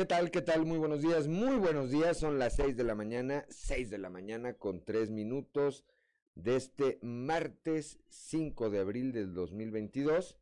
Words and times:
¿Qué 0.00 0.06
tal? 0.06 0.30
¿Qué 0.30 0.40
tal? 0.40 0.64
Muy 0.64 0.78
buenos 0.78 1.02
días, 1.02 1.28
muy 1.28 1.58
buenos 1.58 1.90
días. 1.90 2.16
Son 2.16 2.38
las 2.38 2.56
6 2.56 2.74
de 2.74 2.84
la 2.84 2.94
mañana, 2.94 3.44
6 3.50 3.90
de 3.90 3.98
la 3.98 4.08
mañana 4.08 4.54
con 4.54 4.82
3 4.82 5.10
minutos 5.10 5.84
de 6.34 6.56
este 6.56 6.98
martes 7.02 7.98
5 8.08 8.70
de 8.70 8.78
abril 8.78 9.12
del 9.12 9.34
2022. 9.34 10.38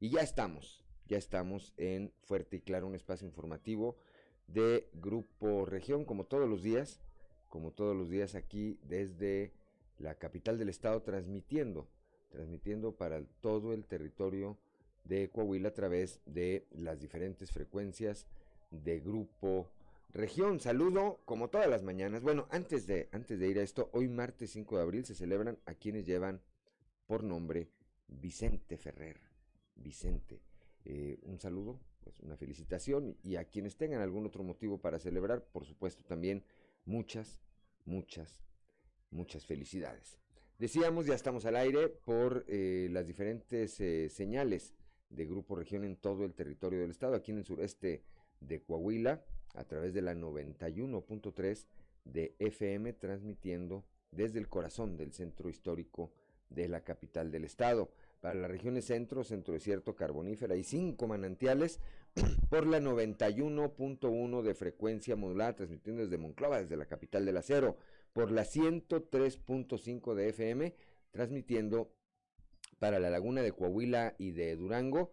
Y 0.00 0.08
ya 0.08 0.22
estamos, 0.22 0.86
ya 1.06 1.18
estamos 1.18 1.74
en 1.76 2.14
Fuerte 2.22 2.56
y 2.56 2.60
Claro, 2.62 2.86
un 2.86 2.94
espacio 2.94 3.26
informativo 3.26 3.98
de 4.46 4.88
Grupo 4.94 5.66
Región, 5.66 6.06
como 6.06 6.24
todos 6.24 6.48
los 6.48 6.62
días, 6.62 7.02
como 7.50 7.72
todos 7.72 7.94
los 7.94 8.08
días 8.08 8.34
aquí 8.34 8.78
desde 8.84 9.52
la 9.98 10.14
capital 10.14 10.56
del 10.56 10.70
estado, 10.70 11.02
transmitiendo, 11.02 11.90
transmitiendo 12.30 12.96
para 12.96 13.22
todo 13.42 13.74
el 13.74 13.84
territorio 13.84 14.56
de 15.04 15.28
Coahuila 15.28 15.68
a 15.68 15.74
través 15.74 16.22
de 16.24 16.66
las 16.70 17.00
diferentes 17.00 17.52
frecuencias 17.52 18.26
de 18.82 19.00
Grupo 19.00 19.70
Región. 20.10 20.60
Saludo 20.60 21.20
como 21.24 21.48
todas 21.48 21.68
las 21.68 21.82
mañanas. 21.82 22.22
Bueno, 22.22 22.46
antes 22.50 22.86
de, 22.86 23.08
antes 23.12 23.38
de 23.38 23.48
ir 23.48 23.58
a 23.58 23.62
esto, 23.62 23.90
hoy 23.92 24.08
martes 24.08 24.50
5 24.50 24.76
de 24.76 24.82
abril 24.82 25.04
se 25.04 25.14
celebran 25.14 25.58
a 25.66 25.74
quienes 25.74 26.06
llevan 26.06 26.40
por 27.06 27.22
nombre 27.22 27.68
Vicente 28.08 28.76
Ferrer. 28.76 29.20
Vicente. 29.74 30.40
Eh, 30.84 31.18
un 31.22 31.40
saludo, 31.40 31.80
pues 32.02 32.20
una 32.20 32.36
felicitación 32.36 33.16
y 33.22 33.36
a 33.36 33.44
quienes 33.44 33.76
tengan 33.76 34.02
algún 34.02 34.26
otro 34.26 34.44
motivo 34.44 34.78
para 34.78 34.98
celebrar, 34.98 35.44
por 35.44 35.64
supuesto 35.64 36.04
también 36.04 36.44
muchas, 36.84 37.40
muchas, 37.84 38.42
muchas 39.10 39.46
felicidades. 39.46 40.18
Decíamos, 40.58 41.06
ya 41.06 41.14
estamos 41.14 41.44
al 41.46 41.56
aire 41.56 41.88
por 41.88 42.44
eh, 42.46 42.88
las 42.92 43.06
diferentes 43.06 43.80
eh, 43.80 44.08
señales 44.08 44.74
de 45.10 45.26
Grupo 45.26 45.56
Región 45.56 45.84
en 45.84 45.96
todo 45.96 46.24
el 46.24 46.34
territorio 46.34 46.80
del 46.80 46.90
estado, 46.90 47.14
aquí 47.14 47.32
en 47.32 47.38
el 47.38 47.44
sureste 47.44 48.02
de 48.46 48.62
Coahuila 48.62 49.24
a 49.54 49.64
través 49.64 49.94
de 49.94 50.02
la 50.02 50.14
91.3 50.14 51.66
de 52.04 52.34
FM 52.38 52.92
transmitiendo 52.94 53.84
desde 54.10 54.38
el 54.38 54.48
corazón 54.48 54.96
del 54.96 55.12
centro 55.12 55.48
histórico 55.48 56.12
de 56.50 56.68
la 56.68 56.82
capital 56.82 57.30
del 57.30 57.44
estado. 57.44 57.90
Para 58.20 58.36
las 58.36 58.50
regiones 58.50 58.86
centro, 58.86 59.22
centro 59.22 59.54
desierto, 59.54 59.94
carbonífera 59.94 60.56
y 60.56 60.64
cinco 60.64 61.06
manantiales 61.06 61.80
por 62.48 62.66
la 62.66 62.80
91.1 62.80 64.42
de 64.42 64.54
frecuencia 64.54 65.16
modulada 65.16 65.56
transmitiendo 65.56 66.02
desde 66.02 66.18
Monclova, 66.18 66.60
desde 66.60 66.76
la 66.76 66.86
capital 66.86 67.26
del 67.26 67.36
acero, 67.36 67.76
por 68.12 68.30
la 68.30 68.42
103.5 68.42 70.14
de 70.14 70.28
FM 70.28 70.74
transmitiendo 71.10 71.92
para 72.78 72.98
la 72.98 73.10
laguna 73.10 73.42
de 73.42 73.52
Coahuila 73.52 74.14
y 74.18 74.32
de 74.32 74.56
Durango 74.56 75.12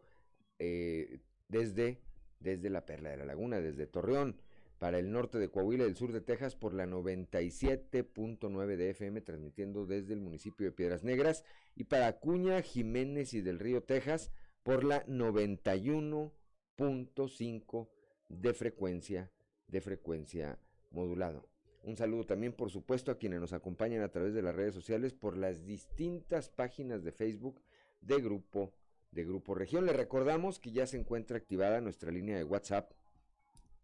eh, 0.59 1.19
desde 1.47 1.99
desde 2.41 2.69
la 2.69 2.85
Perla 2.85 3.11
de 3.11 3.17
la 3.17 3.25
Laguna, 3.25 3.61
desde 3.61 3.87
Torreón, 3.87 4.35
para 4.79 4.99
el 4.99 5.11
norte 5.11 5.37
de 5.37 5.49
Coahuila 5.49 5.83
y 5.83 5.89
el 5.89 5.95
sur 5.95 6.11
de 6.11 6.21
Texas 6.21 6.55
por 6.55 6.73
la 6.73 6.87
97.9 6.87 8.77
de 8.77 8.89
FM, 8.89 9.21
transmitiendo 9.21 9.85
desde 9.85 10.13
el 10.13 10.21
municipio 10.21 10.65
de 10.65 10.71
Piedras 10.71 11.03
Negras, 11.03 11.45
y 11.75 11.83
para 11.83 12.07
Acuña, 12.07 12.63
Jiménez 12.63 13.35
y 13.35 13.41
del 13.41 13.59
Río, 13.59 13.83
Texas, 13.83 14.31
por 14.63 14.83
la 14.83 15.05
91.5 15.05 17.89
de 18.29 18.53
frecuencia, 18.53 19.31
de 19.67 19.81
frecuencia 19.81 20.57
modulado. 20.89 21.47
Un 21.83 21.97
saludo 21.97 22.25
también, 22.25 22.53
por 22.53 22.69
supuesto, 22.69 23.11
a 23.11 23.17
quienes 23.17 23.39
nos 23.39 23.53
acompañan 23.53 24.01
a 24.01 24.11
través 24.11 24.33
de 24.33 24.41
las 24.41 24.55
redes 24.55 24.73
sociales 24.73 25.13
por 25.13 25.37
las 25.37 25.65
distintas 25.65 26.49
páginas 26.49 27.03
de 27.03 27.11
Facebook 27.11 27.61
de 28.01 28.21
Grupo 28.21 28.73
de 29.11 29.25
Grupo 29.25 29.53
Región. 29.53 29.85
Le 29.85 29.93
recordamos 29.93 30.59
que 30.59 30.71
ya 30.71 30.87
se 30.87 30.97
encuentra 30.97 31.37
activada 31.37 31.81
nuestra 31.81 32.11
línea 32.11 32.37
de 32.37 32.43
WhatsApp, 32.43 32.91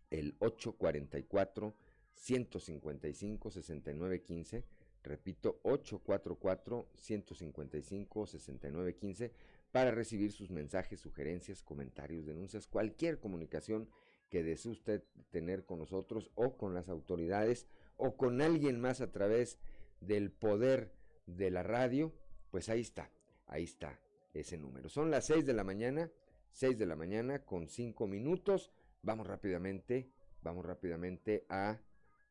el 0.09 0.35
844 0.39 1.75
155 2.13 3.51
6915. 3.51 4.63
Repito, 5.03 5.59
844 5.63 6.89
155 6.95 8.25
6915 8.25 9.33
para 9.71 9.91
recibir 9.91 10.31
sus 10.31 10.49
mensajes, 10.49 10.99
sugerencias, 10.99 11.61
comentarios, 11.61 12.25
denuncias, 12.25 12.67
cualquier 12.67 13.19
comunicación 13.19 13.89
que 14.29 14.43
desee 14.43 14.71
usted 14.71 15.03
tener 15.29 15.65
con 15.65 15.79
nosotros 15.79 16.31
o 16.35 16.57
con 16.57 16.73
las 16.73 16.89
autoridades 16.89 17.67
o 17.95 18.17
con 18.17 18.41
alguien 18.41 18.79
más 18.79 19.01
a 19.01 19.11
través 19.11 19.59
del 20.01 20.31
poder 20.31 20.93
de 21.25 21.51
la 21.51 21.63
radio, 21.63 22.13
pues 22.51 22.69
ahí 22.69 22.81
está, 22.81 23.09
ahí 23.45 23.63
está 23.63 23.99
ese 24.39 24.57
número. 24.57 24.89
Son 24.89 25.11
las 25.11 25.25
6 25.27 25.45
de 25.45 25.53
la 25.53 25.63
mañana, 25.63 26.11
6 26.51 26.77
de 26.77 26.85
la 26.85 26.95
mañana 26.95 27.45
con 27.45 27.67
5 27.67 28.07
minutos. 28.07 28.71
Vamos 29.01 29.27
rápidamente, 29.27 30.09
vamos 30.41 30.65
rápidamente 30.65 31.45
a 31.49 31.79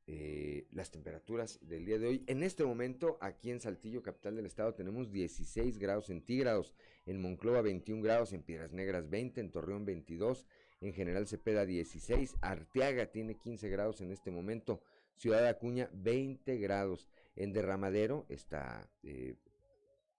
eh, 0.09 0.69
las 0.71 0.93
temperaturas 0.93 1.59
del 1.63 1.85
día 1.85 1.99
de 1.99 2.07
hoy. 2.07 2.25
En 2.29 2.45
este 2.45 2.65
momento, 2.65 3.19
aquí 3.21 3.51
en 3.51 3.61
Saltillo, 3.61 4.03
capital 4.03 4.37
del 4.37 4.47
estado, 4.47 4.73
tenemos 4.73 5.11
16 5.11 5.79
grados 5.79 6.07
centígrados, 6.07 6.75
en 7.07 7.21
Monclova 7.21 7.61
21 7.61 8.03
grados, 8.03 8.33
en 8.33 8.43
Piedras 8.43 8.73
Negras 8.73 9.11
20, 9.11 9.41
en 9.41 9.51
Torreón 9.51 9.85
22, 9.85 10.47
en 10.81 10.93
General 10.93 11.27
Cepeda 11.27 11.67
16, 11.67 12.37
Arteaga 12.41 13.07
tiene 13.07 13.37
15 13.37 13.69
grados 13.69 14.01
en 14.01 14.13
este 14.13 14.31
momento, 14.31 14.81
Ciudad 15.17 15.45
Acuña 15.47 15.91
20 15.93 16.57
grados, 16.59 17.09
en 17.35 17.53
Derramadero 17.53 18.27
está 18.29 18.89
eh, 19.03 19.35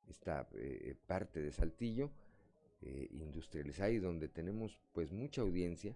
esta 0.09 0.47
eh, 0.55 0.95
parte 1.07 1.41
de 1.41 1.51
Saltillo 1.51 2.11
eh, 2.81 3.07
industrializada 3.11 3.89
y 3.89 3.97
donde 3.97 4.27
tenemos 4.27 4.79
pues 4.93 5.11
mucha 5.11 5.41
audiencia. 5.41 5.95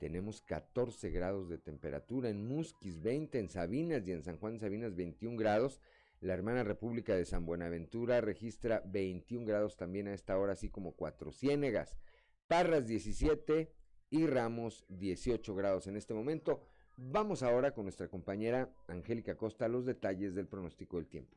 Tenemos 0.00 0.40
14 0.40 1.10
grados 1.10 1.48
de 1.48 1.58
temperatura 1.58 2.30
en 2.30 2.48
Musquis, 2.48 3.00
20 3.00 3.38
en 3.38 3.48
Sabinas 3.48 4.06
y 4.08 4.12
en 4.12 4.22
San 4.22 4.38
Juan 4.38 4.58
Sabinas 4.58 4.96
21 4.96 5.36
grados. 5.36 5.80
La 6.20 6.34
hermana 6.34 6.64
República 6.64 7.14
de 7.14 7.24
San 7.24 7.46
Buenaventura 7.46 8.20
registra 8.20 8.82
21 8.86 9.46
grados 9.46 9.76
también 9.76 10.08
a 10.08 10.14
esta 10.14 10.36
hora, 10.36 10.54
así 10.54 10.68
como 10.68 10.92
Cuatro 10.92 11.32
Ciénegas. 11.32 11.96
Parras 12.48 12.86
17 12.88 13.72
y 14.10 14.26
Ramos 14.26 14.84
18 14.88 15.54
grados 15.54 15.86
en 15.86 15.96
este 15.96 16.12
momento. 16.12 16.60
Vamos 16.96 17.42
ahora 17.42 17.72
con 17.72 17.84
nuestra 17.84 18.08
compañera 18.08 18.68
Angélica 18.88 19.36
Costa 19.36 19.66
a 19.66 19.68
los 19.68 19.86
detalles 19.86 20.34
del 20.34 20.48
pronóstico 20.48 20.96
del 20.96 21.06
tiempo. 21.06 21.36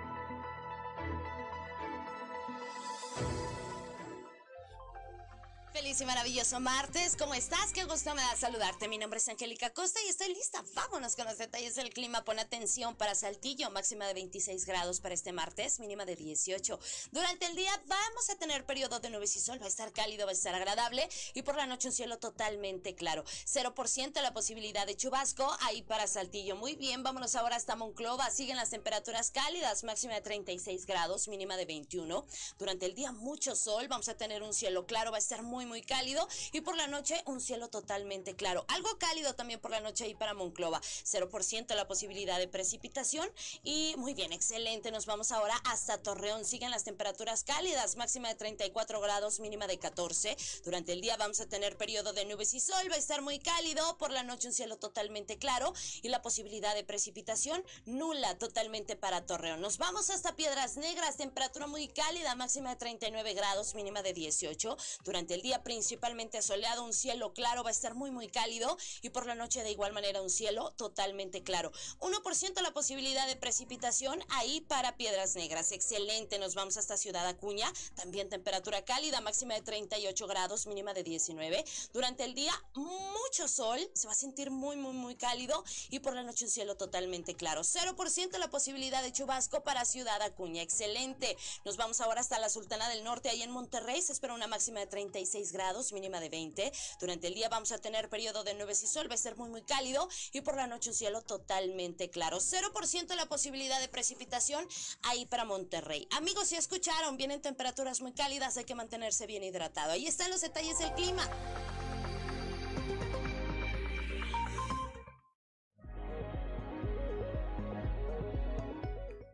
Feliz 5.73 6.01
y 6.01 6.05
maravilloso 6.05 6.59
martes. 6.59 7.15
¿Cómo 7.17 7.33
estás? 7.33 7.71
Qué 7.73 7.85
gusto 7.85 8.13
me 8.13 8.21
da 8.21 8.35
saludarte. 8.35 8.89
Mi 8.89 8.97
nombre 8.97 9.19
es 9.19 9.29
Angélica 9.29 9.69
Costa 9.69 10.01
y 10.05 10.09
estoy 10.09 10.27
lista. 10.27 10.61
Vámonos 10.75 11.15
con 11.15 11.25
los 11.25 11.37
detalles 11.37 11.75
del 11.75 11.93
clima. 11.93 12.25
Pon 12.25 12.39
atención 12.39 12.93
para 12.97 13.15
Saltillo, 13.15 13.69
máxima 13.71 14.05
de 14.05 14.13
26 14.13 14.65
grados 14.65 14.99
para 14.99 15.13
este 15.13 15.31
martes, 15.31 15.79
mínima 15.79 16.03
de 16.03 16.17
18. 16.17 16.77
Durante 17.13 17.45
el 17.45 17.55
día 17.55 17.71
vamos 17.87 18.29
a 18.29 18.35
tener 18.35 18.65
periodo 18.65 18.99
de 18.99 19.09
nubes 19.09 19.33
y 19.37 19.39
sol. 19.39 19.61
Va 19.61 19.65
a 19.65 19.69
estar 19.69 19.93
cálido, 19.93 20.25
va 20.25 20.31
a 20.31 20.33
estar 20.33 20.53
agradable 20.53 21.07
y 21.33 21.41
por 21.43 21.55
la 21.55 21.65
noche 21.65 21.87
un 21.87 21.93
cielo 21.93 22.19
totalmente 22.19 22.93
claro. 22.93 23.23
0% 23.23 24.21
la 24.21 24.33
posibilidad 24.33 24.85
de 24.85 24.97
chubasco 24.97 25.49
ahí 25.61 25.83
para 25.83 26.05
Saltillo. 26.05 26.57
Muy 26.57 26.75
bien, 26.75 27.01
vámonos 27.01 27.35
ahora 27.35 27.55
hasta 27.55 27.77
Monclova. 27.77 28.29
Siguen 28.29 28.57
las 28.57 28.71
temperaturas 28.71 29.31
cálidas, 29.31 29.85
máxima 29.85 30.15
de 30.15 30.21
36 30.21 30.85
grados, 30.85 31.29
mínima 31.29 31.55
de 31.55 31.65
21. 31.65 32.25
Durante 32.59 32.87
el 32.87 32.93
día 32.93 33.13
mucho 33.13 33.55
sol. 33.55 33.87
Vamos 33.87 34.09
a 34.09 34.17
tener 34.17 34.43
un 34.43 34.53
cielo 34.53 34.85
claro, 34.85 35.11
va 35.11 35.17
a 35.17 35.19
estar 35.19 35.41
muy 35.41 35.61
muy, 35.71 35.81
cálido 35.81 36.27
y 36.51 36.61
por 36.61 36.75
la 36.75 36.87
noche 36.87 37.21
un 37.25 37.39
cielo 37.39 37.69
totalmente 37.69 38.35
claro. 38.35 38.65
Algo 38.67 38.97
cálido 38.97 39.35
también 39.35 39.59
por 39.59 39.71
la 39.71 39.79
noche 39.79 40.03
ahí 40.03 40.15
para 40.15 40.33
Monclova. 40.33 40.81
0% 40.81 41.75
la 41.75 41.87
posibilidad 41.87 42.37
de 42.39 42.49
precipitación 42.49 43.29
y 43.63 43.95
muy 43.97 44.13
bien, 44.13 44.33
excelente. 44.33 44.91
Nos 44.91 45.05
vamos 45.05 45.31
ahora 45.31 45.55
hasta 45.63 45.97
Torreón. 45.97 46.43
Siguen 46.43 46.71
las 46.71 46.83
temperaturas 46.83 47.43
cálidas, 47.43 47.95
máxima 47.95 48.27
de 48.27 48.35
34 48.35 48.99
grados, 48.99 49.39
mínima 49.39 49.65
de 49.67 49.79
14. 49.79 50.35
Durante 50.65 50.91
el 50.91 51.01
día 51.01 51.15
vamos 51.15 51.39
a 51.39 51.47
tener 51.47 51.77
periodo 51.77 52.11
de 52.11 52.25
nubes 52.25 52.53
y 52.53 52.59
sol, 52.59 52.91
va 52.91 52.95
a 52.95 52.99
estar 52.99 53.21
muy 53.21 53.39
cálido. 53.39 53.97
Por 53.97 54.11
la 54.11 54.23
noche 54.23 54.49
un 54.49 54.53
cielo 54.53 54.77
totalmente 54.77 55.37
claro 55.37 55.73
y 56.01 56.09
la 56.09 56.21
posibilidad 56.21 56.75
de 56.75 56.83
precipitación 56.83 57.63
nula 57.85 58.37
totalmente 58.37 58.95
para 58.95 59.25
Torreón. 59.25 59.61
Nos 59.61 59.77
vamos 59.77 60.09
hasta 60.09 60.35
Piedras 60.35 60.75
Negras, 60.75 61.17
temperatura 61.17 61.67
muy 61.67 61.87
cálida, 61.87 62.35
máxima 62.35 62.71
de 62.71 62.75
39 62.75 63.33
grados, 63.33 63.73
mínima 63.75 64.01
de 64.01 64.13
18. 64.13 64.77
Durante 65.03 65.33
el 65.33 65.41
día 65.41 65.50
día 65.51 65.63
principalmente 65.63 66.41
soleado, 66.41 66.85
un 66.85 66.93
cielo 66.93 67.33
claro, 67.33 67.61
va 67.61 67.71
a 67.71 67.73
estar 67.73 67.93
muy 67.93 68.09
muy 68.09 68.29
cálido 68.29 68.77
y 69.01 69.09
por 69.09 69.25
la 69.25 69.35
noche 69.35 69.63
de 69.63 69.71
igual 69.71 69.91
manera 69.91 70.21
un 70.21 70.29
cielo 70.29 70.71
totalmente 70.77 71.43
claro. 71.43 71.73
1% 71.99 72.61
la 72.61 72.71
posibilidad 72.71 73.27
de 73.27 73.35
precipitación 73.35 74.23
ahí 74.29 74.61
para 74.61 74.95
Piedras 74.95 75.35
Negras. 75.35 75.73
Excelente, 75.73 76.39
nos 76.39 76.55
vamos 76.55 76.77
hasta 76.77 76.95
Ciudad 76.95 77.27
Acuña, 77.27 77.69
también 77.95 78.29
temperatura 78.29 78.85
cálida, 78.85 79.19
máxima 79.19 79.55
de 79.55 79.61
38 79.61 80.25
grados, 80.25 80.67
mínima 80.67 80.93
de 80.93 81.03
19. 81.03 81.65
Durante 81.91 82.23
el 82.23 82.33
día 82.33 82.53
mucho 82.75 83.49
sol, 83.49 83.79
se 83.93 84.07
va 84.07 84.13
a 84.13 84.15
sentir 84.15 84.51
muy 84.51 84.77
muy 84.77 84.93
muy 84.93 85.15
cálido 85.15 85.65
y 85.89 85.99
por 85.99 86.13
la 86.15 86.23
noche 86.23 86.45
un 86.45 86.51
cielo 86.51 86.77
totalmente 86.77 87.35
claro. 87.35 87.63
0% 87.63 88.37
la 88.37 88.49
posibilidad 88.49 89.03
de 89.03 89.11
chubasco 89.11 89.63
para 89.63 89.83
Ciudad 89.83 90.21
Acuña. 90.21 90.61
Excelente. 90.61 91.35
Nos 91.65 91.75
vamos 91.75 91.99
ahora 91.99 92.21
hasta 92.21 92.39
la 92.39 92.49
Sultana 92.49 92.87
del 92.87 93.03
Norte, 93.03 93.27
ahí 93.27 93.41
en 93.41 93.51
Monterrey. 93.51 94.01
Se 94.01 94.13
espera 94.13 94.33
una 94.33 94.47
máxima 94.47 94.79
de 94.79 94.87
36 94.87 95.40
grados, 95.51 95.91
mínima 95.93 96.19
de 96.19 96.29
20. 96.29 96.71
Durante 96.99 97.27
el 97.27 97.33
día 97.33 97.49
vamos 97.49 97.71
a 97.71 97.79
tener 97.79 98.09
periodo 98.09 98.43
de 98.43 98.53
nubes 98.53 98.83
y 98.83 98.87
sol, 98.87 99.09
va 99.09 99.15
a 99.15 99.17
ser 99.17 99.35
muy, 99.35 99.49
muy 99.49 99.63
cálido. 99.63 100.07
Y 100.31 100.41
por 100.41 100.55
la 100.55 100.67
noche 100.67 100.91
un 100.91 100.95
cielo 100.95 101.23
totalmente 101.23 102.09
claro. 102.11 102.37
0% 102.37 103.15
la 103.15 103.25
posibilidad 103.25 103.79
de 103.79 103.87
precipitación 103.87 104.67
ahí 105.01 105.25
para 105.25 105.45
Monterrey. 105.45 106.07
Amigos, 106.11 106.49
si 106.49 106.55
escucharon, 106.55 107.17
vienen 107.17 107.41
temperaturas 107.41 108.01
muy 108.01 108.13
cálidas, 108.13 108.57
hay 108.57 108.65
que 108.65 108.75
mantenerse 108.75 109.25
bien 109.25 109.43
hidratado. 109.43 109.93
Ahí 109.93 110.05
están 110.05 110.29
los 110.29 110.41
detalles 110.41 110.77
del 110.77 110.93
clima. 110.93 111.27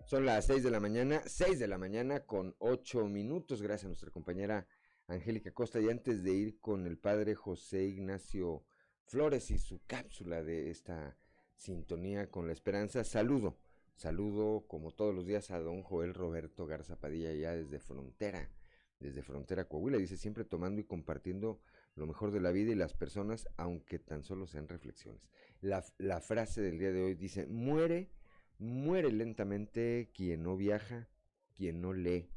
Son 0.07 0.25
las 0.25 0.45
6 0.45 0.63
de 0.63 0.71
la 0.71 0.79
mañana, 0.79 1.21
6 1.25 1.59
de 1.59 1.67
la 1.67 1.77
mañana 1.77 2.21
con 2.21 2.55
8 2.59 3.07
minutos, 3.07 3.61
gracias 3.61 3.83
a 3.83 3.87
nuestra 3.87 4.09
compañera 4.09 4.65
Angélica 5.07 5.51
Costa. 5.51 5.79
Y 5.79 5.89
antes 5.89 6.23
de 6.23 6.33
ir 6.33 6.59
con 6.59 6.85
el 6.85 6.97
padre 6.97 7.35
José 7.35 7.85
Ignacio 7.85 8.65
Flores 9.05 9.51
y 9.51 9.57
su 9.57 9.81
cápsula 9.85 10.43
de 10.43 10.69
esta 10.69 11.17
sintonía 11.55 12.29
con 12.29 12.47
la 12.47 12.53
esperanza, 12.53 13.03
saludo, 13.03 13.57
saludo 13.95 14.67
como 14.67 14.91
todos 14.91 15.15
los 15.15 15.25
días 15.25 15.49
a 15.51 15.59
don 15.59 15.81
Joel 15.81 16.13
Roberto 16.13 16.65
Garza 16.65 16.99
Padilla 16.99 17.33
ya 17.33 17.55
desde 17.55 17.79
Frontera, 17.79 18.51
desde 18.99 19.23
Frontera 19.23 19.65
Coahuila. 19.65 19.97
Dice 19.97 20.17
siempre 20.17 20.43
tomando 20.43 20.81
y 20.81 20.83
compartiendo 20.83 21.61
lo 21.95 22.05
mejor 22.05 22.31
de 22.31 22.41
la 22.41 22.51
vida 22.51 22.71
y 22.71 22.75
las 22.75 22.93
personas, 22.93 23.47
aunque 23.57 23.97
tan 23.97 24.23
solo 24.23 24.45
sean 24.45 24.67
reflexiones. 24.67 25.21
La, 25.61 25.83
la 25.97 26.21
frase 26.21 26.61
del 26.61 26.77
día 26.77 26.91
de 26.91 27.01
hoy 27.01 27.15
dice, 27.15 27.47
muere 27.47 28.11
Muere 28.59 29.11
lentamente 29.11 30.09
quien 30.15 30.41
no 30.41 30.57
viaja, 30.57 31.07
quien 31.55 31.79
no 31.79 31.93
lee, 31.93 32.31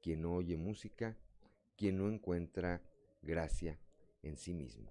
quien 0.00 0.22
no 0.22 0.34
oye 0.34 0.56
música, 0.56 1.18
quien 1.76 1.98
no 1.98 2.08
encuentra 2.08 2.82
gracia 3.22 3.78
en 4.22 4.36
sí 4.36 4.54
mismo. 4.54 4.90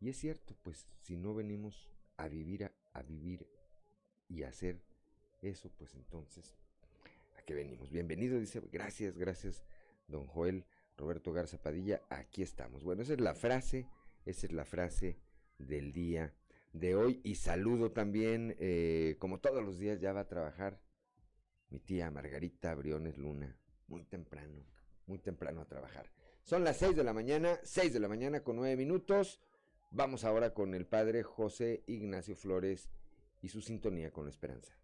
Y 0.00 0.10
es 0.10 0.18
cierto, 0.18 0.56
pues 0.62 0.86
si 1.00 1.16
no 1.16 1.34
venimos 1.34 1.88
a 2.16 2.28
vivir, 2.28 2.70
a, 2.92 3.02
vivir 3.02 3.46
y 4.28 4.42
a 4.42 4.48
hacer 4.48 4.80
eso, 5.42 5.70
pues 5.76 5.94
entonces, 5.94 6.56
¿a 7.38 7.42
qué 7.42 7.54
venimos? 7.54 7.90
Bienvenido, 7.90 8.38
dice, 8.38 8.60
gracias, 8.72 9.16
gracias, 9.16 9.62
don 10.08 10.26
Joel 10.26 10.64
Roberto 10.96 11.32
Garza 11.32 11.58
Padilla, 11.58 12.02
aquí 12.10 12.42
estamos. 12.42 12.84
Bueno, 12.84 13.02
esa 13.02 13.14
es 13.14 13.20
la 13.20 13.34
frase, 13.34 13.86
esa 14.24 14.46
es 14.46 14.52
la 14.52 14.64
frase 14.64 15.18
del 15.58 15.92
día 15.92 16.34
de 16.72 16.96
hoy 16.96 17.20
y 17.24 17.36
saludo 17.36 17.92
también, 17.92 18.56
eh, 18.58 19.16
como 19.18 19.38
todos 19.38 19.64
los 19.64 19.78
días 19.78 20.00
ya 20.00 20.12
va 20.12 20.20
a 20.20 20.28
trabajar 20.28 20.80
mi 21.70 21.78
tía 21.78 22.10
Margarita 22.10 22.74
Briones 22.74 23.16
Luna, 23.16 23.56
muy 23.86 24.04
temprano, 24.04 24.64
muy 25.06 25.18
temprano 25.18 25.62
a 25.62 25.66
trabajar. 25.66 26.10
Son 26.42 26.62
las 26.62 26.76
6 26.78 26.96
de 26.96 27.04
la 27.04 27.12
mañana, 27.12 27.58
6 27.62 27.92
de 27.92 28.00
la 28.00 28.08
mañana 28.08 28.40
con 28.40 28.56
9 28.56 28.76
minutos. 28.76 29.40
Vamos 29.90 30.24
ahora 30.24 30.52
con 30.52 30.74
el 30.74 30.86
padre 30.86 31.22
José 31.22 31.84
Ignacio 31.86 32.36
Flores 32.36 32.90
y 33.40 33.48
su 33.48 33.60
sintonía 33.60 34.10
con 34.10 34.24
la 34.24 34.30
esperanza. 34.30 34.74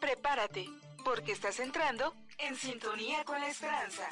Prepárate, 0.00 0.66
porque 1.04 1.32
estás 1.32 1.58
entrando 1.60 2.14
en 2.38 2.54
sintonía 2.54 3.24
con 3.24 3.40
la 3.40 3.48
esperanza. 3.48 4.08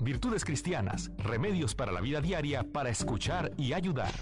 Virtudes 0.00 0.44
Cristianas, 0.44 1.10
remedios 1.18 1.74
para 1.74 1.92
la 1.92 2.00
vida 2.00 2.20
diaria 2.20 2.62
para 2.62 2.88
escuchar 2.88 3.50
y 3.56 3.72
ayudar. 3.72 4.12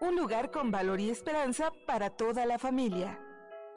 Un 0.00 0.16
lugar 0.16 0.50
con 0.50 0.70
valor 0.70 1.00
y 1.00 1.10
esperanza 1.10 1.72
para 1.86 2.10
toda 2.10 2.46
la 2.46 2.58
familia. 2.58 3.20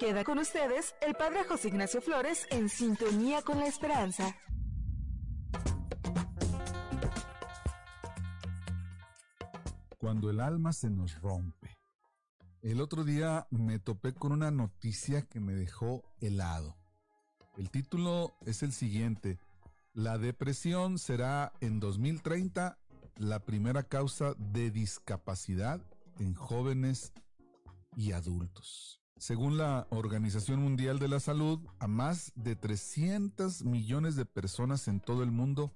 Queda 0.01 0.23
con 0.23 0.39
ustedes 0.39 0.95
el 0.99 1.13
Padre 1.13 1.43
José 1.43 1.67
Ignacio 1.67 2.01
Flores 2.01 2.47
en 2.49 2.69
sintonía 2.69 3.43
con 3.43 3.59
la 3.59 3.67
esperanza. 3.67 4.35
Cuando 9.99 10.31
el 10.31 10.39
alma 10.39 10.73
se 10.73 10.89
nos 10.89 11.21
rompe. 11.21 11.77
El 12.63 12.81
otro 12.81 13.03
día 13.03 13.45
me 13.51 13.77
topé 13.77 14.15
con 14.15 14.31
una 14.31 14.49
noticia 14.49 15.21
que 15.21 15.39
me 15.39 15.53
dejó 15.53 16.01
helado. 16.19 16.75
El 17.55 17.69
título 17.69 18.33
es 18.47 18.63
el 18.63 18.73
siguiente 18.73 19.37
la 19.93 20.17
depresión 20.17 20.97
será 20.97 21.53
en 21.61 21.79
2030 21.79 22.79
la 23.17 23.39
primera 23.45 23.83
causa 23.83 24.33
de 24.39 24.71
discapacidad 24.71 25.79
en 26.17 26.33
jóvenes 26.33 27.13
y 27.95 28.13
adultos. 28.13 29.00
Según 29.21 29.55
la 29.55 29.85
Organización 29.91 30.63
Mundial 30.63 30.97
de 30.97 31.07
la 31.07 31.19
Salud, 31.19 31.59
a 31.77 31.85
más 31.85 32.31
de 32.33 32.55
300 32.55 33.65
millones 33.65 34.15
de 34.15 34.25
personas 34.25 34.87
en 34.87 34.99
todo 34.99 35.21
el 35.21 35.29
mundo 35.29 35.71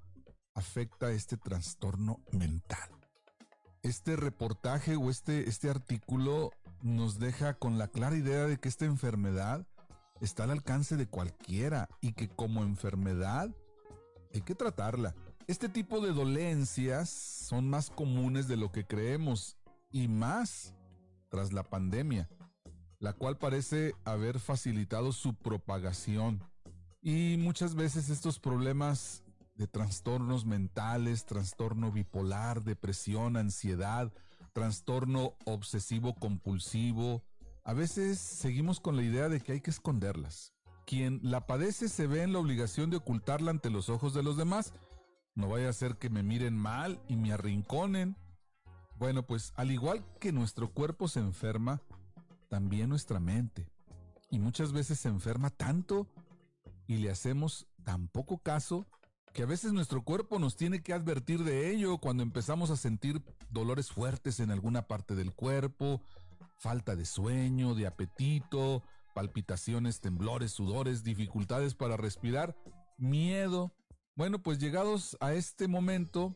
afecta 0.55 1.11
este 1.11 1.37
trastorno 1.37 2.23
mental. 2.31 2.89
Este 3.83 4.15
reportaje 4.15 4.95
o 4.95 5.11
este, 5.11 5.47
este 5.47 5.69
artículo 5.69 6.53
nos 6.81 7.19
deja 7.19 7.53
con 7.53 7.77
la 7.77 7.87
clara 7.87 8.17
idea 8.17 8.47
de 8.47 8.57
que 8.57 8.67
esta 8.67 8.85
enfermedad 8.85 9.67
está 10.21 10.45
al 10.45 10.49
alcance 10.49 10.95
de 10.97 11.05
cualquiera 11.05 11.87
y 12.01 12.13
que 12.13 12.27
como 12.27 12.63
enfermedad 12.63 13.55
hay 14.33 14.41
que 14.41 14.55
tratarla. 14.55 15.13
Este 15.45 15.69
tipo 15.69 16.01
de 16.01 16.13
dolencias 16.13 17.11
son 17.11 17.69
más 17.69 17.91
comunes 17.91 18.47
de 18.47 18.57
lo 18.57 18.71
que 18.71 18.87
creemos 18.87 19.55
y 19.91 20.07
más 20.07 20.73
tras 21.29 21.53
la 21.53 21.61
pandemia, 21.61 22.27
la 23.05 23.13
cual 23.13 23.37
parece 23.37 23.93
haber 24.03 24.39
facilitado 24.39 25.11
su 25.11 25.35
propagación. 25.35 26.41
Y 27.03 27.37
muchas 27.37 27.75
veces 27.75 28.09
estos 28.09 28.39
problemas 28.39 29.23
de 29.53 29.67
trastornos 29.67 30.45
mentales, 30.45 31.25
trastorno 31.25 31.91
bipolar, 31.91 32.63
depresión, 32.63 33.37
ansiedad, 33.37 34.11
trastorno 34.53 35.35
obsesivo 35.45 36.15
compulsivo, 36.15 37.23
a 37.63 37.73
veces 37.73 38.19
seguimos 38.19 38.79
con 38.79 38.95
la 38.95 39.03
idea 39.03 39.29
de 39.29 39.39
que 39.39 39.51
hay 39.51 39.61
que 39.61 39.69
esconderlas 39.69 40.55
quien 40.85 41.19
la 41.23 41.47
padece 41.47 41.89
se 41.89 42.07
ve 42.07 42.21
en 42.21 42.33
la 42.33 42.39
obligación 42.39 42.89
de 42.89 42.97
ocultarla 42.97 43.51
ante 43.51 43.69
los 43.69 43.89
ojos 43.89 44.13
de 44.13 44.23
los 44.23 44.37
demás. 44.37 44.73
No 45.33 45.49
vaya 45.49 45.69
a 45.69 45.73
ser 45.73 45.97
que 45.97 46.09
me 46.09 46.23
miren 46.23 46.55
mal 46.55 47.01
y 47.07 47.15
me 47.15 47.33
arrinconen. 47.33 48.15
Bueno, 48.97 49.23
pues 49.23 49.51
al 49.57 49.71
igual 49.71 50.05
que 50.19 50.31
nuestro 50.31 50.71
cuerpo 50.71 51.07
se 51.07 51.19
enferma, 51.19 51.81
también 52.55 52.87
nuestra 52.87 53.19
mente. 53.19 53.67
Y 54.29 54.39
muchas 54.39 54.71
veces 54.71 54.97
se 54.97 55.09
enferma 55.09 55.49
tanto 55.49 56.07
y 56.87 56.99
le 56.99 57.11
hacemos 57.11 57.67
tan 57.83 58.07
poco 58.07 58.37
caso 58.37 58.87
que 59.33 59.43
a 59.43 59.45
veces 59.45 59.73
nuestro 59.73 60.05
cuerpo 60.05 60.39
nos 60.39 60.55
tiene 60.55 60.81
que 60.81 60.93
advertir 60.93 61.43
de 61.43 61.69
ello 61.71 61.97
cuando 61.97 62.23
empezamos 62.23 62.69
a 62.69 62.77
sentir 62.77 63.21
dolores 63.49 63.91
fuertes 63.91 64.39
en 64.39 64.51
alguna 64.51 64.87
parte 64.87 65.15
del 65.15 65.33
cuerpo, 65.33 66.01
falta 66.55 66.95
de 66.95 67.03
sueño, 67.03 67.75
de 67.75 67.87
apetito, 67.87 68.83
palpitaciones, 69.13 69.99
temblores, 69.99 70.53
sudores, 70.53 71.03
dificultades 71.03 71.75
para 71.75 71.97
respirar, 71.97 72.55
miedo. 72.97 73.73
Bueno, 74.15 74.41
pues 74.41 74.59
llegados 74.59 75.17
a 75.19 75.33
este 75.33 75.67
momento, 75.67 76.33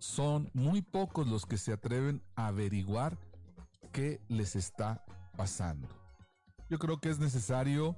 son 0.00 0.50
muy 0.52 0.82
pocos 0.82 1.26
los 1.28 1.46
que 1.46 1.56
se 1.56 1.72
atreven 1.72 2.22
a 2.36 2.48
averiguar 2.48 3.16
qué 3.90 4.20
les 4.28 4.54
está 4.54 5.02
Yo 6.68 6.78
creo 6.78 7.00
que 7.00 7.10
es 7.10 7.18
necesario 7.18 7.96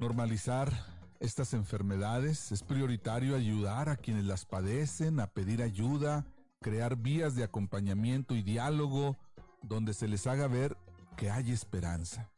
normalizar 0.00 0.72
estas 1.20 1.54
enfermedades, 1.54 2.52
es 2.52 2.62
prioritario 2.62 3.36
ayudar 3.36 3.88
a 3.88 3.96
quienes 3.96 4.24
las 4.24 4.44
padecen, 4.44 5.20
a 5.20 5.26
pedir 5.26 5.62
ayuda, 5.62 6.26
crear 6.60 6.96
vías 6.96 7.34
de 7.34 7.44
acompañamiento 7.44 8.34
y 8.34 8.42
diálogo 8.42 9.16
donde 9.62 9.94
se 9.94 10.08
les 10.08 10.26
haga 10.26 10.48
ver 10.48 10.76
que 11.16 11.30
hay 11.30 11.52
esperanza. 11.52 12.30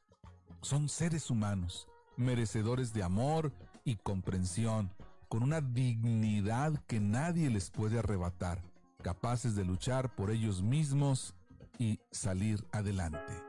Son 0.61 0.89
seres 0.89 1.31
humanos, 1.31 1.89
merecedores 2.17 2.93
de 2.93 3.03
amor 3.03 3.53
y 3.85 3.97
comprensión, 3.97 4.93
con 5.29 5.43
una 5.43 5.61
dignidad 5.61 6.79
que 6.87 7.01
nadie 7.01 7.51
les 7.51 7.71
puede 7.71 7.99
arrebatar, 7.99 8.63
capaces 9.03 9.55
de 9.55 9.65
luchar 9.65 10.15
por 10.15 10.31
ellos 10.31 10.63
mismos 10.63 11.35
y 11.79 12.01
salir 12.11 12.67
adelante. 12.73 13.48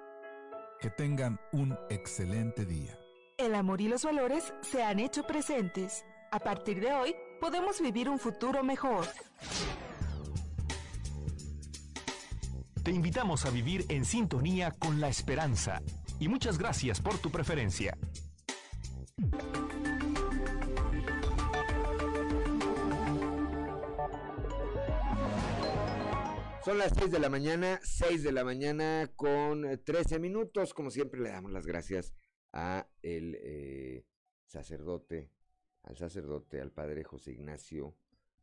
Que 0.80 0.90
tengan 0.90 1.40
un 1.52 1.78
excelente 1.90 2.66
día. 2.66 2.98
El 3.38 3.54
amor 3.56 3.82
y 3.82 3.90
los 3.90 4.06
valores 4.06 4.54
se 4.62 4.82
han 4.82 5.00
hecho 5.00 5.24
presentes. 5.24 6.06
A 6.32 6.40
partir 6.40 6.80
de 6.80 6.94
hoy, 6.94 7.16
podemos 7.42 7.82
vivir 7.82 8.08
un 8.08 8.18
futuro 8.18 8.64
mejor. 8.64 9.06
Te 12.82 12.92
invitamos 12.92 13.46
a 13.46 13.50
vivir 13.50 13.86
en 13.90 14.06
sintonía 14.06 14.72
con 14.72 15.02
la 15.02 15.10
esperanza 15.10 15.82
y 16.18 16.30
muchas 16.30 16.58
gracias 16.58 17.02
por 17.02 17.18
tu 17.18 17.30
preferencia. 17.30 17.98
Son 26.66 26.78
las 26.78 26.92
6 26.98 27.10
de 27.10 27.20
la 27.20 27.30
mañana, 27.30 27.80
6 27.84 28.22
de 28.22 28.34
la 28.34 28.44
mañana 28.44 29.10
con 29.16 29.82
13 29.82 30.20
minutos. 30.20 30.74
Como 30.74 30.92
siempre 30.92 31.22
le 31.22 31.30
damos 31.30 31.54
las 31.54 31.66
gracias 31.66 32.14
a 32.52 32.86
el 33.02 33.38
eh, 33.42 34.04
sacerdote, 34.46 35.32
al 35.84 35.96
sacerdote, 35.96 36.60
al 36.60 36.72
padre 36.72 37.06
José 37.06 37.32
Ignacio, 37.32 37.96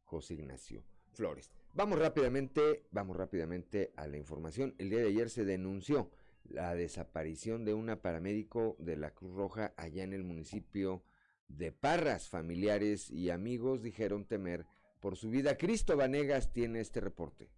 José 0.05 0.35
Ignacio 0.35 0.83
Flores. 1.13 1.51
Vamos 1.75 1.99
rápidamente, 1.99 2.87
vamos 2.91 3.19
rápidamente 3.19 3.93
a 3.97 4.07
la 4.07 4.17
información. 4.17 4.75
El 4.79 4.89
día 4.89 5.01
de 5.01 5.09
ayer 5.09 5.29
se 5.29 5.45
denunció 5.45 6.11
la 6.45 6.75
desaparición 6.75 7.67
de 7.67 7.75
una 7.75 8.01
paramédico 8.01 8.77
de 8.79 8.97
la 8.97 9.11
Cruz 9.11 9.35
Roja 9.35 9.75
allá 9.77 10.05
en 10.05 10.15
el 10.15 10.25
municipio 10.25 11.05
de 11.49 11.71
Parras. 11.71 12.31
Familiares 12.31 13.11
y 13.11 13.29
amigos 13.29 13.83
dijeron 13.83 14.25
temer 14.25 14.65
por 15.01 15.17
su 15.17 15.29
vida. 15.29 15.59
Cristo 15.59 15.99
Vanegas 15.99 16.51
tiene 16.55 16.81
este 16.81 17.01
reporte. 17.01 17.51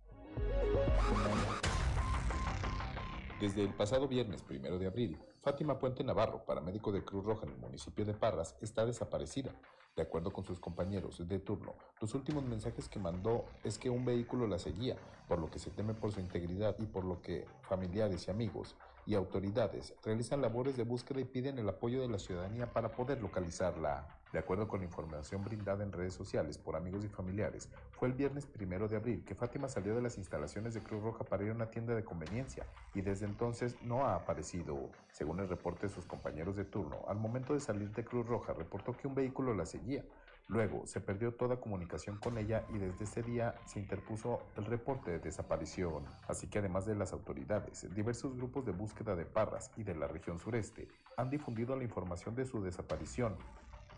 Desde 3.40 3.62
el 3.62 3.72
pasado 3.72 4.08
viernes 4.08 4.42
primero 4.42 4.78
de 4.78 4.86
abril, 4.86 5.16
Fátima 5.42 5.78
Puente 5.78 6.02
Navarro, 6.02 6.44
paramédico 6.44 6.90
de 6.90 7.04
Cruz 7.04 7.24
Roja 7.24 7.46
en 7.46 7.52
el 7.52 7.58
municipio 7.58 8.04
de 8.04 8.12
Parras, 8.12 8.56
está 8.60 8.84
desaparecida. 8.84 9.54
De 9.94 10.02
acuerdo 10.02 10.32
con 10.32 10.44
sus 10.44 10.58
compañeros 10.58 11.26
de 11.26 11.38
turno, 11.38 11.74
los 12.00 12.14
últimos 12.14 12.44
mensajes 12.44 12.88
que 12.88 12.98
mandó 12.98 13.44
es 13.64 13.78
que 13.78 13.90
un 13.90 14.04
vehículo 14.04 14.46
la 14.46 14.58
seguía, 14.58 14.96
por 15.28 15.38
lo 15.38 15.50
que 15.50 15.58
se 15.58 15.70
teme 15.70 15.94
por 15.94 16.12
su 16.12 16.20
integridad 16.20 16.76
y 16.78 16.86
por 16.86 17.04
lo 17.04 17.22
que 17.22 17.46
familiares 17.62 18.26
y 18.26 18.30
amigos 18.30 18.76
y 19.06 19.14
autoridades 19.14 19.94
realizan 20.04 20.42
labores 20.42 20.76
de 20.76 20.84
búsqueda 20.84 21.20
y 21.20 21.24
piden 21.24 21.58
el 21.58 21.68
apoyo 21.68 22.02
de 22.02 22.08
la 22.08 22.18
ciudadanía 22.18 22.72
para 22.72 22.90
poder 22.92 23.22
localizarla. 23.22 24.17
De 24.32 24.38
acuerdo 24.38 24.68
con 24.68 24.80
la 24.80 24.86
información 24.86 25.42
brindada 25.42 25.82
en 25.82 25.90
redes 25.90 26.12
sociales 26.12 26.58
por 26.58 26.76
amigos 26.76 27.02
y 27.02 27.08
familiares, 27.08 27.70
fue 27.92 28.08
el 28.08 28.14
viernes 28.14 28.44
primero 28.44 28.86
de 28.86 28.96
abril 28.96 29.24
que 29.24 29.34
Fátima 29.34 29.68
salió 29.68 29.94
de 29.94 30.02
las 30.02 30.18
instalaciones 30.18 30.74
de 30.74 30.82
Cruz 30.82 31.02
Roja 31.02 31.24
para 31.24 31.44
ir 31.44 31.50
a 31.50 31.54
una 31.54 31.70
tienda 31.70 31.94
de 31.94 32.04
conveniencia 32.04 32.66
y 32.94 33.00
desde 33.00 33.24
entonces 33.24 33.76
no 33.82 34.04
ha 34.04 34.14
aparecido. 34.14 34.90
Según 35.12 35.40
el 35.40 35.48
reporte 35.48 35.86
de 35.86 35.94
sus 35.94 36.04
compañeros 36.04 36.56
de 36.56 36.66
turno, 36.66 37.04
al 37.08 37.18
momento 37.18 37.54
de 37.54 37.60
salir 37.60 37.90
de 37.92 38.04
Cruz 38.04 38.26
Roja 38.26 38.52
reportó 38.52 38.92
que 38.92 39.08
un 39.08 39.14
vehículo 39.14 39.54
la 39.54 39.64
seguía. 39.64 40.04
Luego 40.46 40.86
se 40.86 41.00
perdió 41.00 41.34
toda 41.34 41.60
comunicación 41.60 42.18
con 42.18 42.38
ella 42.38 42.64
y 42.74 42.78
desde 42.78 43.04
ese 43.04 43.22
día 43.22 43.54
se 43.66 43.80
interpuso 43.80 44.40
el 44.56 44.64
reporte 44.64 45.10
de 45.10 45.18
desaparición. 45.18 46.04
Así 46.26 46.48
que 46.48 46.58
además 46.58 46.86
de 46.86 46.94
las 46.94 47.12
autoridades, 47.12 47.86
diversos 47.94 48.34
grupos 48.34 48.64
de 48.64 48.72
búsqueda 48.72 49.14
de 49.14 49.26
Parras 49.26 49.70
y 49.76 49.84
de 49.84 49.94
la 49.94 50.08
región 50.08 50.38
sureste 50.38 50.88
han 51.18 51.28
difundido 51.28 51.76
la 51.76 51.84
información 51.84 52.34
de 52.34 52.46
su 52.46 52.62
desaparición 52.62 53.36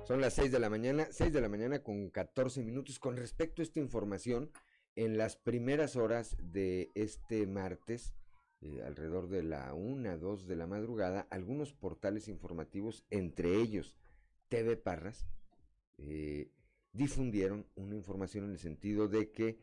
Son 0.06 0.22
las 0.22 0.34
6 0.34 0.52
de 0.52 0.60
la 0.60 0.70
mañana, 0.70 1.08
6 1.12 1.32
de 1.32 1.42
la 1.42 1.50
mañana 1.50 1.84
con 1.84 2.10
14 2.10 2.64
minutos. 2.64 3.00
Con 3.00 3.16
respecto 3.16 3.62
a 3.62 3.64
esta 3.64 3.80
información, 3.80 4.52
en 4.96 5.18
las 5.18 5.36
primeras 5.36 5.96
horas 5.96 6.36
de 6.42 6.90
este 6.96 7.46
martes, 7.48 8.14
eh, 8.62 8.82
alrededor 8.86 9.30
de 9.30 9.44
la 9.44 9.74
1, 9.74 10.18
2 10.18 10.48
de 10.48 10.56
la 10.56 10.68
madrugada, 10.68 11.28
algunos 11.30 11.74
portales 11.74 12.28
informativos, 12.28 13.06
entre 13.10 13.56
ellos 13.56 13.98
TV 14.50 14.76
Parras, 14.76 15.26
eh, 15.98 16.52
difundieron 16.92 17.68
una 17.76 17.96
información 17.96 18.46
en 18.46 18.52
el 18.52 18.60
sentido 18.60 19.08
de 19.08 19.32
que 19.32 19.60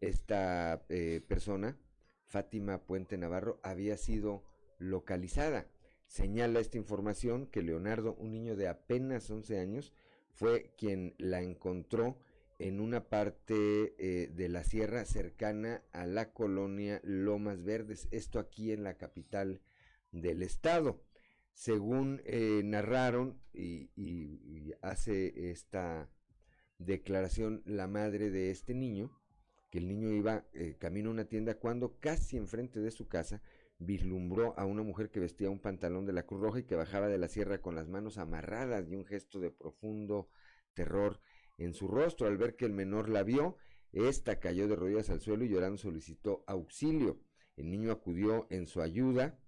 esta 0.00 0.84
eh, 0.88 1.24
persona, 1.26 1.78
Fátima 2.26 2.86
Puente 2.86 3.18
Navarro, 3.18 3.60
había 3.62 3.96
sido 3.96 4.44
localizada. 4.78 5.66
Señala 6.06 6.60
esta 6.60 6.78
información 6.78 7.46
que 7.46 7.62
Leonardo, 7.62 8.14
un 8.14 8.30
niño 8.32 8.56
de 8.56 8.68
apenas 8.68 9.30
11 9.30 9.58
años, 9.58 9.92
fue 10.32 10.72
quien 10.76 11.14
la 11.18 11.42
encontró 11.42 12.16
en 12.60 12.78
una 12.78 13.08
parte 13.08 13.94
eh, 13.98 14.28
de 14.28 14.48
la 14.50 14.64
sierra 14.64 15.06
cercana 15.06 15.82
a 15.92 16.04
la 16.04 16.32
colonia 16.32 17.00
Lomas 17.02 17.64
Verdes, 17.64 18.06
esto 18.10 18.38
aquí 18.38 18.70
en 18.70 18.84
la 18.84 18.98
capital 18.98 19.62
del 20.12 20.42
estado. 20.42 21.02
Según 21.54 22.20
eh, 22.26 22.60
narraron 22.62 23.40
y, 23.54 23.90
hace 24.82 25.50
esta 25.50 26.10
declaración 26.78 27.62
la 27.64 27.88
madre 27.88 28.30
de 28.30 28.50
este 28.50 28.74
niño, 28.74 29.10
que 29.70 29.78
el 29.78 29.88
niño 29.88 30.10
iba 30.10 30.44
eh, 30.52 30.76
camino 30.78 31.08
a 31.08 31.14
una 31.14 31.24
tienda 31.24 31.54
cuando 31.54 31.98
casi 31.98 32.36
enfrente 32.36 32.80
de 32.80 32.90
su 32.90 33.08
casa 33.08 33.40
vislumbró 33.78 34.52
a 34.58 34.66
una 34.66 34.82
mujer 34.82 35.10
que 35.10 35.20
vestía 35.20 35.48
un 35.48 35.60
pantalón 35.60 36.04
de 36.04 36.12
la 36.12 36.24
Cruz 36.24 36.42
Roja 36.42 36.58
y 36.58 36.64
que 36.64 36.76
bajaba 36.76 37.08
de 37.08 37.16
la 37.16 37.28
sierra 37.28 37.62
con 37.62 37.74
las 37.74 37.88
manos 37.88 38.18
amarradas 38.18 38.86
y 38.90 38.96
un 38.96 39.06
gesto 39.06 39.40
de 39.40 39.50
profundo 39.50 40.28
terror 40.74 41.20
en 41.60 41.74
su 41.74 41.86
rostro. 41.86 42.26
Al 42.26 42.36
ver 42.36 42.56
que 42.56 42.64
el 42.64 42.72
menor 42.72 43.08
la 43.08 43.22
vio, 43.22 43.56
ésta 43.92 44.40
cayó 44.40 44.66
de 44.66 44.74
rodillas 44.74 45.10
al 45.10 45.20
suelo 45.20 45.44
y 45.44 45.48
llorando 45.48 45.78
solicitó 45.78 46.42
auxilio. 46.46 47.20
El 47.56 47.70
niño 47.70 47.92
acudió 47.92 48.46
en 48.50 48.66
su 48.66 48.80
ayuda, 48.80 49.38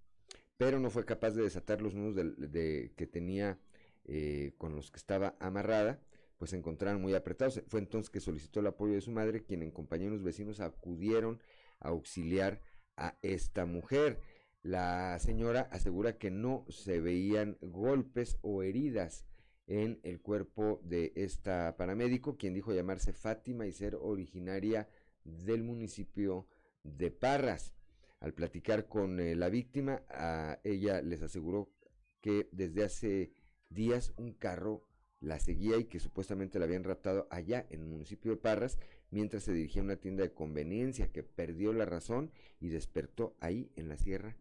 pero 0.57 0.79
no 0.79 0.91
fue 0.91 1.05
capaz 1.05 1.31
de 1.31 1.43
desatar 1.43 1.81
los 1.81 1.95
nudos 1.95 2.15
de, 2.15 2.93
que 2.97 3.07
tenía 3.07 3.59
eh, 4.05 4.53
con 4.59 4.77
los 4.77 4.91
que 4.91 4.99
estaba 4.99 5.37
amarrada, 5.41 6.01
pues 6.37 6.51
se 6.51 6.57
encontraron 6.57 7.01
muy 7.01 7.15
apretados. 7.15 7.63
Fue 7.69 7.81
entonces 7.81 8.11
que 8.11 8.21
solicitó 8.21 8.61
el 8.61 8.67
apoyo 8.67 8.95
de 8.95 9.01
su 9.01 9.11
madre, 9.11 9.45
quien 9.45 9.63
en 9.63 9.71
compañía 9.71 10.07
de 10.07 10.13
unos 10.13 10.25
vecinos 10.25 10.61
acudieron 10.61 11.41
a 11.81 11.89
auxiliar 11.89 12.61
a 12.97 13.17
esta 13.23 13.65
mujer. 13.65 14.21
La 14.63 15.19
señora 15.19 15.63
asegura 15.73 16.19
que 16.19 16.31
no 16.31 16.67
se 16.69 17.01
veían 17.01 17.57
golpes 17.63 18.39
o 18.43 18.63
heridas 18.63 19.25
en 19.67 20.01
el 20.03 20.21
cuerpo 20.21 20.81
de 20.85 21.13
esta 21.15 21.77
paramédico, 21.77 22.37
quien 22.37 22.55
dijo 22.55 22.73
llamarse 22.73 23.13
Fátima 23.13 23.67
y 23.67 23.73
ser 23.73 23.95
originaria 23.95 24.89
del 25.25 25.63
municipio 25.63 26.47
de 26.83 27.11
Parras. 27.11 27.75
Al 28.21 28.35
platicar 28.35 28.87
con 28.89 29.19
eh, 29.21 29.35
la 29.35 29.49
víctima, 29.49 30.03
a 30.09 30.61
ella 30.65 31.03
les 31.03 31.23
aseguró 31.23 31.73
que 32.21 32.49
desde 32.53 32.85
hace 32.85 33.33
días 33.69 34.13
un 34.17 34.33
carro 34.33 34.87
la 35.21 35.39
seguía 35.39 35.77
y 35.77 35.85
que 35.85 36.01
supuestamente 36.01 36.59
la 36.59 36.65
habían 36.65 36.85
raptado 36.85 37.29
allá 37.31 37.67
en 37.71 37.81
el 37.81 37.87
municipio 37.87 38.33
de 38.33 38.37
Parras 38.37 38.79
mientras 39.11 39.45
se 39.45 39.53
dirigía 39.53 39.83
a 39.83 39.85
una 39.85 39.97
tienda 39.97 40.25
de 40.25 40.33
conveniencia 40.33 41.13
que 41.13 41.23
perdió 41.23 41.73
la 41.73 41.85
razón 41.85 42.33
y 42.61 42.69
despertó 42.69 43.37
ahí 43.41 43.71
en 43.77 43.89
la 43.89 43.97
sierra 43.97 44.37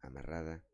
amarrada 0.00 0.64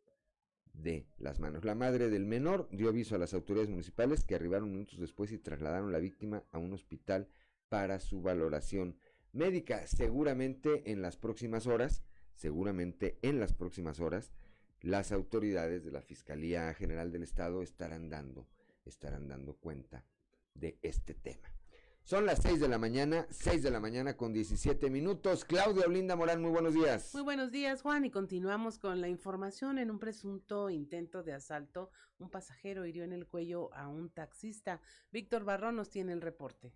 de 0.72 1.06
las 1.18 1.38
manos. 1.38 1.64
La 1.64 1.74
madre 1.74 2.08
del 2.08 2.26
menor 2.26 2.68
dio 2.70 2.88
aviso 2.88 3.14
a 3.14 3.18
las 3.18 3.34
autoridades 3.34 3.70
municipales 3.70 4.24
que 4.24 4.34
arribaron 4.34 4.70
minutos 4.70 4.98
después 4.98 5.32
y 5.32 5.38
trasladaron 5.38 5.92
la 5.92 5.98
víctima 5.98 6.44
a 6.50 6.58
un 6.58 6.72
hospital 6.72 7.28
para 7.68 8.00
su 8.00 8.22
valoración 8.22 8.96
médica. 9.32 9.86
Seguramente 9.86 10.90
en 10.90 11.02
las 11.02 11.16
próximas 11.16 11.66
horas, 11.66 12.02
seguramente 12.34 13.18
en 13.22 13.40
las 13.40 13.52
próximas 13.52 14.00
horas, 14.00 14.32
las 14.80 15.12
autoridades 15.12 15.84
de 15.84 15.92
la 15.92 16.02
Fiscalía 16.02 16.72
General 16.74 17.12
del 17.12 17.22
Estado 17.22 17.62
estarán 17.62 18.08
dando, 18.08 18.48
estarán 18.84 19.28
dando 19.28 19.54
cuenta 19.54 20.04
de 20.54 20.78
este 20.82 21.14
tema. 21.14 21.48
Son 22.04 22.26
las 22.26 22.40
6 22.42 22.58
de 22.58 22.68
la 22.68 22.78
mañana, 22.78 23.26
6 23.30 23.62
de 23.62 23.70
la 23.70 23.78
mañana 23.78 24.16
con 24.16 24.32
17 24.32 24.90
minutos. 24.90 25.44
Claudia 25.44 25.86
Olinda 25.86 26.16
Morán, 26.16 26.42
muy 26.42 26.50
buenos 26.50 26.74
días. 26.74 27.14
Muy 27.14 27.22
buenos 27.22 27.52
días, 27.52 27.80
Juan, 27.80 28.04
y 28.04 28.10
continuamos 28.10 28.78
con 28.80 29.00
la 29.00 29.08
información. 29.08 29.78
En 29.78 29.88
un 29.88 30.00
presunto 30.00 30.68
intento 30.68 31.22
de 31.22 31.32
asalto, 31.32 31.90
un 32.18 32.28
pasajero 32.28 32.86
hirió 32.86 33.04
en 33.04 33.12
el 33.12 33.28
cuello 33.28 33.72
a 33.72 33.86
un 33.86 34.10
taxista. 34.10 34.80
Víctor 35.12 35.44
Barrón 35.44 35.76
nos 35.76 35.90
tiene 35.90 36.12
el 36.12 36.20
reporte. 36.20 36.72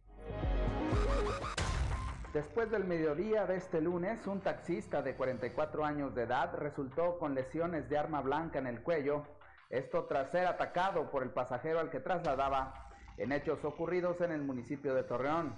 Después 2.32 2.70
del 2.70 2.84
mediodía 2.84 3.46
de 3.46 3.56
este 3.56 3.80
lunes, 3.80 4.24
un 4.28 4.40
taxista 4.40 5.02
de 5.02 5.16
44 5.16 5.84
años 5.84 6.14
de 6.14 6.22
edad 6.22 6.54
resultó 6.54 7.18
con 7.18 7.34
lesiones 7.34 7.88
de 7.88 7.98
arma 7.98 8.20
blanca 8.20 8.60
en 8.60 8.68
el 8.68 8.80
cuello, 8.80 9.24
esto 9.70 10.04
tras 10.04 10.30
ser 10.30 10.46
atacado 10.46 11.10
por 11.10 11.24
el 11.24 11.30
pasajero 11.30 11.80
al 11.80 11.90
que 11.90 11.98
trasladaba 11.98 12.85
en 13.16 13.32
hechos 13.32 13.64
ocurridos 13.64 14.20
en 14.20 14.32
el 14.32 14.42
municipio 14.42 14.94
de 14.94 15.02
Torreón. 15.02 15.54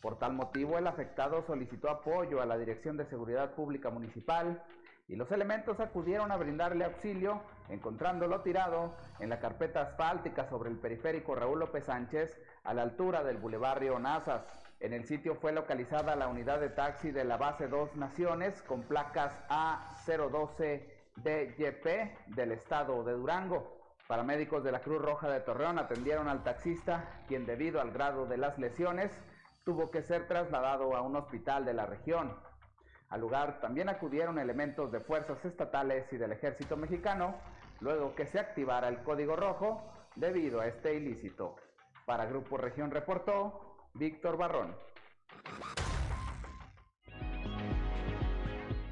Por 0.00 0.18
tal 0.18 0.34
motivo, 0.34 0.78
el 0.78 0.86
afectado 0.86 1.42
solicitó 1.46 1.88
apoyo 1.88 2.42
a 2.42 2.46
la 2.46 2.58
Dirección 2.58 2.96
de 2.96 3.06
Seguridad 3.06 3.54
Pública 3.54 3.90
Municipal, 3.90 4.62
y 5.06 5.16
los 5.16 5.30
elementos 5.32 5.80
acudieron 5.80 6.32
a 6.32 6.36
brindarle 6.36 6.84
auxilio, 6.84 7.42
encontrándolo 7.68 8.40
tirado 8.40 8.94
en 9.20 9.28
la 9.28 9.38
carpeta 9.38 9.82
asfáltica 9.82 10.48
sobre 10.48 10.70
el 10.70 10.78
periférico 10.78 11.34
Raúl 11.34 11.60
López 11.60 11.84
Sánchez, 11.84 12.38
a 12.64 12.72
la 12.72 12.82
altura 12.82 13.22
del 13.22 13.36
Boulevard 13.36 13.82
Nazas. 14.00 14.42
En 14.80 14.92
el 14.92 15.04
sitio 15.04 15.34
fue 15.36 15.52
localizada 15.52 16.16
la 16.16 16.28
unidad 16.28 16.60
de 16.60 16.70
taxi 16.70 17.10
de 17.10 17.24
la 17.24 17.36
base 17.36 17.68
Dos 17.68 17.94
Naciones 17.96 18.62
con 18.62 18.82
placas 18.82 19.32
A012 19.48 20.82
DYP 21.16 22.34
del 22.34 22.52
estado 22.52 23.04
de 23.04 23.12
Durango. 23.12 23.73
Paramédicos 24.06 24.62
de 24.62 24.70
la 24.70 24.80
Cruz 24.80 25.00
Roja 25.00 25.30
de 25.30 25.40
Torreón 25.40 25.78
atendieron 25.78 26.28
al 26.28 26.42
taxista, 26.42 27.22
quien 27.26 27.46
debido 27.46 27.80
al 27.80 27.90
grado 27.90 28.26
de 28.26 28.36
las 28.36 28.58
lesiones 28.58 29.10
tuvo 29.64 29.90
que 29.90 30.02
ser 30.02 30.28
trasladado 30.28 30.94
a 30.94 31.00
un 31.00 31.16
hospital 31.16 31.64
de 31.64 31.72
la 31.72 31.86
región. 31.86 32.36
Al 33.08 33.22
lugar 33.22 33.60
también 33.60 33.88
acudieron 33.88 34.38
elementos 34.38 34.92
de 34.92 35.00
fuerzas 35.00 35.42
estatales 35.44 36.12
y 36.12 36.18
del 36.18 36.32
ejército 36.32 36.76
mexicano, 36.76 37.34
luego 37.80 38.14
que 38.14 38.26
se 38.26 38.38
activara 38.38 38.88
el 38.88 39.02
código 39.02 39.36
rojo 39.36 39.90
debido 40.16 40.60
a 40.60 40.66
este 40.66 40.94
ilícito. 40.94 41.56
Para 42.04 42.26
Grupo 42.26 42.58
Región 42.58 42.90
reportó 42.90 43.88
Víctor 43.94 44.36
Barrón. 44.36 44.76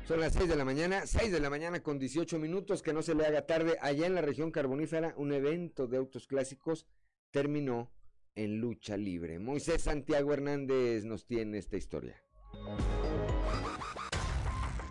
Son 0.07 0.19
las 0.19 0.33
6 0.33 0.49
de 0.49 0.57
la 0.57 0.65
mañana, 0.65 1.07
6 1.07 1.31
de 1.31 1.39
la 1.39 1.49
mañana 1.49 1.81
con 1.81 1.99
18 1.99 2.39
minutos, 2.39 2.83
que 2.83 2.93
no 2.93 3.03
se 3.03 3.15
le 3.15 3.25
haga 3.25 3.47
tarde. 3.47 3.77
Allá 3.81 4.07
en 4.07 4.15
la 4.15 4.21
región 4.21 4.51
carbonífera, 4.51 5.15
un 5.17 5.33
evento 5.33 5.87
de 5.87 5.97
autos 5.97 6.27
clásicos 6.27 6.87
terminó 7.31 7.93
en 8.35 8.59
lucha 8.59 8.97
libre. 8.97 9.39
Moisés 9.39 9.83
Santiago 9.83 10.33
Hernández 10.33 11.05
nos 11.05 11.25
tiene 11.25 11.59
esta 11.59 11.77
historia. 11.77 12.21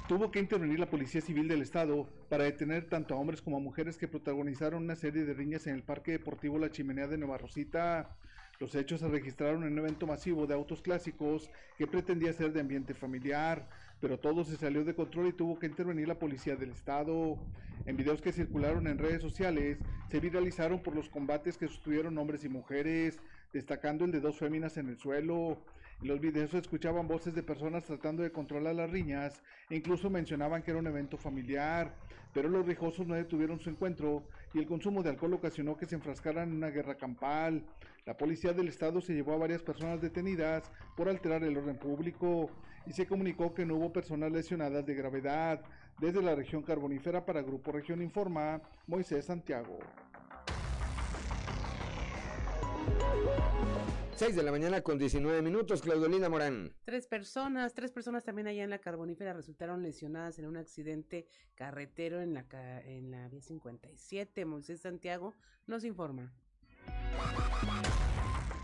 Tuvo 0.08 0.32
que 0.32 0.40
intervenir 0.40 0.80
la 0.80 0.90
Policía 0.90 1.22
Civil 1.22 1.48
del 1.48 1.62
Estado 1.62 2.08
para 2.30 2.46
detener 2.46 2.88
tanto 2.88 3.14
a 3.14 3.18
hombres 3.18 3.42
como 3.42 3.58
a 3.58 3.62
mujeres 3.62 3.98
que 3.98 4.08
protagonizaron 4.08 4.84
una 4.84 4.96
serie 4.96 5.26
de 5.26 5.34
riñas 5.34 5.68
en 5.68 5.76
el 5.76 5.84
Parque 5.84 6.12
Deportivo 6.12 6.58
La 6.58 6.72
Chimenea 6.72 7.08
de 7.08 7.18
Nueva 7.18 7.38
Rosita. 7.38 8.18
Los 8.62 8.76
hechos 8.76 9.00
se 9.00 9.08
registraron 9.08 9.64
en 9.64 9.74
un 9.74 9.80
evento 9.80 10.06
masivo 10.06 10.46
de 10.46 10.54
autos 10.54 10.84
clásicos 10.84 11.50
que 11.80 11.88
pretendía 11.88 12.32
ser 12.32 12.54
de 12.54 12.60
ambiente 12.60 12.94
familiar, 12.94 13.68
pero 14.00 14.20
todo 14.20 14.44
se 14.44 14.56
salió 14.56 14.86
de 14.86 14.94
control 14.94 15.30
y 15.30 15.34
tuvo 15.34 15.58
que 15.58 15.66
intervenir 15.66 16.08
la 16.08 16.20
policía 16.20 16.56
del 16.56 16.70
estado. 16.70 17.40
En 17.88 17.98
videos 17.98 18.22
que 18.22 18.32
circularon 18.32 18.86
en 18.86 19.00
redes 19.00 19.20
sociales, 19.20 19.80
se 20.12 20.20
viralizaron 20.20 20.84
por 20.84 20.96
los 20.96 21.10
combates 21.10 21.58
que 21.58 21.68
sostuvieron 21.68 22.20
hombres 22.20 22.44
y 22.44 22.50
mujeres, 22.50 23.20
destacando 23.52 24.06
el 24.06 24.12
de 24.12 24.20
dos 24.20 24.38
féminas 24.38 24.78
en 24.78 24.90
el 24.90 24.98
suelo. 25.00 25.58
En 26.04 26.10
los 26.10 26.22
videos 26.22 26.54
escuchaban 26.54 27.08
voces 27.08 27.34
de 27.34 27.42
personas 27.42 27.86
tratando 27.86 28.22
de 28.22 28.32
controlar 28.32 28.76
las 28.76 28.92
riñas 28.92 29.42
e 29.72 29.76
incluso 29.76 30.12
mencionaban 30.12 30.62
que 30.62 30.70
era 30.70 30.80
un 30.80 30.86
evento 30.86 31.18
familiar, 31.18 31.96
pero 32.32 32.48
los 32.48 32.68
rijosos 32.68 33.08
no 33.08 33.16
detuvieron 33.16 33.60
su 33.60 33.72
encuentro 33.72 34.24
y 34.54 34.60
el 34.60 34.68
consumo 34.68 35.04
de 35.04 35.10
alcohol 35.10 35.34
ocasionó 35.34 35.78
que 35.78 35.86
se 35.86 35.96
enfrascaran 35.96 36.50
en 36.50 36.58
una 36.58 36.70
guerra 36.70 36.96
campal. 36.96 37.64
La 38.06 38.18
policía 38.18 38.54
del 38.54 38.68
estado 38.68 39.02
se 39.02 39.14
llevó 39.14 39.34
a 39.34 39.38
varias 39.38 39.62
personas 39.62 40.02
detenidas 40.02 40.72
por 40.96 41.08
alterar 41.08 41.44
el 41.44 41.58
orden 41.58 41.78
público 41.78 42.50
y 42.86 42.94
se 42.94 43.06
comunicó 43.06 43.54
que 43.54 43.66
no 43.66 43.76
hubo 43.76 43.94
personas 43.94 44.32
lesionadas 44.32 44.86
de 44.86 44.96
gravedad. 44.96 45.62
Desde 46.00 46.22
la 46.22 46.36
región 46.36 46.64
carbonífera 46.64 47.26
para 47.26 47.42
Grupo 47.42 47.72
Región 47.72 48.02
Informa, 48.02 48.60
Moisés 48.88 49.26
Santiago. 49.26 49.80
6 54.22 54.36
de 54.36 54.44
la 54.44 54.52
mañana 54.52 54.82
con 54.82 55.00
19 55.00 55.42
minutos, 55.42 55.82
Claudolina 55.82 56.30
Morán. 56.30 56.72
Tres 56.86 57.08
personas, 57.08 57.74
tres 57.74 57.92
personas 57.92 58.24
también 58.24 58.48
allá 58.48 58.64
en 58.64 58.70
la 58.70 58.78
carbonífera 58.78 59.34
resultaron 59.34 59.82
lesionadas 59.82 60.38
en 60.38 60.46
un 60.46 60.58
accidente 60.58 61.26
carretero 61.56 62.22
en 62.22 62.36
la, 62.36 62.46
en 62.86 63.10
la 63.10 63.28
vía 63.30 63.42
57. 63.42 64.46
Moisés 64.46 64.82
Santiago 64.82 65.34
nos 65.66 65.84
informa. 65.84 66.32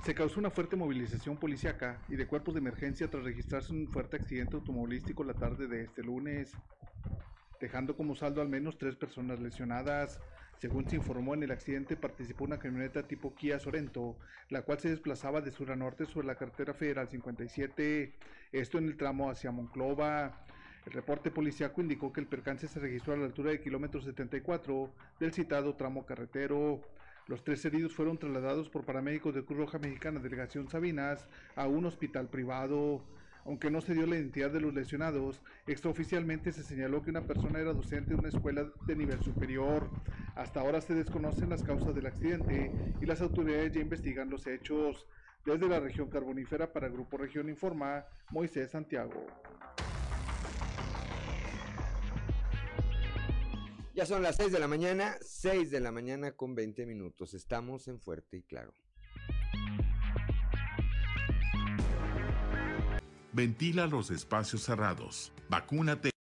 Se 0.05 0.13
causó 0.13 0.39
una 0.39 0.51
fuerte 0.51 0.75
movilización 0.75 1.37
policiaca 1.37 2.03
y 2.07 2.17
de 2.17 2.27
cuerpos 2.27 2.53
de 2.53 2.59
emergencia 2.59 3.09
tras 3.09 3.23
registrarse 3.23 3.73
un 3.73 3.87
fuerte 3.87 4.17
accidente 4.17 4.57
automovilístico 4.57 5.23
la 5.23 5.33
tarde 5.33 5.67
de 5.67 5.85
este 5.85 6.03
lunes, 6.03 6.51
dejando 7.59 7.97
como 7.97 8.13
saldo 8.13 8.43
al 8.43 8.47
menos 8.47 8.77
tres 8.77 8.95
personas 8.95 9.39
lesionadas. 9.39 10.19
Según 10.59 10.89
se 10.89 10.95
informó, 10.95 11.35
en 11.35 11.43
el 11.43 11.51
accidente 11.51 11.95
participó 11.95 12.45
una 12.45 12.57
camioneta 12.57 13.03
tipo 13.03 13.35
Kia 13.35 13.59
Sorento, 13.59 14.17
la 14.49 14.63
cual 14.63 14.79
se 14.79 14.89
desplazaba 14.89 15.41
de 15.41 15.51
sur 15.51 15.71
a 15.71 15.75
norte 15.75 16.05
sobre 16.05 16.25
la 16.25 16.35
carretera 16.35 16.73
federal 16.73 17.07
57, 17.07 18.13
esto 18.51 18.77
en 18.79 18.85
el 18.85 18.97
tramo 18.97 19.29
hacia 19.29 19.51
Monclova. 19.51 20.45
El 20.87 20.93
reporte 20.93 21.29
policiaco 21.29 21.81
indicó 21.81 22.11
que 22.11 22.21
el 22.21 22.27
percance 22.27 22.67
se 22.67 22.79
registró 22.79 23.13
a 23.13 23.17
la 23.17 23.25
altura 23.25 23.51
de 23.51 23.61
kilómetro 23.61 24.01
74 24.01 24.89
del 25.19 25.31
citado 25.31 25.75
tramo 25.75 26.05
carretero. 26.05 26.81
Los 27.27 27.43
tres 27.43 27.63
heridos 27.65 27.93
fueron 27.93 28.17
trasladados 28.17 28.69
por 28.69 28.85
paramédicos 28.85 29.35
de 29.35 29.43
Cruz 29.43 29.59
Roja 29.59 29.79
Mexicana 29.79 30.21
Delegación 30.21 30.69
Sabinas 30.69 31.27
a 31.55 31.67
un 31.67 31.85
hospital 31.85 32.29
privado. 32.29 33.03
Aunque 33.45 33.69
no 33.69 33.79
se 33.81 33.93
dio 33.93 34.05
la 34.07 34.15
identidad 34.15 34.49
de 34.49 34.59
los 34.59 34.73
lesionados, 34.73 35.41
extraoficialmente 35.67 36.51
se 36.51 36.63
señaló 36.63 37.01
que 37.01 37.11
una 37.11 37.21
persona 37.21 37.59
era 37.59 37.73
docente 37.73 38.09
de 38.09 38.15
una 38.15 38.29
escuela 38.29 38.65
de 38.85 38.95
nivel 38.95 39.21
superior. 39.21 39.89
Hasta 40.37 40.59
ahora 40.59 40.81
se 40.81 40.93
desconocen 40.93 41.49
las 41.49 41.63
causas 41.63 41.95
del 41.95 42.05
accidente 42.05 42.71
y 43.01 43.05
las 43.07 43.21
autoridades 43.21 43.73
ya 43.73 43.81
investigan 43.81 44.29
los 44.29 44.45
hechos. 44.45 45.07
Desde 45.43 45.67
la 45.67 45.79
región 45.79 46.09
carbonífera 46.09 46.71
para 46.71 46.89
Grupo 46.89 47.17
Región 47.17 47.49
Informa, 47.49 48.05
Moisés 48.29 48.69
Santiago. 48.69 49.25
Ya 53.95 54.05
son 54.05 54.21
las 54.21 54.35
6 54.35 54.51
de 54.51 54.59
la 54.59 54.67
mañana, 54.67 55.15
6 55.21 55.71
de 55.71 55.79
la 55.79 55.91
mañana 55.91 56.33
con 56.33 56.53
20 56.53 56.85
minutos. 56.85 57.33
Estamos 57.33 57.87
en 57.87 57.99
Fuerte 57.99 58.37
y 58.37 58.43
Claro. 58.43 58.73
Ventila 63.33 63.87
los 63.87 64.11
espacios 64.11 64.61
cerrados. 64.63 65.33
Vacúnate. 65.49 66.11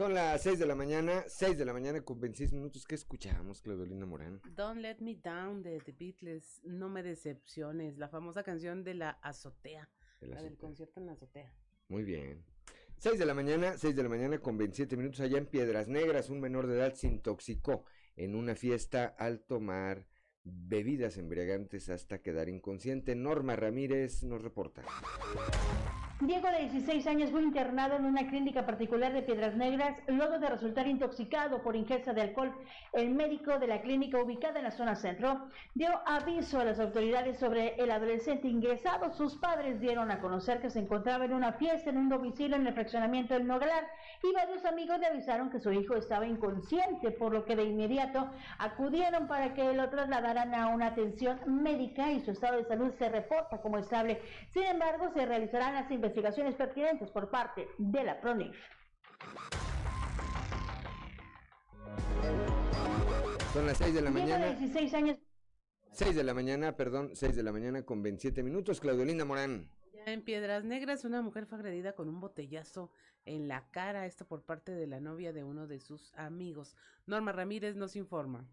Son 0.00 0.14
las 0.14 0.42
6 0.44 0.58
de 0.58 0.64
la 0.64 0.74
mañana, 0.74 1.24
6 1.26 1.58
de 1.58 1.64
la 1.66 1.74
mañana 1.74 2.00
con 2.00 2.18
26 2.18 2.54
minutos. 2.54 2.86
¿Qué 2.86 2.94
escuchamos, 2.94 3.60
Claudolina 3.60 4.06
Morán? 4.06 4.40
Don't 4.56 4.80
Let 4.80 4.96
Me 5.00 5.14
Down 5.14 5.62
de 5.62 5.78
The 5.78 5.92
Beatles, 5.92 6.62
No 6.64 6.88
Me 6.88 7.02
Decepciones, 7.02 7.98
la 7.98 8.08
famosa 8.08 8.42
canción 8.42 8.82
de 8.82 8.94
la 8.94 9.10
azotea, 9.20 9.90
la, 10.22 10.40
del 10.40 10.56
concierto 10.56 11.00
en 11.00 11.06
la 11.06 11.12
azotea. 11.12 11.54
Muy 11.88 12.02
bien. 12.02 12.42
6 12.96 13.18
de 13.18 13.26
la 13.26 13.34
mañana, 13.34 13.76
6 13.76 13.94
de 13.94 14.02
la 14.02 14.08
mañana 14.08 14.38
con 14.38 14.56
27 14.56 14.96
minutos 14.96 15.20
allá 15.20 15.36
en 15.36 15.44
Piedras 15.44 15.86
Negras, 15.86 16.30
un 16.30 16.40
menor 16.40 16.66
de 16.66 16.78
edad 16.78 16.94
se 16.94 17.06
intoxicó 17.06 17.84
en 18.16 18.36
una 18.36 18.54
fiesta 18.54 19.04
al 19.04 19.40
tomar 19.40 20.06
bebidas 20.44 21.18
embriagantes 21.18 21.90
hasta 21.90 22.22
quedar 22.22 22.48
inconsciente. 22.48 23.14
Norma 23.16 23.54
Ramírez 23.54 24.22
nos 24.22 24.40
reporta. 24.40 24.82
Diego, 26.22 26.50
de 26.50 26.68
16 26.68 27.06
años, 27.06 27.30
fue 27.30 27.42
internado 27.42 27.96
en 27.96 28.04
una 28.04 28.28
clínica 28.28 28.66
particular 28.66 29.10
de 29.14 29.22
Piedras 29.22 29.56
Negras 29.56 29.96
luego 30.06 30.38
de 30.38 30.50
resultar 30.50 30.86
intoxicado 30.86 31.62
por 31.62 31.74
ingesta 31.74 32.12
de 32.12 32.20
alcohol. 32.20 32.52
El 32.92 33.08
médico 33.14 33.58
de 33.58 33.66
la 33.66 33.80
clínica 33.80 34.22
ubicada 34.22 34.58
en 34.58 34.64
la 34.64 34.70
zona 34.70 34.96
centro 34.96 35.48
dio 35.74 35.88
aviso 36.04 36.60
a 36.60 36.64
las 36.66 36.78
autoridades 36.78 37.38
sobre 37.38 37.74
el 37.76 37.90
adolescente 37.90 38.48
ingresado. 38.48 39.10
Sus 39.14 39.36
padres 39.36 39.80
dieron 39.80 40.10
a 40.10 40.20
conocer 40.20 40.60
que 40.60 40.68
se 40.68 40.80
encontraba 40.80 41.24
en 41.24 41.32
una 41.32 41.54
fiesta 41.54 41.88
en 41.88 41.96
un 41.96 42.10
domicilio 42.10 42.54
en 42.54 42.66
el 42.66 42.74
fraccionamiento 42.74 43.32
del 43.32 43.46
Noglar 43.46 43.88
y 44.22 44.30
varios 44.34 44.66
amigos 44.66 45.00
le 45.00 45.06
avisaron 45.06 45.48
que 45.48 45.58
su 45.58 45.72
hijo 45.72 45.96
estaba 45.96 46.26
inconsciente, 46.26 47.12
por 47.12 47.32
lo 47.32 47.46
que 47.46 47.56
de 47.56 47.64
inmediato 47.64 48.28
acudieron 48.58 49.26
para 49.26 49.54
que 49.54 49.72
lo 49.72 49.88
trasladaran 49.88 50.54
a 50.54 50.66
una 50.66 50.88
atención 50.88 51.40
médica 51.46 52.12
y 52.12 52.20
su 52.20 52.32
estado 52.32 52.58
de 52.58 52.64
salud 52.64 52.92
se 52.98 53.08
reporta 53.08 53.62
como 53.62 53.78
estable. 53.78 54.20
Sin 54.52 54.64
embargo, 54.64 55.08
se 55.14 55.24
realizarán 55.24 55.72
las 55.72 55.90
investigaciones 55.90 56.09
investigaciones 56.10 56.56
pertinentes 56.56 57.08
por 57.10 57.30
parte 57.30 57.68
de 57.78 58.02
la 58.02 58.20
PRONIF. 58.20 58.56
Son 63.52 63.66
las 63.66 63.78
6 63.78 63.94
de 63.94 64.02
la 64.02 64.10
mañana. 64.10 64.46
16 64.54 64.94
años. 64.94 65.18
6 65.92 66.16
de 66.16 66.24
la 66.24 66.34
mañana, 66.34 66.76
perdón, 66.76 67.10
6 67.14 67.36
de 67.36 67.42
la 67.42 67.52
mañana 67.52 67.84
con 67.84 68.02
27 68.02 68.42
minutos. 68.42 68.80
Claudelina 68.80 69.24
Morán. 69.24 69.70
Ya 69.92 70.12
en 70.12 70.22
Piedras 70.22 70.64
Negras, 70.64 71.04
una 71.04 71.22
mujer 71.22 71.46
fue 71.46 71.58
agredida 71.58 71.92
con 71.94 72.08
un 72.08 72.20
botellazo 72.20 72.90
en 73.24 73.46
la 73.46 73.70
cara, 73.70 74.06
esto 74.06 74.26
por 74.26 74.42
parte 74.42 74.72
de 74.72 74.86
la 74.86 75.00
novia 75.00 75.32
de 75.32 75.44
uno 75.44 75.66
de 75.68 75.78
sus 75.78 76.12
amigos. 76.14 76.76
Norma 77.06 77.32
Ramírez 77.32 77.76
nos 77.76 77.94
informa. 77.94 78.48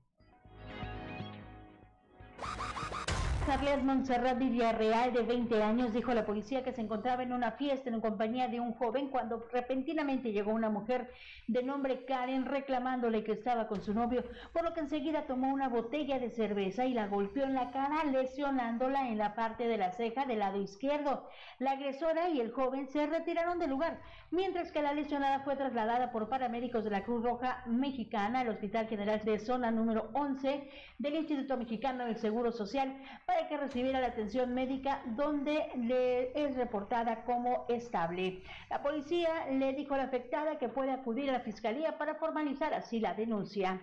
Carles 3.47 3.81
Montserrat 3.81 4.37
Villarreal, 4.37 5.13
de 5.13 5.21
20 5.21 5.63
años, 5.63 5.93
dijo 5.93 6.13
la 6.13 6.25
policía 6.25 6.65
que 6.65 6.73
se 6.73 6.81
encontraba 6.81 7.23
en 7.23 7.31
una 7.31 7.53
fiesta 7.53 7.89
en 7.89 8.01
compañía 8.01 8.49
de 8.49 8.59
un 8.59 8.73
joven 8.73 9.07
cuando 9.07 9.47
repentinamente 9.53 10.33
llegó 10.33 10.51
una 10.51 10.69
mujer 10.69 11.13
de 11.47 11.63
nombre 11.63 12.03
Karen 12.03 12.45
reclamándole 12.45 13.23
que 13.23 13.31
estaba 13.31 13.69
con 13.69 13.81
su 13.81 13.93
novio, 13.93 14.25
por 14.51 14.65
lo 14.65 14.73
que 14.73 14.81
enseguida 14.81 15.27
tomó 15.27 15.53
una 15.53 15.69
botella 15.69 16.19
de 16.19 16.29
cerveza 16.29 16.85
y 16.85 16.93
la 16.93 17.07
golpeó 17.07 17.45
en 17.45 17.53
la 17.53 17.71
cara, 17.71 18.03
lesionándola 18.03 19.07
en 19.07 19.17
la 19.17 19.33
parte 19.33 19.65
de 19.65 19.77
la 19.77 19.93
ceja 19.93 20.25
del 20.25 20.39
lado 20.39 20.61
izquierdo. 20.61 21.29
La 21.59 21.71
agresora 21.71 22.27
y 22.27 22.41
el 22.41 22.51
joven 22.51 22.89
se 22.89 23.07
retiraron 23.07 23.59
del 23.59 23.69
lugar, 23.69 24.01
mientras 24.31 24.71
que 24.71 24.81
la 24.81 24.93
lesionada 24.93 25.39
fue 25.39 25.55
trasladada 25.55 26.11
por 26.11 26.29
paramédicos 26.29 26.83
de 26.83 26.89
la 26.89 27.03
Cruz 27.03 27.23
Roja 27.23 27.63
Mexicana 27.65 28.41
al 28.41 28.49
Hospital 28.49 28.87
General 28.87 29.21
de 29.23 29.39
Zona 29.39 29.71
número 29.71 30.09
11 30.13 30.69
del 30.97 31.15
Instituto 31.15 31.57
Mexicano 31.57 32.05
del 32.05 32.17
Seguro 32.17 32.51
Social 32.51 32.97
para 33.25 33.47
que 33.47 33.57
recibiera 33.57 34.01
la 34.01 34.07
atención 34.07 34.53
médica 34.53 35.01
donde 35.07 35.69
le 35.75 36.31
es 36.39 36.55
reportada 36.55 37.23
como 37.23 37.65
estable. 37.69 38.43
La 38.69 38.81
policía 38.81 39.47
le 39.51 39.73
dijo 39.73 39.93
a 39.93 39.97
la 39.97 40.03
afectada 40.03 40.57
que 40.57 40.69
puede 40.69 40.91
acudir 40.91 41.29
a 41.29 41.33
la 41.33 41.39
fiscalía 41.41 41.97
para 41.97 42.15
formalizar 42.15 42.73
así 42.73 42.99
la 42.99 43.13
denuncia. 43.13 43.81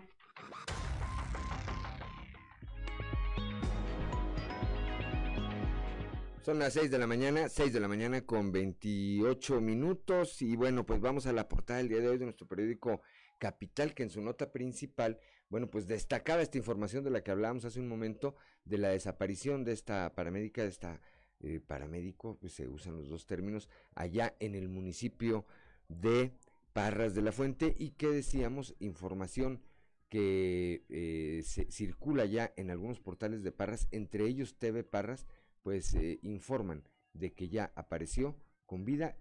Son 6.44 6.58
las 6.58 6.74
6 6.74 6.90
de 6.90 6.98
la 6.98 7.06
mañana, 7.06 7.48
6 7.48 7.72
de 7.72 7.80
la 7.80 7.88
mañana 7.88 8.20
con 8.26 8.52
28 8.52 9.62
minutos. 9.62 10.42
Y 10.42 10.56
bueno, 10.56 10.84
pues 10.84 11.00
vamos 11.00 11.24
a 11.24 11.32
la 11.32 11.48
portada 11.48 11.78
del 11.78 11.88
día 11.88 12.00
de 12.00 12.08
hoy 12.10 12.18
de 12.18 12.26
nuestro 12.26 12.46
periódico 12.46 13.00
Capital, 13.38 13.94
que 13.94 14.02
en 14.02 14.10
su 14.10 14.20
nota 14.20 14.52
principal, 14.52 15.18
bueno, 15.48 15.70
pues 15.70 15.86
destacaba 15.86 16.42
esta 16.42 16.58
información 16.58 17.02
de 17.02 17.08
la 17.08 17.24
que 17.24 17.30
hablábamos 17.30 17.64
hace 17.64 17.80
un 17.80 17.88
momento, 17.88 18.36
de 18.66 18.76
la 18.76 18.90
desaparición 18.90 19.64
de 19.64 19.72
esta 19.72 20.14
paramédica, 20.14 20.60
de 20.60 20.68
esta 20.68 21.00
eh, 21.40 21.60
paramédico, 21.66 22.36
pues 22.38 22.52
se 22.52 22.68
usan 22.68 22.98
los 22.98 23.08
dos 23.08 23.24
términos, 23.24 23.70
allá 23.94 24.36
en 24.38 24.54
el 24.54 24.68
municipio 24.68 25.46
de 25.88 26.34
Parras 26.74 27.14
de 27.14 27.22
la 27.22 27.32
Fuente. 27.32 27.74
Y 27.78 27.92
que 27.92 28.08
decíamos 28.08 28.74
información 28.80 29.62
que 30.10 30.84
eh, 30.90 31.40
se 31.42 31.72
circula 31.72 32.26
ya 32.26 32.52
en 32.58 32.70
algunos 32.70 33.00
portales 33.00 33.42
de 33.42 33.50
Parras, 33.50 33.88
entre 33.92 34.26
ellos 34.26 34.58
TV 34.58 34.84
Parras, 34.84 35.26
pues 35.64 35.92
eh, 35.94 36.20
informan 36.22 36.84
de 37.14 37.32
que 37.32 37.48
ya 37.48 37.72
apareció 37.74 38.36
con 38.66 38.84
vida 38.84 39.16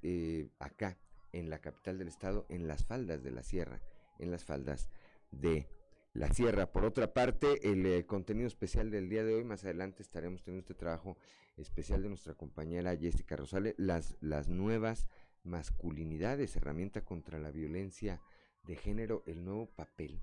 acá 0.60 0.99
en 1.32 1.49
la 1.49 1.60
capital 1.60 1.97
del 1.97 2.08
estado, 2.08 2.45
en 2.49 2.67
las 2.67 2.86
faldas 2.86 3.23
de 3.23 3.32
la 3.32 3.41
sierra, 3.43 3.82
en 4.19 4.29
las 4.29 4.45
faldas 4.45 4.89
de 5.32 5.67
la 6.13 6.32
sierra. 6.32 6.71
Por 6.71 6.86
otra 6.86 7.13
parte, 7.13 7.71
el 7.71 7.86
eh, 7.86 8.06
contenido 8.06 8.47
especial 8.47 8.91
del 8.91 9.10
día 9.10 9.23
de 9.23 9.34
hoy, 9.34 9.43
más 9.43 9.63
adelante 9.63 10.03
estaremos 10.03 10.43
teniendo 10.43 10.62
este 10.62 10.75
trabajo 10.75 11.17
especial 11.58 12.03
de 12.03 12.10
nuestra 12.10 12.36
compañera 12.36 12.95
Jessica 12.95 13.36
Rosales, 13.36 13.73
las, 13.77 14.15
las 14.21 14.47
nuevas 14.47 15.08
masculinidades, 15.43 16.56
herramienta 16.56 17.03
contra 17.03 17.39
la 17.39 17.51
violencia 17.51 18.21
de 18.63 18.75
género, 18.75 19.23
el 19.25 19.43
nuevo 19.43 19.67
papel, 19.67 20.21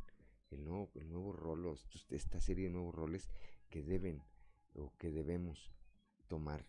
el 0.50 0.64
nuevo, 0.64 0.90
el 0.94 1.10
nuevo 1.10 1.32
rol, 1.32 1.76
esta 2.10 2.40
serie 2.40 2.66
de 2.66 2.70
nuevos 2.70 2.94
roles 2.94 3.30
que 3.68 3.82
deben 3.82 4.22
o 4.74 4.92
que 4.96 5.10
debemos 5.10 5.72
tomar 6.30 6.64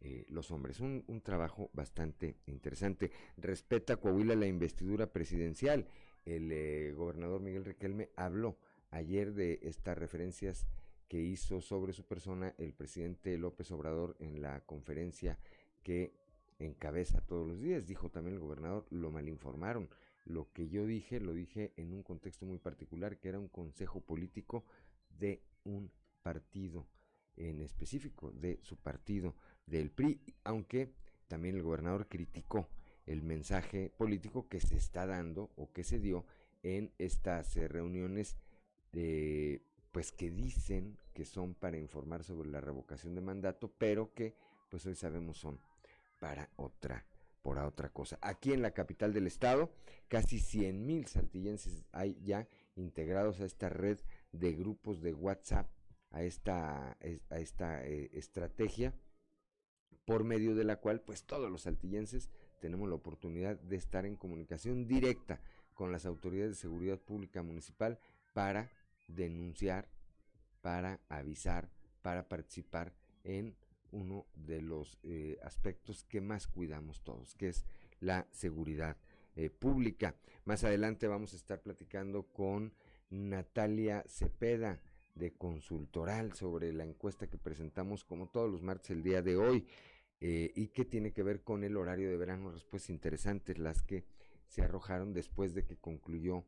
eh, 0.00 0.24
los 0.30 0.50
hombres. 0.50 0.80
Un, 0.80 1.20
trabajo 1.22 1.68
bastante 1.74 2.38
interesante. 2.46 3.12
Respeta 3.36 3.98
Coahuila 3.98 4.34
la 4.34 4.46
investidura 4.46 5.06
presidencial 5.06 5.86
el 6.24 6.52
eh, 6.52 6.92
gobernador 6.94 7.40
Miguel 7.40 7.64
Riquelme 7.64 8.10
habló 8.16 8.58
ayer 8.90 9.32
de 9.32 9.60
estas 9.62 9.96
referencias 9.96 10.66
que 11.08 11.20
hizo 11.20 11.60
sobre 11.60 11.92
su 11.92 12.04
persona 12.04 12.54
el 12.58 12.74
presidente 12.74 13.38
López 13.38 13.70
Obrador 13.70 14.16
en 14.18 14.42
la 14.42 14.60
conferencia 14.60 15.38
que 15.82 16.12
encabeza 16.58 17.22
todos 17.22 17.48
los 17.48 17.60
días. 17.60 17.86
Dijo 17.86 18.10
también 18.10 18.34
el 18.34 18.40
gobernador, 18.40 18.86
lo 18.90 19.10
malinformaron. 19.10 19.88
Lo 20.26 20.52
que 20.52 20.68
yo 20.68 20.84
dije, 20.84 21.20
lo 21.20 21.32
dije 21.32 21.72
en 21.76 21.94
un 21.94 22.02
contexto 22.02 22.44
muy 22.44 22.58
particular, 22.58 23.16
que 23.18 23.30
era 23.30 23.38
un 23.38 23.48
consejo 23.48 24.00
político 24.00 24.64
de 25.18 25.42
un 25.64 25.90
partido 26.22 26.86
en 27.38 27.60
específico, 27.60 28.30
de 28.32 28.58
su 28.62 28.76
partido, 28.76 29.34
del 29.66 29.90
PRI, 29.90 30.20
aunque 30.44 30.92
también 31.28 31.56
el 31.56 31.62
gobernador 31.62 32.08
criticó 32.08 32.68
el 33.06 33.22
mensaje 33.22 33.90
político 33.96 34.48
que 34.48 34.60
se 34.60 34.76
está 34.76 35.06
dando 35.06 35.50
o 35.56 35.72
que 35.72 35.84
se 35.84 35.98
dio 35.98 36.26
en 36.62 36.92
estas 36.98 37.56
eh, 37.56 37.68
reuniones 37.68 38.36
de 38.92 39.62
pues 39.92 40.12
que 40.12 40.30
dicen 40.30 40.98
que 41.14 41.24
son 41.24 41.54
para 41.54 41.78
informar 41.78 42.22
sobre 42.24 42.50
la 42.50 42.60
revocación 42.60 43.14
de 43.14 43.20
mandato, 43.20 43.72
pero 43.78 44.12
que 44.12 44.34
pues 44.68 44.84
hoy 44.86 44.94
sabemos 44.94 45.38
son 45.38 45.58
para 46.20 46.50
otra 46.56 47.04
por 47.42 47.58
otra 47.58 47.88
cosa. 47.88 48.18
Aquí 48.20 48.52
en 48.52 48.62
la 48.62 48.72
capital 48.72 49.14
del 49.14 49.26
estado, 49.26 49.70
casi 50.08 50.38
100 50.38 50.84
mil 50.84 51.06
saltillenses 51.06 51.84
hay 51.92 52.18
ya 52.22 52.46
integrados 52.76 53.40
a 53.40 53.46
esta 53.46 53.68
red 53.68 53.98
de 54.32 54.52
grupos 54.52 55.00
de 55.00 55.14
WhatsApp, 55.14 55.66
a 56.10 56.22
esta, 56.22 56.96
a 57.30 57.38
esta 57.38 57.86
eh, 57.86 58.10
estrategia 58.12 58.94
por 60.04 60.24
medio 60.24 60.54
de 60.54 60.64
la 60.64 60.76
cual 60.76 61.00
pues 61.00 61.24
todos 61.24 61.50
los 61.50 61.62
saltillenses 61.62 62.30
tenemos 62.60 62.88
la 62.88 62.94
oportunidad 62.94 63.58
de 63.60 63.76
estar 63.76 64.06
en 64.06 64.16
comunicación 64.16 64.86
directa 64.86 65.40
con 65.74 65.92
las 65.92 66.06
autoridades 66.06 66.52
de 66.52 66.62
seguridad 66.62 66.98
pública 66.98 67.42
municipal 67.42 67.98
para 68.32 68.70
denunciar, 69.06 69.88
para 70.60 71.00
avisar, 71.08 71.68
para 72.02 72.28
participar 72.28 72.92
en 73.24 73.54
uno 73.92 74.26
de 74.34 74.60
los 74.62 74.98
eh, 75.02 75.38
aspectos 75.42 76.04
que 76.04 76.20
más 76.20 76.46
cuidamos 76.46 77.02
todos, 77.02 77.34
que 77.34 77.48
es 77.48 77.64
la 78.00 78.26
seguridad 78.32 78.96
eh, 79.36 79.50
pública. 79.50 80.14
Más 80.44 80.64
adelante 80.64 81.06
vamos 81.06 81.32
a 81.32 81.36
estar 81.36 81.60
platicando 81.60 82.24
con 82.24 82.72
Natalia 83.10 84.04
Cepeda 84.06 84.80
de 85.18 85.32
Consultoral 85.32 86.32
sobre 86.32 86.72
la 86.72 86.84
encuesta 86.84 87.28
que 87.28 87.38
presentamos 87.38 88.04
como 88.04 88.28
todos 88.28 88.50
los 88.50 88.62
martes 88.62 88.90
el 88.90 89.02
día 89.02 89.22
de 89.22 89.36
hoy. 89.36 89.66
Eh, 90.20 90.52
y 90.56 90.68
que 90.68 90.84
tiene 90.84 91.12
que 91.12 91.22
ver 91.22 91.42
con 91.42 91.62
el 91.62 91.76
horario 91.76 92.10
de 92.10 92.16
verano, 92.16 92.50
respuestas 92.50 92.90
interesantes 92.90 93.56
las 93.58 93.82
que 93.82 94.04
se 94.48 94.62
arrojaron 94.62 95.12
después 95.12 95.54
de 95.54 95.64
que 95.64 95.76
concluyó 95.76 96.44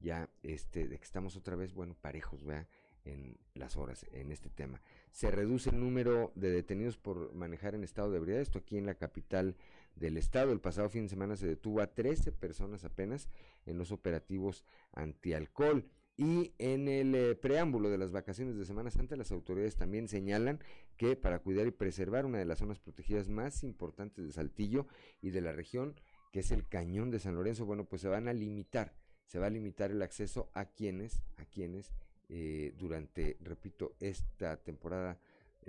ya 0.00 0.28
este, 0.42 0.86
de 0.86 0.98
que 0.98 1.04
estamos 1.04 1.34
otra 1.36 1.56
vez, 1.56 1.72
bueno, 1.72 1.96
parejos, 1.98 2.44
vea, 2.44 2.68
en 3.04 3.36
las 3.54 3.76
horas 3.76 4.06
en 4.12 4.32
este 4.32 4.50
tema. 4.50 4.80
Se 5.10 5.30
reduce 5.30 5.70
el 5.70 5.80
número 5.80 6.32
de 6.34 6.50
detenidos 6.50 6.96
por 6.96 7.34
manejar 7.34 7.74
en 7.74 7.84
estado 7.84 8.10
de 8.10 8.18
ebriedad, 8.18 8.42
esto 8.42 8.58
aquí 8.58 8.76
en 8.76 8.86
la 8.86 8.94
capital 8.94 9.56
del 9.94 10.16
estado. 10.16 10.52
El 10.52 10.60
pasado 10.60 10.88
fin 10.88 11.04
de 11.04 11.10
semana 11.10 11.36
se 11.36 11.46
detuvo 11.46 11.80
a 11.80 11.94
13 11.94 12.32
personas 12.32 12.84
apenas 12.84 13.28
en 13.66 13.78
los 13.78 13.92
operativos 13.92 14.64
antialcohol. 14.92 15.88
Y 16.16 16.54
en 16.58 16.86
el 16.86 17.14
eh, 17.14 17.34
preámbulo 17.34 17.90
de 17.90 17.98
las 17.98 18.12
vacaciones 18.12 18.56
de 18.56 18.64
Semana 18.64 18.90
Santa, 18.90 19.16
las 19.16 19.32
autoridades 19.32 19.76
también 19.76 20.06
señalan 20.06 20.60
que 20.96 21.16
para 21.16 21.40
cuidar 21.40 21.66
y 21.66 21.72
preservar 21.72 22.24
una 22.24 22.38
de 22.38 22.44
las 22.44 22.60
zonas 22.60 22.78
protegidas 22.78 23.28
más 23.28 23.64
importantes 23.64 24.24
de 24.24 24.32
Saltillo 24.32 24.86
y 25.20 25.30
de 25.30 25.40
la 25.40 25.52
región, 25.52 26.00
que 26.32 26.40
es 26.40 26.52
el 26.52 26.68
Cañón 26.68 27.10
de 27.10 27.18
San 27.18 27.34
Lorenzo, 27.34 27.66
bueno, 27.66 27.84
pues 27.86 28.02
se 28.02 28.08
van 28.08 28.28
a 28.28 28.32
limitar, 28.32 28.94
se 29.26 29.40
va 29.40 29.46
a 29.46 29.50
limitar 29.50 29.90
el 29.90 30.02
acceso 30.02 30.50
a 30.54 30.66
quienes, 30.66 31.24
a 31.36 31.46
quienes 31.46 31.92
eh, 32.28 32.72
durante, 32.76 33.36
repito, 33.40 33.96
esta 33.98 34.56
temporada 34.56 35.18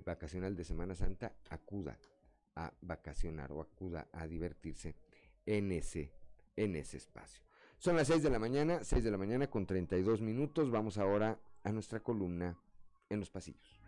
vacacional 0.05 0.55
de 0.55 0.63
Semana 0.63 0.93
Santa 0.93 1.33
acuda 1.49 1.97
a 2.55 2.71
vacacionar 2.81 3.51
o 3.51 3.61
acuda 3.61 4.07
a 4.11 4.27
divertirse 4.27 4.95
en 5.45 5.71
ese, 5.71 6.11
en 6.55 6.75
ese 6.75 6.97
espacio. 6.97 7.43
Son 7.85 7.95
las 7.95 8.07
6 8.07 8.23
de 8.23 8.31
la 8.31 8.39
mañana, 8.39 8.83
6 8.83 9.03
de 9.03 9.11
la 9.11 9.17
mañana 9.19 9.45
con 9.45 9.67
32 9.67 10.19
minutos. 10.19 10.71
Vamos 10.71 10.97
ahora 10.97 11.37
a 11.63 11.71
nuestra 11.71 11.99
columna 11.99 12.57
en 13.09 13.19
los 13.19 13.29
pasillos. 13.29 13.79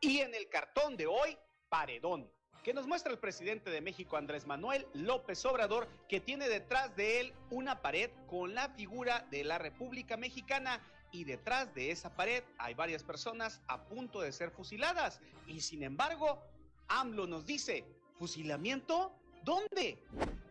Y 0.00 0.18
en 0.18 0.34
el 0.34 0.48
cartón 0.48 0.96
de 0.96 1.06
hoy, 1.06 1.38
paredón 1.68 2.28
que 2.64 2.74
nos 2.74 2.88
muestra 2.88 3.12
el 3.12 3.18
presidente 3.18 3.70
de 3.70 3.80
México, 3.80 4.16
Andrés 4.16 4.46
Manuel 4.46 4.86
López 4.92 5.44
Obrador, 5.46 5.86
que 6.08 6.20
tiene 6.20 6.48
detrás 6.48 6.94
de 6.96 7.20
él 7.20 7.32
una 7.50 7.80
pared 7.80 8.10
con 8.26 8.54
la 8.54 8.68
figura 8.70 9.26
de 9.30 9.44
la 9.44 9.58
República 9.58 10.16
Mexicana 10.16 10.80
y 11.12 11.24
detrás 11.24 11.74
de 11.74 11.90
esa 11.90 12.14
pared 12.14 12.42
hay 12.58 12.74
varias 12.74 13.02
personas 13.02 13.60
a 13.66 13.84
punto 13.84 14.20
de 14.20 14.32
ser 14.32 14.50
fusiladas. 14.50 15.20
Y 15.46 15.60
sin 15.60 15.82
embargo, 15.82 16.42
AMLO 16.88 17.26
nos 17.26 17.46
dice, 17.46 17.84
¿fusilamiento? 18.18 19.12
¿Dónde? 19.44 20.02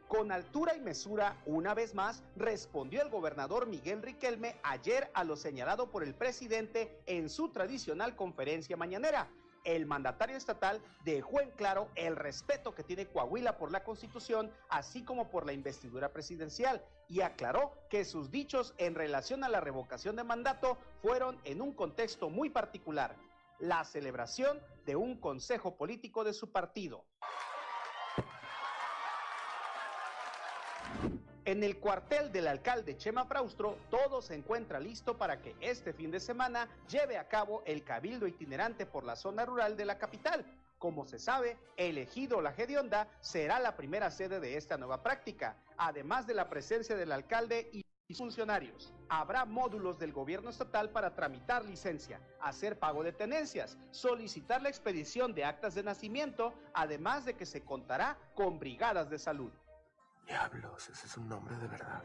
Con 0.07 0.31
altura 0.31 0.75
y 0.75 0.81
mesura, 0.81 1.39
una 1.45 1.73
vez 1.73 1.93
más, 1.93 2.23
respondió 2.35 3.01
el 3.01 3.09
gobernador 3.09 3.67
Miguel 3.67 4.01
Riquelme 4.01 4.55
ayer 4.63 5.11
a 5.13 5.23
lo 5.23 5.35
señalado 5.35 5.91
por 5.91 6.03
el 6.03 6.15
presidente 6.15 6.99
en 7.05 7.29
su 7.29 7.49
tradicional 7.49 8.15
conferencia 8.15 8.75
mañanera 8.75 9.29
el 9.63 9.85
mandatario 9.85 10.37
estatal 10.37 10.81
dejó 11.03 11.41
en 11.41 11.51
claro 11.51 11.89
el 11.95 12.15
respeto 12.15 12.73
que 12.73 12.83
tiene 12.83 13.07
Coahuila 13.07 13.57
por 13.57 13.71
la 13.71 13.83
Constitución, 13.83 14.51
así 14.69 15.03
como 15.03 15.29
por 15.29 15.45
la 15.45 15.53
investidura 15.53 16.11
presidencial, 16.11 16.83
y 17.07 17.21
aclaró 17.21 17.73
que 17.89 18.05
sus 18.05 18.31
dichos 18.31 18.73
en 18.77 18.95
relación 18.95 19.43
a 19.43 19.49
la 19.49 19.61
revocación 19.61 20.15
de 20.15 20.23
mandato 20.23 20.77
fueron 21.01 21.39
en 21.43 21.61
un 21.61 21.73
contexto 21.73 22.29
muy 22.29 22.49
particular, 22.49 23.15
la 23.59 23.83
celebración 23.83 24.59
de 24.85 24.95
un 24.95 25.19
consejo 25.19 25.75
político 25.75 26.23
de 26.23 26.33
su 26.33 26.51
partido. 26.51 27.05
En 31.49 31.63
el 31.63 31.79
cuartel 31.79 32.31
del 32.31 32.47
alcalde 32.47 32.95
Chema 32.95 33.25
Fraustro, 33.25 33.75
todo 33.89 34.21
se 34.21 34.35
encuentra 34.35 34.79
listo 34.79 35.17
para 35.17 35.41
que 35.41 35.55
este 35.61 35.93
fin 35.93 36.11
de 36.11 36.19
semana 36.19 36.69
lleve 36.87 37.17
a 37.17 37.27
cabo 37.27 37.63
el 37.65 37.83
cabildo 37.83 38.27
itinerante 38.27 38.85
por 38.85 39.03
la 39.03 39.15
zona 39.15 39.45
rural 39.45 39.75
de 39.75 39.83
la 39.83 39.97
capital. 39.97 40.45
Como 40.77 41.07
se 41.07 41.17
sabe, 41.17 41.57
el 41.75 41.97
ejido 41.97 42.39
La 42.39 42.53
Gedionda 42.53 43.07
será 43.19 43.59
la 43.59 43.75
primera 43.75 44.11
sede 44.11 44.39
de 44.39 44.57
esta 44.57 44.77
nueva 44.77 45.01
práctica, 45.01 45.57
además 45.75 46.27
de 46.27 46.35
la 46.35 46.51
presencia 46.51 46.95
del 46.95 47.11
alcalde 47.11 47.67
y 47.73 47.83
funcionarios. 48.13 48.93
Habrá 49.09 49.45
módulos 49.45 49.97
del 49.97 50.13
gobierno 50.13 50.51
estatal 50.51 50.91
para 50.91 51.15
tramitar 51.15 51.65
licencia, 51.65 52.21
hacer 52.39 52.77
pago 52.77 53.01
de 53.01 53.11
tenencias, 53.11 53.75
solicitar 53.89 54.61
la 54.61 54.69
expedición 54.69 55.33
de 55.33 55.45
actas 55.45 55.73
de 55.73 55.81
nacimiento, 55.81 56.53
además 56.75 57.25
de 57.25 57.33
que 57.33 57.47
se 57.47 57.65
contará 57.65 58.19
con 58.35 58.59
brigadas 58.59 59.09
de 59.09 59.17
salud. 59.17 59.51
Diablos, 60.29 60.87
ese 60.89 61.07
es 61.07 61.17
un 61.17 61.27
nombre 61.27 61.57
de 61.57 61.67
verdad. 61.67 62.03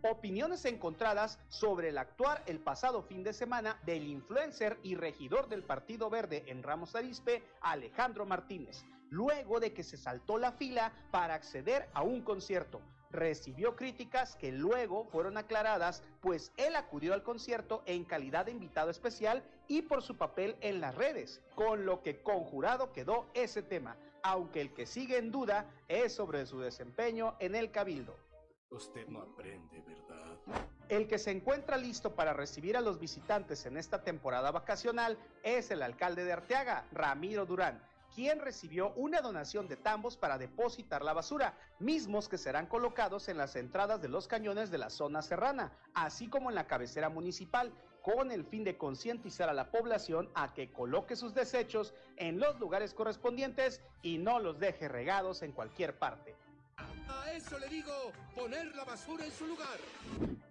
Opiniones 0.00 0.64
encontradas 0.64 1.38
sobre 1.48 1.90
el 1.90 1.98
actuar 1.98 2.42
el 2.46 2.58
pasado 2.58 3.02
fin 3.02 3.22
de 3.22 3.34
semana 3.34 3.78
del 3.84 4.06
influencer 4.06 4.78
y 4.82 4.94
regidor 4.94 5.46
del 5.50 5.62
Partido 5.62 6.08
Verde 6.08 6.44
en 6.46 6.62
Ramos 6.62 6.96
Arispe, 6.96 7.44
Alejandro 7.60 8.24
Martínez, 8.24 8.86
luego 9.10 9.60
de 9.60 9.74
que 9.74 9.82
se 9.82 9.98
saltó 9.98 10.38
la 10.38 10.52
fila 10.52 10.90
para 11.10 11.34
acceder 11.34 11.90
a 11.92 12.00
un 12.00 12.22
concierto. 12.22 12.80
Recibió 13.10 13.76
críticas 13.76 14.36
que 14.36 14.52
luego 14.52 15.04
fueron 15.04 15.36
aclaradas, 15.36 16.02
pues 16.22 16.52
él 16.56 16.76
acudió 16.76 17.12
al 17.12 17.22
concierto 17.22 17.82
en 17.84 18.04
calidad 18.04 18.46
de 18.46 18.52
invitado 18.52 18.90
especial 18.90 19.44
y 19.68 19.82
por 19.82 20.02
su 20.02 20.16
papel 20.16 20.56
en 20.62 20.80
las 20.80 20.94
redes, 20.94 21.42
con 21.54 21.84
lo 21.84 22.02
que 22.02 22.22
conjurado 22.22 22.92
quedó 22.94 23.26
ese 23.34 23.62
tema 23.62 23.96
aunque 24.26 24.60
el 24.60 24.74
que 24.74 24.86
sigue 24.86 25.18
en 25.18 25.30
duda 25.30 25.66
es 25.86 26.12
sobre 26.12 26.44
su 26.46 26.58
desempeño 26.58 27.36
en 27.38 27.54
el 27.54 27.70
cabildo. 27.70 28.16
Usted 28.70 29.06
no 29.06 29.20
aprende, 29.20 29.80
¿verdad? 29.86 30.36
El 30.88 31.06
que 31.06 31.18
se 31.18 31.30
encuentra 31.30 31.76
listo 31.76 32.16
para 32.16 32.32
recibir 32.32 32.76
a 32.76 32.80
los 32.80 32.98
visitantes 32.98 33.66
en 33.66 33.76
esta 33.76 34.02
temporada 34.02 34.50
vacacional 34.50 35.16
es 35.44 35.70
el 35.70 35.80
alcalde 35.80 36.24
de 36.24 36.32
Arteaga, 36.32 36.86
Ramiro 36.90 37.46
Durán, 37.46 37.80
quien 38.16 38.40
recibió 38.40 38.92
una 38.94 39.20
donación 39.20 39.68
de 39.68 39.76
tambos 39.76 40.16
para 40.16 40.38
depositar 40.38 41.04
la 41.04 41.12
basura, 41.12 41.54
mismos 41.78 42.28
que 42.28 42.38
serán 42.38 42.66
colocados 42.66 43.28
en 43.28 43.38
las 43.38 43.54
entradas 43.54 44.02
de 44.02 44.08
los 44.08 44.26
cañones 44.26 44.72
de 44.72 44.78
la 44.78 44.90
zona 44.90 45.22
serrana, 45.22 45.70
así 45.94 46.28
como 46.28 46.48
en 46.48 46.56
la 46.56 46.66
cabecera 46.66 47.08
municipal, 47.08 47.72
con 48.06 48.30
el 48.30 48.44
fin 48.44 48.62
de 48.62 48.78
concientizar 48.78 49.48
a 49.48 49.52
la 49.52 49.72
población 49.72 50.30
a 50.36 50.54
que 50.54 50.70
coloque 50.70 51.16
sus 51.16 51.34
desechos 51.34 51.92
en 52.16 52.38
los 52.38 52.60
lugares 52.60 52.94
correspondientes 52.94 53.80
y 54.00 54.18
no 54.18 54.38
los 54.38 54.60
deje 54.60 54.86
regados 54.86 55.42
en 55.42 55.50
cualquier 55.50 55.98
parte. 55.98 56.36
A 57.08 57.32
eso 57.32 57.58
le 57.58 57.66
digo 57.66 57.92
poner 58.36 58.72
la 58.76 58.84
basura 58.84 59.24
en 59.24 59.32
su 59.32 59.48
lugar. 59.48 59.80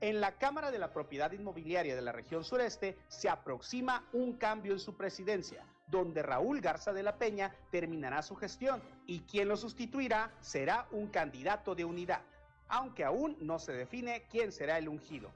En 0.02 0.20
la 0.20 0.34
Cámara 0.34 0.70
de 0.70 0.80
la 0.80 0.92
Propiedad 0.92 1.32
Inmobiliaria 1.32 1.96
de 1.96 2.02
la 2.02 2.12
región 2.12 2.44
sureste 2.44 2.98
se 3.08 3.30
aproxima 3.30 4.04
un 4.12 4.34
cambio 4.34 4.74
en 4.74 4.80
su 4.80 4.98
presidencia, 4.98 5.64
donde 5.88 6.24
Raúl 6.24 6.60
Garza 6.60 6.92
de 6.92 7.04
la 7.04 7.16
Peña 7.16 7.56
terminará 7.72 8.22
su 8.22 8.36
gestión 8.36 8.82
y 9.08 9.22
quien 9.22 9.48
lo 9.48 9.56
sustituirá 9.56 10.30
será 10.42 10.90
un 10.92 11.08
candidato 11.08 11.74
de 11.74 11.86
unidad 11.86 12.20
aunque 12.68 13.04
aún 13.04 13.38
no 13.40 13.60
se 13.60 13.74
define 13.74 14.24
quién 14.30 14.52
será 14.52 14.78
el 14.78 14.90
ungido. 14.90 15.32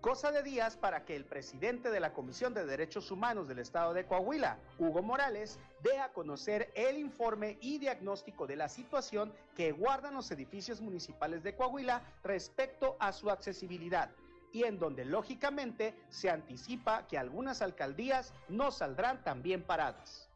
Cosa 0.00 0.32
de 0.32 0.42
días 0.42 0.76
para 0.76 1.04
que 1.04 1.16
el 1.16 1.24
presidente 1.24 1.90
de 1.90 1.98
la 1.98 2.12
Comisión 2.12 2.52
de 2.52 2.66
Derechos 2.66 3.10
Humanos 3.10 3.48
del 3.48 3.58
Estado 3.58 3.94
de 3.94 4.04
Coahuila, 4.04 4.58
Hugo 4.78 5.02
Morales, 5.02 5.58
dé 5.82 5.98
a 5.98 6.12
conocer 6.12 6.70
el 6.74 6.98
informe 6.98 7.56
y 7.62 7.78
diagnóstico 7.78 8.46
de 8.46 8.56
la 8.56 8.68
situación 8.68 9.32
que 9.56 9.72
guardan 9.72 10.14
los 10.14 10.30
edificios 10.30 10.80
municipales 10.80 11.42
de 11.42 11.56
Coahuila 11.56 12.02
respecto 12.22 12.96
a 13.00 13.12
su 13.12 13.30
accesibilidad 13.30 14.10
y 14.52 14.64
en 14.64 14.78
donde 14.78 15.04
lógicamente 15.04 15.94
se 16.10 16.30
anticipa 16.30 17.06
que 17.08 17.18
algunas 17.18 17.62
alcaldías 17.62 18.32
no 18.48 18.70
saldrán 18.70 19.24
tan 19.24 19.42
bien 19.42 19.62
paradas. 19.62 20.28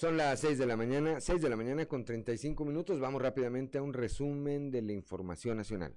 Son 0.00 0.16
las 0.16 0.38
6 0.38 0.58
de 0.58 0.66
la 0.66 0.76
mañana, 0.76 1.20
6 1.20 1.42
de 1.42 1.50
la 1.50 1.56
mañana 1.56 1.86
con 1.86 2.04
35 2.04 2.64
minutos. 2.64 3.00
Vamos 3.00 3.20
rápidamente 3.20 3.78
a 3.78 3.82
un 3.82 3.92
resumen 3.92 4.70
de 4.70 4.80
la 4.80 4.92
información 4.92 5.56
nacional. 5.56 5.92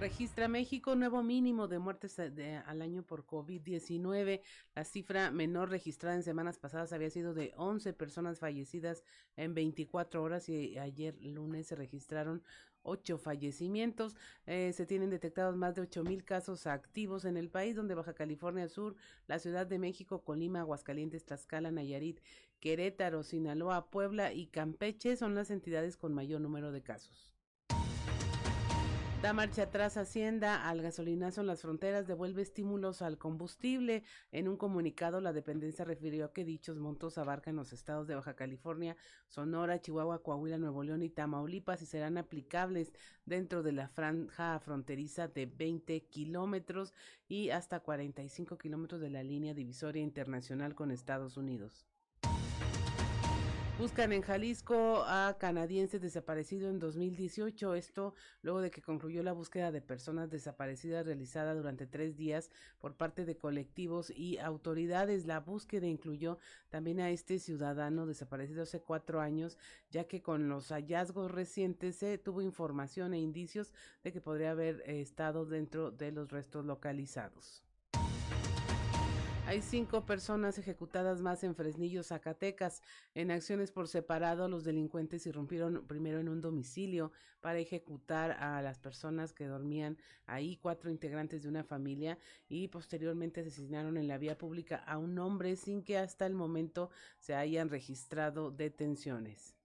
Registra 0.00 0.48
México 0.48 0.94
nuevo 0.94 1.22
mínimo 1.22 1.68
de 1.68 1.78
muertes 1.78 2.18
eh, 2.18 2.62
al 2.64 2.80
año 2.80 3.02
por 3.02 3.26
COVID-19. 3.26 4.40
La 4.74 4.84
cifra 4.84 5.30
menor 5.30 5.68
registrada 5.68 6.16
en 6.16 6.22
semanas 6.22 6.58
pasadas 6.58 6.94
había 6.94 7.10
sido 7.10 7.34
de 7.34 7.52
11 7.56 7.92
personas 7.92 8.38
fallecidas 8.38 9.04
en 9.36 9.52
24 9.52 10.22
horas 10.22 10.48
y 10.48 10.78
ayer 10.78 11.14
lunes 11.20 11.66
se 11.66 11.76
registraron 11.76 12.42
ocho 12.82 13.18
fallecimientos. 13.18 14.16
Eh, 14.46 14.72
se 14.72 14.86
tienen 14.86 15.10
detectados 15.10 15.56
más 15.56 15.74
de 15.74 15.82
ocho 15.82 16.04
mil 16.04 16.24
casos 16.24 16.66
activos 16.66 17.24
en 17.24 17.36
el 17.36 17.48
país, 17.48 17.76
donde 17.76 17.94
Baja 17.94 18.14
California 18.14 18.68
Sur, 18.68 18.96
la 19.26 19.38
Ciudad 19.38 19.66
de 19.66 19.78
México, 19.78 20.24
Colima, 20.24 20.60
Aguascalientes, 20.60 21.24
Tlaxcala, 21.24 21.70
Nayarit, 21.70 22.20
Querétaro, 22.60 23.22
Sinaloa, 23.22 23.90
Puebla 23.90 24.32
y 24.32 24.46
Campeche 24.46 25.16
son 25.16 25.34
las 25.34 25.50
entidades 25.50 25.96
con 25.96 26.14
mayor 26.14 26.40
número 26.40 26.72
de 26.72 26.82
casos. 26.82 27.37
Da 29.20 29.32
marcha 29.32 29.64
atrás 29.64 29.96
Hacienda 29.96 30.68
al 30.68 30.80
gasolinazo 30.80 31.40
en 31.40 31.48
las 31.48 31.62
fronteras, 31.62 32.06
devuelve 32.06 32.40
estímulos 32.40 33.02
al 33.02 33.18
combustible. 33.18 34.04
En 34.30 34.46
un 34.46 34.56
comunicado, 34.56 35.20
la 35.20 35.32
dependencia 35.32 35.84
refirió 35.84 36.32
que 36.32 36.44
dichos 36.44 36.78
montos 36.78 37.18
abarcan 37.18 37.56
los 37.56 37.72
estados 37.72 38.06
de 38.06 38.14
Baja 38.14 38.36
California, 38.36 38.96
Sonora, 39.26 39.80
Chihuahua, 39.80 40.22
Coahuila, 40.22 40.58
Nuevo 40.58 40.84
León 40.84 41.02
y 41.02 41.10
Tamaulipas 41.10 41.82
y 41.82 41.86
serán 41.86 42.16
aplicables 42.16 42.92
dentro 43.26 43.64
de 43.64 43.72
la 43.72 43.88
franja 43.88 44.56
fronteriza 44.60 45.26
de 45.26 45.46
20 45.46 46.00
kilómetros 46.02 46.94
y 47.26 47.50
hasta 47.50 47.80
45 47.80 48.56
kilómetros 48.56 49.00
de 49.00 49.10
la 49.10 49.24
línea 49.24 49.52
divisoria 49.52 50.00
internacional 50.00 50.76
con 50.76 50.92
Estados 50.92 51.36
Unidos. 51.36 51.88
Buscan 53.78 54.12
en 54.12 54.22
Jalisco 54.22 55.04
a 55.06 55.36
canadienses 55.38 56.00
desaparecidos 56.00 56.68
en 56.68 56.80
2018. 56.80 57.76
Esto 57.76 58.12
luego 58.42 58.60
de 58.60 58.72
que 58.72 58.82
concluyó 58.82 59.22
la 59.22 59.32
búsqueda 59.32 59.70
de 59.70 59.80
personas 59.80 60.30
desaparecidas 60.30 61.06
realizada 61.06 61.54
durante 61.54 61.86
tres 61.86 62.16
días 62.16 62.50
por 62.80 62.96
parte 62.96 63.24
de 63.24 63.36
colectivos 63.36 64.10
y 64.10 64.38
autoridades. 64.38 65.26
La 65.26 65.38
búsqueda 65.38 65.86
incluyó 65.86 66.38
también 66.70 66.98
a 66.98 67.10
este 67.10 67.38
ciudadano 67.38 68.04
desaparecido 68.04 68.64
hace 68.64 68.80
cuatro 68.80 69.20
años, 69.20 69.56
ya 69.92 70.08
que 70.08 70.22
con 70.22 70.48
los 70.48 70.72
hallazgos 70.72 71.30
recientes 71.30 71.94
se 71.94 72.18
tuvo 72.18 72.42
información 72.42 73.14
e 73.14 73.20
indicios 73.20 73.72
de 74.02 74.10
que 74.10 74.20
podría 74.20 74.50
haber 74.50 74.82
estado 74.90 75.46
dentro 75.46 75.92
de 75.92 76.10
los 76.10 76.32
restos 76.32 76.66
localizados. 76.66 77.67
Hay 79.48 79.62
cinco 79.62 80.04
personas 80.04 80.58
ejecutadas 80.58 81.22
más 81.22 81.42
en 81.42 81.54
Fresnillo, 81.54 82.02
Zacatecas. 82.02 82.82
En 83.14 83.30
acciones 83.30 83.72
por 83.72 83.88
separado, 83.88 84.46
los 84.46 84.62
delincuentes 84.62 85.26
irrumpieron 85.26 85.86
primero 85.86 86.20
en 86.20 86.28
un 86.28 86.42
domicilio 86.42 87.12
para 87.40 87.58
ejecutar 87.58 88.32
a 88.32 88.60
las 88.60 88.78
personas 88.78 89.32
que 89.32 89.46
dormían 89.46 89.96
ahí, 90.26 90.58
cuatro 90.58 90.90
integrantes 90.90 91.44
de 91.44 91.48
una 91.48 91.64
familia, 91.64 92.18
y 92.46 92.68
posteriormente 92.68 93.40
asesinaron 93.40 93.96
en 93.96 94.06
la 94.06 94.18
vía 94.18 94.36
pública 94.36 94.84
a 94.86 94.98
un 94.98 95.18
hombre 95.18 95.56
sin 95.56 95.82
que 95.82 95.96
hasta 95.96 96.26
el 96.26 96.34
momento 96.34 96.90
se 97.18 97.34
hayan 97.34 97.70
registrado 97.70 98.50
detenciones. 98.50 99.57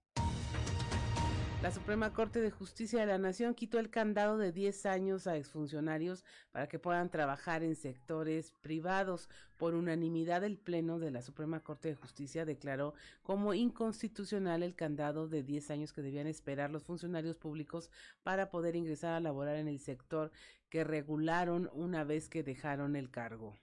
La 1.64 1.72
Suprema 1.72 2.12
Corte 2.12 2.42
de 2.42 2.52
Justicia 2.52 3.00
de 3.00 3.06
la 3.06 3.18
Nación 3.18 3.56
quitó 3.56 3.80
el 3.80 3.90
candado 3.90 4.38
de 4.38 4.52
10 4.52 4.86
años 4.86 5.28
a 5.28 5.38
exfuncionarios 5.38 6.26
para 6.52 6.68
que 6.68 6.78
puedan 6.78 7.10
trabajar 7.10 7.64
en 7.64 7.78
sectores 7.78 8.52
privados. 8.60 9.30
Por 9.56 9.74
unanimidad, 9.74 10.44
el 10.44 10.58
Pleno 10.58 11.00
de 11.00 11.10
la 11.10 11.22
Suprema 11.22 11.62
Corte 11.62 11.88
de 11.88 11.96
Justicia 11.96 12.44
declaró 12.44 12.96
como 13.22 13.54
inconstitucional 13.54 14.62
el 14.62 14.76
candado 14.76 15.30
de 15.30 15.42
10 15.42 15.72
años 15.72 15.94
que 15.94 16.02
debían 16.02 16.28
esperar 16.28 16.70
los 16.70 16.84
funcionarios 16.84 17.38
públicos 17.38 17.90
para 18.24 18.50
poder 18.50 18.76
ingresar 18.76 19.14
a 19.14 19.22
laborar 19.22 19.56
en 19.56 19.70
el 19.70 19.80
sector 19.80 20.34
que 20.68 20.84
regularon 20.84 21.70
una 21.72 22.04
vez 22.04 22.28
que 22.28 22.44
dejaron 22.44 22.98
el 22.98 23.10
cargo. 23.10 23.58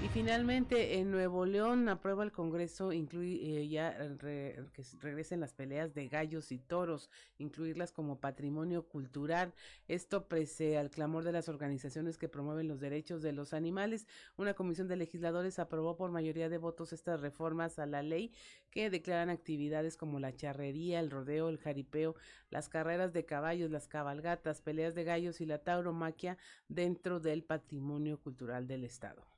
Y 0.00 0.06
finalmente, 0.10 1.00
en 1.00 1.10
Nuevo 1.10 1.44
León 1.44 1.88
aprueba 1.88 2.22
el 2.22 2.30
Congreso 2.30 2.92
incluir 2.92 3.40
eh, 3.42 3.66
ya 3.66 3.98
que 4.16 4.84
regresen 5.00 5.40
las 5.40 5.54
peleas 5.54 5.92
de 5.92 6.06
gallos 6.06 6.52
y 6.52 6.58
toros, 6.58 7.10
incluirlas 7.38 7.90
como 7.90 8.20
patrimonio 8.20 8.86
cultural. 8.86 9.52
Esto 9.88 10.28
pese 10.28 10.78
al 10.78 10.90
clamor 10.90 11.24
de 11.24 11.32
las 11.32 11.48
organizaciones 11.48 12.16
que 12.16 12.28
promueven 12.28 12.68
los 12.68 12.78
derechos 12.78 13.22
de 13.22 13.32
los 13.32 13.52
animales. 13.52 14.06
Una 14.36 14.54
comisión 14.54 14.86
de 14.86 14.94
legisladores 14.94 15.58
aprobó 15.58 15.96
por 15.96 16.12
mayoría 16.12 16.48
de 16.48 16.58
votos 16.58 16.92
estas 16.92 17.20
reformas 17.20 17.80
a 17.80 17.86
la 17.86 18.04
ley 18.04 18.30
que 18.70 18.90
declaran 18.90 19.30
actividades 19.30 19.96
como 19.96 20.20
la 20.20 20.32
charrería, 20.32 21.00
el 21.00 21.10
rodeo, 21.10 21.48
el 21.48 21.58
jaripeo, 21.58 22.14
las 22.50 22.68
carreras 22.68 23.12
de 23.12 23.24
caballos, 23.24 23.72
las 23.72 23.88
cabalgatas, 23.88 24.60
peleas 24.60 24.94
de 24.94 25.02
gallos 25.02 25.40
y 25.40 25.46
la 25.46 25.58
tauromaquia 25.58 26.38
dentro 26.68 27.18
del 27.18 27.42
patrimonio 27.42 28.20
cultural 28.20 28.68
del 28.68 28.84
Estado. 28.84 29.37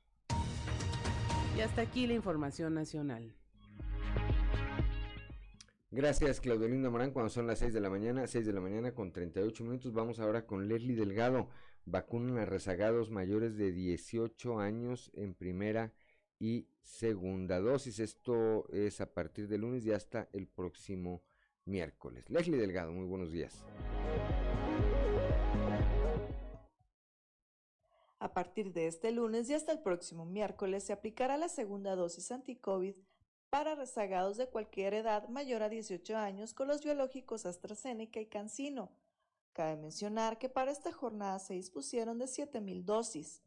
Y 1.57 1.61
hasta 1.61 1.81
aquí 1.81 2.07
la 2.07 2.13
información 2.13 2.73
nacional. 2.73 3.35
Gracias, 5.93 6.39
Claudelina 6.39 6.89
Morán. 6.89 7.11
Cuando 7.11 7.29
son 7.29 7.47
las 7.47 7.59
6 7.59 7.73
de 7.73 7.81
la 7.81 7.89
mañana, 7.89 8.25
6 8.25 8.45
de 8.45 8.53
la 8.53 8.61
mañana 8.61 8.93
con 8.93 9.11
38 9.11 9.63
minutos, 9.65 9.91
vamos 9.91 10.19
ahora 10.19 10.45
con 10.45 10.69
Leslie 10.69 10.95
Delgado. 10.95 11.49
Vacunan 11.83 12.37
a 12.37 12.45
rezagados 12.45 13.11
mayores 13.11 13.57
de 13.57 13.73
18 13.73 14.59
años 14.59 15.11
en 15.13 15.33
primera 15.33 15.91
y 16.39 16.69
segunda 16.81 17.59
dosis. 17.59 17.99
Esto 17.99 18.69
es 18.69 19.01
a 19.01 19.13
partir 19.13 19.49
del 19.49 19.61
lunes 19.61 19.85
y 19.85 19.91
hasta 19.91 20.29
el 20.31 20.47
próximo 20.47 21.23
miércoles. 21.65 22.29
Leslie 22.29 22.57
Delgado, 22.57 22.93
muy 22.93 23.05
buenos 23.05 23.31
días. 23.31 23.65
A 28.21 28.33
partir 28.35 28.71
de 28.71 28.85
este 28.85 29.11
lunes 29.11 29.49
y 29.49 29.55
hasta 29.55 29.71
el 29.71 29.79
próximo 29.79 30.25
miércoles 30.25 30.83
se 30.83 30.93
aplicará 30.93 31.37
la 31.37 31.49
segunda 31.49 31.95
dosis 31.95 32.31
anti-COVID 32.31 32.93
para 33.49 33.73
rezagados 33.73 34.37
de 34.37 34.47
cualquier 34.47 34.93
edad 34.93 35.27
mayor 35.29 35.63
a 35.63 35.69
18 35.69 36.15
años 36.15 36.53
con 36.53 36.67
los 36.67 36.83
biológicos 36.83 37.47
AstraZeneca 37.47 38.19
y 38.19 38.27
CanSino. 38.27 38.91
Cabe 39.53 39.75
mencionar 39.75 40.37
que 40.37 40.49
para 40.49 40.69
esta 40.69 40.91
jornada 40.91 41.39
se 41.39 41.55
dispusieron 41.55 42.19
de 42.19 42.25
7.000 42.25 42.83
dosis. 42.85 43.41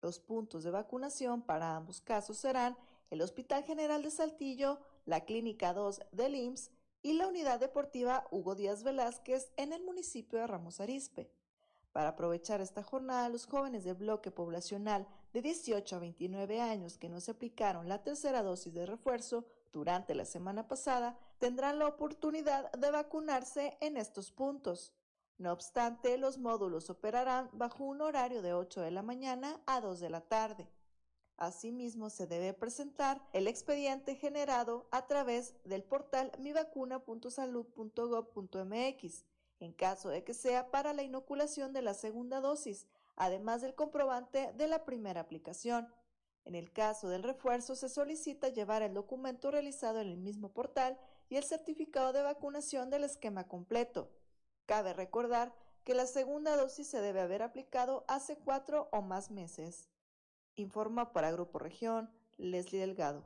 Los 0.00 0.20
puntos 0.20 0.62
de 0.62 0.70
vacunación 0.70 1.42
para 1.42 1.74
ambos 1.74 2.00
casos 2.00 2.38
serán 2.38 2.78
el 3.10 3.22
Hospital 3.22 3.64
General 3.64 4.00
de 4.00 4.12
Saltillo, 4.12 4.78
la 5.06 5.24
Clínica 5.24 5.72
2 5.72 6.02
del 6.12 6.36
IMSS 6.36 6.70
y 7.02 7.14
la 7.14 7.26
Unidad 7.26 7.58
Deportiva 7.58 8.28
Hugo 8.30 8.54
Díaz 8.54 8.84
Velázquez 8.84 9.50
en 9.56 9.72
el 9.72 9.82
municipio 9.82 10.38
de 10.38 10.46
Ramos 10.46 10.78
Arizpe. 10.78 11.32
Para 11.92 12.10
aprovechar 12.10 12.60
esta 12.60 12.82
jornada, 12.82 13.28
los 13.28 13.46
jóvenes 13.46 13.84
del 13.84 13.96
bloque 13.96 14.30
poblacional 14.30 15.06
de 15.32 15.42
18 15.42 15.96
a 15.96 15.98
29 15.98 16.60
años 16.60 16.98
que 16.98 17.08
no 17.08 17.20
se 17.20 17.32
aplicaron 17.32 17.88
la 17.88 18.02
tercera 18.02 18.42
dosis 18.42 18.72
de 18.72 18.86
refuerzo 18.86 19.44
durante 19.72 20.14
la 20.14 20.24
semana 20.24 20.68
pasada 20.68 21.18
tendrán 21.38 21.78
la 21.78 21.86
oportunidad 21.86 22.72
de 22.72 22.90
vacunarse 22.90 23.76
en 23.80 23.96
estos 23.96 24.32
puntos. 24.32 24.92
No 25.38 25.52
obstante, 25.52 26.18
los 26.18 26.38
módulos 26.38 26.90
operarán 26.90 27.48
bajo 27.52 27.84
un 27.84 28.02
horario 28.02 28.42
de 28.42 28.52
8 28.52 28.82
de 28.82 28.90
la 28.90 29.02
mañana 29.02 29.60
a 29.66 29.80
2 29.80 30.00
de 30.00 30.10
la 30.10 30.20
tarde. 30.20 30.68
Asimismo, 31.36 32.10
se 32.10 32.26
debe 32.26 32.52
presentar 32.52 33.26
el 33.32 33.48
expediente 33.48 34.14
generado 34.16 34.86
a 34.90 35.06
través 35.06 35.54
del 35.64 35.82
portal 35.82 36.30
mivacuna.salud.gov.mx 36.38 39.24
en 39.60 39.72
caso 39.72 40.08
de 40.08 40.24
que 40.24 40.34
sea 40.34 40.70
para 40.70 40.92
la 40.92 41.02
inoculación 41.02 41.72
de 41.72 41.82
la 41.82 41.94
segunda 41.94 42.40
dosis, 42.40 42.86
además 43.14 43.60
del 43.60 43.74
comprobante 43.74 44.52
de 44.54 44.66
la 44.66 44.84
primera 44.84 45.20
aplicación. 45.20 45.88
En 46.44 46.54
el 46.54 46.72
caso 46.72 47.08
del 47.08 47.22
refuerzo 47.22 47.76
se 47.76 47.88
solicita 47.88 48.48
llevar 48.48 48.82
el 48.82 48.94
documento 48.94 49.50
realizado 49.50 50.00
en 50.00 50.08
el 50.08 50.16
mismo 50.16 50.52
portal 50.52 50.98
y 51.28 51.36
el 51.36 51.44
certificado 51.44 52.12
de 52.12 52.22
vacunación 52.22 52.90
del 52.90 53.04
esquema 53.04 53.46
completo. 53.46 54.10
Cabe 54.66 54.94
recordar 54.94 55.54
que 55.84 55.94
la 55.94 56.06
segunda 56.06 56.56
dosis 56.56 56.88
se 56.88 57.00
debe 57.00 57.20
haber 57.20 57.42
aplicado 57.42 58.04
hace 58.08 58.36
cuatro 58.36 58.88
o 58.92 59.02
más 59.02 59.30
meses. 59.30 59.88
Informa 60.56 61.12
para 61.12 61.30
Grupo 61.30 61.58
Región 61.58 62.10
Leslie 62.36 62.80
Delgado. 62.80 63.24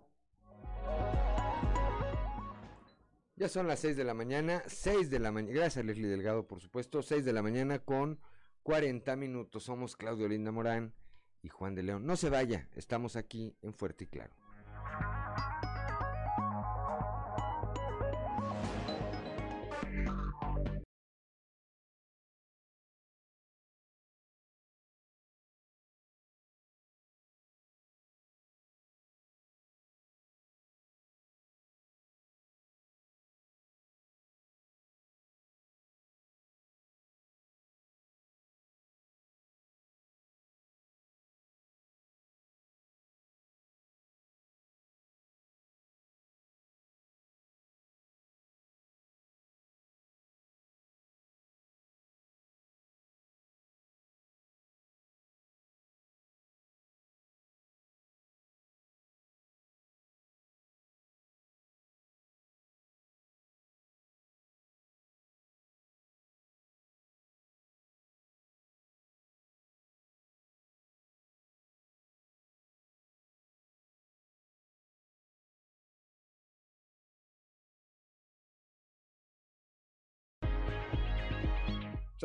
Ya 3.36 3.48
son 3.48 3.66
las 3.66 3.80
6 3.80 3.96
de 3.96 4.04
la 4.04 4.14
mañana, 4.14 4.62
6 4.68 5.10
de 5.10 5.18
la 5.18 5.32
mañana, 5.32 5.54
gracias 5.54 5.84
Leslie 5.84 6.06
Delgado 6.06 6.46
por 6.46 6.60
supuesto, 6.60 7.02
6 7.02 7.24
de 7.24 7.32
la 7.32 7.42
mañana 7.42 7.80
con 7.80 8.20
40 8.62 9.16
minutos. 9.16 9.64
Somos 9.64 9.96
Claudio 9.96 10.28
Linda 10.28 10.52
Morán 10.52 10.94
y 11.42 11.48
Juan 11.48 11.74
de 11.74 11.82
León. 11.82 12.06
No 12.06 12.16
se 12.16 12.30
vaya, 12.30 12.68
estamos 12.76 13.16
aquí 13.16 13.56
en 13.60 13.74
Fuerte 13.74 14.04
y 14.04 14.06
Claro. 14.06 14.43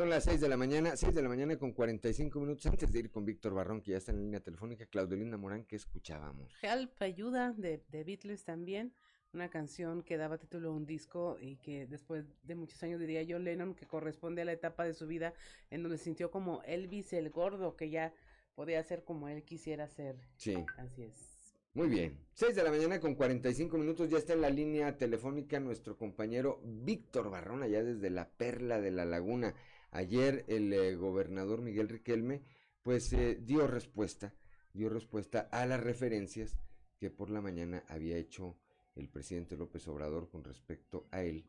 Son 0.00 0.08
las 0.08 0.24
6 0.24 0.40
de 0.40 0.48
la 0.48 0.56
mañana, 0.56 0.96
6 0.96 1.14
de 1.14 1.20
la 1.20 1.28
mañana 1.28 1.58
con 1.58 1.72
45 1.72 2.40
minutos 2.40 2.64
antes 2.64 2.90
de 2.90 3.00
ir 3.00 3.10
con 3.10 3.26
Víctor 3.26 3.52
Barrón, 3.52 3.82
que 3.82 3.90
ya 3.90 3.98
está 3.98 4.12
en 4.12 4.20
línea 4.20 4.40
telefónica, 4.40 4.86
Claudelina 4.86 5.36
Morán, 5.36 5.66
que 5.66 5.76
escuchábamos. 5.76 6.54
Help 6.62 7.02
Ayuda 7.02 7.52
de, 7.52 7.84
de 7.86 8.02
Beatles 8.04 8.44
también, 8.44 8.94
una 9.34 9.50
canción 9.50 10.02
que 10.02 10.16
daba 10.16 10.38
título 10.38 10.70
a 10.70 10.72
un 10.72 10.86
disco 10.86 11.36
y 11.38 11.56
que 11.56 11.86
después 11.86 12.24
de 12.44 12.54
muchos 12.54 12.82
años 12.82 12.98
diría 12.98 13.22
yo 13.24 13.38
Lennon, 13.38 13.74
que 13.74 13.86
corresponde 13.86 14.40
a 14.40 14.46
la 14.46 14.52
etapa 14.52 14.84
de 14.84 14.94
su 14.94 15.06
vida 15.06 15.34
en 15.68 15.82
donde 15.82 15.98
sintió 15.98 16.30
como 16.30 16.62
Elvis 16.62 17.12
el 17.12 17.28
gordo, 17.28 17.76
que 17.76 17.90
ya 17.90 18.14
podía 18.54 18.82
ser 18.82 19.04
como 19.04 19.28
él 19.28 19.44
quisiera 19.44 19.86
ser. 19.86 20.16
Sí. 20.38 20.56
Así 20.78 21.02
es. 21.02 21.40
Muy 21.74 21.88
bien, 21.88 22.18
6 22.32 22.56
de 22.56 22.62
la 22.62 22.70
mañana 22.70 23.00
con 23.00 23.14
45 23.14 23.76
minutos, 23.76 24.08
ya 24.08 24.16
está 24.16 24.32
en 24.32 24.40
la 24.40 24.50
línea 24.50 24.96
telefónica 24.96 25.60
nuestro 25.60 25.98
compañero 25.98 26.58
Víctor 26.64 27.28
Barrón, 27.28 27.62
allá 27.62 27.84
desde 27.84 28.08
la 28.08 28.30
Perla 28.30 28.80
de 28.80 28.92
la 28.92 29.04
Laguna. 29.04 29.54
Ayer 29.92 30.44
el 30.48 30.72
eh, 30.72 30.94
gobernador 30.94 31.62
Miguel 31.62 31.88
Riquelme 31.88 32.42
pues 32.82 33.12
eh, 33.12 33.38
dio 33.40 33.66
respuesta 33.66 34.32
dio 34.72 34.88
respuesta 34.88 35.48
a 35.50 35.66
las 35.66 35.82
referencias 35.82 36.56
que 36.98 37.10
por 37.10 37.30
la 37.30 37.40
mañana 37.40 37.82
había 37.88 38.16
hecho 38.16 38.56
el 38.94 39.08
presidente 39.08 39.56
López 39.56 39.86
Obrador 39.88 40.28
con 40.28 40.44
respecto 40.44 41.06
a 41.10 41.22
él 41.22 41.44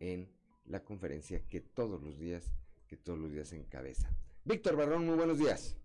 en 0.00 0.28
la 0.66 0.82
conferencia 0.82 1.46
que 1.48 1.60
todos 1.60 2.02
los 2.02 2.18
días, 2.18 2.52
que 2.88 2.96
todos 2.96 3.18
los 3.18 3.30
días 3.30 3.52
encabeza. 3.52 4.10
Víctor 4.44 4.76
Barrón, 4.76 5.06
muy 5.06 5.16
buenos 5.16 5.38
días. 5.38 5.76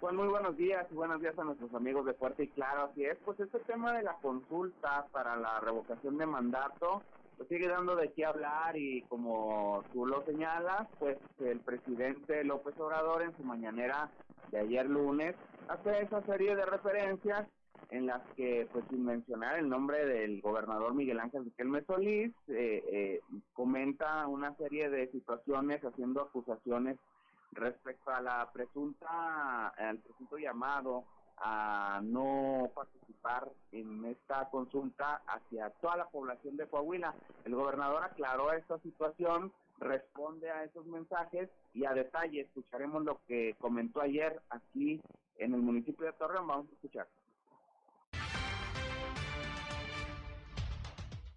Pues 0.00 0.14
muy 0.14 0.28
buenos 0.28 0.56
días 0.56 0.86
y 0.90 0.94
buenos 0.94 1.20
días 1.20 1.38
a 1.38 1.44
nuestros 1.44 1.72
amigos 1.74 2.06
de 2.06 2.14
Fuerte 2.14 2.44
y 2.44 2.48
Claro. 2.48 2.84
Así 2.84 3.04
es, 3.04 3.16
pues 3.24 3.38
este 3.38 3.58
tema 3.60 3.92
de 3.96 4.02
la 4.02 4.16
consulta 4.16 5.06
para 5.12 5.36
la 5.36 5.60
revocación 5.60 6.18
de 6.18 6.26
mandato 6.26 7.02
pues 7.36 7.48
sigue 7.48 7.68
dando 7.68 7.96
de 7.96 8.12
qué 8.12 8.24
hablar 8.24 8.76
y 8.76 9.02
como 9.02 9.82
tú 9.92 10.06
lo 10.06 10.24
señalas, 10.24 10.88
pues 10.98 11.18
el 11.40 11.60
presidente 11.60 12.44
López 12.44 12.78
Obrador 12.78 13.22
en 13.22 13.36
su 13.36 13.42
mañanera 13.42 14.10
de 14.50 14.60
ayer 14.60 14.88
lunes 14.88 15.34
hace 15.68 16.02
esa 16.02 16.22
serie 16.22 16.54
de 16.54 16.66
referencias 16.66 17.46
en 17.90 18.06
las 18.06 18.22
que, 18.36 18.68
pues 18.72 18.84
sin 18.88 19.04
mencionar 19.04 19.58
el 19.58 19.68
nombre 19.68 20.04
del 20.06 20.40
gobernador 20.40 20.94
Miguel 20.94 21.20
Ángel 21.20 21.44
Riquelme 21.44 21.84
Solís, 21.84 22.32
eh, 22.48 22.82
eh, 22.90 23.20
comenta 23.52 24.26
una 24.26 24.54
serie 24.56 24.88
de 24.88 25.10
situaciones 25.10 25.84
haciendo 25.84 26.22
acusaciones 26.22 26.96
respecto 27.52 28.10
a 28.10 28.22
la 28.22 28.50
presunta, 28.52 29.68
al 29.68 29.98
presunto 29.98 30.38
llamado 30.38 31.04
a 31.36 32.00
no 32.02 32.70
participar 32.74 33.50
en 33.72 34.04
esta 34.04 34.48
consulta 34.50 35.22
hacia 35.26 35.70
toda 35.80 35.96
la 35.96 36.08
población 36.08 36.56
de 36.56 36.66
Coahuila. 36.66 37.14
El 37.44 37.54
gobernador 37.54 38.04
aclaró 38.04 38.52
esta 38.52 38.78
situación, 38.80 39.52
responde 39.78 40.50
a 40.50 40.64
esos 40.64 40.86
mensajes 40.86 41.48
y 41.74 41.84
a 41.84 41.94
detalle 41.94 42.42
escucharemos 42.42 43.04
lo 43.04 43.20
que 43.26 43.54
comentó 43.58 44.00
ayer 44.00 44.40
aquí 44.50 45.00
en 45.36 45.54
el 45.54 45.62
municipio 45.62 46.06
de 46.06 46.12
Torreón. 46.12 46.46
Vamos 46.46 46.68
a 46.70 46.74
escuchar. 46.74 47.08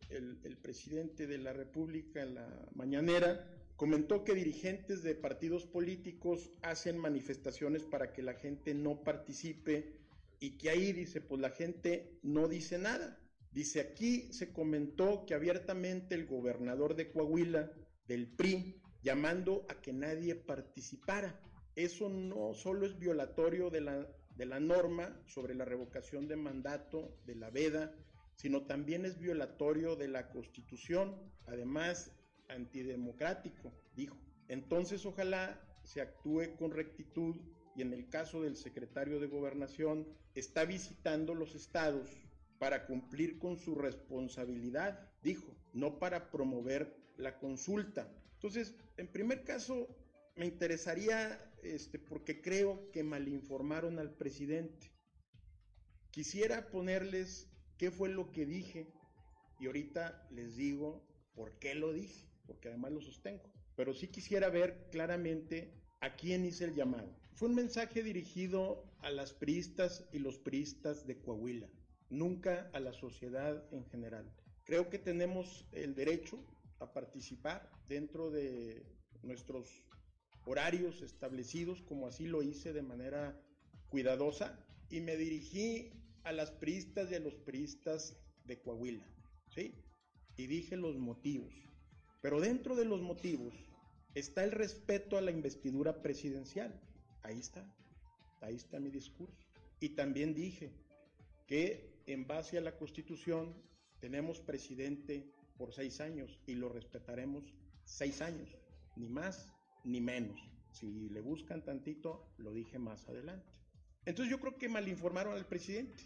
El, 0.09 0.39
el 0.43 0.57
presidente 0.57 1.27
de 1.27 1.37
la 1.39 1.51
República 1.51 2.23
la 2.23 2.47
mañanera 2.75 3.47
comentó 3.75 4.23
que 4.23 4.33
dirigentes 4.33 5.03
de 5.03 5.15
partidos 5.15 5.65
políticos 5.65 6.51
hacen 6.61 6.97
manifestaciones 6.97 7.83
para 7.83 8.13
que 8.13 8.21
la 8.21 8.33
gente 8.33 8.73
no 8.73 9.03
participe 9.03 9.99
y 10.39 10.57
que 10.57 10.69
ahí 10.69 10.93
dice, 10.93 11.21
pues 11.21 11.41
la 11.41 11.49
gente 11.49 12.19
no 12.23 12.47
dice 12.47 12.77
nada. 12.77 13.19
Dice, 13.51 13.79
aquí 13.79 14.33
se 14.33 14.51
comentó 14.51 15.25
que 15.25 15.33
abiertamente 15.33 16.13
el 16.15 16.25
gobernador 16.25 16.95
de 16.95 17.09
Coahuila, 17.11 17.71
del 18.07 18.27
PRI, 18.27 18.81
llamando 19.01 19.65
a 19.69 19.81
que 19.81 19.93
nadie 19.93 20.35
participara. 20.35 21.39
Eso 21.75 22.09
no 22.09 22.53
solo 22.53 22.85
es 22.85 22.99
violatorio 22.99 23.69
de 23.69 23.81
la, 23.81 24.07
de 24.35 24.45
la 24.45 24.59
norma 24.59 25.21
sobre 25.25 25.55
la 25.55 25.65
revocación 25.65 26.27
de 26.27 26.35
mandato 26.35 27.17
de 27.25 27.35
la 27.35 27.49
veda, 27.49 27.95
sino 28.35 28.65
también 28.65 29.05
es 29.05 29.19
violatorio 29.19 29.95
de 29.95 30.09
la 30.09 30.29
Constitución. 30.29 31.15
Además, 31.45 32.11
antidemocrático, 32.49 33.71
dijo. 33.95 34.17
Entonces 34.47 35.05
ojalá 35.05 35.59
se 35.83 36.01
actúe 36.01 36.55
con 36.57 36.71
rectitud 36.71 37.35
y 37.75 37.81
en 37.81 37.93
el 37.93 38.09
caso 38.09 38.41
del 38.41 38.55
secretario 38.55 39.19
de 39.19 39.27
gobernación 39.27 40.07
está 40.33 40.65
visitando 40.65 41.33
los 41.33 41.55
estados 41.55 42.09
para 42.57 42.85
cumplir 42.85 43.37
con 43.37 43.57
su 43.57 43.75
responsabilidad, 43.75 45.11
dijo, 45.21 45.55
no 45.73 45.99
para 45.99 46.31
promover 46.31 46.95
la 47.17 47.37
consulta. 47.37 48.09
Entonces, 48.35 48.73
en 48.97 49.07
primer 49.07 49.43
caso, 49.43 49.87
me 50.35 50.45
interesaría, 50.45 51.51
este, 51.63 51.99
porque 51.99 52.41
creo 52.41 52.91
que 52.91 53.03
malinformaron 53.03 53.99
al 53.99 54.15
presidente. 54.15 54.91
Quisiera 56.11 56.69
ponerles 56.69 57.49
qué 57.77 57.91
fue 57.91 58.09
lo 58.09 58.31
que 58.31 58.45
dije 58.45 58.87
y 59.59 59.67
ahorita 59.67 60.27
les 60.31 60.55
digo 60.55 61.05
por 61.33 61.59
qué 61.59 61.75
lo 61.75 61.91
dije 61.91 62.34
porque 62.45 62.69
además 62.69 62.91
lo 62.91 63.01
sostengo. 63.01 63.43
Pero 63.75 63.93
sí 63.93 64.07
quisiera 64.07 64.49
ver 64.49 64.87
claramente 64.91 65.73
a 65.99 66.15
quién 66.15 66.45
hice 66.45 66.65
el 66.65 66.75
llamado. 66.75 67.13
Fue 67.33 67.49
un 67.49 67.55
mensaje 67.55 68.03
dirigido 68.03 68.85
a 68.99 69.09
las 69.09 69.33
priistas 69.33 70.07
y 70.13 70.19
los 70.19 70.37
priistas 70.37 71.05
de 71.05 71.17
Coahuila, 71.21 71.67
nunca 72.09 72.69
a 72.73 72.79
la 72.79 72.93
sociedad 72.93 73.63
en 73.73 73.85
general. 73.85 74.31
Creo 74.63 74.89
que 74.89 74.99
tenemos 74.99 75.67
el 75.71 75.95
derecho 75.95 76.39
a 76.79 76.93
participar 76.93 77.69
dentro 77.87 78.31
de 78.31 78.85
nuestros 79.21 79.83
horarios 80.45 81.01
establecidos, 81.01 81.81
como 81.81 82.07
así 82.07 82.25
lo 82.25 82.41
hice 82.43 82.71
de 82.73 82.81
manera 82.81 83.39
cuidadosa, 83.89 84.59
y 84.89 85.01
me 85.01 85.17
dirigí 85.17 85.91
a 86.23 86.31
las 86.31 86.51
priistas 86.51 87.11
y 87.11 87.15
a 87.15 87.19
los 87.19 87.35
priistas 87.35 88.17
de 88.45 88.59
Coahuila, 88.59 89.05
¿sí? 89.53 89.75
Y 90.37 90.47
dije 90.47 90.77
los 90.77 90.97
motivos. 90.97 91.53
Pero 92.25 92.41
dentro 92.41 92.75
de 92.75 92.85
los 92.85 93.03
motivos 93.03 93.53
está 94.15 94.43
el 94.43 94.51
respeto 94.51 95.15
a 95.15 95.21
la 95.21 95.29
investidura 95.29 96.01
presidencial. 96.01 96.73
Ahí 97.21 97.37
está, 97.37 97.63
ahí 98.41 98.55
está 98.55 98.79
mi 98.79 98.89
discurso. 98.89 99.45
Y 99.79 99.89
también 99.89 100.33
dije 100.33 100.71
que 101.45 102.01
en 102.07 102.25
base 102.25 102.57
a 102.57 102.61
la 102.61 102.77
Constitución 102.77 103.53
tenemos 103.99 104.39
presidente 104.39 105.31
por 105.55 105.71
seis 105.71 106.01
años 106.01 106.39
y 106.47 106.55
lo 106.55 106.67
respetaremos 106.67 107.53
seis 107.83 108.23
años, 108.23 108.49
ni 108.95 109.07
más 109.07 109.53
ni 109.83 110.01
menos. 110.01 110.39
Si 110.71 111.09
le 111.09 111.21
buscan 111.21 111.63
tantito, 111.63 112.33
lo 112.39 112.53
dije 112.53 112.79
más 112.79 113.07
adelante. 113.07 113.53
Entonces 114.03 114.31
yo 114.31 114.39
creo 114.39 114.57
que 114.57 114.67
malinformaron 114.67 115.35
al 115.35 115.45
presidente. 115.45 116.01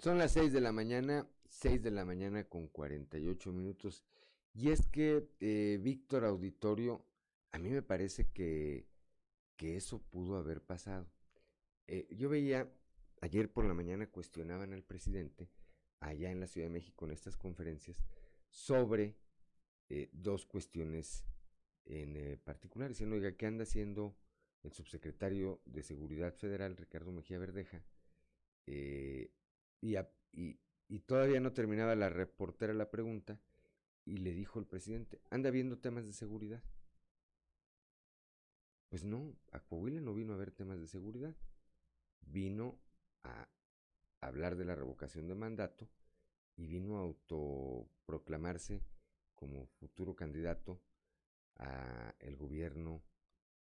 Son 0.00 0.18
las 0.18 0.32
seis 0.32 0.52
de 0.52 0.60
la 0.60 0.72
mañana 0.72 1.28
6 1.50 1.82
de 1.82 1.90
la 1.90 2.04
mañana 2.04 2.44
con 2.48 2.68
48 2.68 3.52
minutos. 3.52 4.04
Y 4.54 4.70
es 4.70 4.86
que, 4.86 5.28
eh, 5.40 5.78
Víctor 5.82 6.24
Auditorio, 6.24 7.04
a 7.52 7.58
mí 7.58 7.70
me 7.70 7.82
parece 7.82 8.30
que, 8.30 8.86
que 9.56 9.76
eso 9.76 10.00
pudo 10.10 10.36
haber 10.36 10.62
pasado. 10.62 11.10
Eh, 11.86 12.08
yo 12.10 12.28
veía, 12.28 12.72
ayer 13.20 13.52
por 13.52 13.64
la 13.64 13.74
mañana 13.74 14.08
cuestionaban 14.08 14.72
al 14.72 14.84
presidente, 14.84 15.50
allá 15.98 16.30
en 16.30 16.40
la 16.40 16.46
Ciudad 16.46 16.68
de 16.68 16.72
México, 16.72 17.04
en 17.04 17.12
estas 17.12 17.36
conferencias, 17.36 17.98
sobre 18.48 19.16
eh, 19.88 20.08
dos 20.12 20.46
cuestiones 20.46 21.24
en 21.84 22.38
particular. 22.44 22.88
Diciendo, 22.88 23.16
oiga, 23.16 23.36
¿qué 23.36 23.46
anda 23.46 23.64
haciendo 23.64 24.16
el 24.62 24.72
subsecretario 24.72 25.60
de 25.64 25.82
Seguridad 25.82 26.34
Federal, 26.34 26.76
Ricardo 26.76 27.10
Mejía 27.12 27.38
Verdeja? 27.38 27.84
y, 28.66 29.96
y, 30.32 30.60
y 30.90 30.98
todavía 30.98 31.38
no 31.38 31.52
terminaba 31.52 31.94
la 31.94 32.10
reportera 32.10 32.74
la 32.74 32.90
pregunta 32.90 33.38
y 34.04 34.18
le 34.18 34.32
dijo 34.32 34.58
el 34.58 34.66
presidente, 34.66 35.22
¿anda 35.30 35.50
viendo 35.50 35.78
temas 35.78 36.04
de 36.04 36.12
seguridad? 36.12 36.64
Pues 38.88 39.04
no, 39.04 39.36
a 39.52 39.60
Coahuila 39.60 40.00
no 40.00 40.14
vino 40.14 40.34
a 40.34 40.36
ver 40.36 40.50
temas 40.50 40.80
de 40.80 40.88
seguridad, 40.88 41.36
vino 42.22 42.80
a 43.22 43.48
hablar 44.20 44.56
de 44.56 44.64
la 44.64 44.74
revocación 44.74 45.28
de 45.28 45.36
mandato 45.36 45.88
y 46.56 46.66
vino 46.66 46.98
a 46.98 47.02
autoproclamarse 47.02 48.82
como 49.36 49.66
futuro 49.66 50.16
candidato 50.16 50.82
a 51.54 52.16
el 52.18 52.36
gobierno 52.36 53.00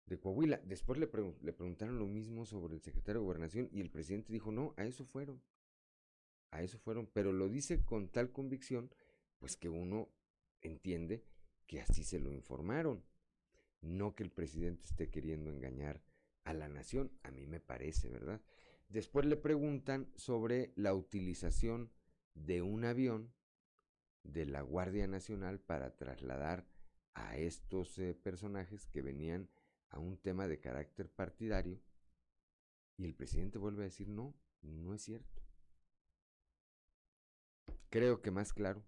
de 0.07 0.19
Coahuila. 0.19 0.63
Después 0.65 0.99
le, 0.99 1.11
le 1.43 1.53
preguntaron 1.53 1.99
lo 1.99 2.07
mismo 2.07 2.47
sobre 2.47 2.75
el 2.75 2.81
secretario 2.81 3.21
de 3.21 3.27
Gobernación 3.27 3.69
y 3.71 3.83
el 3.83 3.91
presidente 3.91 4.33
dijo, 4.33 4.51
no, 4.51 4.73
a 4.79 4.87
eso 4.87 5.05
fueron 5.05 5.43
a 6.51 6.63
eso 6.63 6.79
fueron, 6.79 7.07
pero 7.07 7.33
lo 7.33 7.49
dice 7.49 7.85
con 7.85 8.09
tal 8.09 8.33
convicción, 8.33 8.91
pues 9.39 9.57
que 9.57 9.69
uno 9.69 10.09
entiende 10.61 11.25
que 11.67 11.81
así 11.81 12.05
se 12.05 12.19
lo 12.19 12.33
informaron, 12.33 13.05
no 13.81 14.15
que 14.15 14.23
el 14.23 14.31
presidente 14.31 14.85
esté 14.87 15.11
queriendo 15.11 15.51
engañar 15.51 16.03
a 16.45 16.55
la 16.55 16.69
nación, 16.69 17.13
a 17.23 17.31
mí 17.31 17.47
me 17.47 17.61
parece, 17.61 18.09
¿verdad? 18.09 18.41
Después 18.89 19.27
le 19.27 19.37
preguntan 19.37 20.11
sobre 20.17 20.73
la 20.77 20.95
utilización 20.95 21.93
de 22.35 22.63
un 22.63 22.85
avión 22.85 23.33
de 24.23 24.47
la 24.47 24.63
Guardia 24.63 25.07
Nacional 25.07 25.61
para 25.61 25.97
trasladar 25.97 26.67
a 27.15 27.37
estos 27.37 27.99
eh, 27.99 28.15
personajes 28.15 28.87
que 28.87 29.03
venían 29.03 29.51
a 29.91 29.99
un 29.99 30.17
tema 30.17 30.49
de 30.49 30.61
carácter 30.61 31.11
partidario 31.11 31.81
y 32.97 33.05
el 33.05 33.15
presidente 33.15 33.59
vuelve 33.59 33.83
a 33.83 33.85
decir 33.85 34.09
no, 34.09 34.35
no 34.63 34.95
es 34.95 35.03
cierto. 35.03 35.43
Creo 37.91 38.21
que 38.21 38.31
más 38.31 38.53
claro, 38.53 38.83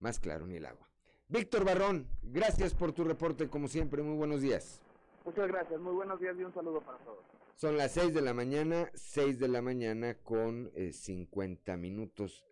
más 0.00 0.18
claro 0.18 0.46
ni 0.46 0.56
el 0.56 0.66
agua. 0.66 0.88
Víctor 1.28 1.64
Barrón, 1.64 2.08
gracias 2.22 2.74
por 2.74 2.92
tu 2.92 3.04
reporte 3.04 3.48
como 3.48 3.68
siempre, 3.68 4.02
muy 4.02 4.16
buenos 4.16 4.40
días. 4.40 4.82
Muchas 5.24 5.48
gracias, 5.48 5.80
muy 5.80 5.94
buenos 5.94 6.20
días 6.20 6.36
y 6.38 6.44
un 6.44 6.52
saludo 6.52 6.80
para 6.80 6.98
todos. 6.98 7.24
Son 7.54 7.76
las 7.76 7.92
6 7.92 8.12
de 8.12 8.20
la 8.20 8.34
mañana, 8.34 8.90
6 8.94 9.38
de 9.38 9.48
la 9.48 9.62
mañana 9.62 10.14
con 10.18 10.70
50 10.92 11.72
eh, 11.72 11.76
minutos. 11.76 12.44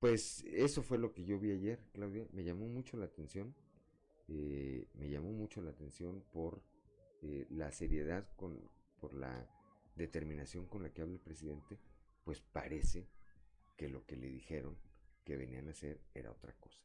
Pues 0.00 0.44
eso 0.44 0.82
fue 0.82 0.98
lo 0.98 1.12
que 1.12 1.24
yo 1.24 1.38
vi 1.38 1.52
ayer, 1.52 1.80
Claudia. 1.92 2.26
Me 2.32 2.44
llamó 2.44 2.66
mucho 2.66 2.96
la 2.96 3.06
atención. 3.06 3.54
Eh, 4.28 4.86
me 4.94 5.08
llamó 5.08 5.30
mucho 5.30 5.62
la 5.62 5.70
atención 5.70 6.22
por 6.32 6.60
eh, 7.22 7.46
la 7.50 7.72
seriedad 7.72 8.28
con, 8.36 8.60
por 9.00 9.14
la 9.14 9.48
determinación 9.96 10.66
con 10.66 10.82
la 10.82 10.90
que 10.90 11.02
habla 11.02 11.14
el 11.14 11.20
presidente, 11.20 11.78
pues 12.24 12.40
parece 12.40 13.08
que 13.76 13.88
lo 13.88 14.04
que 14.04 14.16
le 14.16 14.28
dijeron 14.28 14.76
que 15.28 15.36
venían 15.36 15.68
a 15.68 15.72
hacer 15.72 16.00
era 16.14 16.32
otra 16.32 16.54
cosa. 16.54 16.82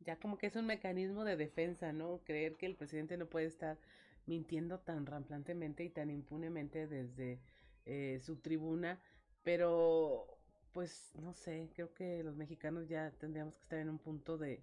Ya 0.00 0.18
como 0.18 0.36
que 0.36 0.48
es 0.48 0.56
un 0.56 0.66
mecanismo 0.66 1.24
de 1.24 1.36
defensa, 1.36 1.92
¿no? 1.92 2.20
Creer 2.24 2.56
que 2.56 2.66
el 2.66 2.74
presidente 2.74 3.16
no 3.16 3.26
puede 3.26 3.46
estar 3.46 3.78
mintiendo 4.26 4.80
tan 4.80 5.06
ramplantemente 5.06 5.84
y 5.84 5.88
tan 5.88 6.10
impunemente 6.10 6.88
desde 6.88 7.38
eh, 7.86 8.18
su 8.20 8.40
tribuna, 8.40 9.00
pero 9.44 10.26
pues 10.72 11.12
no 11.14 11.32
sé, 11.32 11.70
creo 11.74 11.94
que 11.94 12.24
los 12.24 12.34
mexicanos 12.34 12.88
ya 12.88 13.12
tendríamos 13.12 13.54
que 13.54 13.62
estar 13.62 13.78
en 13.78 13.88
un 13.88 13.98
punto 13.98 14.36
de 14.36 14.60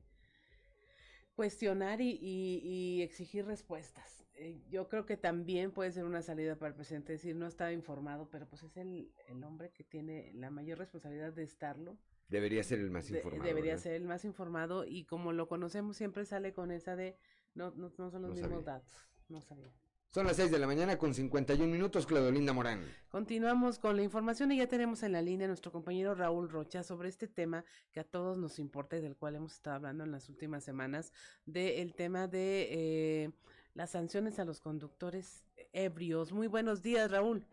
cuestionar 1.33 2.01
y, 2.01 2.19
y, 2.21 3.01
exigir 3.01 3.45
respuestas. 3.45 4.25
Eh, 4.35 4.59
yo 4.69 4.89
creo 4.89 5.05
que 5.05 5.15
también 5.15 5.71
puede 5.71 5.93
ser 5.93 6.03
una 6.03 6.21
salida 6.21 6.57
para 6.57 6.69
el 6.69 6.75
presidente 6.75 7.13
decir 7.13 7.37
no 7.37 7.47
estaba 7.47 7.71
informado, 7.71 8.27
pero 8.29 8.47
pues 8.49 8.63
es 8.63 8.75
el 8.75 9.43
hombre 9.45 9.71
que 9.71 9.85
tiene 9.85 10.33
la 10.33 10.49
mayor 10.49 10.79
responsabilidad 10.79 11.31
de 11.31 11.43
estarlo. 11.43 11.97
Debería 12.31 12.63
ser 12.63 12.79
el 12.79 12.89
más 12.89 13.09
informado. 13.09 13.43
debería 13.43 13.77
ser 13.77 13.93
el 13.93 14.05
más 14.05 14.23
informado 14.23 14.85
y 14.85 15.03
como 15.03 15.33
lo 15.33 15.49
conocemos 15.49 15.97
siempre 15.97 16.23
sale 16.25 16.53
con 16.53 16.71
esa 16.71 16.95
de 16.95 17.17
no, 17.55 17.71
no, 17.71 17.91
no 17.97 18.09
son 18.09 18.21
los 18.21 18.33
mismos 18.33 18.63
datos. 18.63 18.89
No 19.27 19.41
sabía. 19.41 19.73
Son 20.13 20.25
las 20.25 20.37
6 20.37 20.49
de 20.49 20.59
la 20.59 20.65
mañana 20.65 20.97
con 20.97 21.13
51 21.13 21.69
minutos, 21.69 22.05
Claudolinda 22.05 22.53
Morán. 22.53 22.85
Continuamos 23.09 23.79
con 23.79 23.97
la 23.97 24.03
información 24.03 24.51
y 24.53 24.57
ya 24.57 24.67
tenemos 24.67 25.03
en 25.03 25.11
la 25.11 25.21
línea 25.21 25.45
a 25.45 25.47
nuestro 25.49 25.73
compañero 25.73 26.15
Raúl 26.15 26.49
Rocha 26.49 26.83
sobre 26.83 27.09
este 27.09 27.27
tema 27.27 27.65
que 27.91 27.99
a 27.99 28.05
todos 28.05 28.37
nos 28.37 28.59
importa 28.59 28.95
y 28.95 29.01
del 29.01 29.17
cual 29.17 29.35
hemos 29.35 29.53
estado 29.53 29.75
hablando 29.75 30.05
en 30.05 30.11
las 30.11 30.29
últimas 30.29 30.63
semanas, 30.63 31.11
del 31.45 31.93
tema 31.95 32.27
de 32.27 32.67
eh, 32.71 33.31
las 33.73 33.91
sanciones 33.91 34.39
a 34.39 34.45
los 34.45 34.61
conductores 34.61 35.43
ebrios. 35.73 36.31
Muy 36.31 36.47
buenos 36.47 36.81
días, 36.81 37.11
Raúl. 37.11 37.45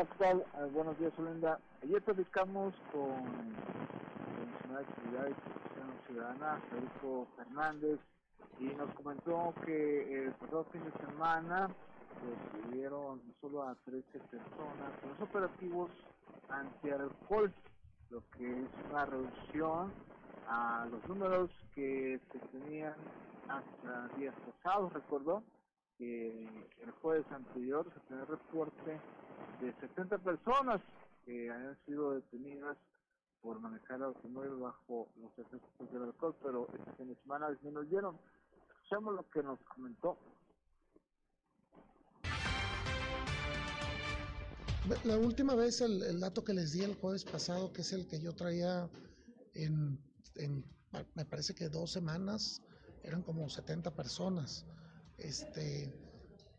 Eh, 0.00 0.34
buenos 0.72 0.98
días, 0.98 1.12
Olinda. 1.18 1.60
Ayer 1.82 2.00
platicamos 2.00 2.72
con 2.90 3.12
el 4.40 4.50
Nacional 4.50 4.86
de 4.86 4.94
Seguridad 4.94 5.28
y 5.28 6.06
Ciudadana, 6.06 6.60
Federico 6.70 7.28
Fernández, 7.36 8.00
y 8.58 8.64
nos 8.76 8.94
comentó 8.94 9.52
que 9.66 10.24
el 10.24 10.32
pasado 10.32 10.64
fin 10.72 10.82
de 10.84 10.92
semana 11.04 11.68
dieron 12.72 13.20
solo 13.42 13.62
a 13.62 13.74
13 13.84 14.20
personas 14.20 14.90
los 15.06 15.28
operativos 15.28 15.90
anti-alcohol, 16.48 17.52
lo 18.08 18.22
que 18.38 18.50
es 18.50 18.68
una 18.90 19.04
reducción 19.04 19.92
a 20.48 20.86
los 20.90 21.06
números 21.10 21.50
que 21.74 22.18
se 22.32 22.38
tenían 22.38 22.94
hasta 23.48 24.08
días 24.16 24.34
pasados. 24.46 24.94
Recordó 24.94 25.42
que 25.98 26.48
el 26.82 26.90
jueves 27.02 27.30
anterior 27.32 27.84
se 27.92 28.00
tenía 28.08 28.24
reporte 28.24 28.98
de 29.60 29.72
70 29.80 30.18
personas 30.18 30.80
que 31.24 31.50
habían 31.50 31.78
sido 31.86 32.14
detenidas 32.14 32.76
por 33.42 33.60
manejar 33.60 34.02
automóvil 34.02 34.56
bajo 34.60 35.08
los 35.16 35.30
efectos 35.38 35.92
del 35.92 36.02
alcohol, 36.02 36.36
pero 36.42 36.68
de 36.98 37.14
semana 37.22 37.50
disminuyeron 37.50 38.18
escuchemos 38.68 39.14
lo 39.14 39.30
que 39.30 39.42
nos 39.42 39.58
comentó. 39.74 40.18
La 45.04 45.16
última 45.16 45.54
vez 45.54 45.80
el, 45.80 46.18
dato 46.18 46.42
que 46.42 46.52
les 46.52 46.72
di 46.72 46.82
el 46.82 46.94
jueves 46.96 47.24
pasado, 47.24 47.72
que 47.72 47.82
es 47.82 47.92
el 47.92 48.08
que 48.08 48.20
yo 48.20 48.34
traía 48.34 48.90
en, 49.54 49.98
me 51.14 51.24
parece 51.24 51.54
que 51.54 51.68
dos 51.68 51.92
semanas, 51.92 52.62
eran 53.04 53.22
como 53.22 53.48
70 53.48 53.94
personas. 53.94 54.66
Este, 55.16 55.92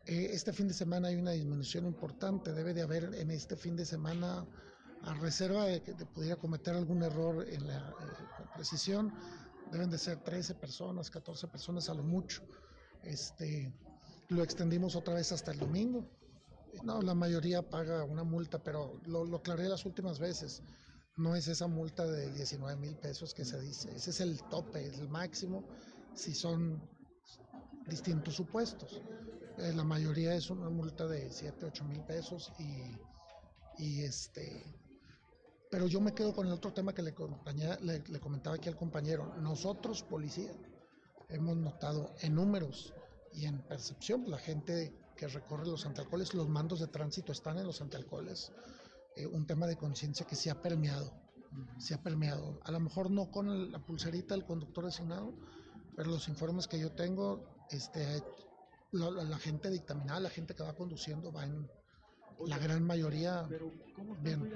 este 0.06 0.52
fin 0.52 0.68
de 0.68 0.74
semana 0.74 1.08
hay 1.08 1.16
una 1.16 1.32
disminución 1.32 1.86
importante, 1.86 2.52
debe 2.52 2.74
de 2.74 2.82
haber 2.82 3.14
en 3.14 3.30
este 3.30 3.56
fin 3.56 3.76
de 3.76 3.84
semana, 3.84 4.46
a 5.02 5.14
reserva 5.14 5.66
de 5.66 5.82
que 5.82 5.94
pudiera 6.06 6.36
cometer 6.36 6.74
algún 6.74 7.02
error 7.02 7.46
en 7.48 7.66
la 7.66 7.78
eh, 7.78 7.92
precisión, 8.54 9.12
deben 9.70 9.90
de 9.90 9.98
ser 9.98 10.18
13 10.18 10.54
personas, 10.54 11.10
14 11.10 11.48
personas 11.48 11.88
a 11.88 11.94
lo 11.94 12.02
mucho. 12.02 12.42
Este, 13.02 13.72
lo 14.28 14.42
extendimos 14.42 14.94
otra 14.94 15.14
vez 15.14 15.32
hasta 15.32 15.50
el 15.52 15.58
domingo. 15.58 16.06
No, 16.84 17.02
la 17.02 17.14
mayoría 17.14 17.68
paga 17.68 18.04
una 18.04 18.22
multa, 18.22 18.62
pero 18.62 19.00
lo, 19.06 19.24
lo 19.24 19.38
aclaré 19.38 19.68
las 19.68 19.84
últimas 19.84 20.18
veces. 20.18 20.62
No 21.16 21.34
es 21.36 21.48
esa 21.48 21.66
multa 21.66 22.06
de 22.06 22.32
19 22.32 22.76
mil 22.80 22.96
pesos 22.96 23.34
que 23.34 23.44
se 23.44 23.60
dice, 23.60 23.94
ese 23.94 24.10
es 24.10 24.20
el 24.20 24.42
tope, 24.44 24.86
es 24.86 24.98
el 24.98 25.08
máximo, 25.08 25.64
si 26.14 26.34
son 26.34 26.80
distintos 27.86 28.34
supuestos. 28.34 29.02
Eh, 29.58 29.72
la 29.74 29.84
mayoría 29.84 30.34
es 30.34 30.50
una 30.50 30.68
multa 30.70 31.06
de 31.06 31.30
7, 31.30 31.66
8 31.66 31.84
mil 31.84 32.00
pesos 32.02 32.52
y, 32.58 32.96
y 33.82 34.02
este, 34.02 34.64
pero 35.70 35.86
yo 35.86 36.00
me 36.00 36.14
quedo 36.14 36.34
con 36.34 36.46
el 36.46 36.52
otro 36.52 36.72
tema 36.72 36.94
que 36.94 37.02
le, 37.02 37.14
le, 37.80 38.20
comentaba 38.20 38.56
aquí 38.56 38.68
al 38.68 38.76
compañero. 38.76 39.34
Nosotros, 39.40 40.02
policía, 40.02 40.52
hemos 41.28 41.56
notado 41.56 42.14
en 42.20 42.34
números 42.34 42.92
y 43.32 43.46
en 43.46 43.58
percepción, 43.62 44.30
la 44.30 44.38
gente 44.38 44.94
que 45.16 45.28
recorre 45.28 45.66
los 45.66 45.86
antialcoholes, 45.86 46.34
los 46.34 46.48
mandos 46.48 46.80
de 46.80 46.88
tránsito 46.88 47.32
están 47.32 47.58
en 47.58 47.66
los 47.66 47.80
antialcoholes. 47.80 48.52
Eh, 49.16 49.26
un 49.26 49.46
tema 49.46 49.66
de 49.66 49.76
conciencia 49.76 50.26
que 50.26 50.36
se 50.36 50.50
ha 50.50 50.60
permeado, 50.60 51.12
se 51.78 51.94
ha 51.94 52.02
permeado. 52.02 52.60
A 52.64 52.70
lo 52.70 52.80
mejor 52.80 53.10
no 53.10 53.30
con 53.30 53.72
la 53.72 53.78
pulserita 53.78 54.34
del 54.34 54.44
conductor 54.44 54.84
designado, 54.84 55.34
pero 55.96 56.10
los 56.10 56.28
informes 56.28 56.66
que 56.66 56.78
yo 56.78 56.92
tengo, 56.92 57.44
este, 57.70 58.22
la, 58.92 59.10
la 59.10 59.38
gente 59.38 59.70
dictaminada, 59.70 60.20
la 60.20 60.30
gente 60.30 60.54
que 60.54 60.62
va 60.62 60.74
conduciendo, 60.74 61.32
va 61.32 61.44
en 61.44 61.68
la 62.46 62.58
gran 62.58 62.82
mayoría. 62.84 63.48
bien. 64.20 64.50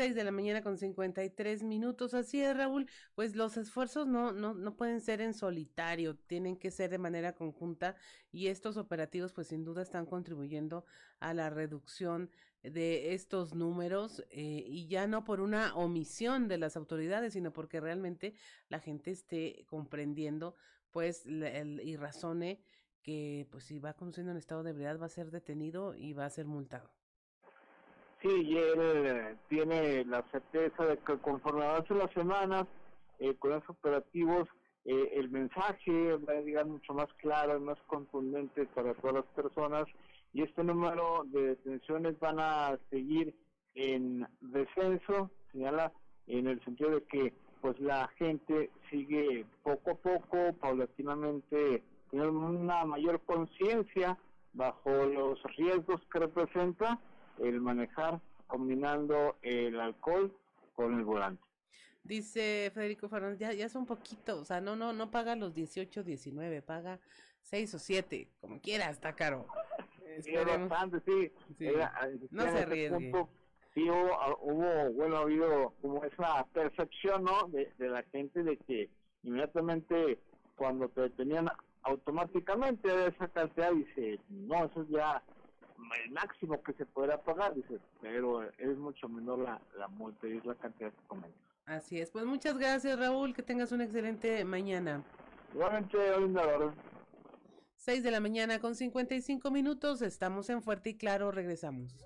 6 0.00 0.14
de 0.14 0.24
la 0.24 0.30
mañana 0.30 0.62
con 0.62 0.78
53 0.78 1.62
minutos. 1.62 2.14
Así 2.14 2.40
es, 2.40 2.56
Raúl. 2.56 2.88
Pues 3.14 3.36
los 3.36 3.58
esfuerzos 3.58 4.06
no, 4.06 4.32
no, 4.32 4.54
no 4.54 4.74
pueden 4.74 5.02
ser 5.02 5.20
en 5.20 5.34
solitario, 5.34 6.16
tienen 6.16 6.56
que 6.56 6.70
ser 6.70 6.88
de 6.88 6.96
manera 6.96 7.34
conjunta 7.34 7.96
y 8.32 8.46
estos 8.46 8.78
operativos 8.78 9.34
pues 9.34 9.48
sin 9.48 9.62
duda 9.62 9.82
están 9.82 10.06
contribuyendo 10.06 10.86
a 11.18 11.34
la 11.34 11.50
reducción 11.50 12.30
de 12.62 13.12
estos 13.12 13.54
números 13.54 14.24
eh, 14.30 14.64
y 14.66 14.86
ya 14.86 15.06
no 15.06 15.22
por 15.22 15.42
una 15.42 15.74
omisión 15.74 16.48
de 16.48 16.56
las 16.56 16.78
autoridades, 16.78 17.34
sino 17.34 17.52
porque 17.52 17.78
realmente 17.78 18.32
la 18.70 18.80
gente 18.80 19.10
esté 19.10 19.66
comprendiendo 19.66 20.56
pues 20.92 21.26
el, 21.26 21.78
y 21.84 21.96
razone 21.96 22.62
que 23.02 23.46
pues 23.50 23.64
si 23.64 23.78
va 23.78 23.92
conduciendo 23.92 24.32
en 24.32 24.38
estado 24.38 24.62
de 24.62 24.70
ebriedad 24.70 24.98
va 24.98 25.06
a 25.06 25.10
ser 25.10 25.30
detenido 25.30 25.94
y 25.94 26.14
va 26.14 26.24
a 26.24 26.30
ser 26.30 26.46
multado. 26.46 26.90
Sí, 28.22 28.28
y 28.28 28.58
él 28.58 28.78
eh, 28.78 29.36
tiene 29.48 30.04
la 30.04 30.22
certeza 30.30 30.84
de 30.84 30.98
que 30.98 31.18
conforme 31.18 31.64
avancen 31.64 31.98
las 31.98 32.12
semanas, 32.12 32.66
eh, 33.18 33.34
con 33.38 33.52
los 33.52 33.68
operativos, 33.68 34.46
eh, 34.84 35.12
el 35.14 35.30
mensaje 35.30 36.16
va 36.16 36.34
a 36.34 36.40
llegar 36.40 36.66
mucho 36.66 36.92
más 36.92 37.08
claro 37.14 37.58
más 37.60 37.78
contundente 37.86 38.66
para 38.66 38.94
todas 38.94 39.16
las 39.16 39.26
personas. 39.34 39.84
Y 40.34 40.42
este 40.42 40.62
número 40.62 41.24
de 41.26 41.48
detenciones 41.48 42.18
van 42.20 42.40
a 42.40 42.78
seguir 42.90 43.34
en 43.74 44.26
descenso, 44.40 45.30
señala, 45.52 45.92
en 46.26 46.46
el 46.46 46.62
sentido 46.64 46.90
de 46.90 47.04
que 47.04 47.32
pues 47.62 47.78
la 47.80 48.08
gente 48.18 48.70
sigue 48.90 49.44
poco 49.62 49.92
a 49.92 49.94
poco, 49.94 50.52
paulatinamente 50.60 51.82
tener 52.10 52.28
una 52.28 52.84
mayor 52.84 53.20
conciencia 53.20 54.18
bajo 54.52 54.90
los 54.90 55.42
riesgos 55.56 56.00
que 56.12 56.20
representa 56.20 56.98
el 57.40 57.60
manejar 57.60 58.20
combinando 58.46 59.36
el 59.42 59.80
alcohol 59.80 60.32
con 60.74 60.98
el 60.98 61.04
volante. 61.04 61.42
Dice 62.02 62.70
Federico 62.74 63.08
Fernández, 63.08 63.38
ya, 63.38 63.52
ya 63.52 63.66
es 63.66 63.74
un 63.74 63.86
poquito, 63.86 64.40
o 64.40 64.44
sea, 64.44 64.60
no, 64.60 64.74
no, 64.74 64.92
no 64.92 65.10
paga 65.10 65.36
los 65.36 65.54
18, 65.54 66.02
19, 66.02 66.62
paga 66.62 66.98
6 67.42 67.74
o 67.74 67.78
7, 67.78 68.28
como 68.40 68.60
quiera, 68.60 68.90
está 68.90 69.14
caro. 69.14 69.46
Sí, 70.22 70.32
bastante, 70.34 71.00
sí. 71.06 71.30
no 72.32 72.42
se 72.42 72.58
arriesgue. 72.58 73.12
sí 73.72 73.88
hubo, 73.88 74.38
hubo, 74.42 74.92
bueno, 74.92 75.16
ha 75.16 75.20
habido 75.20 75.72
como 75.80 76.04
esa 76.04 76.44
percepción, 76.52 77.24
¿no? 77.24 77.46
De, 77.48 77.72
de 77.78 77.88
la 77.88 78.02
gente 78.02 78.42
de 78.42 78.56
que 78.56 78.90
inmediatamente 79.22 80.18
cuando 80.56 80.88
te 80.88 81.02
detenían 81.02 81.48
automáticamente 81.82 82.88
de 82.88 83.06
esa 83.06 83.28
cantidad 83.28 83.72
dice, 83.72 84.18
no, 84.28 84.64
eso 84.66 84.82
es 84.82 84.88
ya 84.88 85.22
el 86.04 86.10
máximo 86.12 86.62
que 86.62 86.72
se 86.74 86.86
podrá 86.86 87.20
pagar, 87.20 87.54
dice, 87.54 87.78
pero 88.00 88.42
es 88.42 88.76
mucho 88.78 89.08
menor 89.08 89.38
la, 89.40 89.60
la 89.78 89.88
multa 89.88 90.26
y 90.26 90.36
es 90.36 90.44
la 90.44 90.54
cantidad 90.54 90.90
que 90.90 91.06
comenta. 91.06 91.38
Así 91.66 92.00
es, 92.00 92.10
pues 92.10 92.24
muchas 92.24 92.58
gracias 92.58 92.98
Raúl, 92.98 93.34
que 93.34 93.42
tengas 93.42 93.72
una 93.72 93.84
excelente 93.84 94.44
mañana. 94.44 95.04
Igualmente, 95.54 95.96
hora. 95.96 96.74
6 97.76 98.02
de 98.02 98.10
la 98.10 98.20
mañana 98.20 98.58
con 98.60 98.74
55 98.74 99.50
minutos, 99.50 100.02
estamos 100.02 100.50
en 100.50 100.62
Fuerte 100.62 100.90
y 100.90 100.96
Claro, 100.96 101.30
regresamos. 101.30 102.04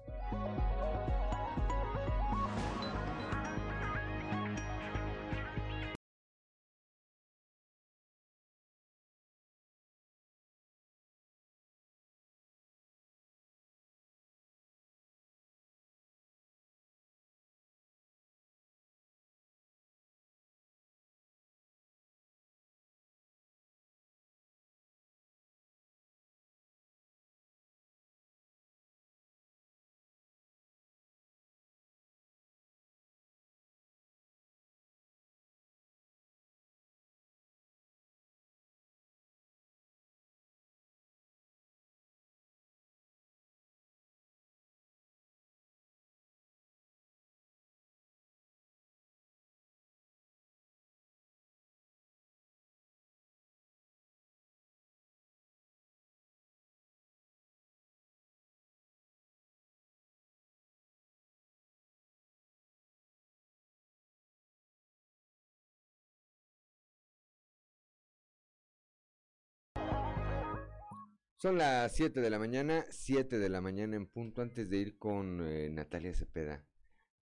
Son 71.44 71.58
las 71.58 71.94
7 71.94 72.22
de 72.22 72.30
la 72.30 72.38
mañana, 72.38 72.86
7 72.88 73.38
de 73.38 73.50
la 73.50 73.60
mañana 73.60 73.96
en 73.96 74.06
punto, 74.06 74.40
antes 74.40 74.70
de 74.70 74.78
ir 74.78 74.96
con 74.96 75.46
eh, 75.46 75.68
Natalia 75.68 76.14
Cepeda 76.14 76.64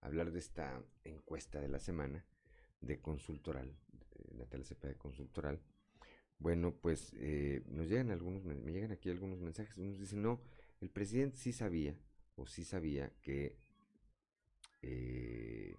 a 0.00 0.06
hablar 0.06 0.30
de 0.30 0.38
esta 0.38 0.80
encuesta 1.02 1.60
de 1.60 1.66
la 1.66 1.80
semana 1.80 2.24
de 2.80 3.00
Consultoral, 3.00 3.74
eh, 4.12 4.34
Natalia 4.36 4.64
Cepeda 4.64 4.92
de 4.92 4.96
Consultoral. 4.96 5.60
Bueno, 6.38 6.72
pues 6.72 7.12
eh, 7.16 7.64
nos 7.66 7.88
llegan 7.88 8.12
algunos, 8.12 8.44
me 8.44 8.70
llegan 8.70 8.92
aquí 8.92 9.10
algunos 9.10 9.40
mensajes, 9.40 9.76
unos 9.76 9.98
dicen, 9.98 10.22
no, 10.22 10.40
el 10.80 10.88
presidente 10.88 11.38
sí 11.38 11.52
sabía, 11.52 11.96
o 12.36 12.46
sí 12.46 12.62
sabía 12.62 13.10
que 13.22 13.58
eh, 14.82 15.74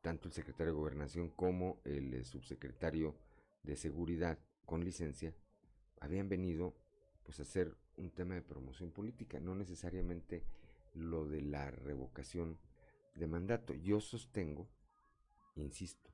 tanto 0.00 0.28
el 0.28 0.32
secretario 0.32 0.74
de 0.74 0.78
Gobernación 0.78 1.28
como 1.28 1.80
el 1.84 2.24
subsecretario 2.24 3.16
de 3.64 3.74
Seguridad 3.74 4.38
con 4.64 4.84
licencia 4.84 5.34
habían 5.98 6.28
venido 6.28 6.76
pues 7.24 7.40
hacer 7.40 7.76
un 7.96 8.10
tema 8.10 8.34
de 8.34 8.42
promoción 8.42 8.90
política, 8.90 9.40
no 9.40 9.54
necesariamente 9.54 10.44
lo 10.94 11.26
de 11.26 11.42
la 11.42 11.70
revocación 11.70 12.58
de 13.14 13.26
mandato. 13.26 13.74
Yo 13.74 14.00
sostengo, 14.00 14.68
insisto, 15.56 16.10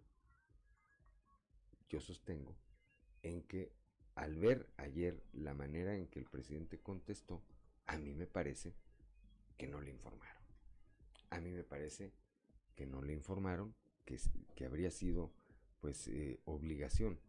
yo 1.88 2.00
sostengo 2.00 2.56
en 3.22 3.42
que 3.42 3.72
al 4.14 4.36
ver 4.36 4.68
ayer 4.76 5.22
la 5.32 5.54
manera 5.54 5.94
en 5.94 6.06
que 6.06 6.18
el 6.18 6.26
presidente 6.26 6.78
contestó, 6.78 7.42
a 7.86 7.98
mí 7.98 8.14
me 8.14 8.26
parece 8.26 8.74
que 9.56 9.68
no 9.68 9.80
le 9.80 9.90
informaron. 9.90 10.42
A 11.30 11.40
mí 11.40 11.52
me 11.52 11.64
parece 11.64 12.12
que 12.74 12.86
no 12.86 13.02
le 13.02 13.12
informaron, 13.12 13.74
que, 14.04 14.18
que 14.54 14.64
habría 14.64 14.90
sido 14.90 15.32
pues 15.80 16.08
eh, 16.08 16.40
obligación 16.44 17.20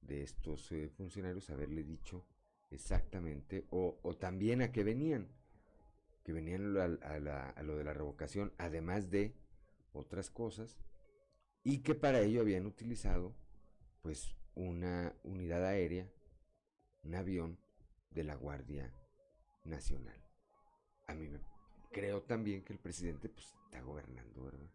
de 0.00 0.22
estos 0.22 0.70
eh, 0.72 0.88
funcionarios 0.88 1.50
haberle 1.50 1.82
dicho 1.82 2.24
exactamente, 2.76 3.66
o, 3.70 3.98
también 4.20 4.62
a 4.62 4.70
que 4.70 4.84
venían, 4.84 5.28
que 6.24 6.32
venían 6.32 6.76
a 6.76 7.62
lo 7.62 7.76
de 7.76 7.84
la 7.84 7.94
revocación, 7.94 8.52
además 8.58 9.10
de 9.10 9.34
otras 9.92 10.30
cosas, 10.30 10.78
y 11.64 11.78
que 11.82 11.94
para 11.94 12.20
ello 12.20 12.42
habían 12.42 12.66
utilizado 12.66 13.34
pues 14.02 14.36
una 14.54 15.14
unidad 15.24 15.64
aérea, 15.64 16.08
un 17.02 17.14
avión 17.14 17.58
de 18.10 18.24
la 18.24 18.34
Guardia 18.36 18.92
Nacional. 19.64 20.22
A 21.06 21.14
mí 21.14 21.28
me 21.28 21.40
creo 21.90 22.22
también 22.22 22.62
que 22.62 22.72
el 22.72 22.78
presidente 22.78 23.28
pues 23.28 23.54
está 23.64 23.80
gobernando, 23.80 24.44
¿verdad? 24.44 24.70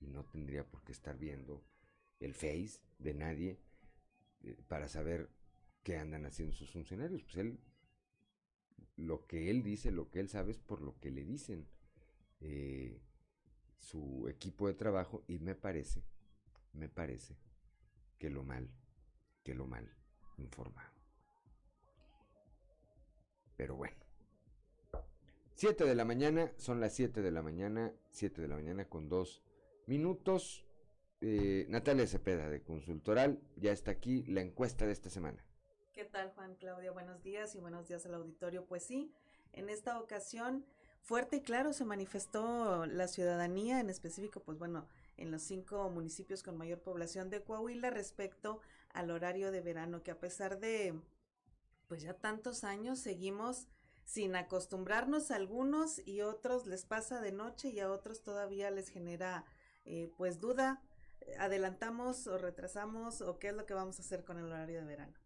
Y 0.00 0.06
no 0.06 0.24
tendría 0.24 0.64
por 0.64 0.82
qué 0.84 0.92
estar 0.92 1.18
viendo 1.18 1.62
el 2.20 2.34
face 2.34 2.80
de 2.98 3.14
nadie 3.14 3.58
eh, 4.42 4.56
para 4.68 4.88
saber 4.88 5.28
qué 5.82 5.96
andan 5.98 6.26
haciendo 6.26 6.54
sus 6.54 6.70
funcionarios. 6.70 7.22
Pues 7.22 7.36
él, 7.36 7.58
lo 8.96 9.26
que 9.26 9.50
él 9.50 9.62
dice, 9.62 9.90
lo 9.90 10.10
que 10.10 10.20
él 10.20 10.28
sabe 10.28 10.52
es 10.52 10.58
por 10.58 10.80
lo 10.80 10.98
que 10.98 11.10
le 11.10 11.24
dicen 11.24 11.66
eh, 12.40 13.00
su 13.78 14.28
equipo 14.28 14.68
de 14.68 14.74
trabajo 14.74 15.24
y 15.26 15.38
me 15.38 15.54
parece, 15.54 16.02
me 16.72 16.88
parece 16.88 17.36
que 18.18 18.30
lo 18.30 18.44
mal, 18.44 18.70
que 19.42 19.54
lo 19.54 19.66
mal 19.66 19.90
informado. 20.38 20.92
Pero 23.56 23.76
bueno. 23.76 23.96
7 25.54 25.84
de 25.84 25.94
la 25.94 26.04
mañana, 26.04 26.52
son 26.56 26.80
las 26.80 26.94
7 26.94 27.22
de 27.22 27.30
la 27.30 27.42
mañana, 27.42 27.92
7 28.10 28.42
de 28.42 28.48
la 28.48 28.56
mañana 28.56 28.88
con 28.88 29.08
dos 29.08 29.44
minutos. 29.86 30.64
Eh, 31.20 31.66
Natalia 31.68 32.06
Cepeda 32.06 32.48
de 32.48 32.62
Consultoral, 32.62 33.40
ya 33.56 33.70
está 33.70 33.92
aquí 33.92 34.24
la 34.24 34.40
encuesta 34.40 34.86
de 34.86 34.92
esta 34.92 35.08
semana. 35.08 35.44
¿Qué 35.92 36.06
tal 36.06 36.30
Juan 36.30 36.54
Claudia? 36.54 36.90
Buenos 36.90 37.22
días 37.22 37.54
y 37.54 37.60
buenos 37.60 37.86
días 37.86 38.06
al 38.06 38.14
auditorio. 38.14 38.64
Pues 38.64 38.82
sí, 38.82 39.12
en 39.52 39.68
esta 39.68 40.00
ocasión 40.00 40.64
fuerte 41.02 41.36
y 41.36 41.40
claro 41.42 41.74
se 41.74 41.84
manifestó 41.84 42.86
la 42.86 43.08
ciudadanía, 43.08 43.78
en 43.78 43.90
específico, 43.90 44.40
pues 44.40 44.56
bueno, 44.58 44.86
en 45.18 45.30
los 45.30 45.42
cinco 45.42 45.90
municipios 45.90 46.42
con 46.42 46.56
mayor 46.56 46.80
población 46.80 47.28
de 47.28 47.42
Coahuila 47.42 47.90
respecto 47.90 48.62
al 48.94 49.10
horario 49.10 49.52
de 49.52 49.60
verano, 49.60 50.02
que 50.02 50.10
a 50.10 50.18
pesar 50.18 50.60
de 50.60 50.98
pues 51.88 52.00
ya 52.00 52.14
tantos 52.14 52.64
años 52.64 52.98
seguimos 52.98 53.68
sin 54.04 54.34
acostumbrarnos 54.34 55.30
a 55.30 55.36
algunos 55.36 56.00
y 56.06 56.22
otros 56.22 56.66
les 56.66 56.86
pasa 56.86 57.20
de 57.20 57.32
noche 57.32 57.68
y 57.68 57.80
a 57.80 57.90
otros 57.90 58.22
todavía 58.22 58.70
les 58.70 58.88
genera 58.88 59.44
eh, 59.84 60.10
pues 60.16 60.40
duda, 60.40 60.80
adelantamos 61.38 62.26
o 62.28 62.38
retrasamos 62.38 63.20
o 63.20 63.38
qué 63.38 63.48
es 63.48 63.54
lo 63.54 63.66
que 63.66 63.74
vamos 63.74 63.98
a 63.98 64.02
hacer 64.02 64.24
con 64.24 64.38
el 64.38 64.46
horario 64.46 64.80
de 64.80 64.86
verano. 64.86 65.21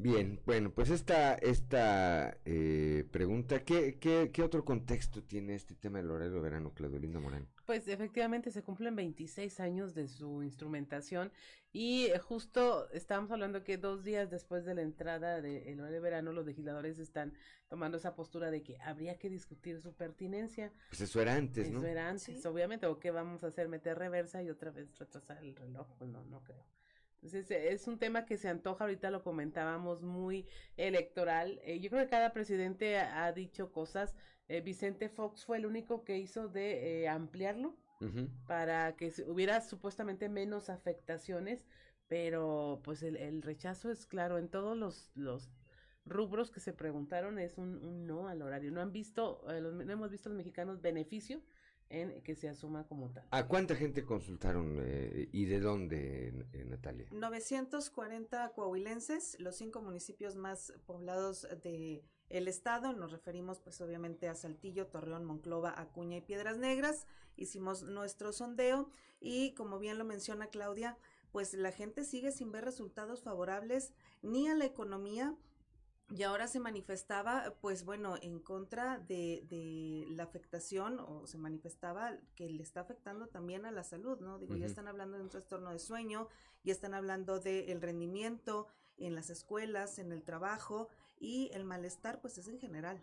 Bien, 0.00 0.40
bueno, 0.46 0.70
pues 0.72 0.90
esta, 0.90 1.34
esta 1.34 2.38
eh, 2.44 3.04
pregunta, 3.10 3.64
¿qué, 3.64 3.98
¿qué, 3.98 4.30
qué, 4.32 4.42
otro 4.44 4.64
contexto 4.64 5.24
tiene 5.24 5.56
este 5.56 5.74
tema 5.74 5.98
del 5.98 6.12
horario 6.12 6.34
de 6.34 6.40
verano, 6.40 6.72
Claudio 6.72 7.00
Linda 7.00 7.18
Morán? 7.18 7.48
Pues 7.66 7.88
efectivamente 7.88 8.52
se 8.52 8.62
cumplen 8.62 8.94
26 8.94 9.58
años 9.58 9.96
de 9.96 10.06
su 10.06 10.44
instrumentación 10.44 11.32
y 11.72 12.06
eh, 12.06 12.18
justo 12.20 12.88
estábamos 12.92 13.32
hablando 13.32 13.64
que 13.64 13.76
dos 13.76 14.04
días 14.04 14.30
después 14.30 14.64
de 14.64 14.76
la 14.76 14.82
entrada 14.82 15.40
del 15.40 15.80
horario 15.80 15.96
de 15.96 16.00
verano 16.00 16.32
los 16.32 16.46
legisladores 16.46 17.00
están 17.00 17.34
tomando 17.66 17.96
esa 17.96 18.14
postura 18.14 18.52
de 18.52 18.62
que 18.62 18.78
habría 18.80 19.18
que 19.18 19.28
discutir 19.28 19.80
su 19.80 19.94
pertinencia. 19.94 20.72
Pues 20.90 21.00
eso 21.00 21.20
era 21.20 21.34
antes, 21.34 21.66
eso 21.66 21.72
¿no? 21.72 21.78
Eso 21.80 21.88
era 21.88 22.08
antes, 22.08 22.40
¿Sí? 22.40 22.46
obviamente, 22.46 22.86
o 22.86 23.00
qué 23.00 23.10
vamos 23.10 23.42
a 23.42 23.48
hacer, 23.48 23.68
meter 23.68 23.98
reversa 23.98 24.44
y 24.44 24.48
otra 24.48 24.70
vez 24.70 24.96
retrasar 24.96 25.38
el 25.38 25.56
reloj, 25.56 25.88
pues 25.98 26.08
no, 26.08 26.24
no 26.24 26.44
creo. 26.44 26.64
Entonces 27.22 27.50
es 27.50 27.86
un 27.88 27.98
tema 27.98 28.24
que 28.26 28.36
se 28.36 28.48
antoja, 28.48 28.84
ahorita 28.84 29.10
lo 29.10 29.22
comentábamos, 29.22 30.02
muy 30.02 30.46
electoral. 30.76 31.60
Eh, 31.64 31.80
yo 31.80 31.90
creo 31.90 32.04
que 32.04 32.10
cada 32.10 32.32
presidente 32.32 32.98
ha, 32.98 33.24
ha 33.24 33.32
dicho 33.32 33.72
cosas. 33.72 34.14
Eh, 34.48 34.60
Vicente 34.60 35.08
Fox 35.08 35.44
fue 35.44 35.58
el 35.58 35.66
único 35.66 36.04
que 36.04 36.16
hizo 36.18 36.48
de 36.48 37.02
eh, 37.02 37.08
ampliarlo 37.08 37.76
uh 38.00 38.04
-huh. 38.04 38.28
para 38.46 38.96
que 38.96 39.12
hubiera 39.26 39.60
supuestamente 39.60 40.28
menos 40.28 40.70
afectaciones, 40.70 41.66
pero 42.06 42.80
pues 42.84 43.02
el, 43.02 43.16
el 43.16 43.42
rechazo 43.42 43.90
es 43.90 44.06
claro 44.06 44.38
en 44.38 44.48
todos 44.48 44.76
los, 44.76 45.10
los 45.14 45.50
rubros 46.06 46.50
que 46.50 46.60
se 46.60 46.72
preguntaron 46.72 47.38
es 47.38 47.58
un, 47.58 47.76
un 47.84 48.06
no 48.06 48.28
al 48.28 48.40
horario. 48.42 48.70
No 48.70 48.80
han 48.80 48.92
visto, 48.92 49.44
eh, 49.50 49.60
los, 49.60 49.74
no 49.74 49.92
hemos 49.92 50.10
visto 50.10 50.28
los 50.28 50.38
mexicanos 50.38 50.80
beneficio 50.80 51.42
en 51.90 52.22
que 52.22 52.34
se 52.34 52.48
asuma 52.48 52.86
como 52.86 53.10
tal. 53.10 53.24
¿A 53.30 53.46
cuánta 53.46 53.74
gente 53.74 54.04
consultaron 54.04 54.78
eh, 54.80 55.28
y 55.32 55.46
de 55.46 55.60
dónde, 55.60 56.46
eh, 56.52 56.64
Natalia? 56.64 57.08
940 57.12 58.52
coahuilenses, 58.54 59.38
los 59.40 59.56
cinco 59.56 59.80
municipios 59.80 60.36
más 60.36 60.72
poblados 60.86 61.46
de 61.62 62.04
el 62.28 62.46
estado, 62.46 62.92
nos 62.92 63.10
referimos 63.10 63.58
pues 63.60 63.80
obviamente 63.80 64.28
a 64.28 64.34
Saltillo, 64.34 64.86
Torreón, 64.86 65.24
Monclova, 65.24 65.72
Acuña 65.80 66.18
y 66.18 66.20
Piedras 66.20 66.58
Negras. 66.58 67.06
Hicimos 67.36 67.84
nuestro 67.84 68.32
sondeo 68.32 68.90
y 69.18 69.54
como 69.54 69.78
bien 69.78 69.96
lo 69.96 70.04
menciona 70.04 70.48
Claudia, 70.48 70.98
pues 71.32 71.54
la 71.54 71.72
gente 71.72 72.04
sigue 72.04 72.30
sin 72.30 72.52
ver 72.52 72.64
resultados 72.64 73.22
favorables 73.22 73.92
ni 74.22 74.48
a 74.48 74.54
la 74.54 74.66
economía 74.66 75.36
y 76.10 76.22
ahora 76.22 76.48
se 76.48 76.58
manifestaba, 76.58 77.54
pues 77.60 77.84
bueno, 77.84 78.16
en 78.22 78.38
contra 78.40 78.98
de, 78.98 79.44
de, 79.50 80.06
la 80.10 80.22
afectación 80.22 81.00
o 81.00 81.26
se 81.26 81.36
manifestaba 81.36 82.16
que 82.34 82.48
le 82.48 82.62
está 82.62 82.80
afectando 82.80 83.28
también 83.28 83.66
a 83.66 83.70
la 83.70 83.84
salud, 83.84 84.18
¿no? 84.20 84.38
Digo, 84.38 84.54
uh 84.54 84.56
-huh. 84.56 84.60
ya 84.60 84.66
están 84.66 84.88
hablando 84.88 85.18
de 85.18 85.22
un 85.24 85.28
trastorno 85.28 85.70
de 85.70 85.78
sueño, 85.78 86.28
ya 86.64 86.72
están 86.72 86.94
hablando 86.94 87.40
del 87.40 87.68
el 87.68 87.82
rendimiento 87.82 88.68
en 88.96 89.14
las 89.14 89.28
escuelas, 89.28 89.98
en 89.98 90.12
el 90.12 90.22
trabajo 90.22 90.88
y 91.20 91.50
el 91.52 91.64
malestar, 91.64 92.20
pues 92.20 92.38
es 92.38 92.48
en 92.48 92.58
general. 92.58 93.02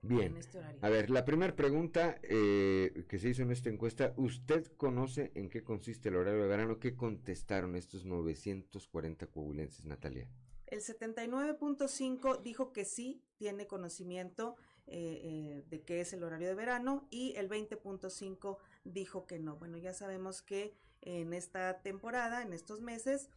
Bien. 0.00 0.32
En 0.32 0.36
este 0.36 0.60
a 0.80 0.88
ver, 0.88 1.10
la 1.10 1.24
primera 1.24 1.54
pregunta 1.56 2.18
eh, 2.22 3.04
que 3.08 3.18
se 3.18 3.30
hizo 3.30 3.42
en 3.42 3.50
esta 3.50 3.68
encuesta, 3.68 4.14
¿usted 4.16 4.64
conoce 4.76 5.32
en 5.34 5.50
qué 5.50 5.62
consiste 5.62 6.08
el 6.08 6.16
horario 6.16 6.42
de 6.42 6.48
verano? 6.48 6.78
¿Qué 6.78 6.96
contestaron 6.96 7.74
estos 7.74 8.04
940 8.04 9.26
coahuilenses, 9.26 9.84
Natalia? 9.84 10.28
El 10.70 10.80
79.5 10.80 12.42
dijo 12.42 12.72
que 12.72 12.84
sí 12.84 13.22
tiene 13.36 13.66
conocimiento 13.66 14.56
eh, 14.86 15.20
eh, 15.22 15.64
de 15.68 15.82
qué 15.82 16.00
es 16.00 16.12
el 16.12 16.22
horario 16.22 16.48
de 16.48 16.54
verano 16.54 17.06
y 17.10 17.34
el 17.36 17.48
20.5 17.48 18.58
dijo 18.84 19.26
que 19.26 19.38
no. 19.38 19.56
Bueno, 19.56 19.78
ya 19.78 19.92
sabemos 19.92 20.42
que 20.42 20.74
en 21.00 21.32
esta 21.32 21.80
temporada, 21.80 22.42
en 22.42 22.52
estos 22.52 22.80
meses, 22.80 23.30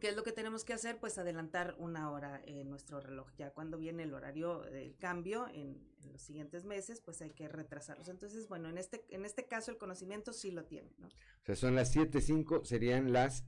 ¿qué 0.00 0.08
es 0.08 0.16
lo 0.16 0.22
que 0.22 0.32
tenemos 0.32 0.64
que 0.64 0.72
hacer? 0.72 0.98
Pues 0.98 1.18
adelantar 1.18 1.74
una 1.78 2.10
hora 2.10 2.42
en 2.44 2.68
nuestro 2.68 3.00
reloj. 3.00 3.30
Ya 3.36 3.50
cuando 3.50 3.78
viene 3.78 4.02
el 4.02 4.12
horario 4.12 4.60
del 4.60 4.96
cambio 4.96 5.48
en, 5.48 5.86
en, 6.02 6.12
los 6.12 6.22
siguientes 6.22 6.64
meses, 6.64 7.00
pues 7.00 7.22
hay 7.22 7.30
que 7.30 7.48
retrasarlos. 7.48 8.08
Entonces, 8.08 8.48
bueno, 8.48 8.68
en 8.68 8.78
este, 8.78 9.04
en 9.08 9.24
este 9.24 9.46
caso 9.46 9.70
el 9.70 9.78
conocimiento 9.78 10.32
sí 10.32 10.50
lo 10.50 10.64
tiene, 10.64 10.92
¿no? 10.98 11.06
O 11.06 11.44
sea, 11.44 11.56
son 11.56 11.74
las 11.74 11.94
7.5, 11.94 12.64
serían 12.64 13.12
las 13.12 13.44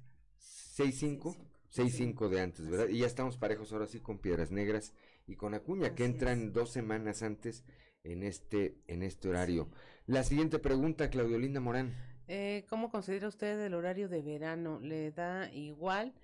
6.5. 0.77 1.54
6-5 1.75 2.29
de 2.29 2.41
antes, 2.41 2.69
¿verdad? 2.69 2.89
Y 2.89 2.99
ya 2.99 3.07
estamos 3.07 3.37
parejos 3.37 3.73
ahora 3.73 3.87
sí 3.87 4.01
con 4.01 4.19
Piedras 4.19 4.51
Negras 4.51 4.95
y 5.27 5.37
con 5.37 5.55
Acuña, 5.55 5.89
Así 5.89 5.97
que 5.97 6.05
entran 6.05 6.49
es. 6.49 6.53
dos 6.53 6.71
semanas 6.71 7.23
antes 7.23 7.65
en 8.05 8.23
este, 8.23 8.77
en 8.87 9.03
este 9.03 9.29
horario. 9.29 9.69
Sí. 9.73 9.79
La 10.07 10.23
siguiente 10.23 10.59
pregunta, 10.59 11.11
Claudio 11.11 11.39
Linda 11.39 11.61
Morán. 11.61 11.95
Eh, 12.29 12.65
¿Cómo 12.69 12.91
considera 12.91 13.29
usted 13.29 13.61
el 13.61 13.75
horario 13.75 14.09
de 14.09 14.23
verano? 14.23 14.79
¿Le 14.81 15.11
da 15.11 15.53
igual 15.53 16.15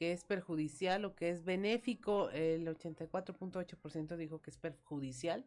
que 0.00 0.12
es 0.12 0.24
perjudicial 0.24 1.04
o 1.04 1.14
que 1.14 1.28
es 1.28 1.44
benéfico. 1.44 2.30
El 2.30 2.66
84.8% 2.66 4.16
dijo 4.16 4.40
que 4.40 4.50
es 4.50 4.56
perjudicial. 4.56 5.44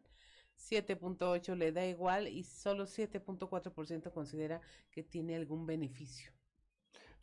7.8 0.56 1.56
le 1.56 1.72
da 1.72 1.84
igual 1.84 2.28
y 2.28 2.44
solo 2.44 2.86
7.4% 2.86 4.12
considera 4.12 4.60
que 4.92 5.02
tiene 5.02 5.34
algún 5.34 5.66
beneficio. 5.66 6.33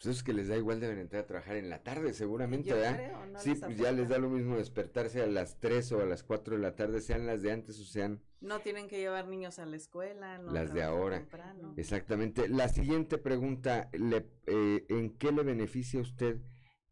Pues 0.02 0.16
esos 0.16 0.24
que 0.24 0.34
les 0.34 0.48
da 0.48 0.58
igual 0.58 0.80
deben 0.80 0.98
entrar 0.98 1.22
a 1.22 1.28
trabajar 1.28 1.58
en 1.58 1.70
la 1.70 1.84
tarde, 1.84 2.12
seguramente, 2.16 2.70
Yo 2.70 2.76
¿verdad? 2.76 2.96
creo, 2.96 3.26
no 3.28 3.40
sí, 3.40 3.54
pues 3.54 3.78
ya 3.78 3.92
les 3.92 4.10
da 4.10 4.18
lo 4.18 4.30
mismo 4.30 4.58
despertarse 4.58 5.22
a 5.22 5.28
las 5.28 5.60
3 5.60 5.92
o 5.92 6.02
a 6.02 6.06
las 6.06 6.24
4 6.24 6.56
de 6.56 6.60
la 6.64 6.76
tarde, 6.76 7.02
sean 7.02 7.28
las 7.28 7.44
de 7.44 7.52
antes 7.52 7.80
o 7.80 7.84
sean 7.84 8.20
No 8.40 8.62
tienen 8.62 8.88
que 8.88 8.98
llevar 8.98 9.28
niños 9.28 9.60
a 9.60 9.68
la 9.68 9.76
escuela, 9.76 10.40
no 10.40 10.52
las 10.54 10.74
de 10.74 10.82
ahora. 10.82 11.20
temprano. 11.20 11.76
Exactamente. 11.78 12.50
La 12.50 12.68
siguiente 12.68 13.20
pregunta, 13.20 13.92
le- 13.94 14.28
eh, 14.48 14.86
¿en 14.90 15.16
qué 15.20 15.32
le 15.32 15.44
beneficia 15.44 16.00
a 16.00 16.02
usted 16.02 16.38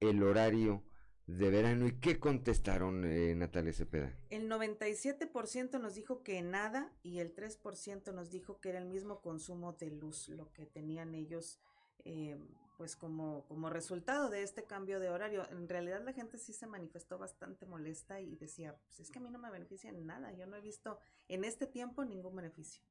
el 0.01 0.21
horario 0.21 0.83
de 1.25 1.49
verano 1.49 1.87
y 1.87 1.93
qué 1.93 2.19
contestaron 2.19 3.05
eh, 3.05 3.33
Natalia 3.33 3.73
Cepeda? 3.73 4.15
El 4.29 4.47
97% 4.47 5.79
nos 5.81 5.95
dijo 5.95 6.21
que 6.21 6.43
nada 6.43 6.93
y 7.01 7.17
el 7.17 7.33
3% 7.33 8.13
nos 8.13 8.29
dijo 8.29 8.59
que 8.61 8.69
era 8.69 8.77
el 8.77 8.85
mismo 8.85 9.19
consumo 9.21 9.73
de 9.73 9.89
luz, 9.89 10.29
lo 10.29 10.53
que 10.53 10.67
tenían 10.67 11.15
ellos 11.15 11.59
eh, 12.05 12.37
pues 12.79 12.95
como, 12.95 13.43
como 13.49 13.69
resultado 13.69 14.29
de 14.29 14.41
este 14.41 14.63
cambio 14.63 15.01
de 15.01 15.09
horario. 15.09 15.43
En 15.51 15.67
realidad 15.67 16.01
la 16.01 16.13
gente 16.13 16.37
sí 16.37 16.53
se 16.53 16.65
manifestó 16.65 17.17
bastante 17.19 17.65
molesta 17.65 18.21
y 18.21 18.37
decía, 18.37 18.73
pues 18.85 19.01
es 19.01 19.11
que 19.11 19.19
a 19.19 19.21
mí 19.21 19.29
no 19.29 19.37
me 19.37 19.51
beneficia 19.51 19.89
en 19.89 20.05
nada, 20.05 20.31
yo 20.31 20.47
no 20.47 20.55
he 20.55 20.61
visto 20.61 20.97
en 21.27 21.43
este 21.43 21.67
tiempo 21.67 22.05
ningún 22.05 22.37
beneficio. 22.37 22.81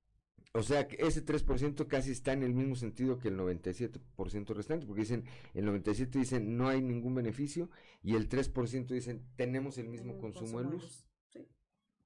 O 0.52 0.62
sea, 0.62 0.86
que 0.88 0.96
ese 1.06 1.24
3% 1.24 1.86
casi 1.86 2.10
está 2.10 2.34
en 2.34 2.42
el 2.42 2.52
mismo 2.52 2.76
sentido 2.76 3.18
que 3.18 3.28
el 3.28 3.38
97% 3.38 4.54
restante, 4.54 4.84
porque 4.86 5.00
dicen, 5.00 5.24
el 5.54 5.64
97% 5.66 6.10
dicen 6.10 6.58
no 6.58 6.68
hay 6.68 6.82
ningún 6.82 7.14
beneficio 7.14 7.70
y 8.02 8.14
el 8.14 8.28
3% 8.28 8.88
dicen 8.88 9.26
tenemos 9.36 9.78
el 9.78 9.88
mismo 9.88 10.12
Mm, 10.16 10.20
consumo 10.20 10.58
de 10.62 10.68
luz, 10.70 11.06
Sí. 11.30 11.48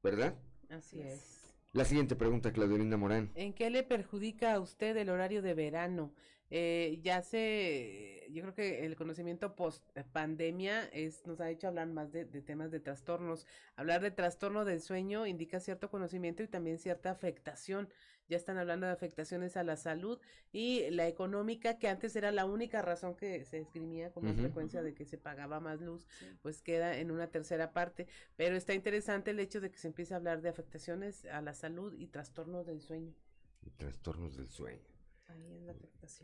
¿verdad? 0.04 0.38
Así 0.70 1.00
es. 1.00 1.52
La 1.72 1.84
siguiente 1.84 2.14
pregunta, 2.14 2.52
Claudia 2.52 2.78
Linda 2.78 2.96
Morán. 2.96 3.32
¿En 3.34 3.52
qué 3.54 3.70
le 3.70 3.82
perjudica 3.82 4.54
a 4.54 4.60
usted 4.60 4.96
el 4.96 5.08
horario 5.08 5.42
de 5.42 5.54
verano? 5.54 6.14
Eh, 6.54 7.00
ya 7.02 7.22
se, 7.22 8.26
yo 8.30 8.42
creo 8.42 8.54
que 8.54 8.84
el 8.84 8.94
conocimiento 8.94 9.56
post 9.56 9.82
pandemia 10.12 10.84
es, 10.92 11.26
nos 11.26 11.40
ha 11.40 11.48
hecho 11.48 11.68
hablar 11.68 11.86
más 11.86 12.12
de, 12.12 12.26
de 12.26 12.42
temas 12.42 12.70
de 12.70 12.78
trastornos. 12.78 13.46
Hablar 13.74 14.02
de 14.02 14.10
trastorno 14.10 14.66
del 14.66 14.82
sueño 14.82 15.26
indica 15.26 15.60
cierto 15.60 15.88
conocimiento 15.88 16.42
y 16.42 16.48
también 16.48 16.76
cierta 16.76 17.10
afectación. 17.10 17.88
Ya 18.28 18.36
están 18.36 18.58
hablando 18.58 18.84
de 18.84 18.92
afectaciones 18.92 19.56
a 19.56 19.64
la 19.64 19.76
salud 19.76 20.20
y 20.52 20.90
la 20.90 21.08
económica, 21.08 21.78
que 21.78 21.88
antes 21.88 22.14
era 22.16 22.30
la 22.32 22.44
única 22.44 22.82
razón 22.82 23.16
que 23.16 23.46
se 23.46 23.60
esgrimía 23.60 24.12
con 24.12 24.26
más 24.26 24.36
frecuencia 24.36 24.82
de 24.82 24.92
que 24.92 25.06
se 25.06 25.16
pagaba 25.16 25.58
más 25.58 25.80
luz, 25.80 26.06
pues 26.42 26.60
queda 26.60 26.98
en 26.98 27.10
una 27.10 27.28
tercera 27.28 27.72
parte. 27.72 28.08
Pero 28.36 28.56
está 28.56 28.74
interesante 28.74 29.30
el 29.30 29.40
hecho 29.40 29.62
de 29.62 29.70
que 29.70 29.78
se 29.78 29.88
empiece 29.88 30.12
a 30.12 30.18
hablar 30.18 30.42
de 30.42 30.50
afectaciones 30.50 31.24
a 31.24 31.40
la 31.40 31.54
salud 31.54 31.94
y 31.94 32.08
trastornos 32.08 32.66
del 32.66 32.82
sueño. 32.82 33.14
Y 33.62 33.70
Trastornos 33.70 34.36
del 34.36 34.50
sueño. 34.50 34.91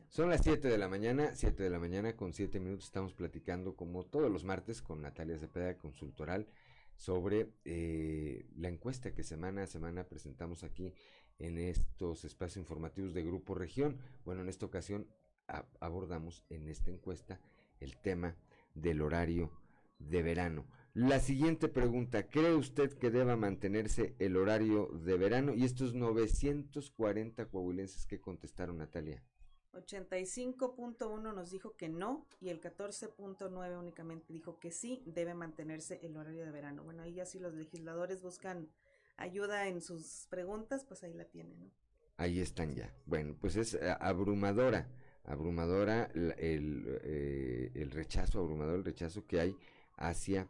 Son 0.08 0.28
las 0.30 0.42
7 0.42 0.68
de 0.68 0.78
la 0.78 0.88
mañana, 0.88 1.34
7 1.34 1.62
de 1.62 1.70
la 1.70 1.78
mañana 1.78 2.16
con 2.16 2.32
7 2.32 2.58
minutos 2.60 2.86
estamos 2.86 3.14
platicando 3.14 3.76
como 3.76 4.04
todos 4.04 4.30
los 4.30 4.44
martes 4.44 4.82
con 4.82 5.02
Natalia 5.02 5.38
Cepeda 5.38 5.76
Consultoral 5.78 6.48
sobre 6.96 7.52
eh, 7.64 8.46
la 8.56 8.68
encuesta 8.68 9.14
que 9.14 9.22
semana 9.22 9.62
a 9.62 9.66
semana 9.66 10.04
presentamos 10.04 10.64
aquí 10.64 10.92
en 11.38 11.58
estos 11.58 12.24
espacios 12.24 12.56
informativos 12.56 13.14
de 13.14 13.22
Grupo 13.22 13.54
Región. 13.54 13.98
Bueno, 14.24 14.42
en 14.42 14.48
esta 14.48 14.66
ocasión 14.66 15.06
abordamos 15.80 16.44
en 16.50 16.68
esta 16.68 16.90
encuesta 16.90 17.40
el 17.80 17.96
tema 17.96 18.36
del 18.74 19.00
horario 19.00 19.52
de 19.98 20.22
verano. 20.22 20.66
La 20.98 21.20
siguiente 21.20 21.68
pregunta, 21.68 22.24
¿cree 22.24 22.56
usted 22.56 22.92
que 22.92 23.12
deba 23.12 23.36
mantenerse 23.36 24.16
el 24.18 24.36
horario 24.36 24.88
de 24.88 25.16
verano? 25.16 25.54
Y 25.54 25.62
estos 25.62 25.94
940 25.94 27.46
coahuilenses 27.46 28.04
que 28.04 28.20
contestaron, 28.20 28.78
Natalia. 28.78 29.22
85.1 29.74 31.32
nos 31.32 31.52
dijo 31.52 31.76
que 31.76 31.88
no 31.88 32.26
y 32.40 32.48
el 32.48 32.60
14.9 32.60 33.78
únicamente 33.78 34.32
dijo 34.32 34.58
que 34.58 34.72
sí 34.72 35.04
debe 35.06 35.34
mantenerse 35.34 36.00
el 36.02 36.16
horario 36.16 36.44
de 36.44 36.50
verano. 36.50 36.82
Bueno, 36.82 37.04
ahí 37.04 37.14
ya 37.14 37.26
si 37.26 37.38
los 37.38 37.54
legisladores 37.54 38.20
buscan 38.20 38.68
ayuda 39.16 39.68
en 39.68 39.80
sus 39.80 40.26
preguntas, 40.28 40.84
pues 40.84 41.04
ahí 41.04 41.14
la 41.14 41.26
tienen, 41.26 41.60
¿no? 41.60 41.70
Ahí 42.16 42.40
están 42.40 42.74
ya. 42.74 42.92
Bueno, 43.06 43.36
pues 43.40 43.54
es 43.54 43.74
eh, 43.74 43.96
abrumadora, 44.00 44.88
abrumadora 45.22 46.10
el, 46.12 46.98
eh, 47.04 47.70
el 47.76 47.92
rechazo, 47.92 48.40
abrumador 48.40 48.74
el 48.74 48.84
rechazo 48.84 49.28
que 49.28 49.38
hay 49.38 49.56
hacia, 49.98 50.48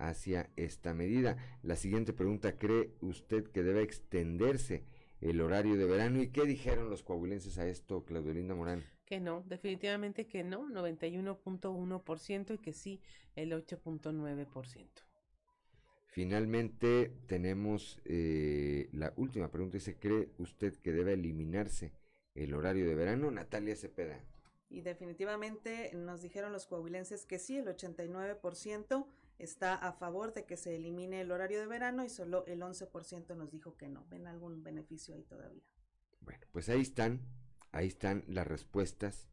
hacia 0.00 0.50
esta 0.56 0.94
medida. 0.94 1.36
La 1.62 1.76
siguiente 1.76 2.12
pregunta, 2.12 2.58
¿cree 2.58 2.90
usted 3.00 3.44
que 3.44 3.62
debe 3.62 3.82
extenderse 3.82 4.84
el 5.20 5.40
horario 5.40 5.76
de 5.76 5.84
verano? 5.84 6.20
¿Y 6.20 6.28
qué 6.28 6.44
dijeron 6.44 6.90
los 6.90 7.02
coahuilenses 7.02 7.58
a 7.58 7.66
esto, 7.66 8.04
Claudio 8.04 8.32
Linda 8.32 8.54
Morán? 8.54 8.82
Que 9.04 9.20
no, 9.20 9.44
definitivamente 9.46 10.26
que 10.26 10.42
no, 10.42 10.68
91.1% 10.68 12.54
y 12.54 12.58
que 12.58 12.72
sí, 12.72 13.00
el 13.36 13.52
8.9%. 13.52 14.88
Finalmente 16.06 17.12
tenemos 17.26 18.00
eh, 18.04 18.88
la 18.92 19.12
última 19.16 19.50
pregunta, 19.50 19.76
dice, 19.76 19.96
¿cree 19.96 20.30
usted 20.38 20.74
que 20.76 20.92
debe 20.92 21.12
eliminarse 21.12 21.92
el 22.34 22.54
horario 22.54 22.86
de 22.86 22.94
verano? 22.94 23.30
Natalia 23.30 23.76
Cepeda. 23.76 24.20
Y 24.68 24.82
definitivamente 24.82 25.90
nos 25.94 26.22
dijeron 26.22 26.52
los 26.52 26.66
coahuilenses 26.66 27.26
que 27.26 27.38
sí, 27.38 27.58
el 27.58 27.66
89% 27.66 29.06
está 29.40 29.74
a 29.74 29.92
favor 29.92 30.32
de 30.34 30.44
que 30.44 30.56
se 30.56 30.76
elimine 30.76 31.20
el 31.20 31.32
horario 31.32 31.60
de 31.60 31.66
verano 31.66 32.04
y 32.04 32.08
solo 32.08 32.44
el 32.46 32.60
11% 32.60 33.36
nos 33.36 33.50
dijo 33.50 33.76
que 33.76 33.88
no. 33.88 34.06
¿Ven 34.10 34.26
algún 34.26 34.62
beneficio 34.62 35.14
ahí 35.14 35.22
todavía? 35.24 35.62
Bueno, 36.20 36.46
pues 36.52 36.68
ahí 36.68 36.82
están, 36.82 37.20
ahí 37.72 37.88
están 37.88 38.24
las 38.28 38.46
respuestas, 38.46 39.28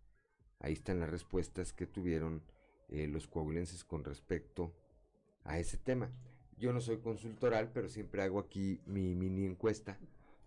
ahí 0.60 0.74
están 0.74 1.00
las 1.00 1.10
respuestas 1.10 1.74
que 1.74 1.86
tuvieron 1.86 2.44
eh, 2.90 3.08
los 3.08 3.28
coahuilenses 3.28 3.84
con 3.84 4.04
respecto 4.04 4.74
a 5.44 5.60
ese 5.60 5.78
tema. 5.78 6.12
Yo 6.58 6.74
no 6.74 6.82
soy 6.82 7.00
consultoral, 7.00 7.72
pero 7.74 7.90
siempre 7.90 8.24
hago 8.24 8.40
aquí 8.40 8.82
mi 8.86 9.14
mini 9.14 9.46
encuesta, 9.46 10.00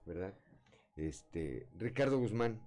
¿verdad? 0.06 0.34
Este, 0.96 1.68
Ricardo 1.78 2.18
Guzmán, 2.18 2.60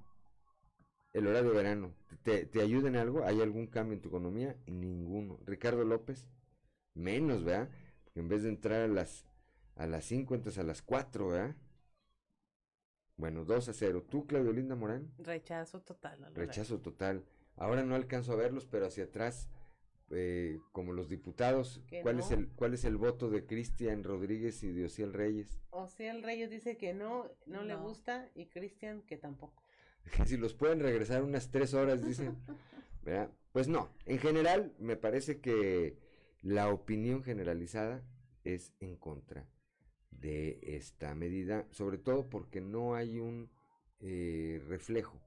el 1.12 1.28
horario 1.28 1.50
de 1.50 1.58
verano, 1.58 1.94
¿te, 2.24 2.46
te 2.46 2.62
ayuda 2.62 2.88
en 2.88 2.96
algo? 2.96 3.26
¿Hay 3.26 3.42
algún 3.42 3.68
cambio 3.68 3.96
en 3.96 4.02
tu 4.02 4.10
economía? 4.10 4.56
Ninguno. 4.66 5.40
Ricardo 5.46 5.84
López, 5.84 6.28
menos, 6.94 7.44
¿verdad? 7.44 7.70
Porque 8.04 8.20
en 8.20 8.28
vez 8.28 8.44
de 8.44 8.50
entrar 8.50 8.82
a 8.82 8.88
las 8.88 9.26
a 9.76 9.88
las 9.88 10.06
5 10.06 10.36
entras 10.36 10.58
a 10.58 10.64
las 10.64 10.82
4, 10.82 11.30
¿verdad? 11.30 11.56
Bueno, 13.18 13.46
2 13.46 13.70
a 13.70 13.74
0. 13.74 14.04
¿Tú, 14.10 14.26
Claudio 14.28 14.52
Linda 14.52 14.76
Morán? 14.76 15.12
Rechazo 15.18 15.82
total. 15.82 16.34
Rechazo 16.34 16.80
total. 16.80 17.26
Ahora 17.56 17.84
no 17.84 17.96
alcanzo 17.96 18.34
a 18.34 18.36
verlos, 18.36 18.66
pero 18.66 18.88
hacia 18.88 19.06
atrás, 19.06 19.50
eh, 20.10 20.60
como 20.72 20.94
los 20.94 21.10
diputados, 21.10 21.82
¿cuál, 22.02 22.20
es 22.20 22.32
el, 22.32 22.50
¿cuál 22.50 22.74
es 22.74 22.86
el 22.86 22.98
voto 22.98 23.30
de 23.30 23.46
Cristian 23.46 24.04
Rodríguez 24.04 24.64
y 24.64 24.72
de 24.72 24.86
Ociel 24.86 25.14
Reyes? 25.14 25.62
O 25.70 25.88
sea, 25.88 26.12
el 26.12 26.24
Reyes 26.24 26.50
dice 26.50 26.78
que 26.78 26.94
no, 26.94 27.30
no, 27.46 27.64
le 27.64 27.76
gusta 27.76 28.30
y 28.36 28.48
Cristian 28.48 29.02
que 29.04 29.18
tampoco. 29.18 29.64
Que 30.16 30.26
si 30.26 30.38
los 30.38 30.54
pueden 30.54 30.80
regresar 30.80 31.24
unas 31.24 31.50
tres 31.50 31.74
horas, 31.74 32.04
dicen. 32.04 32.38
¿verdad? 33.04 33.30
Pues 33.52 33.68
no, 33.68 33.90
en 34.06 34.18
general 34.18 34.74
me 34.80 34.96
parece 34.96 35.40
que 35.40 35.98
la 36.44 36.70
opinión 36.72 37.24
generalizada 37.24 38.04
es 38.44 38.74
en 38.80 38.96
contra 38.98 39.48
de 40.12 40.60
esta 40.62 41.16
medida, 41.16 41.68
sobre 41.72 41.98
todo 41.98 42.30
porque 42.30 42.62
no 42.62 42.96
hay 42.96 43.18
un 43.20 43.50
eh, 44.00 44.62
reflejo 44.68 45.20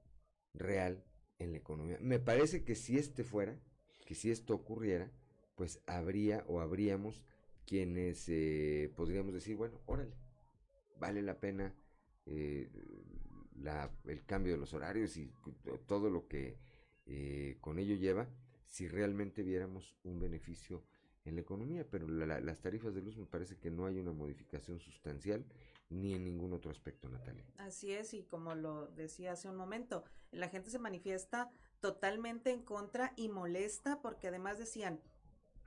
real 0.53 1.03
en 1.39 1.51
la 1.51 1.57
economía. 1.57 1.97
Me 2.01 2.19
parece 2.19 2.63
que 2.63 2.75
si 2.75 2.97
este 2.97 3.23
fuera, 3.23 3.59
que 4.05 4.15
si 4.15 4.31
esto 4.31 4.53
ocurriera, 4.55 5.11
pues 5.55 5.81
habría 5.87 6.43
o 6.47 6.61
habríamos 6.61 7.21
quienes 7.65 8.25
eh, 8.29 8.91
podríamos 8.95 9.33
decir, 9.33 9.55
bueno, 9.57 9.81
órale, 9.87 10.15
vale 10.99 11.21
la 11.21 11.39
pena 11.39 11.75
eh, 12.27 12.69
la- 13.59 13.91
el 14.05 14.23
cambio 14.25 14.53
de 14.53 14.59
los 14.59 14.73
horarios 14.73 15.17
y 15.17 15.27
to- 15.63 15.79
todo 15.87 16.09
lo 16.09 16.27
que 16.27 16.57
eh, 17.07 17.57
con 17.61 17.79
ello 17.79 17.95
lleva, 17.95 18.29
si 18.67 18.87
realmente 18.87 19.43
viéramos 19.43 19.95
un 20.03 20.19
beneficio 20.19 20.83
en 21.27 21.35
la 21.35 21.41
economía, 21.41 21.85
pero 21.89 22.07
la- 22.07 22.25
la- 22.25 22.39
las 22.39 22.61
tarifas 22.61 22.93
de 22.95 23.01
luz 23.01 23.17
me 23.17 23.25
parece 23.25 23.57
que 23.57 23.69
no 23.69 23.85
hay 23.85 23.99
una 23.99 24.11
modificación 24.13 24.79
sustancial 24.79 25.45
ni 25.89 26.13
en 26.13 26.23
ningún 26.23 26.53
otro 26.53 26.71
aspecto, 26.71 27.09
Natalia. 27.09 27.45
Así 27.57 27.91
es, 27.91 28.13
y 28.13 28.23
como 28.23 28.55
lo 28.55 28.87
decía 28.87 29.33
hace 29.33 29.49
un 29.49 29.55
momento, 29.57 30.03
la 30.31 30.49
gente 30.49 30.69
se 30.69 30.79
manifiesta 30.79 31.49
totalmente 31.81 32.51
en 32.51 32.61
contra 32.63 33.13
y 33.15 33.29
molesta 33.29 34.01
porque 34.01 34.27
además 34.29 34.57
decían, 34.57 34.99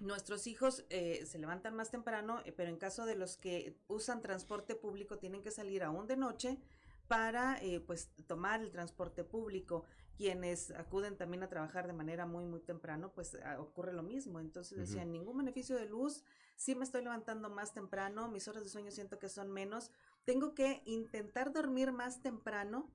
nuestros 0.00 0.46
hijos 0.46 0.84
eh, 0.88 1.24
se 1.26 1.38
levantan 1.38 1.74
más 1.76 1.90
temprano, 1.90 2.40
eh, 2.46 2.52
pero 2.52 2.70
en 2.70 2.76
caso 2.78 3.04
de 3.04 3.16
los 3.16 3.36
que 3.36 3.76
usan 3.86 4.22
transporte 4.22 4.74
público 4.74 5.18
tienen 5.18 5.42
que 5.42 5.50
salir 5.50 5.82
aún 5.82 6.06
de 6.06 6.16
noche 6.16 6.58
para 7.06 7.62
eh, 7.62 7.80
pues 7.80 8.08
tomar 8.26 8.60
el 8.62 8.70
transporte 8.70 9.24
público 9.24 9.84
quienes 10.20 10.70
acuden 10.72 11.16
también 11.16 11.42
a 11.42 11.48
trabajar 11.48 11.86
de 11.86 11.94
manera 11.94 12.26
muy 12.26 12.44
muy 12.44 12.60
temprano 12.60 13.10
pues 13.14 13.38
ah, 13.42 13.58
ocurre 13.58 13.94
lo 13.94 14.02
mismo 14.02 14.38
entonces 14.38 14.76
Ujú. 14.76 14.82
decían 14.82 15.12
ningún 15.12 15.38
beneficio 15.38 15.76
de 15.76 15.86
luz 15.86 16.24
sí 16.56 16.74
me 16.74 16.84
estoy 16.84 17.02
levantando 17.02 17.48
más 17.48 17.72
temprano 17.72 18.28
mis 18.28 18.46
horas 18.46 18.62
de 18.62 18.68
sueño 18.68 18.90
siento 18.90 19.18
que 19.18 19.30
son 19.30 19.50
menos 19.50 19.90
tengo 20.26 20.54
que 20.54 20.82
intentar 20.84 21.54
dormir 21.54 21.90
más 21.90 22.20
temprano 22.20 22.90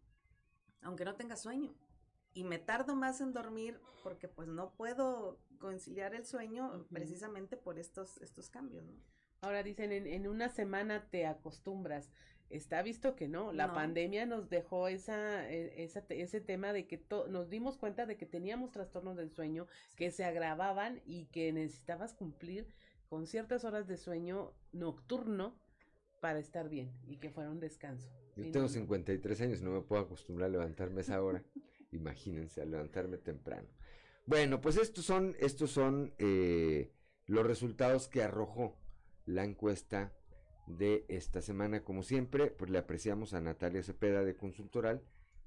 aunque 0.83 1.03
no 1.03 1.15
tenga 1.15 1.35
sueño 1.35 1.73
y 2.35 2.43
me 2.43 2.59
tardo 2.59 2.95
más 2.95 3.19
en 3.21 3.33
dormir 3.33 3.81
porque 4.03 4.27
pues 4.27 4.47
no 4.47 4.75
puedo 4.75 5.39
conciliar 5.57 6.13
el 6.13 6.27
sueño 6.27 6.85
precisamente 6.93 7.57
por 7.57 7.79
estos 7.79 8.21
estos 8.21 8.51
cambios 8.51 8.85
¿no? 8.85 8.93
Ahora 9.41 9.63
dicen, 9.63 9.91
en, 9.91 10.07
en 10.07 10.27
una 10.27 10.49
semana 10.49 11.07
te 11.09 11.25
acostumbras. 11.27 12.11
Está 12.49 12.81
visto 12.83 13.15
que 13.15 13.27
no, 13.27 13.51
la 13.51 13.67
No. 13.67 13.73
pandemia 13.73 14.25
nos 14.25 14.49
dejó 14.49 14.87
esa, 14.87 15.49
e- 15.49 15.83
esa 15.83 16.05
ese 16.09 16.41
tema 16.41 16.73
de 16.73 16.85
que 16.87 16.97
to- 16.97 17.27
nos 17.27 17.49
dimos 17.49 17.77
cuenta 17.77 18.05
de 18.05 18.17
que 18.17 18.25
teníamos 18.25 18.71
trastornos 18.71 19.17
del 19.17 19.31
sueño 19.31 19.67
que 19.95 20.11
se 20.11 20.23
agravaban 20.23 21.01
y 21.05 21.25
que 21.25 21.51
necesitabas 21.51 22.13
cumplir 22.13 22.67
con 23.09 23.25
ciertas 23.27 23.63
horas 23.65 23.87
de 23.87 23.97
sueño 23.97 24.53
nocturno 24.71 25.59
para 26.21 26.39
estar 26.39 26.69
bien 26.69 26.91
y 27.07 27.17
que 27.17 27.29
fuera 27.29 27.49
un 27.49 27.59
descanso. 27.59 28.09
Yo 28.35 28.43
tengo 28.45 28.55
no, 28.59 28.61
no. 28.63 28.69
53 28.69 29.41
años, 29.41 29.61
no 29.61 29.71
me 29.71 29.81
puedo 29.81 30.01
acostumbrar 30.03 30.49
a 30.49 30.51
levantarme 30.51 30.99
a 30.99 31.01
esa 31.01 31.21
hora. 31.23 31.43
Imagínense, 31.91 32.61
a 32.61 32.65
levantarme 32.65 33.17
temprano. 33.17 33.67
Bueno, 34.25 34.59
pues 34.61 34.77
estos 34.77 35.05
son, 35.05 35.35
estos 35.39 35.71
son 35.71 36.13
eh, 36.17 36.91
los 37.27 37.45
resultados 37.45 38.07
que 38.07 38.23
arrojó 38.23 38.75
la 39.25 39.43
encuesta 39.43 40.13
de 40.67 41.05
esta 41.07 41.41
semana. 41.41 41.83
Como 41.83 42.03
siempre, 42.03 42.51
pues 42.51 42.71
le 42.71 42.77
apreciamos 42.77 43.33
a 43.33 43.41
Natalia 43.41 43.83
Cepeda 43.83 44.23
de 44.23 44.35
Consultoral 44.35 45.03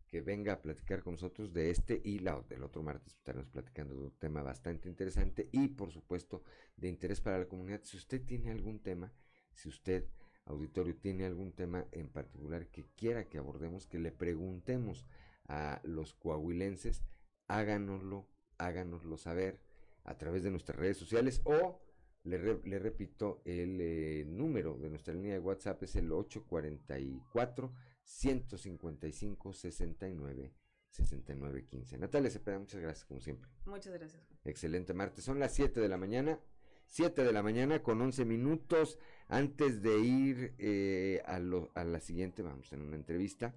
que 0.09 0.21
venga 0.23 0.55
a 0.55 0.63
platicar 0.63 1.03
con 1.03 1.15
nosotros 1.15 1.53
de 1.53 1.71
este 1.71 2.01
y 2.03 2.19
la, 2.21 2.41
del 2.49 2.63
otro 2.63 2.83
martes 2.83 3.13
estaremos 3.13 3.47
platicando 3.49 3.95
de 3.95 4.05
un 4.05 4.11
tema 4.13 4.43
bastante 4.43 4.89
interesante 4.89 5.49
y 5.53 5.69
por 5.69 5.93
supuesto 5.93 6.43
de 6.77 6.89
interés 6.89 7.21
para 7.21 7.39
la 7.39 7.47
comunidad. 7.47 7.83
Si 7.85 7.99
usted 7.99 8.25
tiene 8.25 8.51
algún 8.51 8.81
tema, 8.81 9.13
si 9.53 9.69
usted, 9.69 10.09
auditorio, 10.47 10.97
tiene 10.97 11.27
algún 11.27 11.53
tema 11.53 11.87
en 11.93 12.09
particular 12.09 12.69
que 12.69 12.87
quiera 12.97 13.29
que 13.29 13.37
abordemos, 13.37 13.87
que 13.87 13.99
le 13.99 14.11
preguntemos 14.11 15.05
a 15.47 15.81
los 15.85 16.15
coahuilenses, 16.15 17.05
háganoslo, 17.47 18.27
háganoslo 18.57 19.19
saber 19.19 19.61
a 20.05 20.17
través 20.17 20.43
de 20.43 20.51
nuestras 20.51 20.79
redes 20.79 20.97
sociales 20.97 21.43
o 21.45 21.83
le, 22.25 22.39
re- 22.39 22.61
le 22.65 22.79
repito, 22.79 23.41
el 23.45 23.81
eh, 23.81 24.25
número 24.27 24.77
de 24.79 24.91
nuestra 24.91 25.15
línea 25.15 25.33
de 25.35 25.39
WhatsApp 25.41 25.83
es 25.85 25.97
el 25.97 26.11
844 26.13 27.73
155 28.03 29.53
69 29.53 30.55
69 30.91 31.65
15. 31.67 31.99
Natalia 31.99 32.31
Cepeda, 32.31 32.59
muchas 32.59 32.81
gracias 32.81 33.05
como 33.07 33.21
siempre. 33.21 33.51
muchas 33.67 33.93
gracias 33.93 34.23
Excelente 34.45 34.95
martes. 34.95 35.25
Son 35.25 35.39
las 35.39 35.55
7 35.55 35.81
de 35.81 35.89
la 35.89 35.97
mañana. 35.99 36.41
7 36.87 37.23
de 37.23 37.33
la 37.33 37.43
mañana 37.43 37.83
con 37.83 38.01
11 38.01 38.25
minutos. 38.25 38.99
Antes 39.29 39.83
de 39.83 39.99
ir 39.99 40.55
eh, 40.59 41.23
a, 41.27 41.39
lo- 41.39 41.71
a 41.75 41.85
la 41.85 42.01
siguiente, 42.01 42.43
vamos 42.43 42.69
tener 42.71 42.87
una 42.87 42.97
entrevista. 42.97 43.55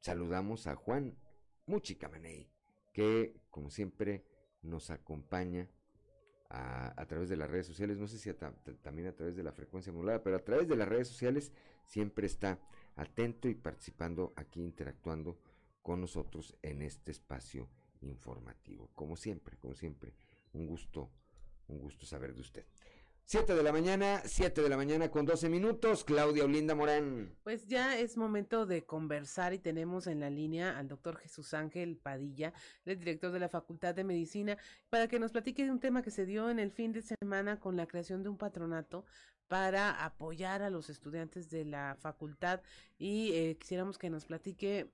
Saludamos 0.00 0.66
a 0.66 0.76
Juan 0.76 1.16
Muchicamaney, 1.66 2.48
que 2.92 3.40
como 3.50 3.70
siempre 3.70 4.24
nos 4.62 4.90
acompaña 4.90 5.68
a, 6.50 7.06
través 7.06 7.28
de 7.28 7.36
las 7.36 7.50
redes 7.50 7.66
sociales. 7.66 7.98
No 7.98 8.08
sé 8.08 8.18
si 8.18 8.32
también 8.82 9.08
a 9.08 9.12
través 9.12 9.36
de 9.36 9.42
la 9.42 9.52
frecuencia 9.52 9.92
modulada, 9.92 10.22
pero 10.22 10.36
a 10.36 10.44
través 10.44 10.68
de 10.68 10.76
las 10.76 10.88
redes 10.88 11.08
sociales 11.08 11.52
siempre 11.86 12.26
está 12.26 12.58
atento 12.96 13.48
y 13.48 13.54
participando 13.54 14.32
aquí, 14.36 14.62
interactuando 14.62 15.38
con 15.82 16.00
nosotros 16.00 16.56
en 16.62 16.82
este 16.82 17.12
espacio 17.12 17.68
informativo. 18.00 18.90
Como 18.94 19.16
siempre, 19.16 19.56
como 19.58 19.74
siempre, 19.74 20.14
un 20.52 20.66
gusto, 20.66 21.10
un 21.68 21.78
gusto 21.78 22.06
saber 22.06 22.34
de 22.34 22.40
usted. 22.40 22.64
7 23.28 23.56
de 23.56 23.62
la 23.64 23.72
mañana, 23.72 24.22
7 24.24 24.62
de 24.62 24.68
la 24.68 24.76
mañana 24.76 25.10
con 25.10 25.26
12 25.26 25.48
minutos, 25.48 26.04
Claudia 26.04 26.44
Olinda 26.44 26.76
Morán. 26.76 27.34
Pues 27.42 27.66
ya 27.66 27.98
es 27.98 28.16
momento 28.16 28.66
de 28.66 28.84
conversar 28.84 29.52
y 29.52 29.58
tenemos 29.58 30.06
en 30.06 30.20
la 30.20 30.30
línea 30.30 30.78
al 30.78 30.86
doctor 30.86 31.16
Jesús 31.16 31.52
Ángel 31.52 31.96
Padilla, 31.96 32.52
el 32.84 33.00
director 33.00 33.32
de 33.32 33.40
la 33.40 33.48
Facultad 33.48 33.96
de 33.96 34.04
Medicina, 34.04 34.56
para 34.90 35.08
que 35.08 35.18
nos 35.18 35.32
platique 35.32 35.64
de 35.64 35.72
un 35.72 35.80
tema 35.80 36.02
que 36.02 36.12
se 36.12 36.24
dio 36.24 36.50
en 36.50 36.60
el 36.60 36.70
fin 36.70 36.92
de 36.92 37.02
semana 37.02 37.58
con 37.58 37.76
la 37.76 37.88
creación 37.88 38.22
de 38.22 38.28
un 38.28 38.38
patronato 38.38 39.04
para 39.48 40.04
apoyar 40.04 40.62
a 40.62 40.70
los 40.70 40.88
estudiantes 40.88 41.50
de 41.50 41.64
la 41.64 41.96
facultad 41.98 42.60
y 42.96 43.32
eh, 43.32 43.56
quisiéramos 43.58 43.98
que 43.98 44.08
nos 44.08 44.24
platique 44.24 44.88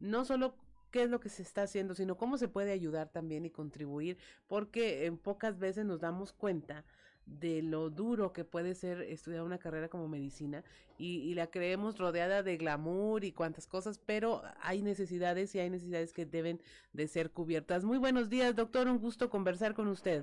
no 0.00 0.24
solo 0.24 0.56
qué 0.90 1.04
es 1.04 1.10
lo 1.10 1.20
que 1.20 1.28
se 1.28 1.42
está 1.42 1.62
haciendo, 1.62 1.94
sino 1.94 2.16
cómo 2.16 2.36
se 2.36 2.48
puede 2.48 2.72
ayudar 2.72 3.10
también 3.10 3.44
y 3.44 3.50
contribuir, 3.50 4.18
porque 4.48 5.06
en 5.06 5.18
pocas 5.18 5.56
veces 5.60 5.84
nos 5.84 6.00
damos 6.00 6.32
cuenta 6.32 6.84
de 7.26 7.60
lo 7.62 7.90
duro 7.90 8.32
que 8.32 8.44
puede 8.44 8.74
ser 8.74 9.02
estudiar 9.02 9.42
una 9.42 9.58
carrera 9.58 9.88
como 9.88 10.08
medicina 10.08 10.62
y, 10.96 11.18
y 11.18 11.34
la 11.34 11.48
creemos 11.48 11.98
rodeada 11.98 12.42
de 12.42 12.56
glamour 12.56 13.24
y 13.24 13.32
cuantas 13.32 13.66
cosas, 13.66 13.98
pero 13.98 14.42
hay 14.62 14.80
necesidades 14.82 15.54
y 15.54 15.58
hay 15.58 15.68
necesidades 15.68 16.12
que 16.12 16.24
deben 16.24 16.60
de 16.92 17.08
ser 17.08 17.30
cubiertas. 17.30 17.84
Muy 17.84 17.98
buenos 17.98 18.30
días, 18.30 18.54
doctor, 18.54 18.88
un 18.88 18.98
gusto 18.98 19.28
conversar 19.28 19.74
con 19.74 19.88
usted. 19.88 20.22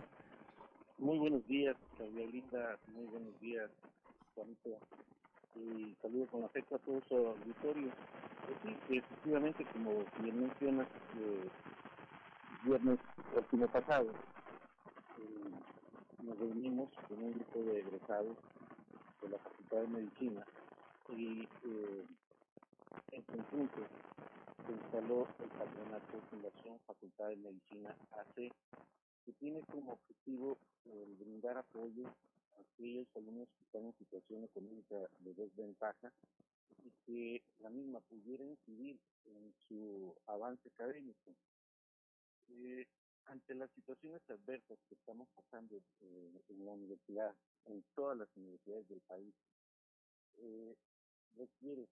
Muy 0.98 1.20
buenos 1.20 1.46
días, 1.48 1.76
Linda. 2.16 2.78
Muy 2.96 3.06
buenos 3.08 3.40
días, 3.42 3.70
Juanito. 4.36 4.80
Y 5.56 5.96
saludo 6.02 6.26
con 6.28 6.44
afecto 6.46 6.76
a 6.76 6.80
todo 6.80 7.02
su 7.08 7.16
auditorio. 7.16 7.92
Pues 8.46 8.76
sí, 8.88 8.98
efectivamente, 8.98 9.66
como 9.74 10.04
bien 10.22 10.42
mencionas, 10.42 10.88
eh, 11.20 11.50
viernes 12.64 13.00
último 13.36 13.68
pasado 13.68 14.08
nos 16.24 16.40
reunimos 16.40 16.90
con 17.08 17.22
un 17.22 17.34
grupo 17.34 17.60
de 17.60 17.80
egresados 17.80 18.38
de 19.22 19.30
la 19.30 19.38
Facultad 19.40 19.82
de 19.82 19.88
Medicina 19.88 20.46
y 21.10 21.42
eh, 21.44 22.06
en 23.12 23.22
conjunto 23.24 23.82
se 24.66 24.72
instaló 24.72 25.28
el 25.40 25.50
patronato 25.50 26.22
Fundación 26.30 26.80
Facultad 26.88 27.28
de 27.28 27.36
Medicina 27.36 27.96
AC 28.12 28.36
que 29.26 29.34
tiene 29.40 29.62
como 29.64 29.94
objetivo 29.94 30.58
el 30.86 31.16
brindar 31.16 31.58
apoyo 31.58 32.08
a 32.08 32.62
aquellos 32.62 33.08
alumnos 33.16 33.50
que 33.58 33.66
están 33.66 33.86
en 33.86 33.98
situación 33.98 34.44
económica 34.46 34.96
de 35.20 35.34
desventaja 35.34 36.12
y 36.86 36.92
que 37.06 37.44
la 37.60 37.70
misma 37.70 38.00
pudiera 38.00 38.44
incidir 38.46 38.98
en 39.26 39.54
su 39.68 40.14
avance 40.28 40.70
académico. 40.70 41.32
Eh, 42.50 42.86
ante 43.28 43.56
las 43.56 43.70
situaciones 43.72 44.22
adversas 44.30 44.78
que 44.88 44.96
estamos 44.96 45.28
pasando 45.36 45.76
eh, 46.02 46.42
en 46.50 46.66
la 46.66 46.72
universidad, 46.72 47.34
en 47.66 47.84
todas 47.96 48.18
las 48.18 48.28
universidades 48.36 48.88
del 48.90 49.02
país, 49.02 49.34
eh, 50.40 50.76
requiere 51.38 51.88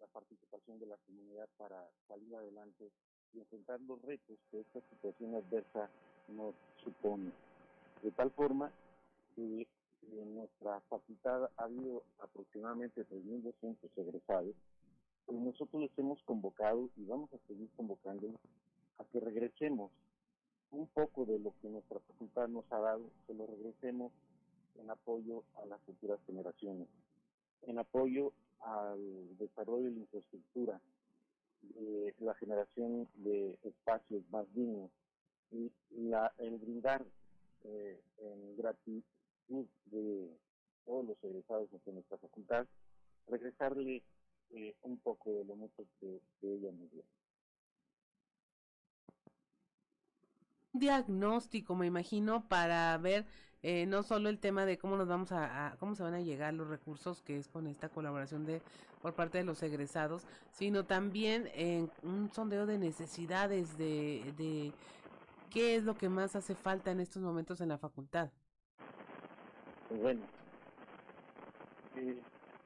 la 0.00 0.06
participación 0.06 0.78
de 0.78 0.86
la 0.86 0.96
comunidad 1.06 1.48
para 1.56 1.88
salir 2.08 2.34
adelante 2.34 2.90
y 3.32 3.38
enfrentar 3.38 3.80
los 3.82 4.00
retos 4.02 4.38
que 4.50 4.60
esta 4.60 4.80
situación 4.90 5.34
adversa 5.34 5.90
nos 6.28 6.54
supone. 6.82 7.32
De 8.02 8.10
tal 8.12 8.30
forma 8.32 8.72
que 9.36 9.66
en 10.02 10.34
nuestra 10.34 10.80
facultad 10.88 11.50
ha 11.56 11.64
habido 11.64 12.02
aproximadamente 12.18 13.06
3.200 13.06 13.76
egresados, 13.96 14.54
y 15.28 15.34
nosotros 15.34 15.82
les 15.82 15.98
hemos 15.98 16.20
convocado 16.24 16.88
y 16.96 17.04
vamos 17.04 17.32
a 17.32 17.38
seguir 17.46 17.68
convocándolos 17.76 18.40
a 18.98 19.04
que 19.04 19.20
regresemos 19.20 19.92
un 20.72 20.86
poco 20.88 21.24
de 21.26 21.38
lo 21.38 21.52
que 21.60 21.68
nuestra 21.68 21.98
facultad 22.00 22.48
nos 22.48 22.64
ha 22.72 22.78
dado, 22.78 23.10
que 23.26 23.34
lo 23.34 23.46
regresemos 23.46 24.12
en 24.78 24.90
apoyo 24.90 25.44
a 25.56 25.66
las 25.66 25.80
futuras 25.82 26.20
generaciones, 26.26 26.88
en 27.62 27.78
apoyo 27.78 28.32
al 28.60 29.36
desarrollo 29.38 29.84
de 29.84 29.90
la 29.92 30.00
infraestructura, 30.00 30.80
de 31.62 32.14
la 32.20 32.34
generación 32.34 33.08
de 33.16 33.58
espacios 33.64 34.22
más 34.30 34.46
dignos 34.54 34.90
y 35.50 35.70
la, 35.90 36.32
el 36.38 36.56
brindar 36.58 37.04
eh, 37.64 38.00
en 38.18 38.56
gratitud 38.56 39.66
de 39.86 40.30
todos 40.86 41.04
los 41.04 41.24
egresados 41.24 41.68
de 41.84 41.92
nuestra 41.92 42.16
facultad, 42.18 42.66
regresarle 43.26 44.02
eh, 44.52 44.74
un 44.82 44.98
poco 44.98 45.32
de 45.32 45.44
lo 45.44 45.56
mucho 45.56 45.84
que 46.00 46.20
ella 46.42 46.72
nos 46.72 46.90
dio. 46.90 47.04
Diagnóstico, 50.72 51.74
me 51.74 51.86
imagino, 51.86 52.46
para 52.48 52.96
ver 52.98 53.26
eh, 53.62 53.86
no 53.86 54.02
solo 54.02 54.28
el 54.28 54.38
tema 54.38 54.64
de 54.64 54.78
cómo 54.78 54.96
nos 54.96 55.08
vamos 55.08 55.32
a, 55.32 55.76
cómo 55.78 55.94
se 55.94 56.02
van 56.02 56.14
a 56.14 56.20
llegar 56.20 56.54
los 56.54 56.68
recursos, 56.68 57.22
que 57.22 57.36
es 57.36 57.48
con 57.48 57.66
esta 57.66 57.88
colaboración 57.88 58.44
de 58.46 58.62
por 59.02 59.14
parte 59.14 59.38
de 59.38 59.44
los 59.44 59.62
egresados, 59.62 60.26
sino 60.50 60.84
también 60.84 61.48
en 61.54 61.90
un 62.02 62.30
sondeo 62.32 62.66
de 62.66 62.78
necesidades 62.78 63.78
de, 63.78 64.34
de 64.36 64.72
qué 65.50 65.76
es 65.76 65.84
lo 65.84 65.96
que 65.96 66.08
más 66.08 66.36
hace 66.36 66.54
falta 66.54 66.90
en 66.90 67.00
estos 67.00 67.22
momentos 67.22 67.60
en 67.60 67.68
la 67.68 67.78
facultad. 67.78 68.30
Bueno, 69.90 70.20
eh, 71.96 72.22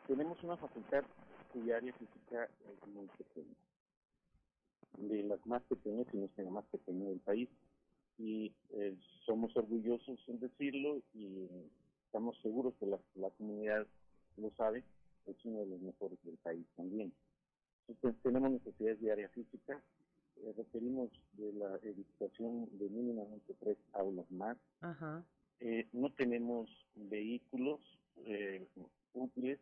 tenemos 0.07 0.43
una 0.43 0.57
facultad 0.57 1.05
cuya 1.53 1.77
área 1.77 1.93
física 1.95 2.45
es 2.45 2.89
muy 2.89 3.07
pequeña. 3.19 3.55
De 4.99 5.23
las 5.23 5.45
más 5.47 5.63
pequeñas, 5.63 6.07
si 6.11 6.19
no 6.19 6.27
es 6.27 6.31
la 6.37 6.51
más 6.51 6.65
pequeña 6.67 7.09
del 7.09 7.21
país. 7.21 7.49
Y 8.19 8.53
eh, 8.71 8.97
somos 9.27 9.57
orgullosos 9.57 10.19
en 10.29 10.39
decirlo 10.41 11.03
y 11.15 11.49
estamos 12.07 12.39
seguros 12.43 12.75
que 12.79 12.87
la, 12.87 12.99
la 13.17 13.31
comunidad 13.31 13.87
lo 14.37 14.51
sabe, 14.53 14.85
es 15.27 15.37
uno 15.45 15.61
de 15.61 15.67
los 15.67 15.81
mejores 15.81 16.19
del 16.25 16.37
país 16.39 16.67
también. 16.77 17.13
Entonces, 17.89 18.21
tenemos 18.23 18.51
necesidades 18.51 19.01
de 19.01 19.13
área 19.13 19.29
física, 19.31 19.83
eh, 20.37 20.55
requerimos 20.57 21.11
de 21.35 21.53
la 21.53 21.77
edificación 21.83 22.69
de 22.79 22.89
mínimamente 22.89 23.55
tres 23.61 23.79
aulas 23.93 24.31
más. 24.31 24.57
Ajá. 24.81 25.25
Eh, 25.61 25.87
no 25.93 26.11
tenemos 26.11 26.69
vehículos 26.95 27.81
eh, 28.27 28.67
útiles 29.13 29.59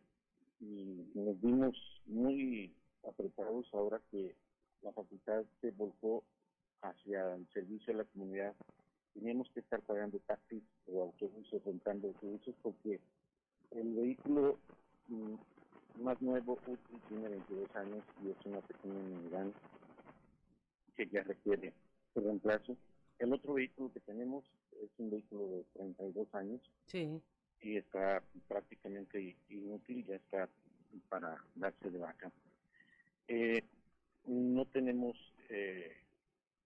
y 0.59 1.05
nos 1.13 1.39
vimos 1.41 1.75
muy 2.07 2.73
apretados 3.07 3.67
ahora 3.73 4.01
que 4.11 4.35
la 4.81 4.91
facultad 4.91 5.43
se 5.61 5.71
volcó 5.71 6.23
hacia 6.83 7.35
el 7.35 7.47
servicio 7.53 7.93
a 7.93 7.97
la 7.97 8.03
comunidad. 8.05 8.53
Teníamos 9.13 9.49
que 9.53 9.59
estar 9.61 9.81
pagando 9.81 10.19
taxis 10.19 10.63
o 10.87 11.03
autobuses, 11.03 11.63
rentando 11.63 12.07
autobuses, 12.09 12.55
porque 12.61 12.99
el 13.71 13.93
vehículo 13.93 14.59
mm, 15.07 15.33
más 16.03 16.21
nuevo 16.21 16.59
útil 16.65 16.99
tiene 17.07 17.29
22 17.29 17.75
años 17.75 18.03
y 18.23 18.29
es 18.29 18.45
una 18.45 18.61
pequeña 18.61 18.99
minivan 19.01 19.53
que 20.95 21.07
ya 21.07 21.23
requiere 21.23 21.73
el 22.15 22.23
reemplazo. 22.23 22.75
El 23.19 23.33
otro 23.33 23.53
vehículo 23.53 23.91
que 23.93 23.99
tenemos 24.01 24.43
es 24.81 24.89
un 24.97 25.11
vehículo 25.11 25.47
de 25.47 25.63
32 25.73 26.33
años 26.35 26.61
Sí. 26.87 27.21
y 27.61 27.77
está 27.77 28.21
prácticamente 28.47 29.35
inútil, 29.49 30.05
ya 30.05 30.15
está 30.15 30.49
para 31.09 31.37
darse 31.55 31.89
de 31.89 31.97
vaca. 31.99 32.31
Eh, 33.27 33.63
no 34.25 34.65
tenemos 34.65 35.15
eh, 35.49 35.95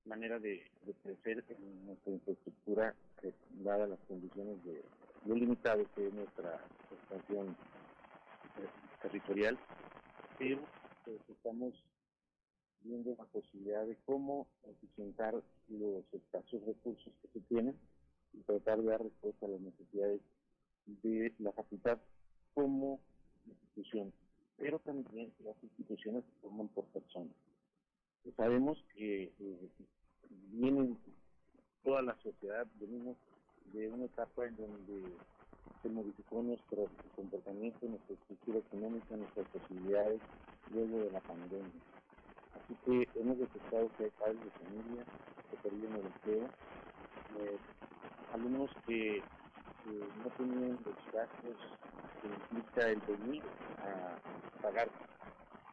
manera 0.08 0.40
de, 0.40 0.64
crecer 1.04 1.44
en 1.50 1.86
nuestra 1.86 2.14
infraestructura, 2.14 2.96
eh, 3.24 3.34
dadas 3.64 3.90
las 3.90 4.00
condiciones 4.08 4.64
de 4.64 4.84
limitado 5.26 5.86
que 5.94 6.08
es 6.08 6.14
nuestra 6.14 6.60
expansión 6.92 7.50
eh, 7.50 8.68
territorial, 9.02 9.58
pero 10.40 10.62
pues, 11.04 11.18
estamos 11.30 11.74
viendo 12.82 13.16
la 13.18 13.26
posibilidad 13.26 13.86
de 13.86 13.98
cómo 14.06 14.48
eficientar 14.64 15.36
los 15.68 16.14
escasos 16.14 16.66
recursos 16.66 17.12
que 17.22 17.28
se 17.28 17.40
tienen 17.48 17.76
y 18.34 18.40
tratar 18.44 18.82
de 18.82 18.90
dar 18.90 19.04
respuesta 19.04 19.46
a 19.46 19.50
las 19.50 19.60
necesidades 19.60 20.22
de 20.86 21.34
la 21.40 21.52
facultad 21.52 22.00
como 22.54 23.02
institución, 23.46 24.14
pero 24.58 24.80
también 24.80 25.34
las 25.44 25.62
instituciones 25.62 26.24
se 26.24 26.42
forman 26.42 26.70
por 26.70 26.86
personas. 26.86 27.36
Sabemos 28.36 28.78
que 28.96 29.24
eh, 29.24 29.70
vienen 30.52 30.98
toda 31.84 32.02
la 32.02 32.16
sociedad, 32.22 32.68
venimos 32.80 33.16
de 33.74 33.88
una 33.90 34.06
etapa 34.06 34.46
en 34.46 34.56
donde 34.58 35.18
se 35.82 35.90
modificó 35.90 36.42
nuestro 36.42 36.90
comportamiento, 37.16 37.86
nuestra 37.86 38.16
estructura 38.16 38.60
económica, 38.60 39.16
nuestras 39.16 39.48
posibilidades 39.48 40.22
luego 40.74 41.00
de 41.00 41.12
la 41.12 41.20
pandemia. 41.22 41.82
Así 42.56 42.76
que 42.86 43.10
hemos 43.20 43.38
detectado 43.40 43.90
que 43.98 44.06
hay 44.06 44.12
padres 44.12 44.44
de 44.44 44.52
familia 44.52 45.06
que 45.50 45.58
perdieron 45.58 45.96
el 45.96 46.06
empleo, 46.08 46.50
eh, 47.40 47.60
alumnos 48.34 48.72
que 48.86 49.24
no 50.24 50.30
tenían 50.32 50.78
los 50.84 50.96
gastos 51.14 51.56
que 52.22 52.28
implica 52.28 52.90
el 52.90 53.00
venir 53.02 53.44
a 53.78 54.20
pagar 54.62 54.90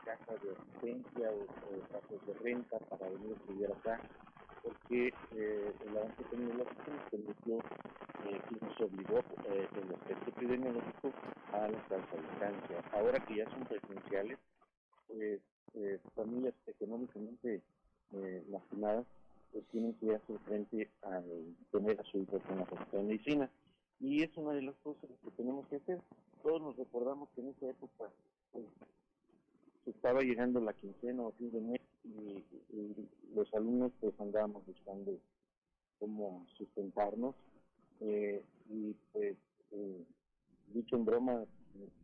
casas 0.04 0.42
de 0.42 0.50
asistencia 0.52 1.30
o, 1.30 1.42
o 1.42 2.26
de 2.26 2.34
renta 2.40 2.78
para 2.78 3.08
venir 3.08 3.32
a 3.32 3.36
estudiar 3.36 3.72
acá, 3.72 4.00
porque 4.62 5.12
eh, 5.32 5.72
el 5.86 5.96
avance 5.96 6.24
tecnológico 6.24 6.90
nos 6.90 7.10
permitió 7.10 7.58
eh, 8.26 8.40
y 8.50 8.64
nos 8.64 8.80
obligó 8.80 9.18
eh, 9.18 9.68
en 9.76 9.88
el 9.88 9.94
aspecto 9.94 10.30
epidemiológico 10.30 11.12
a 11.52 11.68
la 11.68 11.78
clase 11.86 12.16
a 12.16 12.30
distancia. 12.30 12.84
Ahora 12.92 13.24
que 13.26 13.36
ya 13.36 13.50
son 13.50 13.64
presenciales, 13.64 14.38
pues 15.08 15.40
eh, 15.74 15.98
familias 16.14 16.54
económicamente 16.66 17.62
eh, 18.12 18.44
lastimadas 18.48 19.06
pues 19.52 19.64
tienen 19.68 19.94
que 19.94 20.14
hacer 20.14 20.38
frente 20.40 20.90
a 21.02 21.22
tener 21.70 22.00
a 22.00 22.04
su 22.04 22.18
hijo 22.18 22.40
con 22.40 22.58
la 22.58 22.66
de 22.92 23.02
medicina. 23.04 23.50
Y 24.00 24.22
es 24.22 24.36
una 24.36 24.52
de 24.52 24.62
las 24.62 24.74
cosas 24.82 25.08
que 25.22 25.30
tenemos 25.30 25.66
que 25.68 25.76
hacer. 25.76 26.00
Todos 26.42 26.60
nos 26.60 26.76
recordamos 26.76 27.28
que 27.30 27.40
en 27.40 27.48
esa 27.50 27.66
época 27.68 28.10
pues, 28.52 28.64
estaba 29.86 30.20
llegando 30.20 30.60
la 30.60 30.72
quincena 30.72 31.22
o 31.22 31.32
fin 31.32 31.50
de 31.50 31.60
mes 31.60 31.80
y, 32.04 32.44
los 33.34 33.52
alumnos 33.52 33.90
pues 34.00 34.14
andábamos 34.20 34.64
buscando 34.64 35.18
cómo 35.98 36.46
sustentarnos. 36.56 37.34
Eh, 38.00 38.44
y 38.68 38.94
pues 39.12 39.36
eh, 39.72 40.04
dicho 40.72 40.96
en 40.96 41.04
broma 41.04 41.44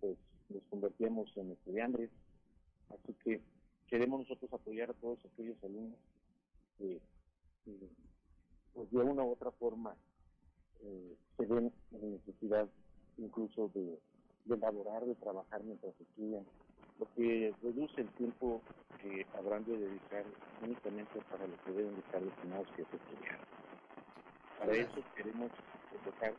pues 0.00 0.16
nos 0.48 0.62
convertíamos 0.64 1.34
en 1.36 1.52
estudiantes. 1.52 2.10
Así 2.90 3.14
que 3.24 3.40
queremos 3.88 4.20
nosotros 4.20 4.52
apoyar 4.52 4.90
a 4.90 4.94
todos 4.94 5.18
aquellos 5.24 5.62
alumnos 5.62 5.98
que 6.78 7.00
eh, 7.66 7.88
pues 8.74 8.90
de 8.90 8.98
una 8.98 9.22
u 9.22 9.32
otra 9.32 9.50
forma 9.52 9.94
eh, 10.82 11.16
se 11.36 11.46
ven 11.46 11.72
en 11.92 12.12
necesidad 12.12 12.68
incluso 13.18 13.70
de, 13.74 13.98
de 14.44 14.56
laborar, 14.58 15.04
de 15.06 15.14
trabajar 15.16 15.62
mientras 15.64 15.98
estudian, 16.00 16.46
porque 16.98 17.54
reduce 17.62 18.00
el 18.00 18.10
tiempo 18.14 18.62
que 18.98 19.26
habrán 19.34 19.64
de 19.64 19.78
dedicar 19.78 20.26
únicamente 20.60 21.22
para 21.22 21.46
lo 21.46 21.58
que 21.62 21.72
deben 21.72 21.94
de 21.96 22.00
estar 22.02 22.22
destinados, 22.22 22.68
que 22.76 22.82
es 22.82 22.94
estudiar. 22.94 23.40
Para 24.58 24.74
eso 24.76 25.02
queremos 25.14 25.52
dejar, 26.04 26.36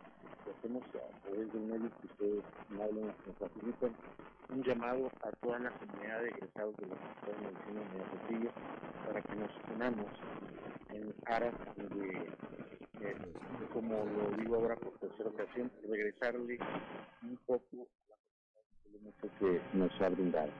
hacemos 0.50 0.84
a 0.96 1.22
través 1.22 1.52
de 1.52 1.58
un 1.60 1.70
medio 1.70 1.90
que 2.00 2.08
ustedes 2.08 2.44
me 2.70 2.84
hablan, 2.84 3.14
nos 3.26 3.38
facilitan, 3.38 3.96
un 4.50 4.64
llamado 4.64 5.12
a 5.22 5.32
toda 5.42 5.60
la 5.60 5.72
comunidad 5.72 6.22
de 6.22 6.30
egresados 6.30 6.76
de 6.78 6.88
la 6.88 6.96
Facultad 6.96 7.38
de 7.38 7.48
Medicina 7.48 7.82
de 7.82 8.02
Hermosillo 8.02 8.52
para 9.06 9.22
que 9.22 9.36
nos 9.36 9.52
unamos 9.74 10.12
en 10.90 11.16
aras 11.26 11.54
de, 11.76 12.10
eh, 13.02 13.16
como 13.74 14.04
lo 14.06 14.38
digo 14.38 14.56
ahora 14.56 14.76
por 14.76 14.98
tercera 15.00 15.30
ocasión, 15.30 15.72
regresarle 15.90 16.60
un 17.24 17.38
poco 17.46 17.88
la 18.04 19.10
oportunidad 19.10 19.40
que 19.40 19.78
nos 19.78 20.02
ha 20.02 20.10
brindado. 20.10 20.52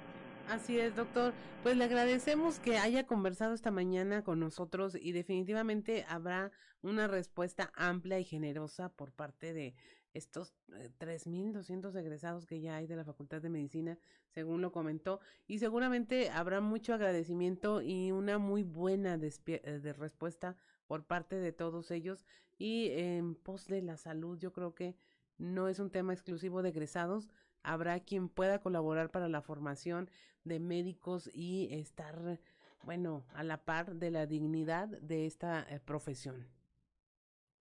Así 0.52 0.78
es, 0.78 0.94
doctor. 0.98 1.34
Pues 1.64 1.78
le 1.78 1.86
agradecemos 1.86 2.60
que 2.60 2.78
haya 2.78 3.08
conversado 3.08 3.54
esta 3.54 3.72
mañana 3.72 4.22
con 4.22 4.42
nosotros 4.42 4.98
y 5.00 5.14
definitivamente 5.14 6.04
habrá 6.10 6.52
una 6.82 7.08
respuesta 7.08 7.72
amplia 7.74 8.20
y 8.20 8.26
generosa 8.26 8.90
por 8.90 9.14
parte 9.14 9.54
de 9.54 9.76
estos 10.14 10.54
eh, 10.74 10.92
3.200 11.00 11.96
egresados 11.96 12.46
que 12.46 12.60
ya 12.60 12.76
hay 12.76 12.86
de 12.86 12.98
la 12.98 13.06
Facultad 13.06 13.42
de 13.42 13.48
Medicina, 13.48 13.98
según 14.28 14.60
lo 14.60 14.74
comentó, 14.74 15.22
y 15.48 15.60
seguramente 15.60 16.30
habrá 16.32 16.60
mucho 16.60 16.94
agradecimiento 16.94 17.82
y 17.82 18.12
una 18.12 18.38
muy 18.38 18.64
buena 18.64 19.18
eh, 19.18 19.94
respuesta 19.98 20.58
por 20.86 21.06
parte 21.06 21.38
de 21.38 21.54
todos 21.54 21.92
ellos 21.92 22.26
y 22.58 22.90
en 22.90 23.36
pos 23.36 23.68
de 23.68 23.84
la 23.84 23.96
salud, 23.96 24.38
yo 24.38 24.52
creo 24.52 24.76
que 24.76 24.98
no 25.38 25.70
es 25.70 25.80
un 25.80 25.92
tema 25.92 26.12
exclusivo 26.12 26.62
de 26.62 26.70
egresados, 26.70 27.30
habrá 27.64 28.00
quien 28.00 28.30
pueda 28.30 28.60
colaborar 28.60 29.10
para 29.10 29.30
la 29.30 29.42
formación 29.42 30.10
de 30.44 30.60
médicos 30.60 31.30
y 31.34 31.74
estar, 31.74 32.40
bueno, 32.84 33.24
a 33.34 33.44
la 33.44 33.58
par 33.58 33.96
de 33.96 34.12
la 34.12 34.26
dignidad 34.26 34.88
de 34.88 35.26
esta 35.26 35.62
eh, 35.70 35.80
profesión. 35.80 36.48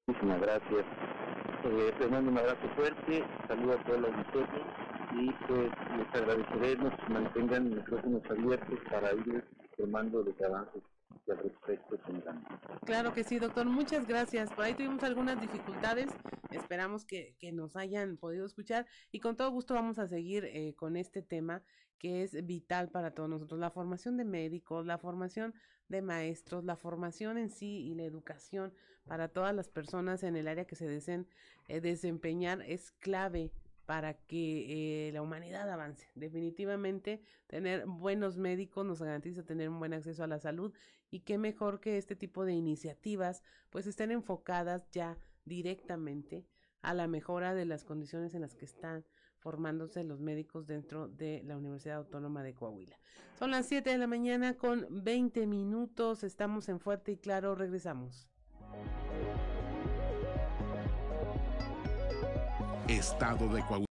Muchísimas 0.06 0.40
gracias. 0.40 0.84
Eh, 1.64 2.08
mando 2.10 2.30
un 2.30 2.38
abrazo 2.38 2.68
fuerte, 2.74 3.24
saludo 3.46 3.78
a 3.78 3.84
todo 3.84 3.96
el 3.96 4.04
auditorio 4.06 4.64
y 5.12 5.30
pues 5.46 5.70
les 5.96 6.14
agradeceré 6.14 6.76
nos 6.76 6.92
mantengan 7.08 7.70
micrófonos 7.70 8.22
abiertos 8.30 8.78
para 8.90 9.12
ir 9.12 9.44
tomando 9.76 10.22
los 10.22 10.40
avances 10.40 10.82
al 11.28 11.38
respecto 11.38 11.96
tengamos. 11.98 12.44
Claro 12.84 13.12
que 13.12 13.24
sí, 13.24 13.38
doctor. 13.38 13.66
Muchas 13.66 14.06
gracias. 14.06 14.52
Por 14.52 14.64
ahí 14.64 14.74
tuvimos 14.74 15.02
algunas 15.02 15.40
dificultades. 15.40 16.08
Esperamos 16.50 17.04
que, 17.04 17.34
que 17.38 17.52
nos 17.52 17.76
hayan 17.76 18.16
podido 18.16 18.46
escuchar 18.46 18.86
y 19.12 19.20
con 19.20 19.36
todo 19.36 19.50
gusto 19.50 19.74
vamos 19.74 19.98
a 19.98 20.06
seguir 20.06 20.44
eh, 20.44 20.74
con 20.76 20.96
este 20.96 21.22
tema 21.22 21.62
que 21.98 22.22
es 22.22 22.46
vital 22.46 22.88
para 22.88 23.12
todos 23.12 23.28
nosotros. 23.28 23.60
La 23.60 23.70
formación 23.70 24.16
de 24.16 24.24
médicos, 24.24 24.86
la 24.86 24.98
formación 24.98 25.54
de 25.88 26.02
maestros, 26.02 26.64
la 26.64 26.76
formación 26.76 27.36
en 27.36 27.50
sí 27.50 27.86
y 27.86 27.94
la 27.94 28.04
educación 28.04 28.72
para 29.06 29.28
todas 29.28 29.54
las 29.54 29.68
personas 29.68 30.22
en 30.22 30.36
el 30.36 30.48
área 30.48 30.66
que 30.66 30.76
se 30.76 30.88
deseen 30.88 31.26
eh, 31.68 31.80
desempeñar 31.80 32.62
es 32.62 32.92
clave 32.92 33.52
para 33.86 34.14
que 34.14 35.08
eh, 35.08 35.12
la 35.12 35.20
humanidad 35.20 35.68
avance. 35.68 36.06
Definitivamente, 36.14 37.20
tener 37.48 37.86
buenos 37.86 38.36
médicos 38.36 38.86
nos 38.86 39.02
garantiza 39.02 39.42
tener 39.42 39.68
un 39.68 39.80
buen 39.80 39.92
acceso 39.92 40.22
a 40.22 40.28
la 40.28 40.38
salud 40.38 40.72
y 41.10 41.20
qué 41.20 41.38
mejor 41.38 41.80
que 41.80 41.98
este 41.98 42.16
tipo 42.16 42.44
de 42.44 42.52
iniciativas 42.52 43.42
pues 43.70 43.86
estén 43.86 44.10
enfocadas 44.10 44.88
ya 44.90 45.18
directamente 45.44 46.46
a 46.82 46.94
la 46.94 47.08
mejora 47.08 47.54
de 47.54 47.64
las 47.64 47.84
condiciones 47.84 48.34
en 48.34 48.42
las 48.42 48.54
que 48.54 48.64
están 48.64 49.04
formándose 49.38 50.04
los 50.04 50.20
médicos 50.20 50.66
dentro 50.66 51.08
de 51.08 51.42
la 51.44 51.56
Universidad 51.56 51.96
Autónoma 51.96 52.42
de 52.42 52.54
Coahuila. 52.54 52.98
Son 53.38 53.50
las 53.50 53.66
7 53.66 53.90
de 53.90 53.98
la 53.98 54.06
mañana 54.06 54.54
con 54.54 54.86
20 54.90 55.46
minutos, 55.46 56.24
estamos 56.24 56.68
en 56.68 56.78
Fuerte 56.78 57.12
y 57.12 57.16
Claro, 57.16 57.54
regresamos. 57.54 58.28
Estado 62.88 63.48
de 63.48 63.62
Coahuila. 63.62 63.89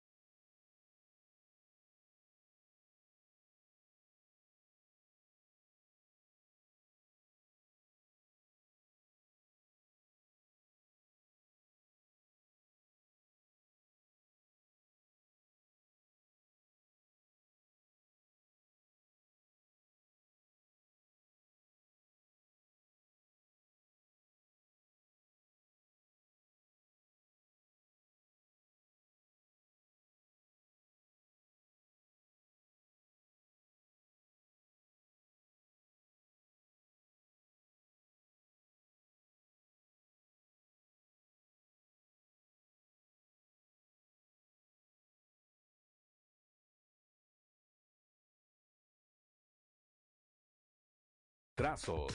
Trazos 51.61 52.11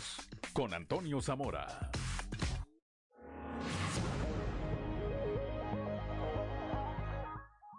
con 0.53 0.75
Antonio 0.75 1.23
Zamora. 1.23 1.93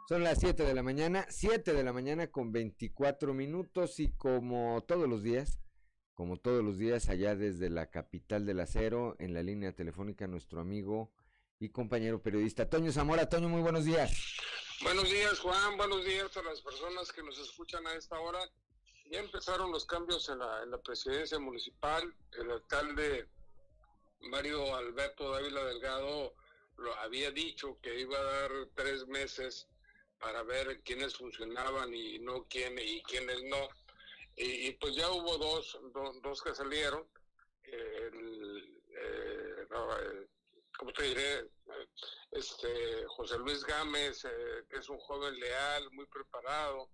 Son 0.07 0.24
las 0.24 0.39
7 0.39 0.63
de 0.63 0.74
la 0.74 0.82
mañana, 0.82 1.26
7 1.28 1.74
de 1.74 1.84
la 1.84 1.91
mañana 1.91 2.28
con 2.28 2.53
24 2.53 3.34
minutos 3.34 3.99
y 3.99 4.13
como 4.13 4.82
todos 4.88 5.09
los 5.09 5.24
días, 5.24 5.59
como 6.13 6.38
todos 6.38 6.63
los 6.63 6.78
días 6.78 7.09
allá 7.09 7.36
desde 7.36 7.70
la 7.70 7.91
capital 7.91 8.45
del 8.45 8.61
acero, 8.61 9.18
en 9.20 9.34
la 9.34 9.43
línea 9.43 9.76
telefónica 9.76 10.26
nuestro 10.26 10.61
amigo 10.61 11.11
y 11.59 11.72
compañero 11.72 12.24
periodista 12.24 12.70
Toño 12.70 12.93
Zamora. 12.93 13.28
Toño, 13.28 13.49
muy 13.49 13.61
buenos 13.61 13.84
días. 13.84 14.38
Buenos 14.84 15.09
días, 15.09 15.38
Juan. 15.39 15.76
Buenos 15.76 16.05
días 16.05 16.38
a 16.38 16.43
las 16.43 16.61
personas 16.61 17.11
que 17.11 17.24
nos 17.24 17.38
escuchan 17.38 17.86
a 17.88 17.93
esta 17.95 18.18
hora. 18.18 18.39
Ya 19.10 19.20
empezaron 19.20 19.72
los 19.72 19.86
cambios 19.86 20.28
en 20.30 20.39
la, 20.39 20.64
en 20.64 20.72
la 20.72 20.78
presidencia 20.80 21.39
municipal. 21.39 22.14
El 22.34 22.51
alcalde 22.51 23.30
Mario 24.22 24.76
Alberto 24.76 25.32
Dávila 25.32 25.64
Delgado 25.64 26.34
lo 26.78 26.93
había 26.95 27.32
dicho 27.32 27.78
que 27.82 28.01
iba 28.01 28.20
a 28.20 28.24
dar 28.24 28.51
tres 28.76 29.08
meses 29.08 29.68
para 30.20 30.43
ver 30.43 30.82
quiénes 30.82 31.16
funcionaban 31.16 31.93
y 31.93 32.20
no 32.20 32.45
quién 32.49 32.78
y 32.80 33.01
quiénes 33.03 33.43
no. 33.43 33.70
Y, 34.36 34.72
pues 34.74 34.95
ya 34.95 35.10
hubo 35.10 35.38
dos, 35.38 35.80
do, 35.93 36.14
dos 36.22 36.43
que 36.43 36.53
salieron. 36.53 37.08
El, 37.64 38.82
eh, 38.89 39.68
¿Cómo 40.78 40.91
te 40.93 41.03
diré? 41.03 41.49
Este 42.32 43.05
José 43.08 43.39
Luis 43.39 43.64
Gámez, 43.64 44.26
eh, 44.26 44.66
que 44.70 44.78
es 44.78 44.89
un 44.89 44.99
joven 44.99 45.39
leal, 45.39 45.89
muy 45.91 46.05
preparado 46.05 46.89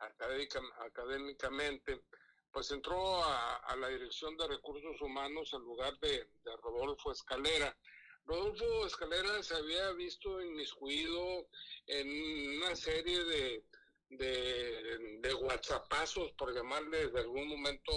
académicamente, 0.00 2.02
pues 2.50 2.70
entró 2.70 3.22
a, 3.24 3.76
la 3.76 3.88
Dirección 3.88 4.36
de 4.36 4.48
Recursos 4.48 5.00
Humanos 5.00 5.52
en 5.52 5.60
lugar 5.60 5.98
de, 6.00 6.28
de, 6.42 6.56
Rodolfo 6.62 7.12
Escalera. 7.12 7.76
Rodolfo 8.24 8.86
Escalera 8.86 9.42
se 9.42 9.54
había 9.54 9.92
visto 9.92 10.40
inmiscuido 10.40 11.48
en 11.86 12.58
una 12.58 12.74
serie 12.74 13.24
de, 13.24 13.64
de, 14.10 15.18
de 15.20 15.34
por 16.36 16.54
llamarle 16.54 17.08
de 17.08 17.20
algún 17.20 17.48
momento, 17.48 17.92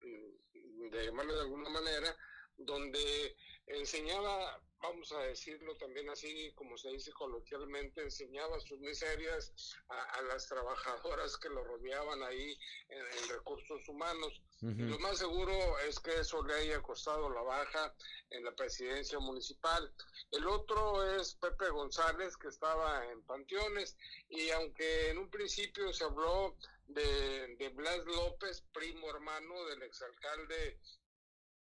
de 0.00 1.06
llamarle 1.06 1.34
de 1.34 1.40
alguna 1.40 1.70
manera, 1.70 2.16
donde 2.56 3.36
enseñaba 3.66 4.60
vamos 4.80 5.10
a 5.12 5.20
decirlo 5.22 5.76
también 5.76 6.08
así 6.10 6.52
como 6.54 6.76
se 6.76 6.90
dice 6.90 7.12
coloquialmente, 7.12 8.02
enseñaba 8.02 8.60
sus 8.60 8.78
miserias 8.80 9.52
a, 9.88 10.02
a 10.18 10.22
las 10.22 10.48
trabajadoras 10.48 11.36
que 11.38 11.48
lo 11.48 11.64
rodeaban 11.64 12.22
ahí 12.22 12.58
en, 12.88 12.98
en 12.98 13.28
recursos 13.30 13.88
humanos. 13.88 14.40
Uh 14.62 14.66
-huh. 14.66 14.80
Y 14.80 14.82
lo 14.90 14.98
más 15.00 15.18
seguro 15.18 15.78
es 15.80 15.98
que 16.00 16.14
eso 16.20 16.42
le 16.42 16.54
haya 16.54 16.80
costado 16.82 17.28
la 17.30 17.42
baja 17.42 17.94
en 18.30 18.44
la 18.44 18.54
presidencia 18.54 19.18
municipal. 19.18 19.92
El 20.30 20.46
otro 20.46 21.04
es 21.16 21.34
Pepe 21.34 21.68
González, 21.70 22.36
que 22.36 22.48
estaba 22.48 23.04
en 23.10 23.22
Panteones, 23.22 23.96
y 24.28 24.50
aunque 24.50 25.10
en 25.10 25.18
un 25.18 25.30
principio 25.30 25.92
se 25.92 26.04
habló 26.04 26.56
de, 26.86 27.56
de 27.56 27.68
Blas 27.70 28.04
López, 28.06 28.62
primo 28.72 29.10
hermano 29.10 29.64
del 29.66 29.82
exalcalde 29.82 30.78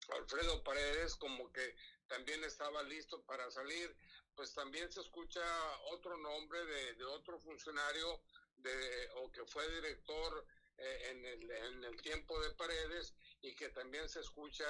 Alfredo 0.08 0.62
Paredes, 0.62 1.16
como 1.16 1.50
que 1.50 1.74
también 2.06 2.42
estaba 2.44 2.82
listo 2.82 3.22
para 3.24 3.50
salir, 3.50 3.96
pues 4.34 4.52
también 4.52 4.90
se 4.90 5.00
escucha 5.00 5.42
otro 5.92 6.16
nombre 6.16 6.64
de, 6.64 7.04
otro 7.04 7.38
funcionario 7.38 8.20
de, 8.56 9.08
o 9.16 9.30
que 9.30 9.44
fue 9.44 9.68
director 9.74 10.46
eh, 10.76 11.10
en, 11.10 11.24
el, 11.24 11.50
en, 11.50 11.84
el, 11.84 12.02
tiempo 12.02 12.40
de 12.40 12.50
Paredes 12.54 13.14
y 13.42 13.54
que 13.54 13.68
también 13.70 14.08
se 14.08 14.20
escucha 14.20 14.64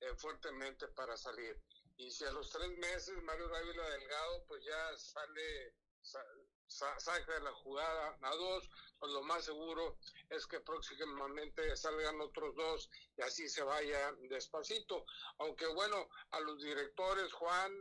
eh, 0.00 0.14
fuertemente 0.16 0.88
para 0.88 1.16
salir. 1.16 1.60
Y 1.96 2.10
si 2.10 2.24
a 2.24 2.32
los 2.32 2.50
tres 2.50 2.70
meses 2.78 3.22
Mario 3.22 3.48
Dávila 3.48 3.90
Delgado 3.90 4.44
pues 4.46 4.64
ya 4.64 4.96
sale, 4.96 5.74
sa, 6.00 6.22
sa, 6.22 6.24
saca 6.70 7.40
la 7.40 7.52
jugada 7.52 8.18
a 8.22 8.34
dos, 8.36 8.70
pues 8.98 9.12
lo 9.12 9.22
más 9.22 9.44
seguro 9.44 9.98
es 10.28 10.46
que 10.46 10.60
próximamente 10.60 11.76
salgan 11.76 12.20
otros 12.20 12.54
dos 12.54 12.90
y 13.16 13.22
así 13.22 13.48
se 13.48 13.62
vaya 13.62 14.12
despacito. 14.28 15.04
Aunque 15.38 15.66
bueno, 15.66 16.08
a 16.30 16.40
los 16.40 16.62
directores, 16.62 17.32
Juan, 17.32 17.72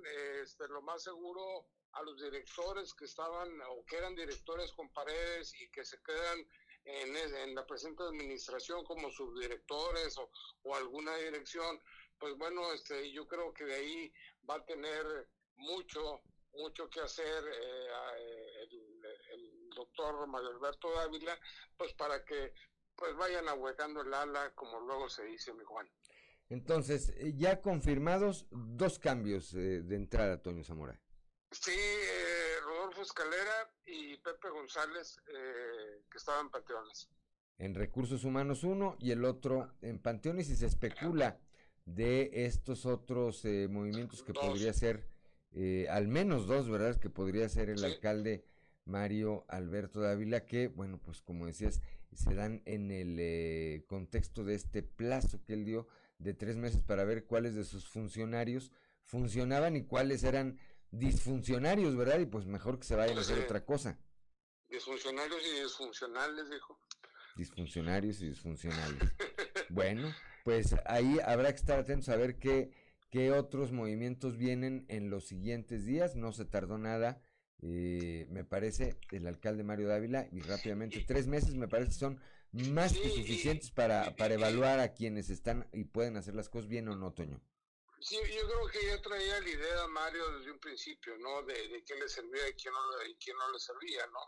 este, 0.42 0.68
lo 0.68 0.82
más 0.82 1.04
seguro, 1.04 1.68
a 1.94 2.02
los 2.04 2.22
directores 2.22 2.94
que 2.94 3.06
estaban 3.06 3.50
o 3.70 3.86
que 3.86 3.98
eran 3.98 4.16
directores 4.16 4.72
con 4.74 4.92
paredes 4.92 5.54
y 5.60 5.70
que 5.72 5.84
se 5.84 6.02
quedan 6.02 6.48
en, 6.86 7.16
en 7.16 7.56
la 7.56 7.66
presente 7.66 8.04
administración 8.04 8.84
como 8.84 9.12
subdirectores 9.12 10.18
o, 10.18 10.76
alguna 10.76 11.16
dirección, 11.18 11.82
pues 12.18 12.36
bueno, 12.38 12.72
este, 12.74 13.12
yo 13.12 13.28
creo 13.28 13.54
que 13.54 13.66
de 13.66 13.76
ahí 13.76 14.14
va 14.50 14.56
a 14.56 14.66
tener 14.66 15.28
mucho, 15.56 16.22
mucho 16.54 16.90
que 16.90 17.02
hacer 17.02 17.44
eh, 17.48 17.88
el, 18.18 18.39
doctor 19.80 20.28
Mario 20.28 20.50
Alberto 20.50 20.92
Dávila, 20.94 21.38
pues 21.78 21.94
para 21.94 22.24
que 22.24 22.54
pues 22.96 23.16
vayan 23.16 23.48
ahuecando 23.48 24.02
el 24.02 24.14
ala, 24.14 24.54
como 24.56 24.80
luego 24.82 25.10
se 25.10 25.24
dice, 25.24 25.54
mi 25.54 25.64
Juan. 25.64 25.90
Entonces, 26.50 27.14
ya 27.36 27.62
confirmados 27.62 28.48
dos 28.52 29.00
cambios 29.00 29.54
eh, 29.54 29.82
de 29.82 29.96
entrada, 29.96 30.42
Toño 30.42 30.64
Zamora. 30.64 31.00
Sí, 31.52 31.72
eh, 31.72 32.56
Rodolfo 32.64 33.02
Escalera 33.02 33.72
y 33.86 34.18
Pepe 34.18 34.50
González, 34.50 35.18
eh, 35.28 36.04
que 36.12 36.18
estaban 36.18 36.46
en 36.46 36.52
Panteones. 36.52 37.10
En 37.58 37.76
Recursos 37.76 38.24
Humanos 38.24 38.64
uno 38.64 38.96
y 39.00 39.12
el 39.12 39.26
otro 39.26 39.74
en 39.82 40.00
Panteones 40.00 40.50
y 40.50 40.56
se 40.56 40.66
especula 40.66 41.40
de 41.86 42.30
estos 42.46 42.86
otros 42.86 43.44
eh, 43.46 43.68
movimientos 43.70 44.24
que 44.24 44.34
dos. 44.34 44.46
podría 44.46 44.74
ser, 44.74 45.08
eh, 45.52 45.88
al 45.90 46.08
menos 46.08 46.48
dos, 46.48 46.70
¿verdad? 46.70 47.00
Que 47.00 47.10
podría 47.10 47.50
ser 47.50 47.70
el 47.70 47.80
sí. 47.80 47.86
alcalde 47.86 48.46
Mario 48.90 49.46
Alberto 49.48 50.02
Dávila, 50.02 50.46
que, 50.46 50.68
bueno, 50.68 51.00
pues 51.02 51.22
como 51.22 51.46
decías, 51.46 51.82
se 52.14 52.34
dan 52.34 52.62
en 52.66 52.92
el 52.92 53.18
eh, 53.20 53.86
contexto 53.88 54.44
de 54.44 54.56
este 54.56 54.84
plazo 54.84 55.44
que 55.46 55.54
él 55.54 55.64
dio 55.64 55.88
de 56.18 56.34
tres 56.34 56.58
meses 56.58 56.82
para 56.82 57.06
ver 57.06 57.26
cuáles 57.26 57.56
de 57.56 57.64
sus 57.64 57.88
funcionarios 57.88 58.72
funcionaban 59.04 59.76
y 59.76 59.86
cuáles 59.86 60.24
eran 60.24 60.60
disfuncionarios, 60.92 61.96
¿verdad? 61.96 62.20
Y 62.20 62.26
pues 62.26 62.46
mejor 62.46 62.80
que 62.80 62.86
se 62.86 62.96
vayan 62.96 63.16
pues, 63.16 63.30
a 63.30 63.34
hacer 63.34 63.46
otra 63.46 63.66
cosa. 63.66 63.98
Disfuncionarios 64.70 65.42
y 65.46 65.62
disfuncionales, 65.62 66.50
dijo. 66.50 66.80
Disfuncionarios 67.36 68.22
y 68.22 68.30
disfuncionales. 68.30 69.00
bueno, 69.70 70.14
pues 70.44 70.76
ahí 70.86 71.20
habrá 71.26 71.52
que 71.52 71.60
estar 71.60 71.80
atentos 71.80 72.10
a 72.10 72.18
ver 72.18 72.38
qué, 72.38 72.72
qué 73.10 73.32
otros 73.32 73.72
movimientos 73.72 74.38
vienen 74.38 74.86
en 74.90 75.10
los 75.10 75.28
siguientes 75.28 75.86
días. 75.86 76.16
No 76.16 76.32
se 76.34 76.46
tardó 76.46 76.78
nada, 76.78 77.22
eh, 77.62 78.28
me 78.30 78.44
parece, 78.44 78.98
el 79.12 79.28
alcalde 79.28 79.64
Mario 79.64 79.88
Dávila, 79.88 80.28
y 80.32 80.42
rápidamente, 80.42 81.04
tres 81.08 81.28
meses 81.28 81.56
me 81.56 81.68
parece 81.68 81.94
son 81.94 82.22
más 82.52 82.94
que 82.94 83.10
suficientes 83.10 83.72
para, 83.72 84.16
para 84.16 84.34
evaluar 84.34 84.80
a 84.80 84.94
quienes 84.94 85.30
están 85.30 85.68
y 85.72 85.84
pueden 85.84 86.18
hacer 86.18 86.36
las 86.36 86.50
cosas 86.50 86.68
bien 86.68 86.88
o 86.88 86.96
no, 86.96 87.14
Toño. 87.14 87.42
Sí, 88.02 88.16
yo 88.16 88.48
creo 88.48 88.68
que 88.68 88.88
ya 88.88 89.02
traía 89.02 89.42
la 89.42 89.50
idea 89.50 89.88
Mario 89.88 90.38
desde 90.38 90.52
un 90.52 90.60
principio, 90.60 91.18
¿no? 91.18 91.44
De, 91.44 91.54
de 91.68 91.84
qué 91.84 91.96
le 91.96 92.08
servía 92.08 92.48
y 92.48 92.54
quién 92.54 92.74
no, 92.74 93.06
y 93.06 93.16
quién 93.16 93.38
no 93.38 93.52
le 93.52 93.60
servía, 93.60 94.08
¿no? 94.08 94.20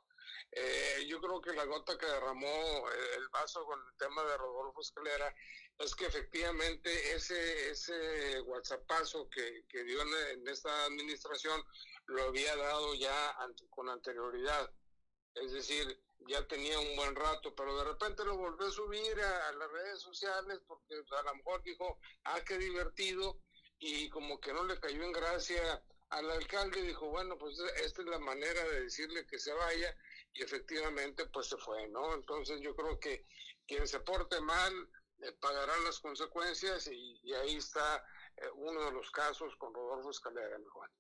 Eh, 0.52 1.06
yo 1.08 1.22
creo 1.22 1.40
que 1.40 1.53
la 1.53 1.64
gota 1.64 1.98
que 1.98 2.06
derramó 2.06 2.90
eh, 2.90 3.16
el 3.18 3.30
vaso 3.30 3.64
con 3.66 3.80
el 3.80 3.98
tema 3.98 4.24
de 4.26 4.38
Rodolfo 4.38 4.82
Escalera 4.82 5.34
es 5.80 5.95
que 5.95 6.06
efectivamente 6.06 7.16
ese, 7.16 7.72
ese 7.72 8.41
WhatsAppazo 8.41 9.30
que, 9.30 9.66
que 9.70 9.84
dio 9.84 10.02
en, 10.02 10.40
en 10.40 10.48
esta 10.49 10.86
administración 10.86 11.64
lo 12.06 12.23
había 12.23 12.56
dado 12.56 12.94
ya 12.95 13.36
con 13.69 13.90
anterioridad. 13.90 14.69
Es 15.36 15.53
decir, 15.53 16.02
ya 16.28 16.45
tenía 16.48 16.80
un 16.80 16.95
buen 16.95 17.15
rato, 17.15 17.53
pero 17.56 17.78
de 17.78 17.86
repente 17.86 18.23
lo 18.23 18.38
volvió 18.38 18.68
a 18.68 18.72
subir 18.72 19.19
a, 19.22 19.52
las 19.53 19.72
redes 19.72 19.99
sociales 19.99 20.60
porque 20.68 20.95
a 20.95 21.23
lo 21.23 21.36
mejor 21.36 21.64
dijo, 21.64 21.99
ah, 22.26 22.41
qué 22.45 22.57
divertido, 22.57 23.40
y 23.80 24.10
como 24.10 24.40
que 24.40 24.53
no 24.53 24.64
le 24.65 24.80
cayó 24.80 25.03
en 25.03 25.11
gracia 25.11 25.84
al 26.10 26.30
alcalde, 26.30 26.82
dijo, 26.82 27.10
bueno, 27.10 27.38
pues 27.38 27.57
esta 27.84 28.02
es 28.02 28.07
la 28.07 28.19
manera 28.19 28.64
de 28.65 28.82
decirle 28.82 29.26
que 29.26 29.40
se 29.40 29.53
vaya, 29.53 29.95
y 30.34 30.44
efectivamente 30.44 31.26
pues 31.28 31.48
se 31.48 31.57
fue, 31.57 31.88
¿no? 31.88 32.14
Entonces 32.14 32.60
yo 32.61 32.76
creo 32.76 32.99
que 32.99 33.26
quien 33.65 33.88
se 33.88 33.99
porte 34.02 34.40
mal 34.41 34.73
eh, 35.22 35.32
pagará 35.40 35.76
las 35.80 35.99
consecuencias, 35.99 36.88
y, 36.88 37.19
y 37.23 37.34
ahí 37.34 37.56
está 37.56 38.06
eh, 38.38 38.49
uno 38.56 38.86
de 38.86 38.91
los 38.91 39.10
casos 39.11 39.56
con 39.56 39.73
Rodolfo 39.73 40.11
Escalera, 40.11 40.57
mi 40.60 40.68
Juan. 40.68 40.91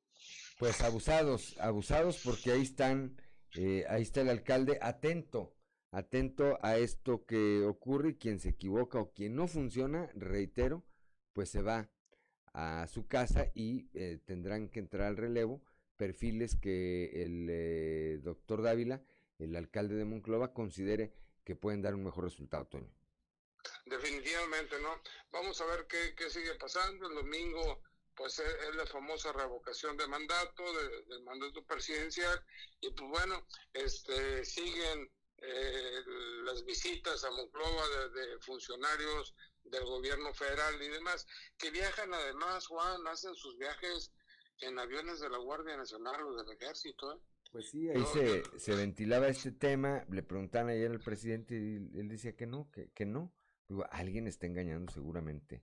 Pues 0.59 0.81
abusados, 0.81 1.57
abusados 1.59 2.21
porque 2.23 2.51
ahí 2.51 2.61
están, 2.61 3.19
eh, 3.55 3.85
ahí 3.89 4.03
está 4.03 4.21
el 4.21 4.29
alcalde 4.29 4.77
atento, 4.81 5.55
atento 5.91 6.59
a 6.61 6.77
esto 6.77 7.25
que 7.25 7.63
ocurre 7.65 8.09
y 8.09 8.17
quien 8.17 8.39
se 8.39 8.49
equivoca 8.49 8.99
o 8.99 9.11
quien 9.11 9.35
no 9.35 9.47
funciona, 9.47 10.09
reitero, 10.15 10.85
pues 11.33 11.49
se 11.49 11.61
va 11.61 11.89
a 12.53 12.85
su 12.87 13.07
casa 13.07 13.51
y 13.55 13.89
eh, 13.93 14.19
tendrán 14.25 14.69
que 14.69 14.79
entrar 14.79 15.07
al 15.07 15.17
relevo 15.17 15.63
perfiles 16.01 16.55
que 16.55 17.23
el 17.23 17.47
eh, 17.47 18.19
doctor 18.23 18.63
Dávila, 18.63 19.03
el 19.37 19.55
alcalde 19.55 19.93
de 19.93 20.03
Monclova, 20.03 20.51
considere 20.51 21.13
que 21.43 21.55
pueden 21.55 21.83
dar 21.83 21.93
un 21.93 22.03
mejor 22.03 22.23
resultado, 22.23 22.65
Toño. 22.65 22.91
Definitivamente, 23.85 24.81
¿no? 24.81 24.89
Vamos 25.31 25.61
a 25.61 25.65
ver 25.67 25.85
qué, 25.87 26.15
qué 26.15 26.29
sigue 26.31 26.55
pasando. 26.55 27.07
El 27.07 27.15
domingo, 27.15 27.83
pues 28.15 28.39
es, 28.39 28.53
es 28.69 28.75
la 28.75 28.85
famosa 28.85 29.31
revocación 29.33 29.97
de 29.97 30.07
mandato, 30.07 30.63
de- 30.73 31.03
del 31.05 31.23
mandato 31.23 31.63
presidencial. 31.65 32.43
Y 32.81 32.91
pues 32.91 33.09
bueno, 33.09 33.45
este 33.73 34.43
siguen 34.45 35.11
eh, 35.37 36.01
las 36.45 36.63
visitas 36.65 37.23
a 37.23 37.31
Monclova 37.31 37.83
de, 37.87 38.09
de 38.21 38.39
funcionarios 38.39 39.35
del 39.63 39.83
gobierno 39.85 40.33
federal 40.33 40.81
y 40.81 40.87
demás, 40.89 41.25
que 41.57 41.71
viajan 41.71 42.13
además, 42.13 42.67
Juan, 42.67 43.07
hacen 43.07 43.35
sus 43.35 43.57
viajes 43.57 44.11
en 44.59 44.77
aviones 44.77 45.19
de 45.19 45.29
la 45.29 45.37
Guardia 45.37 45.77
Nacional 45.77 46.21
o 46.23 46.35
del 46.35 46.55
Ejército, 46.55 47.13
¿eh? 47.13 47.19
Pues 47.51 47.69
sí, 47.69 47.89
ahí 47.89 48.03
se, 48.13 48.43
se 48.59 48.75
ventilaba 48.75 49.27
este 49.27 49.51
tema, 49.51 50.05
le 50.09 50.23
preguntaban 50.23 50.69
ayer 50.69 50.89
al 50.89 51.01
presidente 51.01 51.55
y 51.55 51.75
él 51.99 52.07
decía 52.07 52.33
que 52.35 52.45
no, 52.47 52.69
que, 52.71 52.91
que 52.91 53.05
no. 53.05 53.33
Digo, 53.67 53.85
alguien 53.91 54.25
está 54.27 54.45
engañando 54.45 54.89
seguramente, 54.91 55.61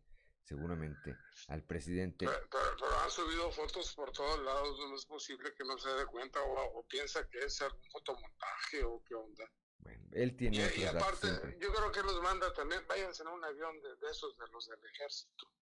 seguramente 0.49 1.17
al 1.49 1.63
presidente. 1.63 2.27
Pero, 2.27 2.49
pero- 2.51 2.77
pero 2.79 2.99
han 3.01 3.11
subido 3.11 3.53
fotos 3.53 3.93
por 3.95 4.11
todos 4.13 4.41
lados, 4.43 4.79
no 4.89 4.97
es 4.97 5.05
posible 5.05 5.53
que 5.55 5.65
no 5.65 5.77
se 5.79 5.91
dé 5.91 6.07
cuenta 6.07 6.43
o, 6.43 6.79
o 6.79 6.87
piensa 6.87 7.29
que 7.29 7.39
es 7.41 7.61
algún 7.61 7.85
fotomontaje 7.91 8.83
o 8.85 9.03
qué 9.07 9.15
onda. 9.15 9.45
Bueno, 9.81 10.03
él 10.13 10.37
tiene 10.37 10.57
Y, 10.77 10.81
y 10.81 10.85
aparte, 10.87 11.27
siempre. 11.29 11.59
yo 11.61 11.73
creo 11.73 11.93
que 11.93 12.03
los 12.03 12.21
manda 12.23 12.53
también, 12.55 12.85
váyanse 12.89 13.23
en 13.23 13.29
un 13.29 13.45
avión 13.45 13.81
de, 13.83 13.95
de 13.97 14.11
esos, 14.11 14.37
de 14.39 14.47
los 14.49 14.67
del 14.67 14.85
ejército. 14.93 15.53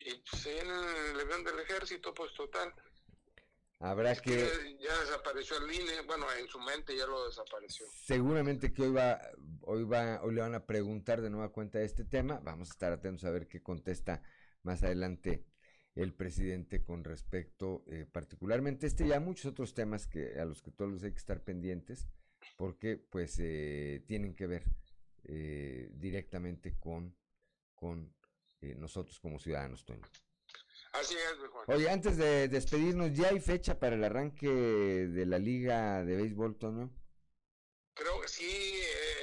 Y 0.00 0.14
pues, 0.14 0.42
se 0.42 0.54
vienen 0.54 0.84
en 0.84 1.06
el 1.14 1.20
avión 1.20 1.44
del 1.44 1.58
ejército, 1.60 2.14
pues 2.14 2.32
total. 2.34 2.74
Habrá 3.80 4.14
que, 4.16 4.32
que 4.32 4.78
ya 4.80 4.98
desapareció 5.00 5.56
el 5.58 5.72
INE, 5.72 6.00
bueno, 6.06 6.26
en 6.40 6.48
su 6.48 6.58
mente 6.60 6.96
ya 6.96 7.06
lo 7.06 7.26
desapareció. 7.26 7.86
seguramente 8.04 8.72
que 8.72 8.82
hoy 8.82 8.90
va, 8.92 9.20
hoy 9.62 9.84
va, 9.84 10.20
hoy 10.22 10.34
le 10.34 10.40
van 10.40 10.54
a 10.54 10.66
preguntar 10.66 11.20
de 11.20 11.30
nueva 11.30 11.50
cuenta 11.50 11.78
de 11.78 11.84
este 11.84 12.04
tema. 12.04 12.40
Vamos 12.42 12.70
a 12.70 12.72
estar 12.72 12.92
atentos 12.92 13.24
a 13.24 13.30
ver 13.30 13.46
qué 13.46 13.62
contesta 13.62 14.22
más 14.62 14.82
adelante 14.82 15.44
el 15.94 16.12
presidente 16.12 16.82
con 16.82 17.04
respecto, 17.04 17.84
eh, 17.88 18.06
particularmente 18.10 18.86
este 18.86 19.06
y 19.06 19.12
a 19.12 19.20
muchos 19.20 19.46
otros 19.46 19.74
temas 19.74 20.06
que 20.06 20.38
a 20.40 20.44
los 20.44 20.62
que 20.62 20.70
todos 20.70 21.02
hay 21.02 21.12
que 21.12 21.18
estar 21.18 21.42
pendientes, 21.42 22.08
porque 22.56 22.96
pues 22.96 23.36
eh, 23.38 24.04
tienen 24.06 24.34
que 24.34 24.46
ver 24.46 24.64
eh, 25.24 25.90
directamente 25.92 26.78
con, 26.78 27.16
con 27.74 28.14
eh, 28.60 28.74
nosotros 28.76 29.18
como 29.20 29.38
ciudadanos, 29.38 29.84
Toño. 29.84 30.02
Así 30.92 31.14
es, 31.16 31.38
mi 31.38 31.48
Juan. 31.48 31.64
Oye, 31.68 31.90
antes 31.90 32.16
de 32.16 32.48
despedirnos, 32.48 33.12
¿ya 33.12 33.28
hay 33.28 33.40
fecha 33.40 33.78
para 33.78 33.94
el 33.96 34.04
arranque 34.04 34.48
de 34.48 35.26
la 35.26 35.38
liga 35.38 36.04
de 36.04 36.16
béisbol, 36.16 36.58
Toño? 36.58 36.90
Creo 37.94 38.20
que 38.20 38.28
sí, 38.28 38.80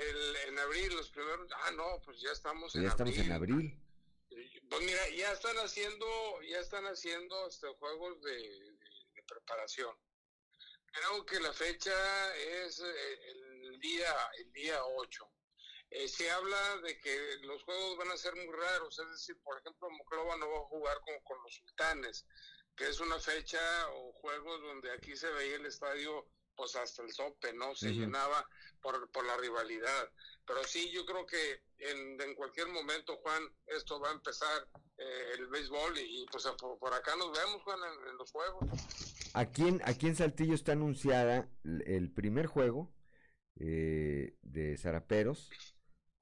el- 0.09 0.35
en 0.49 0.59
abril, 0.59 0.95
los 0.95 1.09
primeros. 1.09 1.49
Ah, 1.63 1.71
no, 1.71 2.01
pues 2.03 2.21
ya 2.21 2.31
estamos 2.31 2.73
Ya 2.73 2.81
en 2.81 2.85
estamos 2.87 3.17
en 3.17 3.31
abril. 3.31 3.55
abril. 3.55 3.81
Pues 4.69 4.81
mira, 4.81 5.09
ya 5.15 5.31
están 5.31 5.55
haciendo, 5.57 6.05
ya 6.43 6.59
están 6.59 6.85
haciendo 6.85 7.47
este, 7.47 7.67
juegos 7.79 8.21
de, 8.21 8.31
de- 8.33 9.05
de 9.15 9.23
preparación. 9.27 9.95
Creo 10.91 11.25
que 11.25 11.39
la 11.39 11.53
fecha 11.53 11.91
es 12.35 12.79
eh, 12.79 13.17
el 13.31 13.79
día, 13.79 14.13
el 14.39 14.51
día 14.53 14.83
8. 14.83 15.29
Eh, 15.91 16.07
se 16.07 16.29
habla 16.31 16.77
de 16.77 16.99
que 16.99 17.37
los 17.43 17.63
juegos 17.63 17.97
van 17.97 18.11
a 18.11 18.17
ser 18.17 18.35
muy 18.35 18.53
raros, 18.53 18.99
es 18.99 19.09
decir, 19.11 19.37
por 19.43 19.57
ejemplo, 19.59 19.89
Moclova 19.89 20.35
no 20.37 20.49
va 20.49 20.57
a 20.57 20.69
jugar 20.69 20.97
como 21.05 21.23
con 21.23 21.41
los 21.43 21.53
sultanes, 21.55 22.25
que 22.75 22.87
es 22.87 22.99
una 22.99 23.19
fecha 23.19 23.59
o 23.93 24.11
juegos 24.13 24.61
donde 24.61 24.91
aquí 24.91 25.15
se 25.15 25.29
veía 25.31 25.55
el 25.55 25.65
estadio 25.65 26.27
pues 26.55 26.75
hasta 26.75 27.03
el 27.03 27.13
tope, 27.13 27.51
¿no? 27.53 27.75
Se 27.75 27.91
llenaba 27.91 28.47
por, 28.81 29.09
por 29.11 29.25
la 29.25 29.35
rivalidad. 29.35 30.09
Pero 30.45 30.63
sí, 30.63 30.89
yo 30.91 31.05
creo 31.05 31.25
que 31.25 31.61
en, 31.79 32.19
en 32.21 32.33
cualquier 32.35 32.67
momento, 32.69 33.17
Juan, 33.17 33.43
esto 33.67 33.99
va 33.99 34.09
a 34.09 34.13
empezar 34.13 34.65
eh, 34.97 35.31
el 35.33 35.47
béisbol 35.47 35.97
y, 35.97 36.21
y, 36.21 36.25
pues 36.27 36.45
por, 36.57 36.79
por 36.79 36.93
acá 36.93 37.15
nos 37.17 37.37
vemos, 37.37 37.61
Juan, 37.63 37.79
en, 37.83 38.09
en 38.09 38.17
los 38.17 38.31
juegos. 38.31 38.69
Aquí 39.33 39.67
en, 39.67 39.81
aquí 39.83 40.07
en 40.07 40.15
Saltillo 40.15 40.55
está 40.55 40.71
anunciada 40.71 41.49
el 41.63 42.11
primer 42.13 42.45
juego 42.45 42.93
eh, 43.59 44.37
de 44.41 44.77
Zaraperos 44.77 45.49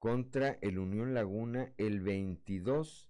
contra 0.04 0.58
el 0.60 0.80
Unión 0.80 1.14
Laguna 1.14 1.74
el 1.78 2.02
22 2.02 3.08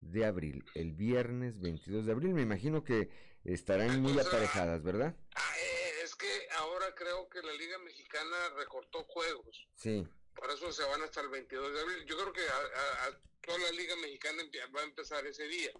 de 0.00 0.24
abril, 0.24 0.64
el 0.74 0.92
viernes 0.92 1.60
22 1.60 2.06
de 2.06 2.12
abril. 2.12 2.32
Me 2.32 2.40
imagino 2.40 2.82
que 2.82 3.10
estarán 3.44 4.00
muy 4.00 4.18
aparejadas, 4.18 4.82
¿verdad? 4.82 5.14
Ah, 5.34 5.54
eh, 5.58 6.00
es 6.02 6.16
que 6.16 6.48
ahora 6.56 6.94
creo 6.94 7.28
que 7.28 7.42
la 7.42 7.52
Liga 7.52 7.76
Mexicana 7.80 8.36
recortó 8.56 9.04
juegos. 9.04 9.68
Sí. 9.74 10.08
Por 10.34 10.50
eso 10.50 10.72
se 10.72 10.82
van 10.84 11.02
hasta 11.02 11.20
el 11.20 11.28
22 11.28 11.74
de 11.74 11.80
abril. 11.82 12.06
Yo 12.06 12.16
creo 12.16 12.32
que 12.32 12.40
a, 12.40 13.20
toda 13.42 13.58
la 13.58 13.72
Liga 13.72 13.96
Mexicana 13.96 14.42
va 14.74 14.80
a 14.80 14.84
empezar 14.84 15.26
ese 15.26 15.46
día. 15.46 15.72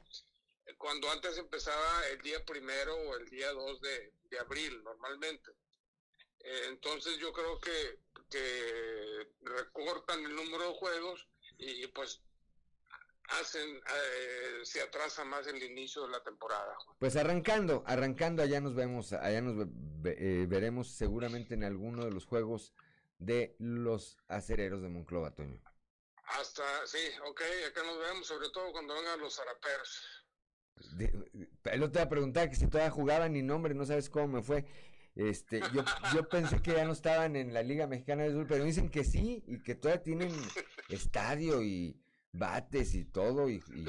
Eh, 0.66 0.74
Cuando 0.76 1.10
antes 1.10 1.38
empezaba 1.38 2.06
el 2.08 2.20
día 2.20 2.44
primero 2.44 2.94
o 2.96 3.16
el 3.16 3.30
día 3.30 3.50
2 3.50 3.80
de, 3.80 4.12
de 4.24 4.38
abril, 4.38 4.84
normalmente. 4.84 5.52
Eh, 6.40 6.66
entonces 6.68 7.18
yo 7.18 7.32
creo 7.32 7.58
que, 7.60 7.98
que 8.30 9.32
recortan 9.42 10.24
el 10.24 10.34
número 10.34 10.68
de 10.68 10.74
juegos 10.74 11.28
y, 11.58 11.84
y, 11.84 11.86
pues 11.88 12.22
hacen, 13.40 13.76
eh, 13.76 14.60
se 14.64 14.82
atrasa 14.82 15.24
más 15.24 15.46
el 15.46 15.62
inicio 15.62 16.02
de 16.02 16.12
la 16.12 16.22
temporada. 16.22 16.74
Juan. 16.84 16.96
Pues 16.98 17.16
arrancando, 17.16 17.84
arrancando, 17.86 18.42
allá 18.42 18.60
nos 18.60 18.74
vemos, 18.74 19.12
allá 19.12 19.40
nos 19.40 19.68
eh, 20.04 20.46
veremos 20.48 20.88
seguramente 20.88 21.54
en 21.54 21.64
alguno 21.64 22.04
de 22.04 22.10
los 22.10 22.26
juegos 22.26 22.72
de 23.18 23.54
los 23.58 24.16
acereros 24.28 24.82
de 24.82 24.88
Monclova, 24.88 25.34
Toño. 25.34 25.60
Hasta, 26.24 26.86
sí, 26.86 26.98
ok, 27.28 27.42
acá 27.68 27.82
nos 27.82 27.98
vemos, 27.98 28.26
sobre 28.26 28.48
todo 28.50 28.72
cuando 28.72 28.94
vengan 28.94 29.20
los 29.20 29.34
zaraperos. 29.34 30.26
El 31.64 31.82
otro 31.82 31.92
te 31.92 31.98
iba 31.98 32.04
a 32.04 32.08
preguntar 32.08 32.48
que 32.48 32.56
si 32.56 32.66
todavía 32.66 32.90
jugaban 32.90 33.36
y 33.36 33.42
nombre, 33.42 33.74
no 33.74 33.84
sabes 33.84 34.08
cómo 34.08 34.28
me 34.28 34.42
fue. 34.42 34.64
Este, 35.16 35.60
yo, 35.74 35.84
yo 36.14 36.28
pensé 36.28 36.62
que 36.62 36.72
ya 36.72 36.84
no 36.84 36.92
estaban 36.92 37.36
en 37.36 37.52
la 37.52 37.62
Liga 37.62 37.86
Mexicana 37.86 38.22
de 38.22 38.28
Béisbol, 38.28 38.46
pero 38.46 38.64
dicen 38.64 38.88
que 38.90 39.04
sí, 39.04 39.42
y 39.46 39.62
que 39.62 39.74
todavía 39.74 40.02
tienen 40.02 40.32
estadio 40.88 41.62
y 41.62 42.00
bates 42.32 42.94
y 42.94 43.04
todo, 43.04 43.48
y, 43.50 43.56
y 43.74 43.86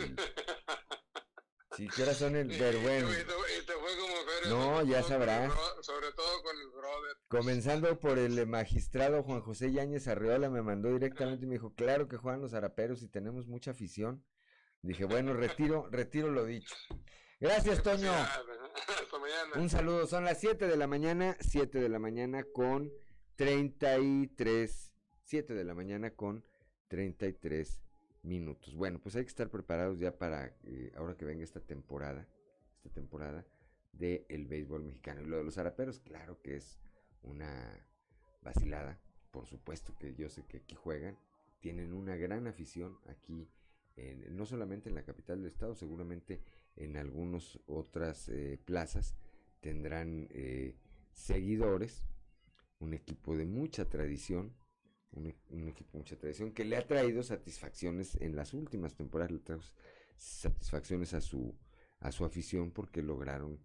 sí, 1.78 1.88
que 1.88 2.02
ahora 2.02 2.14
son 2.14 2.36
el, 2.36 2.48
pero 2.50 2.80
bueno, 2.82 3.08
No, 4.50 4.84
ya 4.84 5.04
sabrás. 5.04 5.54
Sobre 5.82 6.12
todo 6.14 6.42
con 6.44 6.58
el 6.60 6.68
brother. 6.70 7.18
comenzando 7.28 8.00
por 8.00 8.18
el 8.18 8.46
magistrado 8.48 9.24
Juan 9.24 9.42
José 9.42 9.72
Yáñez 9.72 10.08
Arreola, 10.08 10.50
me 10.50 10.62
mandó 10.62 10.92
directamente 10.92 11.46
y 11.46 11.48
me 11.48 11.54
dijo, 11.56 11.74
claro 11.76 12.08
que 12.08 12.18
juegan 12.18 12.42
los 12.42 12.54
araperos 12.54 13.04
y 13.04 13.08
tenemos 13.08 13.48
mucha 13.48 13.72
afición. 13.72 14.24
Dije, 14.82 15.06
bueno, 15.06 15.34
retiro, 15.34 15.88
retiro 15.92 16.32
lo 16.32 16.46
dicho. 16.46 16.74
Gracias, 17.42 17.82
Toño. 17.82 18.12
Hasta 18.14 19.18
mañana. 19.18 19.60
Un 19.60 19.68
saludo, 19.68 20.06
son 20.06 20.26
las 20.26 20.40
7 20.40 20.68
de 20.68 20.78
la 20.78 20.86
mañana, 20.86 21.36
7 21.40 21.80
de 21.80 21.90
la 21.90 21.98
mañana 21.98 22.44
con 22.44 22.92
33, 23.36 24.94
7 25.24 25.56
de 25.56 25.64
la 25.64 25.74
mañana 25.74 26.12
con 26.12 26.46
33 26.90 27.82
minutos. 28.22 28.76
Bueno, 28.76 29.00
pues 29.00 29.16
hay 29.16 29.24
que 29.24 29.30
estar 29.30 29.50
preparados 29.50 29.98
ya 29.98 30.20
para 30.20 30.54
eh, 30.66 30.92
ahora 30.96 31.18
que 31.18 31.26
venga 31.26 31.44
esta 31.44 31.60
temporada, 31.60 32.28
esta 32.76 32.92
temporada 32.92 33.44
del 33.92 34.24
el 34.30 34.46
béisbol 34.46 34.84
mexicano. 34.84 35.24
Y 35.24 35.26
lo 35.26 35.38
de 35.38 35.44
los 35.44 35.58
araperos, 35.58 36.00
claro 36.00 36.40
que 36.44 36.58
es 36.58 36.78
una 37.24 37.84
vacilada, 38.44 39.00
por 39.32 39.48
supuesto 39.48 39.96
que 39.98 40.14
yo 40.14 40.30
sé 40.30 40.46
que 40.46 40.58
aquí 40.58 40.76
juegan, 40.76 41.18
tienen 41.60 41.92
una 41.92 42.16
gran 42.18 42.46
afición 42.46 43.00
aquí, 43.08 43.50
en, 43.96 44.36
no 44.36 44.46
solamente 44.46 44.90
en 44.90 44.96
la 44.96 45.04
capital 45.04 45.40
del 45.42 45.52
estado, 45.52 45.74
seguramente 45.74 46.44
en 46.76 46.98
algunas 46.98 47.60
otras 47.68 48.30
eh, 48.30 48.60
plazas 48.64 49.16
tendrán 49.60 50.28
eh, 50.32 50.76
seguidores, 51.12 52.08
un 52.80 52.94
equipo 52.94 53.36
de 53.36 53.46
mucha 53.46 53.88
tradición, 53.88 54.54
un, 55.12 55.28
equipo 55.68 55.92
de 55.94 56.00
mucha 56.00 56.18
tradición 56.18 56.52
que 56.52 56.66
le 56.66 56.78
ha 56.78 56.88
traído 56.88 57.22
satisfacciones 57.22 58.16
en 58.22 58.36
las 58.36 58.54
últimas 58.54 58.96
temporadas, 58.96 59.32
le 59.32 59.40
trajo 59.40 59.64
satisfacciones 60.16 61.14
a 61.14 61.22
su, 61.22 61.56
a 62.00 62.12
su 62.12 62.26
afición 62.26 62.72
porque 62.72 63.02
lograron 63.02 63.60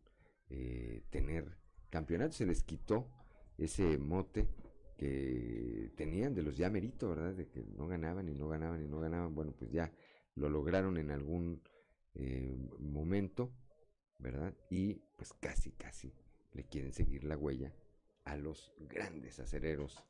eh, 0.50 1.02
tener 1.10 1.56
campeonatos, 1.90 2.36
se 2.36 2.46
les 2.46 2.62
quitó 2.62 3.08
ese 3.56 3.96
mote 3.98 4.48
que 4.96 5.92
tenían 5.96 6.34
de 6.34 6.42
los 6.42 6.56
ya 6.56 6.70
merito, 6.70 7.10
¿verdad? 7.10 7.34
De 7.34 7.48
que 7.48 7.64
no 7.76 7.86
ganaban 7.86 8.28
y 8.28 8.34
no 8.34 8.48
ganaban 8.48 8.82
y 8.82 8.86
no 8.88 8.98
ganaban. 8.98 9.34
Bueno, 9.34 9.52
pues 9.52 9.70
ya 9.70 9.92
lo 10.34 10.48
lograron 10.48 10.96
en 10.96 11.10
algún 11.10 11.62
eh, 12.18 12.56
momento, 12.78 13.52
¿verdad? 14.18 14.54
Y 14.70 14.94
pues 15.16 15.32
casi, 15.34 15.72
casi 15.72 16.12
le 16.52 16.64
quieren 16.64 16.92
seguir 16.92 17.24
la 17.24 17.36
huella 17.36 17.72
a 18.24 18.36
los 18.36 18.72
grandes 18.78 19.38
acereros, 19.38 20.04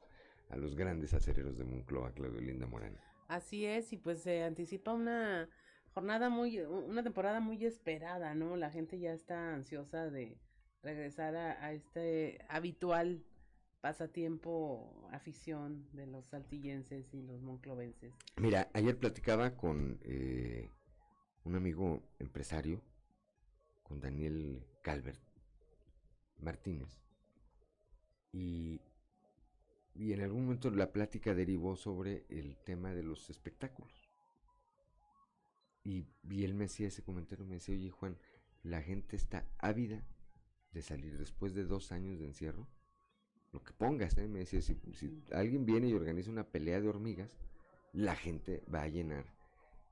a 0.49 0.57
los 0.57 0.75
grandes 0.75 1.15
acereros 1.15 1.59
de 1.59 1.65
Moncloa, 1.65 2.13
Claudio 2.13 2.41
Linda 2.41 2.67
Morán. 2.67 2.99
Así 3.29 3.67
es, 3.67 3.93
y 3.93 3.97
pues 3.97 4.23
se 4.23 4.45
anticipa 4.45 4.93
una 4.93 5.49
jornada 5.93 6.29
muy, 6.29 6.61
una 6.61 7.03
temporada 7.03 7.41
muy 7.41 7.65
esperada, 7.65 8.35
¿no? 8.35 8.57
La 8.57 8.71
gente 8.71 8.99
ya 8.99 9.13
está 9.13 9.55
ansiosa 9.55 10.11
de 10.11 10.39
regresar 10.83 11.35
a, 11.35 11.73
este 11.73 12.39
habitual 12.49 13.25
pasatiempo, 13.81 15.09
afición 15.11 15.89
de 15.93 16.07
los 16.07 16.27
saltillenses 16.27 17.13
y 17.13 17.23
los 17.23 17.43
monclovenses. 17.43 18.15
Mira, 18.37 18.69
ayer 18.73 18.99
platicaba 18.99 19.57
con 19.57 19.99
eh, 20.03 20.71
un 21.47 21.55
amigo 21.55 22.03
empresario, 22.19 22.83
con 23.85 24.01
Daniel 24.01 24.67
Calvert 24.83 25.21
Martínez, 26.41 26.99
y, 28.33 28.81
y 29.95 30.13
en 30.13 30.23
algún 30.23 30.43
momento 30.43 30.71
la 30.71 30.93
plática 30.93 31.35
derivó 31.35 31.77
sobre 31.77 32.27
el 32.29 32.57
tema 32.57 32.93
de 32.93 33.05
los 33.05 33.31
espectáculos. 33.31 33.93
Y, 35.85 36.05
y 36.29 36.45
él 36.45 36.55
me 36.55 36.65
hacía 36.65 36.89
ese 36.89 37.05
comentario, 37.05 37.47
me 37.47 37.55
decía, 37.55 37.77
oye 37.77 37.91
Juan, 37.91 38.19
la 38.65 38.83
gente 38.83 39.15
está 39.15 39.47
ávida 39.59 40.05
de 40.73 40.83
salir 40.83 41.17
después 41.17 41.55
de 41.55 41.65
dos 41.65 41.93
años 41.93 42.19
de 42.19 42.27
encierro. 42.27 42.67
Lo 43.53 43.63
que 43.63 43.73
pongas, 43.73 44.19
¿eh? 44.19 44.27
me 44.27 44.41
decía, 44.41 44.61
si, 44.61 44.75
si 44.93 45.23
alguien 45.31 45.65
viene 45.65 45.87
y 45.87 45.95
organiza 45.95 46.29
una 46.29 46.51
pelea 46.51 46.81
de 46.81 46.89
hormigas, 46.89 47.39
la 47.93 48.17
gente 48.17 48.65
va 48.73 48.83
a 48.83 48.89
llenar 48.89 49.25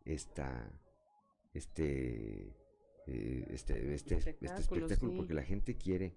esta, 0.05 0.69
este, 1.55 2.53
eh, 3.07 3.47
este, 3.51 3.95
este, 3.95 4.17
este, 4.17 4.31
espectáculo, 4.31 5.17
porque 5.17 5.35
la 5.35 5.45
gente 5.45 5.77
quiere, 5.77 6.15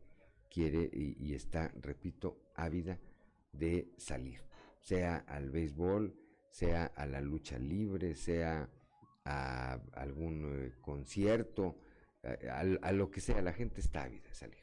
quiere 0.49 0.89
y, 0.91 1.33
está, 1.33 1.71
repito, 1.79 2.41
ávida 2.55 2.99
de 3.51 3.93
salir, 3.97 4.41
sea 4.81 5.17
al 5.27 5.51
béisbol, 5.51 6.15
sea 6.49 6.85
a 6.85 7.05
la 7.05 7.21
lucha 7.21 7.59
libre, 7.59 8.15
sea 8.15 8.69
a 9.23 9.73
algún 9.93 10.65
eh, 10.65 10.73
concierto, 10.81 11.77
a, 12.23 12.59
a, 12.59 12.91
lo 12.91 13.11
que 13.11 13.21
sea, 13.21 13.41
la 13.41 13.53
gente 13.53 13.79
está 13.79 14.03
ávida 14.03 14.27
de 14.27 14.35
salir. 14.35 14.57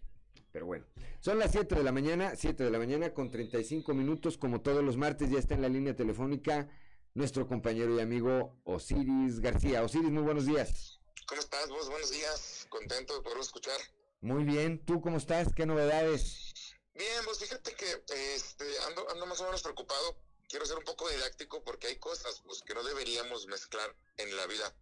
Pero 0.51 0.67
bueno, 0.67 0.87
son 1.21 1.39
las 1.39 1.53
7 1.53 1.75
de 1.75 1.83
la 1.83 1.93
mañana, 1.93 2.35
7 2.35 2.65
de 2.65 2.71
la 2.71 2.79
mañana 2.79 3.13
con 3.13 3.31
35 3.31 3.95
minutos, 3.95 4.39
como 4.39 4.61
todos 4.61 4.85
los 4.85 4.97
martes, 4.97 5.31
ya 5.31 5.39
está 5.39 5.55
en 5.55 5.63
la 5.63 5.69
línea 5.69 5.95
telefónica 5.95 6.69
nuestro 7.15 7.47
compañero 7.47 7.97
y 7.97 8.01
amigo 8.01 8.61
Osiris 8.65 9.41
García. 9.41 9.83
Osiris, 9.83 10.11
muy 10.11 10.23
buenos 10.23 10.47
días. 10.47 10.99
¿Cómo 11.27 11.41
estás 11.41 11.69
vos? 11.69 11.89
Buenos 11.89 12.11
días, 12.11 12.67
contento 12.69 13.15
de 13.15 13.23
poderlo 13.23 13.43
escuchar. 13.43 13.81
Muy 14.21 14.43
bien, 14.43 14.85
¿tú 14.85 15.01
cómo 15.01 15.17
estás? 15.17 15.49
¿Qué 15.55 15.65
novedades? 15.65 16.53
Bien, 16.93 17.25
pues 17.25 17.39
fíjate 17.39 17.75
que 17.75 18.03
este, 18.35 18.65
ando, 18.89 19.09
ando 19.11 19.27
más 19.27 19.41
o 19.41 19.45
menos 19.45 19.63
preocupado. 19.63 20.17
Quiero 20.49 20.67
ser 20.67 20.77
un 20.77 20.85
poco 20.85 21.09
didáctico 21.09 21.63
porque 21.63 21.87
hay 21.87 21.97
cosas 21.97 22.43
pues, 22.45 22.63
que 22.63 22.75
no 22.75 22.83
deberíamos 22.83 23.47
mezclar 23.47 23.95
en 24.17 24.37
la 24.37 24.47
vida. 24.47 24.75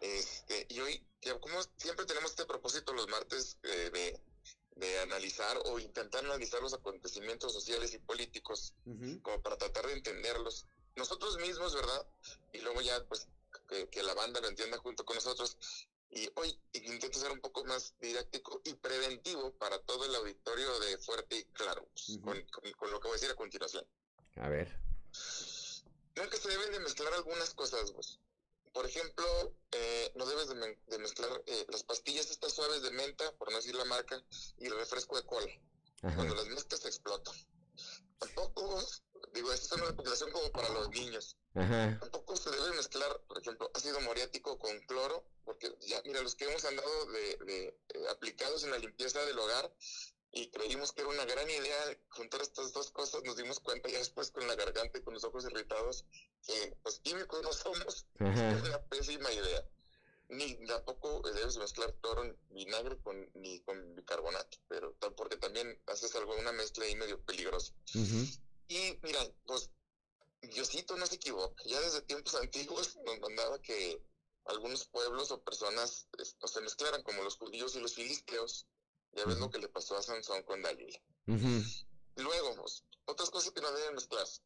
Este, 0.00 0.66
y 0.70 0.80
hoy, 0.80 1.06
como 1.40 1.60
siempre 1.76 2.06
tenemos 2.06 2.30
este 2.30 2.46
propósito 2.46 2.92
los 2.92 3.08
martes 3.08 3.58
eh, 3.62 3.90
de, 3.92 4.20
de, 4.76 4.98
analizar 5.00 5.58
o 5.66 5.78
intentar 5.78 6.24
analizar 6.24 6.60
los 6.60 6.74
acontecimientos 6.74 7.52
sociales 7.52 7.94
y 7.94 7.98
políticos, 7.98 8.74
como 9.22 9.40
para 9.42 9.56
tratar 9.56 9.86
de 9.86 9.94
entenderlos 9.94 10.66
nosotros 10.96 11.38
mismos, 11.38 11.74
¿verdad? 11.74 12.06
Y 12.52 12.58
luego 12.60 12.80
ya, 12.80 13.04
pues, 13.06 13.28
que, 13.90 14.02
la 14.02 14.14
banda 14.14 14.40
lo 14.40 14.48
entienda 14.48 14.78
junto 14.78 15.04
con 15.04 15.16
nosotros. 15.16 15.56
Y 16.10 16.30
hoy 16.36 16.58
intento 16.72 17.18
ser 17.18 17.32
un 17.32 17.40
poco 17.40 17.64
más 17.64 17.94
didáctico 18.00 18.60
y 18.64 18.74
preventivo 18.74 19.52
para 19.58 19.78
todo 19.80 20.04
el 20.04 20.14
auditorio 20.14 20.78
de 20.80 20.98
Fuerte 20.98 21.36
y 21.36 21.44
Claro, 21.46 21.88
pues, 21.92 22.18
con, 22.76 22.90
lo 22.90 23.00
que 23.00 23.08
voy 23.08 23.16
a 23.16 23.20
decir 23.20 23.30
a 23.30 23.36
continuación. 23.36 23.86
A 24.36 24.48
ver. 24.48 24.80
Nunca 26.14 26.36
se 26.36 26.48
deben 26.48 26.72
de 26.72 26.80
mezclar 26.80 27.12
algunas 27.14 27.52
cosas, 27.54 27.92
vos. 27.92 28.20
Por 28.72 28.86
ejemplo, 28.86 29.24
eh, 29.72 30.12
no 30.16 30.26
debes 30.26 30.48
de, 30.48 30.98
mezclar 30.98 31.42
eh, 31.46 31.66
las 31.68 31.82
pastillas 31.82 32.30
estas 32.30 32.52
suaves 32.52 32.82
de 32.82 32.90
menta, 32.90 33.32
por 33.36 33.50
no 33.50 33.56
decir 33.56 33.74
la 33.74 33.84
marca, 33.86 34.22
y 34.58 34.66
el 34.66 34.76
refresco 34.76 35.16
de 35.16 35.24
cola. 35.24 35.52
Cuando 36.00 36.34
las 36.34 36.46
mezclas 36.46 36.84
explotan. 36.84 37.34
Tampoco 38.18 38.80
Digo, 39.32 39.52
esta 39.52 39.74
es 39.74 39.80
una 39.80 39.90
recomendación 39.90 40.30
como 40.30 40.50
para 40.50 40.68
los 40.70 40.88
niños. 40.90 41.36
Tampoco 41.54 42.36
se 42.36 42.50
debe 42.50 42.72
mezclar, 42.76 43.20
por 43.26 43.38
ejemplo, 43.40 43.70
ácido 43.74 44.00
moriático 44.00 44.58
con 44.58 44.78
cloro, 44.86 45.24
porque 45.44 45.74
ya, 45.86 46.02
mira, 46.04 46.22
los 46.22 46.34
que 46.34 46.44
hemos 46.44 46.64
andado 46.64 47.06
de, 47.06 47.38
eh, 47.48 48.06
aplicados 48.10 48.64
en 48.64 48.70
la 48.70 48.78
limpieza 48.78 49.24
del 49.24 49.38
hogar 49.38 49.72
y 50.32 50.50
creímos 50.50 50.92
que 50.92 51.00
era 51.00 51.10
una 51.10 51.24
gran 51.24 51.48
idea 51.48 51.98
juntar 52.10 52.42
estas 52.42 52.72
dos 52.72 52.90
cosas, 52.90 53.22
nos 53.24 53.36
dimos 53.36 53.60
cuenta 53.60 53.88
ya 53.88 53.98
después 53.98 54.30
con 54.30 54.46
la 54.46 54.54
garganta 54.54 54.98
y 54.98 55.02
con 55.02 55.14
los 55.14 55.24
ojos 55.24 55.44
irritados 55.46 56.04
que 56.46 56.76
pues 56.82 57.00
químicos 57.00 57.42
no 57.42 57.52
somos, 57.52 58.06
es 58.18 58.62
una 58.62 58.82
pésima 58.88 59.32
idea. 59.32 59.64
Ni 60.28 60.66
tampoco 60.66 61.22
debes 61.22 61.56
mezclar 61.56 61.94
cloro 62.00 62.24
en 62.24 62.36
vinagre 62.50 62.98
con, 62.98 63.30
ni 63.34 63.60
con 63.60 63.94
bicarbonato, 63.94 64.58
pero 64.68 64.94
porque 65.16 65.36
también 65.36 65.80
haces 65.86 66.14
algo, 66.16 66.36
una 66.36 66.52
mezcla 66.52 66.84
ahí 66.84 66.96
medio 66.96 67.20
peligrosa. 67.22 67.72
Y 68.68 68.98
mira, 69.02 69.20
pues 69.46 69.70
Diosito 70.42 70.96
no 70.96 71.06
se 71.06 71.16
equivoca. 71.16 71.62
Ya 71.66 71.80
desde 71.80 72.02
tiempos 72.02 72.34
antiguos 72.42 72.96
nos 73.04 73.20
mandaba 73.20 73.60
que 73.60 74.02
algunos 74.46 74.86
pueblos 74.86 75.30
o 75.30 75.42
personas 75.42 76.08
no 76.40 76.48
se 76.48 76.60
mezclaran, 76.60 77.02
como 77.02 77.22
los 77.22 77.36
judíos 77.36 77.74
y 77.76 77.80
los 77.80 77.94
filisteos. 77.94 78.66
Ya 79.12 79.24
ves 79.24 79.38
lo 79.38 79.50
que 79.50 79.58
le 79.58 79.68
pasó 79.68 79.96
a 79.96 80.02
Sansón 80.02 80.42
con 80.42 80.62
Dalila. 80.62 81.00
Luego, 82.16 82.54
pues, 82.56 82.84
otras 83.06 83.30
cosas 83.30 83.52
que 83.52 83.62
no 83.62 83.72
deben 83.72 83.94
mezclarse. 83.94 84.42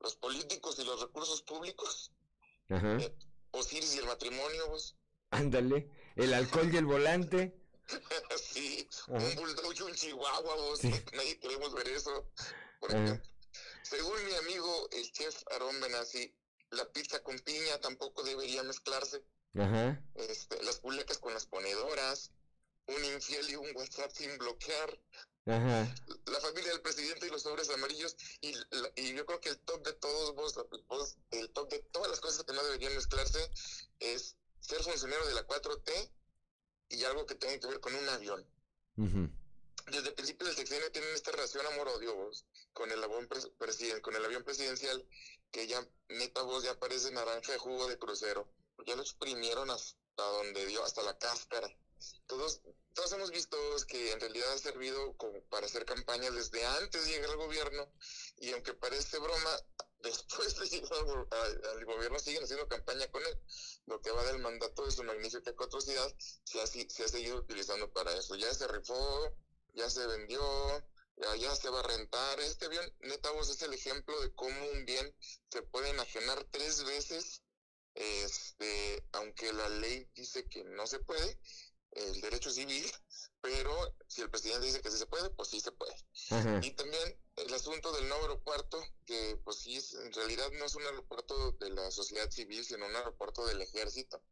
Los 0.00 0.16
políticos 0.16 0.76
y 0.78 0.84
los 0.84 1.00
recursos 1.00 1.42
públicos. 1.42 2.10
Eh, 2.68 3.16
Osiris 3.52 3.94
y 3.94 3.98
el 3.98 4.06
matrimonio, 4.06 4.68
vos. 4.68 4.96
Ándale, 5.30 5.88
el 6.16 6.34
alcohol 6.34 6.68
y 6.72 6.76
el 6.76 6.86
volante. 6.86 7.56
sí, 8.42 8.88
un 9.08 9.34
bulldog 9.36 9.74
y 9.78 9.82
un 9.82 9.94
chihuahua, 9.94 10.56
vos. 10.56 10.80
Nadie 11.12 11.38
queremos 11.38 11.72
ver 11.72 11.88
eso. 11.88 12.26
Por 12.80 12.90
ejemplo. 12.90 13.31
Según 13.92 14.24
mi 14.24 14.34
amigo 14.36 14.88
el 14.92 15.12
chef 15.12 15.42
Aaron 15.50 15.78
Benassi, 15.78 16.34
la 16.70 16.90
pizza 16.92 17.22
con 17.22 17.38
piña 17.40 17.78
tampoco 17.78 18.22
debería 18.22 18.62
mezclarse. 18.62 19.22
Ajá. 19.54 20.02
Este, 20.14 20.62
las 20.62 20.78
pulecas 20.78 21.18
con 21.18 21.34
las 21.34 21.44
ponedoras, 21.44 22.30
un 22.86 23.04
infiel 23.04 23.50
y 23.50 23.56
un 23.56 23.76
WhatsApp 23.76 24.10
sin 24.12 24.38
bloquear. 24.38 24.98
Ajá. 25.44 25.94
La 26.24 26.40
familia 26.40 26.70
del 26.70 26.80
presidente 26.80 27.26
y 27.26 27.30
los 27.30 27.42
sobres 27.42 27.68
amarillos. 27.68 28.16
Y, 28.40 28.54
y 28.96 29.12
yo 29.12 29.26
creo 29.26 29.42
que 29.42 29.50
el 29.50 29.58
top 29.58 29.84
de 29.84 29.92
todos 29.92 30.34
vos, 30.36 31.18
el 31.30 31.50
top 31.50 31.70
de 31.70 31.80
todas 31.92 32.08
las 32.08 32.20
cosas 32.20 32.46
que 32.46 32.54
no 32.54 32.64
deberían 32.64 32.94
mezclarse 32.94 33.46
es 34.00 34.36
ser 34.60 34.82
funcionario 34.82 35.26
de 35.26 35.34
la 35.34 35.46
4T 35.46 36.10
y 36.88 37.04
algo 37.04 37.26
que 37.26 37.34
tenga 37.34 37.60
que 37.60 37.66
ver 37.66 37.80
con 37.80 37.94
un 37.94 38.08
avión. 38.08 38.48
Desde 38.96 40.08
el 40.08 40.14
principio 40.14 40.46
del 40.46 40.56
sexenio 40.56 40.90
tienen 40.92 41.12
esta 41.12 41.32
relación 41.32 41.66
amor-odio 41.66 42.30
con 42.72 42.90
el 42.90 43.02
avión 43.02 43.28
con 44.02 44.16
el 44.16 44.24
avión 44.24 44.44
presidencial 44.44 45.06
que 45.50 45.66
ya 45.66 45.86
neta 46.08 46.42
vos 46.42 46.64
ya 46.64 46.78
parece 46.78 47.10
naranja 47.10 47.52
de 47.52 47.58
jugo 47.58 47.88
de 47.88 47.98
crucero 47.98 48.48
ya 48.86 48.96
lo 48.96 49.02
exprimieron 49.02 49.70
hasta 49.70 50.22
donde 50.22 50.66
dio 50.66 50.84
hasta 50.84 51.02
la 51.02 51.18
cáscara 51.18 51.68
todos 52.26 52.60
todos 52.94 53.12
hemos 53.12 53.30
visto 53.30 53.56
que 53.88 54.12
en 54.12 54.20
realidad 54.20 54.52
ha 54.52 54.58
servido 54.58 55.16
como 55.16 55.40
para 55.44 55.66
hacer 55.66 55.84
campaña 55.84 56.30
desde 56.30 56.64
antes 56.64 57.04
de 57.04 57.12
llegar 57.12 57.30
al 57.30 57.36
gobierno 57.36 57.90
y 58.38 58.52
aunque 58.52 58.74
parece 58.74 59.18
broma 59.18 59.50
después 60.02 60.58
de 60.58 60.66
llegar 60.66 60.98
al, 61.30 61.66
al 61.76 61.84
gobierno 61.84 62.18
siguen 62.18 62.42
haciendo 62.42 62.68
campaña 62.68 63.06
con 63.10 63.24
él. 63.24 63.38
Lo 63.86 64.00
que 64.00 64.10
va 64.10 64.24
del 64.24 64.40
mandato 64.40 64.84
de 64.84 64.90
su 64.90 65.04
magnífica 65.04 65.50
atrocidad 65.50 66.12
se 66.44 66.60
ha, 66.60 66.66
se 66.66 67.04
ha 67.04 67.08
seguido 67.08 67.36
utilizando 67.36 67.92
para 67.92 68.12
eso. 68.16 68.34
Ya 68.34 68.52
se 68.52 68.66
rifó, 68.66 69.32
ya 69.74 69.88
se 69.88 70.06
vendió, 70.06 70.40
ya 71.38 71.54
se 71.54 71.70
va 71.70 71.80
a 71.80 71.82
rentar. 71.82 72.40
Este 72.40 72.66
avión, 72.66 72.84
neta, 73.00 73.30
vos 73.30 73.48
es 73.50 73.62
el 73.62 73.72
ejemplo 73.72 74.18
de 74.20 74.34
cómo 74.34 74.70
un 74.72 74.84
bien 74.84 75.14
se 75.50 75.62
puede 75.62 75.90
enajenar 75.90 76.44
tres 76.50 76.84
veces, 76.84 77.42
este, 77.94 79.04
aunque 79.12 79.52
la 79.52 79.68
ley 79.68 80.10
dice 80.14 80.48
que 80.48 80.64
no 80.64 80.86
se 80.86 80.98
puede, 81.00 81.38
el 81.92 82.20
derecho 82.20 82.50
civil, 82.50 82.90
pero 83.40 83.94
si 84.08 84.22
el 84.22 84.30
presidente 84.30 84.66
dice 84.66 84.80
que 84.80 84.90
sí 84.90 84.98
se 84.98 85.06
puede, 85.06 85.28
pues 85.30 85.50
sí 85.50 85.60
se 85.60 85.72
puede. 85.72 85.94
Ajá. 86.30 86.60
Y 86.62 86.70
también 86.72 87.20
el 87.36 87.52
asunto 87.52 87.92
del 87.92 88.08
nuevo 88.08 88.22
aeropuerto, 88.22 88.82
que 89.04 89.38
pues 89.44 89.58
sí, 89.58 89.76
es- 89.76 89.94
en 89.94 90.12
realidad 90.12 90.50
no 90.52 90.64
es 90.64 90.74
un 90.74 90.84
aeropuerto 90.84 91.52
de 91.52 91.70
la 91.70 91.90
sociedad 91.90 92.30
civil, 92.30 92.64
sino 92.64 92.86
un 92.86 92.96
aeropuerto 92.96 93.44
del 93.46 93.60
ejército, 93.60 94.22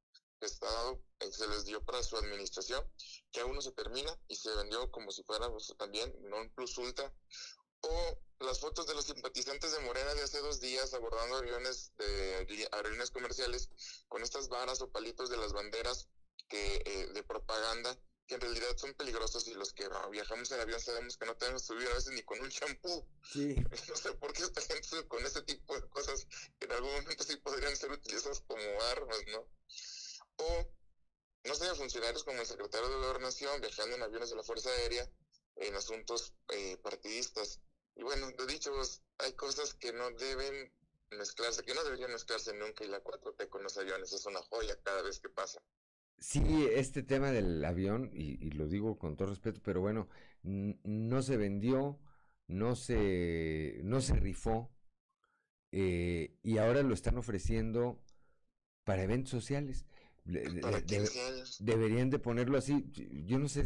eh, 0.41 1.33
se 1.33 1.47
les 1.49 1.65
dio 1.65 1.83
para 1.85 2.03
su 2.03 2.17
administración, 2.17 2.85
que 3.33 3.41
aún 3.41 3.55
no 3.55 3.63
se 3.63 3.73
termina 3.73 4.17
y 4.29 4.37
se 4.37 4.55
vendió 4.57 4.91
como 4.91 5.11
si 5.11 5.23
fuera 5.25 5.51
pues, 5.51 5.73
también 5.79 6.13
non 6.29 6.51
plus 6.51 6.79
ultra. 6.79 7.13
O 7.83 8.19
las 8.41 8.61
fotos 8.61 8.87
de 8.87 8.95
los 8.95 9.07
simpatizantes 9.07 9.73
de 9.73 9.81
Morena 9.81 10.15
de 10.15 10.23
hace 10.23 10.41
dos 10.41 10.61
días 10.61 10.93
abordando 10.93 11.37
aviones 11.37 11.93
de 11.97 12.69
aerolíneas 12.73 13.11
comerciales 13.11 13.71
con 14.09 14.23
estas 14.23 14.49
varas 14.49 14.81
o 14.83 14.91
palitos 14.91 15.31
de 15.31 15.37
las 15.37 15.53
banderas 15.53 16.09
que 16.49 16.83
eh, 16.85 17.07
de 17.15 17.23
propaganda 17.23 17.99
que 18.31 18.37
en 18.37 18.43
realidad 18.43 18.77
son 18.77 18.95
peligrosos 18.95 19.49
y 19.49 19.55
los 19.55 19.73
que 19.73 19.85
ah, 19.91 20.09
viajamos 20.09 20.53
en 20.53 20.61
avión 20.61 20.81
sabemos 20.81 21.17
que 21.17 21.27
no 21.27 21.37
tenemos 21.37 21.63
que 21.63 21.67
subir 21.67 21.89
a 21.89 21.95
veces 21.95 22.13
ni 22.13 22.23
con 22.23 22.41
un 22.41 22.49
champú. 22.49 23.05
Sí. 23.33 23.57
No 23.89 23.97
sé 23.97 24.13
por 24.13 24.33
qué 24.33 24.43
esta 24.43 24.61
gente 24.61 25.09
con 25.09 25.27
ese 25.27 25.43
tipo 25.43 25.75
de 25.75 25.89
cosas 25.89 26.29
que 26.59 26.67
en 26.67 26.73
algún 26.73 26.93
momento 26.93 27.25
sí 27.25 27.37
podrían 27.39 27.77
ser 27.77 27.91
utilizadas 27.91 28.41
como 28.47 28.63
armas, 28.93 29.19
¿no? 29.33 29.49
O, 30.41 30.67
no 31.45 31.55
sé, 31.55 31.75
funcionarios 31.75 32.25
como 32.25 32.41
el 32.41 32.47
secretario 32.47 32.89
de 32.89 32.97
Gobernación 32.97 33.61
viajando 33.61 33.97
en 33.97 34.03
aviones 34.03 34.31
de 34.31 34.37
la 34.37 34.43
Fuerza 34.43 34.71
Aérea 34.71 35.09
en 35.57 35.75
asuntos 35.75 36.35
eh, 36.55 36.77
partidistas. 36.83 37.61
Y 37.97 38.03
bueno, 38.03 38.31
lo 38.39 38.47
dicho, 38.47 38.73
pues, 38.73 39.03
hay 39.19 39.33
cosas 39.35 39.75
que 39.75 39.93
no 39.93 40.11
deben 40.13 40.73
mezclarse, 41.11 41.63
que 41.63 41.75
no 41.75 41.85
deberían 41.85 42.13
mezclarse 42.13 42.55
nunca 42.55 42.85
y 42.85 42.89
la 42.89 43.03
4T 43.03 43.49
con 43.49 43.63
los 43.63 43.77
aviones 43.77 44.13
es 44.13 44.27
una 44.27 44.41
joya 44.43 44.77
cada 44.83 45.03
vez 45.03 45.21
que 45.21 45.29
pasa. 45.29 45.61
Sí, 46.19 46.69
este 46.75 47.03
tema 47.03 47.33
del 47.33 47.65
avión, 47.65 48.11
y, 48.13 48.51
lo 48.51 48.69
digo 48.69 48.99
con 48.99 49.17
todo 49.17 49.29
respeto, 49.29 49.61
pero 49.65 49.81
bueno, 49.81 50.09
no 50.43 51.23
se 51.23 51.39
vendió, 51.39 51.99
no 52.47 52.77
se, 52.77 53.81
no 53.85 54.03
se 54.03 54.15
rifó, 54.17 54.71
eh, 55.73 56.37
y 56.43 56.59
ahora 56.59 56.83
lo 56.83 56.93
están 56.93 57.17
ofreciendo 57.17 58.03
para 58.85 59.03
eventos 59.03 59.31
sociales. 59.31 59.87
Le- 60.31 60.43
de- 60.49 60.61
Para 60.61 60.79
de- 60.81 60.87
15 60.87 61.21
años. 61.21 61.57
deberían 61.61 62.11
de 62.11 62.19
ponerlo 62.19 62.57
así. 62.59 62.85
Yo 63.27 63.39
no 63.39 63.49
sé, 63.49 63.65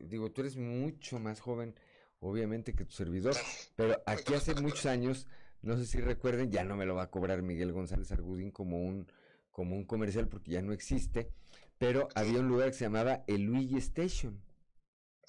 digo, 0.00 0.30
tú 0.32 0.40
eres 0.42 0.56
mucho 0.56 1.18
más 1.20 1.40
joven, 1.40 1.74
obviamente, 2.20 2.74
que 2.74 2.84
tu 2.84 2.92
servidor, 2.92 3.34
pero 3.76 4.02
aquí 4.06 4.34
hace 4.34 4.54
muchos 4.54 4.86
años, 4.86 5.26
no 5.62 5.76
sé 5.76 5.86
si 5.86 6.00
recuerden, 6.00 6.50
ya 6.50 6.64
no 6.64 6.76
me 6.76 6.86
lo 6.86 6.94
va 6.94 7.04
a 7.04 7.10
cobrar 7.10 7.42
Miguel 7.42 7.72
González 7.72 8.10
Argudín 8.12 8.50
como 8.50 8.82
un, 8.82 9.06
como 9.50 9.76
un 9.76 9.84
comercial 9.84 10.28
porque 10.28 10.52
ya 10.52 10.62
no 10.62 10.72
existe, 10.72 11.30
pero 11.78 12.08
había 12.14 12.40
un 12.40 12.48
lugar 12.48 12.70
que 12.70 12.76
se 12.78 12.84
llamaba 12.84 13.24
el 13.26 13.42
Luigi 13.42 13.76
Station, 13.78 14.42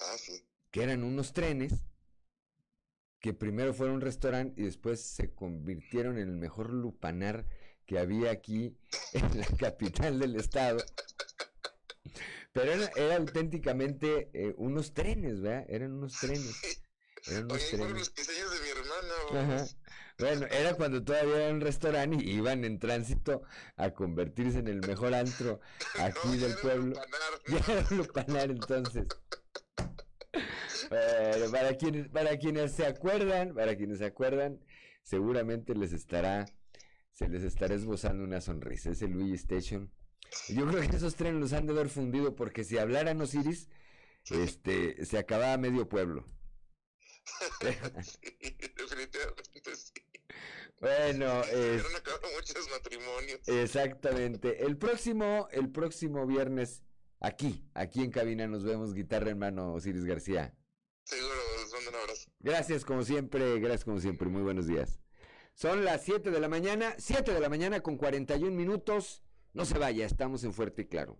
Ah, 0.00 0.16
que 0.70 0.82
eran 0.82 1.02
unos 1.02 1.32
trenes 1.32 1.84
que 3.20 3.34
primero 3.34 3.74
fueron 3.74 3.96
un 3.96 4.00
restaurante 4.00 4.60
y 4.60 4.64
después 4.64 5.00
se 5.00 5.34
convirtieron 5.34 6.18
en 6.18 6.28
el 6.28 6.36
mejor 6.36 6.72
lupanar 6.72 7.46
que 7.88 7.98
había 7.98 8.30
aquí 8.30 8.76
en 9.14 9.40
la 9.40 9.46
capital 9.46 10.20
del 10.20 10.36
estado. 10.36 10.78
Pero 12.52 12.72
era, 12.72 12.90
era 12.94 13.16
auténticamente 13.16 14.30
eh, 14.32 14.54
unos 14.58 14.92
trenes, 14.92 15.40
¿verdad? 15.40 15.64
Eran 15.68 15.92
unos 15.94 16.12
trenes. 16.20 16.84
Eran 17.26 17.44
unos 17.44 17.56
Oye, 17.56 17.76
trenes. 17.76 17.92
los 17.92 18.10
15 18.10 18.32
años 18.32 18.50
de 18.52 18.60
mi 18.60 18.68
hermano. 18.68 19.54
Ajá. 19.54 19.66
Bueno, 20.18 20.46
era 20.50 20.74
cuando 20.74 21.02
todavía 21.02 21.44
era 21.44 21.54
un 21.54 21.60
restaurante 21.60 22.24
y 22.24 22.30
iban 22.32 22.64
en 22.64 22.78
tránsito 22.78 23.42
a 23.76 23.90
convertirse 23.92 24.58
en 24.58 24.68
el 24.68 24.80
mejor 24.80 25.14
antro 25.14 25.60
aquí 25.98 26.36
del 26.36 26.54
pueblo. 26.56 26.94
Ya 27.48 27.72
era 27.72 27.86
un 27.90 27.96
lupanar 27.96 28.50
entonces. 28.50 29.06
Bueno, 30.90 31.50
para 31.50 31.76
quienes, 31.78 32.08
para 32.08 32.36
quienes 32.38 32.72
se 32.72 32.84
acuerdan, 32.84 33.54
para 33.54 33.76
quienes 33.76 33.98
se 33.98 34.04
acuerdan, 34.04 34.60
seguramente 35.02 35.74
les 35.74 35.92
estará, 35.94 36.44
se 37.18 37.28
les 37.28 37.42
estará 37.42 37.74
esbozando 37.74 38.22
una 38.22 38.40
sonrisa. 38.40 38.90
Es 38.90 39.02
el 39.02 39.10
Luigi 39.10 39.34
Station. 39.34 39.92
Yo 40.50 40.68
creo 40.68 40.88
que 40.88 40.96
esos 40.96 41.16
trenes 41.16 41.40
los 41.40 41.52
han 41.52 41.66
de 41.66 41.72
haber 41.72 41.88
fundido 41.88 42.36
porque 42.36 42.62
si 42.62 42.78
hablaran 42.78 43.20
Osiris, 43.20 43.68
este, 44.30 45.04
se 45.04 45.18
acababa 45.18 45.56
medio 45.58 45.88
pueblo. 45.88 46.24
Definitivamente 47.60 49.74
sí. 49.74 49.92
Bueno, 50.80 51.42
Se 51.42 51.76
es- 51.76 51.82
muchos 52.36 52.70
matrimonios. 52.70 53.40
Exactamente. 53.48 54.64
El 54.64 54.78
próximo, 54.78 55.48
el 55.50 55.72
próximo 55.72 56.24
viernes, 56.24 56.84
aquí, 57.18 57.68
aquí 57.74 58.04
en 58.04 58.12
cabina 58.12 58.46
nos 58.46 58.62
vemos, 58.62 58.94
guitarra 58.94 59.30
en 59.30 59.40
mano, 59.40 59.74
Osiris 59.74 60.04
García. 60.04 60.56
Seguro, 61.02 61.34
les 61.60 61.72
mando 61.72 61.90
un 61.90 61.96
abrazo. 61.96 62.30
Gracias 62.38 62.84
como 62.84 63.02
siempre, 63.02 63.58
gracias 63.58 63.84
como 63.84 63.98
siempre, 63.98 64.28
muy 64.28 64.42
buenos 64.42 64.68
días. 64.68 65.00
Son 65.60 65.84
las 65.84 66.04
7 66.04 66.30
de 66.30 66.38
la 66.38 66.48
mañana, 66.48 66.94
7 66.98 67.34
de 67.34 67.40
la 67.40 67.48
mañana 67.48 67.80
con 67.80 67.96
41 67.96 68.54
minutos. 68.54 69.24
No 69.54 69.64
se 69.64 69.76
vaya, 69.76 70.06
estamos 70.06 70.44
en 70.44 70.52
Fuerte 70.52 70.82
y 70.82 70.84
Claro. 70.84 71.18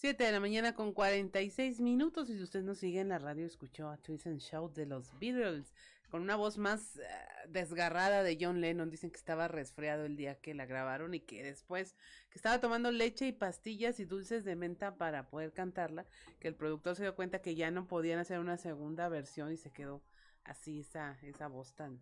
Siete 0.00 0.22
de 0.22 0.30
la 0.30 0.38
mañana 0.38 0.76
con 0.76 0.92
46 0.92 1.80
minutos 1.80 2.30
y 2.30 2.36
si 2.36 2.42
usted 2.44 2.62
nos 2.62 2.78
sigue 2.78 3.00
en 3.00 3.08
la 3.08 3.18
radio 3.18 3.44
escuchó 3.44 3.88
a 3.88 3.96
Twist 3.96 4.28
and 4.28 4.38
Shout 4.38 4.72
de 4.72 4.86
los 4.86 5.10
Beatles 5.18 5.74
con 6.08 6.22
una 6.22 6.36
voz 6.36 6.56
más 6.56 6.98
eh, 6.98 7.02
desgarrada 7.48 8.22
de 8.22 8.38
John 8.40 8.60
Lennon. 8.60 8.90
Dicen 8.90 9.10
que 9.10 9.16
estaba 9.16 9.48
resfriado 9.48 10.04
el 10.04 10.14
día 10.14 10.36
que 10.36 10.54
la 10.54 10.66
grabaron 10.66 11.14
y 11.14 11.20
que 11.20 11.42
después 11.42 11.96
que 12.30 12.38
estaba 12.38 12.60
tomando 12.60 12.92
leche 12.92 13.26
y 13.26 13.32
pastillas 13.32 13.98
y 13.98 14.04
dulces 14.04 14.44
de 14.44 14.54
menta 14.54 14.94
para 14.94 15.30
poder 15.30 15.52
cantarla, 15.52 16.06
que 16.38 16.46
el 16.46 16.54
productor 16.54 16.94
se 16.94 17.02
dio 17.02 17.16
cuenta 17.16 17.42
que 17.42 17.56
ya 17.56 17.72
no 17.72 17.88
podían 17.88 18.20
hacer 18.20 18.38
una 18.38 18.56
segunda 18.56 19.08
versión 19.08 19.52
y 19.52 19.56
se 19.56 19.72
quedó 19.72 20.04
así 20.44 20.78
esa, 20.78 21.18
esa 21.22 21.48
voz 21.48 21.74
tan 21.74 22.00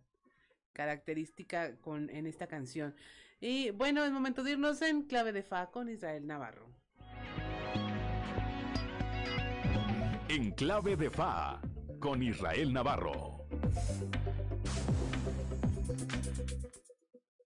característica 0.74 1.74
con, 1.78 2.10
en 2.10 2.26
esta 2.26 2.46
canción. 2.46 2.94
Y 3.40 3.70
bueno, 3.70 4.04
es 4.04 4.12
momento 4.12 4.42
de 4.42 4.50
irnos 4.50 4.82
en 4.82 5.04
clave 5.04 5.32
de 5.32 5.42
fa 5.42 5.70
con 5.70 5.88
Israel 5.88 6.26
Navarro. 6.26 6.68
En 10.28 10.50
clave 10.50 10.96
de 10.96 11.08
FA 11.08 11.60
con 12.00 12.20
Israel 12.20 12.72
Navarro. 12.72 13.46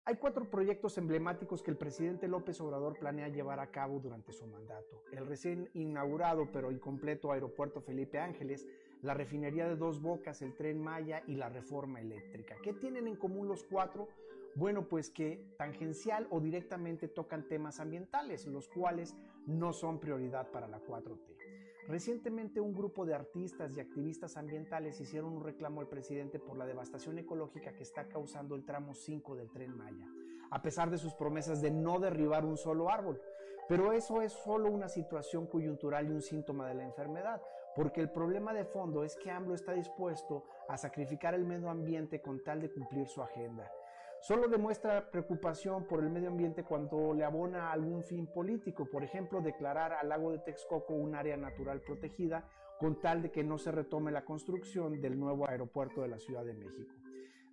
Hay 0.06 0.16
cuatro 0.16 0.50
proyectos 0.50 0.96
emblemáticos 0.96 1.62
que 1.62 1.70
el 1.70 1.76
presidente 1.76 2.26
López 2.26 2.58
Obrador 2.62 2.98
planea 2.98 3.28
llevar 3.28 3.60
a 3.60 3.70
cabo 3.70 4.00
durante 4.00 4.32
su 4.32 4.46
mandato. 4.46 5.04
El 5.12 5.26
recién 5.26 5.68
inaugurado 5.74 6.50
pero 6.50 6.72
incompleto 6.72 7.32
aeropuerto 7.32 7.82
Felipe 7.82 8.18
Ángeles, 8.18 8.66
la 9.02 9.12
refinería 9.12 9.68
de 9.68 9.76
Dos 9.76 10.00
Bocas, 10.00 10.40
el 10.40 10.56
tren 10.56 10.80
Maya 10.80 11.22
y 11.26 11.34
la 11.34 11.50
reforma 11.50 12.00
eléctrica. 12.00 12.56
¿Qué 12.62 12.72
tienen 12.72 13.06
en 13.06 13.16
común 13.16 13.46
los 13.46 13.62
cuatro? 13.62 14.08
Bueno, 14.54 14.88
pues 14.88 15.10
que 15.10 15.54
tangencial 15.58 16.26
o 16.30 16.40
directamente 16.40 17.08
tocan 17.08 17.46
temas 17.46 17.78
ambientales, 17.78 18.46
los 18.46 18.68
cuales 18.68 19.14
no 19.46 19.74
son 19.74 20.00
prioridad 20.00 20.50
para 20.50 20.66
la 20.66 20.80
4T. 20.80 21.39
Recientemente 21.90 22.60
un 22.60 22.72
grupo 22.72 23.04
de 23.04 23.14
artistas 23.14 23.76
y 23.76 23.80
activistas 23.80 24.36
ambientales 24.36 25.00
hicieron 25.00 25.32
un 25.32 25.42
reclamo 25.42 25.80
al 25.80 25.88
presidente 25.88 26.38
por 26.38 26.56
la 26.56 26.64
devastación 26.64 27.18
ecológica 27.18 27.72
que 27.72 27.82
está 27.82 28.06
causando 28.06 28.54
el 28.54 28.64
tramo 28.64 28.94
5 28.94 29.34
del 29.34 29.50
tren 29.50 29.76
Maya, 29.76 30.06
a 30.52 30.62
pesar 30.62 30.88
de 30.88 30.98
sus 30.98 31.14
promesas 31.14 31.60
de 31.60 31.72
no 31.72 31.98
derribar 31.98 32.44
un 32.44 32.56
solo 32.56 32.90
árbol. 32.90 33.20
Pero 33.68 33.92
eso 33.92 34.22
es 34.22 34.32
solo 34.32 34.70
una 34.70 34.88
situación 34.88 35.48
coyuntural 35.48 36.06
y 36.06 36.12
un 36.12 36.22
síntoma 36.22 36.68
de 36.68 36.76
la 36.76 36.84
enfermedad, 36.84 37.42
porque 37.74 38.00
el 38.00 38.12
problema 38.12 38.54
de 38.54 38.64
fondo 38.64 39.02
es 39.02 39.16
que 39.16 39.32
AMLO 39.32 39.56
está 39.56 39.72
dispuesto 39.72 40.44
a 40.68 40.76
sacrificar 40.76 41.34
el 41.34 41.44
medio 41.44 41.70
ambiente 41.70 42.22
con 42.22 42.40
tal 42.44 42.60
de 42.60 42.70
cumplir 42.70 43.08
su 43.08 43.20
agenda. 43.20 43.68
Solo 44.20 44.48
demuestra 44.48 45.10
preocupación 45.10 45.84
por 45.84 46.00
el 46.04 46.10
medio 46.10 46.28
ambiente 46.28 46.62
cuando 46.62 47.14
le 47.14 47.24
abona 47.24 47.72
algún 47.72 48.02
fin 48.02 48.26
político, 48.26 48.84
por 48.84 49.02
ejemplo, 49.02 49.40
declarar 49.40 49.94
al 49.94 50.10
lago 50.10 50.30
de 50.30 50.38
Texcoco 50.40 50.92
un 50.92 51.14
área 51.14 51.38
natural 51.38 51.80
protegida 51.80 52.46
con 52.78 53.00
tal 53.00 53.22
de 53.22 53.30
que 53.30 53.42
no 53.42 53.56
se 53.56 53.72
retome 53.72 54.12
la 54.12 54.26
construcción 54.26 55.00
del 55.00 55.18
nuevo 55.18 55.48
aeropuerto 55.48 56.02
de 56.02 56.08
la 56.08 56.18
Ciudad 56.18 56.44
de 56.44 56.52
México. 56.52 56.94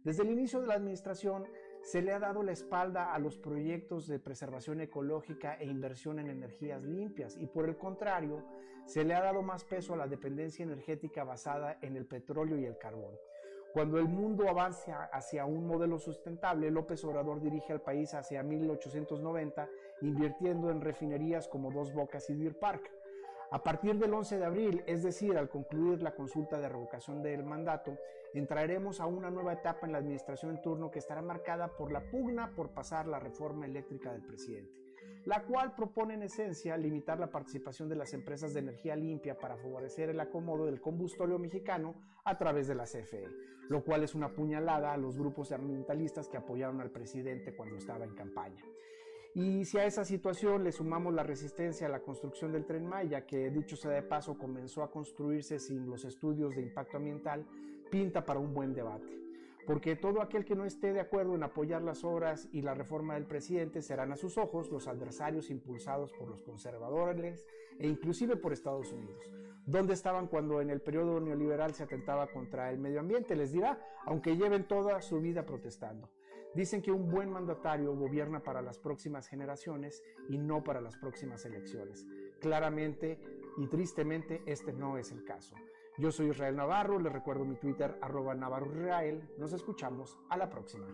Desde 0.04 0.24
el 0.24 0.30
inicio 0.30 0.60
de 0.60 0.68
la 0.68 0.74
administración 0.74 1.48
se 1.82 2.02
le 2.02 2.12
ha 2.12 2.20
dado 2.20 2.44
la 2.44 2.52
espalda 2.52 3.14
a 3.14 3.20
los 3.20 3.38
proyectos 3.38 4.06
de 4.06 4.20
preservación 4.20 4.82
ecológica 4.82 5.56
e 5.56 5.66
inversión 5.68 6.20
en 6.20 6.28
energías 6.28 6.84
limpias 6.84 7.38
y 7.38 7.48
por 7.48 7.70
el 7.70 7.78
contrario, 7.78 8.46
se 8.86 9.06
le 9.06 9.16
ha 9.16 9.22
dado 9.22 9.42
más 9.42 9.64
peso 9.64 9.94
a 9.94 9.98
la 9.98 10.08
dependencia 10.08 10.64
energética 10.64 11.24
basada 11.24 11.78
en 11.82 11.96
el 11.96 12.06
petróleo 12.06 12.58
y 12.58 12.66
el 12.66 12.78
carbón. 12.78 13.16
Cuando 13.74 14.00
el 14.00 14.08
mundo 14.08 14.50
avanza 14.50 15.06
hacia 15.12 15.46
un 15.46 15.68
modelo 15.68 16.00
sustentable, 16.00 16.72
López 16.72 17.04
Obrador 17.04 17.42
dirige 17.42 17.74
al 17.74 17.82
país 17.82 18.14
hacia 18.14 18.42
1890, 18.42 19.70
invirtiendo 20.02 20.72
en 20.72 20.82
refinerías 20.82 21.48
como 21.48 21.72
Dos 21.72 21.94
Bocas 21.94 22.30
y 22.30 22.36
Deer 22.36 22.58
Park. 22.58 22.90
A 23.52 23.64
partir 23.64 23.98
del 23.98 24.14
11 24.14 24.40
de 24.40 24.46
abril, 24.46 24.84
es 24.88 25.04
decir, 25.04 25.38
al 25.38 25.50
concluir 25.50 26.02
la 26.02 26.16
consulta 26.16 26.60
de 26.60 26.68
revocación 26.68 27.22
del 27.22 27.44
mandato, 27.44 27.98
entraremos 28.34 29.00
a 29.00 29.06
una 29.06 29.30
nueva 29.30 29.54
etapa 29.54 29.86
en 29.86 29.94
la 29.94 30.00
administración 30.00 30.52
en 30.52 30.62
turno 30.62 30.92
que 30.92 31.00
estará 31.00 31.22
marcada 31.22 31.70
por 31.70 31.92
la 31.92 32.02
pugna 32.02 32.54
por 32.56 32.72
pasar 32.72 33.08
la 33.08 33.20
reforma 33.20 33.66
eléctrica 33.66 34.12
del 34.12 34.24
presidente, 34.24 34.82
la 35.28 35.44
cual 35.44 35.76
propone 35.76 36.14
en 36.14 36.24
esencia 36.24 36.78
limitar 36.78 37.20
la 37.20 37.30
participación 37.30 37.90
de 37.90 37.98
las 37.98 38.14
empresas 38.14 38.54
de 38.54 38.62
energía 38.62 38.96
limpia 38.96 39.38
para 39.38 39.58
favorecer 39.58 40.10
el 40.10 40.22
acomodo 40.22 40.66
del 40.66 40.80
combustorio 40.80 41.38
mexicano 41.38 41.96
a 42.24 42.38
través 42.38 42.70
de 42.70 42.76
la 42.76 42.86
CFE, 42.86 43.28
lo 43.68 43.84
cual 43.84 44.04
es 44.04 44.16
una 44.16 44.34
puñalada 44.34 44.94
a 44.94 44.98
los 44.98 45.18
grupos 45.18 45.52
ambientalistas 45.52 46.30
que 46.30 46.38
apoyaron 46.38 46.80
al 46.80 46.92
presidente 46.92 47.54
cuando 47.54 47.76
estaba 47.76 48.06
en 48.06 48.16
campaña. 48.16 48.64
Y 49.36 49.66
si 49.66 49.78
a 49.78 49.86
esa 49.86 50.06
situación 50.06 50.64
le 50.64 50.72
sumamos 50.72 51.14
la 51.14 51.24
resistencia 51.24 51.88
a 51.88 51.90
la 51.90 52.00
construcción 52.00 52.54
del 52.54 52.66
tren 52.66 52.86
Maya, 52.86 53.26
que 53.26 53.50
dicho 53.50 53.76
sea 53.76 53.92
de 53.92 54.04
paso 54.04 54.38
comenzó 54.38 54.82
a 54.82 54.92
construirse 54.92 55.60
sin 55.60 55.90
los 55.90 56.06
estudios 56.06 56.56
de 56.56 56.62
impacto 56.62 56.96
ambiental, 56.96 57.46
pinta 57.92 58.24
para 58.24 58.40
un 58.40 58.54
buen 58.54 58.74
debate. 58.74 59.27
Porque 59.68 59.98
todo 59.98 60.22
aquel 60.22 60.46
que 60.46 60.56
no 60.56 60.64
esté 60.64 60.94
de 60.94 61.02
acuerdo 61.02 61.36
en 61.36 61.44
apoyar 61.44 61.82
las 61.82 62.06
obras 62.06 62.48
y 62.54 62.62
la 62.62 62.74
reforma 62.74 63.16
del 63.16 63.26
presidente 63.26 63.82
serán 63.82 64.14
a 64.14 64.16
sus 64.16 64.38
ojos 64.38 64.72
los 64.72 64.88
adversarios 64.88 65.50
impulsados 65.50 66.14
por 66.14 66.30
los 66.30 66.42
conservadores 66.42 67.46
e 67.78 67.86
inclusive 67.86 68.38
por 68.38 68.54
Estados 68.54 68.94
Unidos. 68.94 69.30
¿Dónde 69.66 69.94
estaban 69.94 70.28
cuando 70.28 70.62
en 70.62 70.70
el 70.70 70.80
periodo 70.80 71.20
neoliberal 71.20 71.74
se 71.74 71.84
atentaba 71.84 72.28
contra 72.28 72.72
el 72.72 72.80
medio 72.80 73.02
ambiente? 73.02 73.36
Les 73.36 73.52
dirá, 73.52 73.78
aunque 74.06 74.38
lleven 74.38 74.70
toda 74.70 75.02
su 75.02 75.20
vida 75.20 75.46
protestando. 75.46 76.10
Dicen 76.56 76.82
que 76.82 76.94
un 76.94 77.12
buen 77.12 77.30
mandatario 77.30 77.94
gobierna 77.94 78.42
para 78.42 78.62
las 78.62 78.80
próximas 78.80 79.28
generaciones 79.28 80.02
y 80.30 80.38
no 80.38 80.64
para 80.64 80.80
las 80.80 80.96
próximas 80.96 81.46
elecciones. 81.46 82.08
Claramente 82.40 83.20
y 83.58 83.68
tristemente 83.68 84.42
este 84.46 84.72
no 84.72 84.98
es 84.98 85.12
el 85.12 85.26
caso. 85.26 85.56
Yo 86.00 86.12
soy 86.12 86.30
Israel 86.30 86.56
Navarro, 86.56 87.00
les 87.00 87.12
recuerdo 87.12 87.44
mi 87.44 87.56
Twitter 87.56 87.98
arroba 88.02 88.36
Navarro 88.36 88.72
Israel. 88.72 89.28
Nos 89.40 89.52
escuchamos 89.52 90.16
a 90.30 90.38
la 90.38 90.48
próxima. 90.48 90.86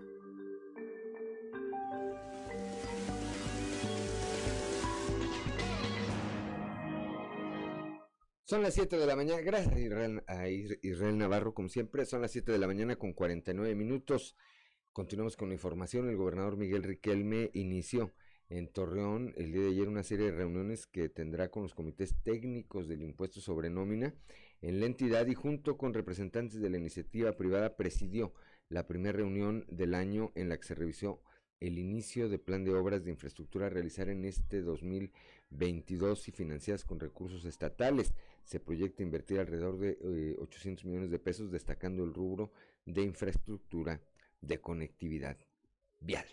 Son 8.45 8.61
las 8.61 8.75
7 8.75 8.95
de 8.95 9.05
la 9.05 9.17
mañana, 9.17 9.41
gracias 9.41 9.75
a 10.27 10.47
Israel 10.47 11.17
Navarro, 11.17 11.53
como 11.53 11.67
siempre, 11.67 12.05
son 12.05 12.21
las 12.21 12.31
7 12.31 12.53
de 12.53 12.59
la 12.59 12.67
mañana 12.67 12.95
con 12.95 13.11
49 13.11 13.75
minutos. 13.75 14.37
Continuamos 14.93 15.35
con 15.35 15.49
la 15.49 15.55
información. 15.55 16.07
El 16.07 16.15
gobernador 16.15 16.55
Miguel 16.55 16.83
Riquelme 16.83 17.49
inició 17.53 18.13
en 18.47 18.71
Torreón 18.71 19.33
el 19.35 19.51
día 19.51 19.63
de 19.63 19.69
ayer 19.69 19.89
una 19.89 20.03
serie 20.03 20.27
de 20.27 20.37
reuniones 20.37 20.87
que 20.87 21.09
tendrá 21.09 21.49
con 21.49 21.63
los 21.63 21.73
comités 21.73 22.15
técnicos 22.23 22.87
del 22.87 23.01
impuesto 23.01 23.41
sobre 23.41 23.69
nómina 23.69 24.13
en 24.63 24.79
la 24.79 24.85
entidad 24.85 25.27
y 25.27 25.35
junto 25.35 25.77
con 25.77 25.93
representantes 25.93 26.61
de 26.61 26.69
la 26.69 26.77
iniciativa 26.77 27.33
privada 27.33 27.75
presidió 27.75 28.33
la 28.69 28.87
primera 28.87 29.17
reunión 29.17 29.65
del 29.69 29.93
año 29.93 30.31
en 30.35 30.47
la 30.47 30.57
que 30.57 30.65
se 30.65 30.73
revisó 30.73 31.21
el 31.59 31.77
inicio 31.77 32.29
de 32.29 32.39
plan 32.39 32.63
de 32.63 32.73
obras 32.73 33.03
de 33.03 33.11
infraestructura 33.11 33.67
a 33.67 33.69
realizar 33.69 34.07
en 34.07 34.23
este 34.23 34.61
2022 34.61 36.29
y 36.29 36.31
financiadas 36.31 36.85
con 36.85 37.01
recursos 37.01 37.43
estatales. 37.43 38.13
Se 38.45 38.61
proyecta 38.61 39.03
invertir 39.03 39.39
alrededor 39.39 39.77
de 39.79 40.35
800 40.39 40.83
eh, 40.83 40.87
millones 40.87 41.11
de 41.11 41.19
pesos, 41.19 41.51
destacando 41.51 42.05
el 42.05 42.13
rubro 42.13 42.53
de 42.85 43.01
infraestructura 43.01 44.01
de 44.39 44.61
conectividad 44.61 45.37
vial. 45.99 46.25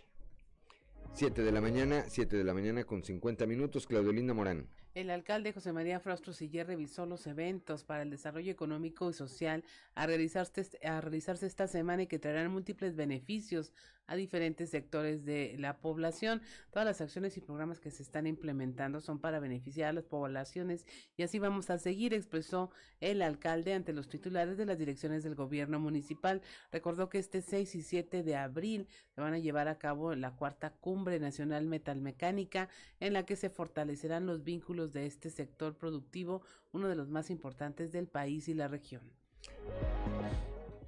7 1.14 1.42
de 1.42 1.50
la 1.50 1.60
mañana, 1.60 2.04
7 2.06 2.36
de 2.36 2.44
la 2.44 2.54
mañana 2.54 2.84
con 2.84 3.02
50 3.02 3.44
minutos, 3.46 3.88
Claudio 3.88 4.12
Linda 4.12 4.34
Morán. 4.34 4.68
El 4.92 5.10
alcalde 5.10 5.52
José 5.52 5.72
María 5.72 6.00
Frostro 6.00 6.32
Siller 6.32 6.66
revisó 6.66 7.06
los 7.06 7.24
eventos 7.28 7.84
para 7.84 8.02
el 8.02 8.10
desarrollo 8.10 8.50
económico 8.50 9.08
y 9.08 9.12
social 9.12 9.62
a 9.94 10.06
realizarse, 10.06 10.68
a 10.82 11.00
realizarse 11.00 11.46
esta 11.46 11.68
semana 11.68 12.02
y 12.02 12.06
que 12.08 12.18
traerán 12.18 12.50
múltiples 12.50 12.96
beneficios 12.96 13.72
a 14.10 14.16
diferentes 14.16 14.70
sectores 14.70 15.24
de 15.24 15.54
la 15.58 15.78
población. 15.78 16.42
Todas 16.72 16.84
las 16.84 17.00
acciones 17.00 17.36
y 17.36 17.40
programas 17.40 17.78
que 17.78 17.92
se 17.92 18.02
están 18.02 18.26
implementando 18.26 19.00
son 19.00 19.20
para 19.20 19.38
beneficiar 19.38 19.90
a 19.90 19.92
las 19.92 20.04
poblaciones 20.04 20.84
y 21.16 21.22
así 21.22 21.38
vamos 21.38 21.70
a 21.70 21.78
seguir, 21.78 22.12
expresó 22.12 22.72
el 22.98 23.22
alcalde 23.22 23.72
ante 23.72 23.92
los 23.92 24.08
titulares 24.08 24.56
de 24.56 24.66
las 24.66 24.78
direcciones 24.78 25.22
del 25.22 25.36
gobierno 25.36 25.78
municipal. 25.78 26.42
Recordó 26.72 27.08
que 27.08 27.18
este 27.18 27.40
6 27.40 27.76
y 27.76 27.82
7 27.82 28.24
de 28.24 28.34
abril 28.34 28.88
se 29.14 29.20
van 29.20 29.34
a 29.34 29.38
llevar 29.38 29.68
a 29.68 29.78
cabo 29.78 30.12
la 30.16 30.34
cuarta 30.34 30.70
cumbre 30.70 31.20
nacional 31.20 31.66
metalmecánica 31.66 32.68
en 32.98 33.12
la 33.12 33.24
que 33.24 33.36
se 33.36 33.48
fortalecerán 33.48 34.26
los 34.26 34.42
vínculos 34.42 34.92
de 34.92 35.06
este 35.06 35.30
sector 35.30 35.76
productivo, 35.76 36.42
uno 36.72 36.88
de 36.88 36.96
los 36.96 37.08
más 37.08 37.30
importantes 37.30 37.92
del 37.92 38.08
país 38.08 38.48
y 38.48 38.54
la 38.54 38.66
región. 38.66 39.02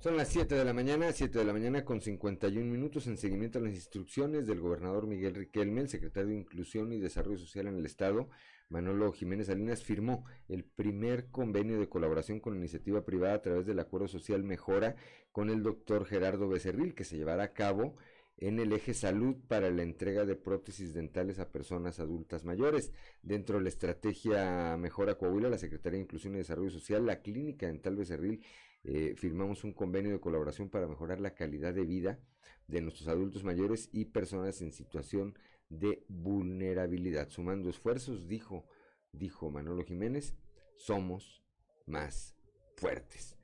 Son 0.02 0.16
las 0.16 0.30
7 0.30 0.56
de 0.56 0.64
la 0.64 0.72
mañana, 0.72 1.12
7 1.12 1.38
de 1.38 1.44
la 1.44 1.52
mañana 1.52 1.84
con 1.84 2.00
51 2.00 2.68
minutos 2.68 3.06
en 3.06 3.16
seguimiento 3.16 3.60
a 3.60 3.62
las 3.62 3.72
instrucciones 3.72 4.48
del 4.48 4.58
gobernador 4.58 5.06
Miguel 5.06 5.36
Riquelme, 5.36 5.80
el 5.80 5.88
secretario 5.88 6.30
de 6.30 6.38
Inclusión 6.38 6.92
y 6.92 6.98
Desarrollo 6.98 7.38
Social 7.38 7.68
en 7.68 7.76
el 7.76 7.86
Estado, 7.86 8.28
Manolo 8.68 9.12
Jiménez 9.12 9.46
Salinas, 9.46 9.84
firmó 9.84 10.24
el 10.48 10.64
primer 10.64 11.30
convenio 11.30 11.78
de 11.78 11.88
colaboración 11.88 12.40
con 12.40 12.54
la 12.54 12.58
iniciativa 12.58 13.04
privada 13.04 13.34
a 13.34 13.42
través 13.42 13.64
del 13.64 13.78
Acuerdo 13.78 14.08
Social 14.08 14.42
Mejora 14.42 14.96
con 15.30 15.50
el 15.50 15.62
doctor 15.62 16.04
Gerardo 16.04 16.48
Becerril, 16.48 16.96
que 16.96 17.04
se 17.04 17.16
llevará 17.16 17.44
a 17.44 17.52
cabo 17.52 17.94
en 18.38 18.58
el 18.58 18.72
eje 18.72 18.94
salud 18.94 19.36
para 19.46 19.70
la 19.70 19.84
entrega 19.84 20.24
de 20.24 20.34
prótesis 20.34 20.94
dentales 20.94 21.38
a 21.38 21.52
personas 21.52 22.00
adultas 22.00 22.44
mayores. 22.44 22.90
Dentro 23.22 23.58
de 23.58 23.62
la 23.62 23.68
estrategia 23.68 24.76
Mejora 24.78 25.14
Coahuila, 25.14 25.48
la 25.48 25.58
Secretaría 25.58 25.98
de 25.98 26.04
Inclusión 26.06 26.34
y 26.34 26.38
Desarrollo 26.38 26.70
Social, 26.70 27.06
la 27.06 27.20
Clínica 27.20 27.66
Dental 27.66 27.94
Becerril 27.94 28.42
eh, 28.84 29.14
firmamos 29.16 29.64
un 29.64 29.72
convenio 29.72 30.12
de 30.12 30.20
colaboración 30.20 30.68
para 30.68 30.86
mejorar 30.86 31.20
la 31.20 31.34
calidad 31.34 31.72
de 31.74 31.84
vida 31.84 32.18
de 32.66 32.80
nuestros 32.80 33.08
adultos 33.08 33.44
mayores 33.44 33.88
y 33.92 34.06
personas 34.06 34.60
en 34.62 34.72
situación 34.72 35.38
de 35.68 36.04
vulnerabilidad. 36.08 37.28
Sumando 37.28 37.70
esfuerzos, 37.70 38.28
dijo, 38.28 38.66
dijo 39.12 39.50
Manolo 39.50 39.84
Jiménez, 39.84 40.34
somos 40.76 41.42
más 41.86 42.36
fuertes. 42.76 43.36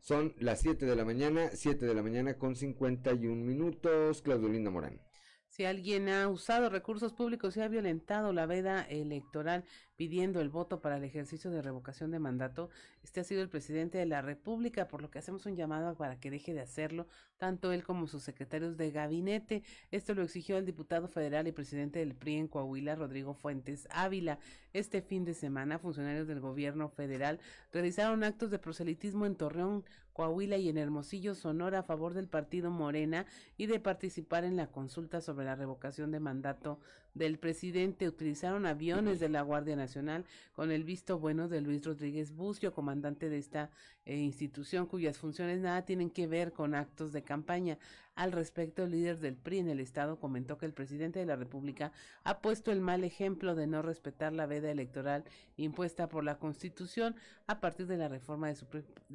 Son 0.00 0.34
las 0.38 0.60
7 0.60 0.84
de 0.84 0.96
la 0.96 1.04
mañana, 1.04 1.50
7 1.54 1.86
de 1.86 1.94
la 1.94 2.02
mañana 2.02 2.36
con 2.36 2.56
51 2.56 3.42
minutos. 3.42 4.20
Claudio 4.20 4.50
Linda 4.50 4.70
Morán. 4.70 5.00
Si 5.48 5.64
alguien 5.64 6.08
ha 6.08 6.28
usado 6.28 6.68
recursos 6.68 7.12
públicos 7.12 7.56
y 7.56 7.60
ha 7.60 7.68
violentado 7.68 8.32
la 8.32 8.44
veda 8.44 8.82
electoral 8.82 9.64
pidiendo 9.96 10.40
el 10.40 10.48
voto 10.48 10.80
para 10.80 10.96
el 10.96 11.04
ejercicio 11.04 11.50
de 11.50 11.62
revocación 11.62 12.10
de 12.10 12.18
mandato, 12.18 12.70
este 13.02 13.20
ha 13.20 13.24
sido 13.24 13.42
el 13.42 13.48
presidente 13.48 13.98
de 13.98 14.06
la 14.06 14.22
República, 14.22 14.88
por 14.88 15.02
lo 15.02 15.10
que 15.10 15.18
hacemos 15.18 15.46
un 15.46 15.56
llamado 15.56 15.94
para 15.94 16.18
que 16.18 16.30
deje 16.30 16.52
de 16.54 16.60
hacerlo, 16.60 17.06
tanto 17.38 17.72
él 17.72 17.84
como 17.84 18.06
sus 18.06 18.22
secretarios 18.22 18.76
de 18.76 18.90
gabinete. 18.90 19.62
Esto 19.90 20.14
lo 20.14 20.22
exigió 20.22 20.56
el 20.56 20.66
diputado 20.66 21.08
federal 21.08 21.46
y 21.46 21.52
presidente 21.52 21.98
del 22.00 22.14
PRI 22.14 22.36
en 22.36 22.48
Coahuila, 22.48 22.96
Rodrigo 22.96 23.34
Fuentes 23.34 23.86
Ávila. 23.90 24.38
Este 24.72 25.02
fin 25.02 25.24
de 25.24 25.34
semana, 25.34 25.78
funcionarios 25.78 26.26
del 26.26 26.40
gobierno 26.40 26.88
federal 26.88 27.38
realizaron 27.72 28.24
actos 28.24 28.50
de 28.50 28.58
proselitismo 28.58 29.26
en 29.26 29.36
Torreón, 29.36 29.84
Coahuila 30.12 30.56
y 30.56 30.68
en 30.68 30.78
Hermosillo, 30.78 31.34
Sonora, 31.34 31.80
a 31.80 31.82
favor 31.82 32.14
del 32.14 32.28
partido 32.28 32.70
Morena 32.70 33.26
y 33.56 33.66
de 33.66 33.80
participar 33.80 34.44
en 34.44 34.56
la 34.56 34.68
consulta 34.68 35.20
sobre 35.20 35.44
la 35.44 35.56
revocación 35.56 36.12
de 36.12 36.20
mandato 36.20 36.78
del 37.14 37.38
presidente. 37.38 38.08
Utilizaron 38.08 38.66
aviones 38.66 39.20
de 39.20 39.28
la 39.28 39.42
Guardia 39.42 39.76
Nacional 39.76 40.24
con 40.52 40.70
el 40.70 40.84
visto 40.84 41.18
bueno 41.18 41.48
de 41.48 41.60
Luis 41.60 41.84
Rodríguez 41.84 42.34
Bucio, 42.34 42.72
comandante 42.72 43.28
de 43.28 43.38
esta 43.38 43.70
eh, 44.04 44.16
institución 44.16 44.86
cuyas 44.86 45.18
funciones 45.18 45.60
nada 45.60 45.84
tienen 45.84 46.10
que 46.10 46.26
ver 46.26 46.52
con 46.52 46.74
actos 46.74 47.12
de 47.12 47.22
campaña. 47.22 47.78
Al 48.14 48.30
respecto, 48.30 48.84
el 48.84 48.92
líder 48.92 49.18
del 49.18 49.34
PRI 49.34 49.58
en 49.58 49.68
el 49.68 49.80
estado 49.80 50.20
comentó 50.20 50.56
que 50.56 50.66
el 50.66 50.72
presidente 50.72 51.18
de 51.18 51.26
la 51.26 51.36
República 51.36 51.92
ha 52.22 52.40
puesto 52.40 52.70
el 52.70 52.80
mal 52.80 53.02
ejemplo 53.02 53.54
de 53.54 53.66
no 53.66 53.82
respetar 53.82 54.32
la 54.32 54.46
veda 54.46 54.70
electoral 54.70 55.24
impuesta 55.56 56.08
por 56.08 56.22
la 56.22 56.38
Constitución 56.38 57.16
a 57.46 57.60
partir 57.60 57.86
de 57.86 57.96
la 57.96 58.08
reforma 58.08 58.48
de, 58.48 58.54
su, 58.54 58.66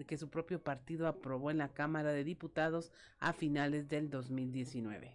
que 0.05 0.17
su 0.17 0.30
propio 0.30 0.61
partido 0.61 1.07
aprobó 1.07 1.49
en 1.49 1.59
la 1.59 1.69
Cámara 1.69 2.11
de 2.11 2.23
Diputados 2.26 2.91
a 3.19 3.31
finales 3.31 3.88
del 3.88 4.09
2019. 4.09 5.13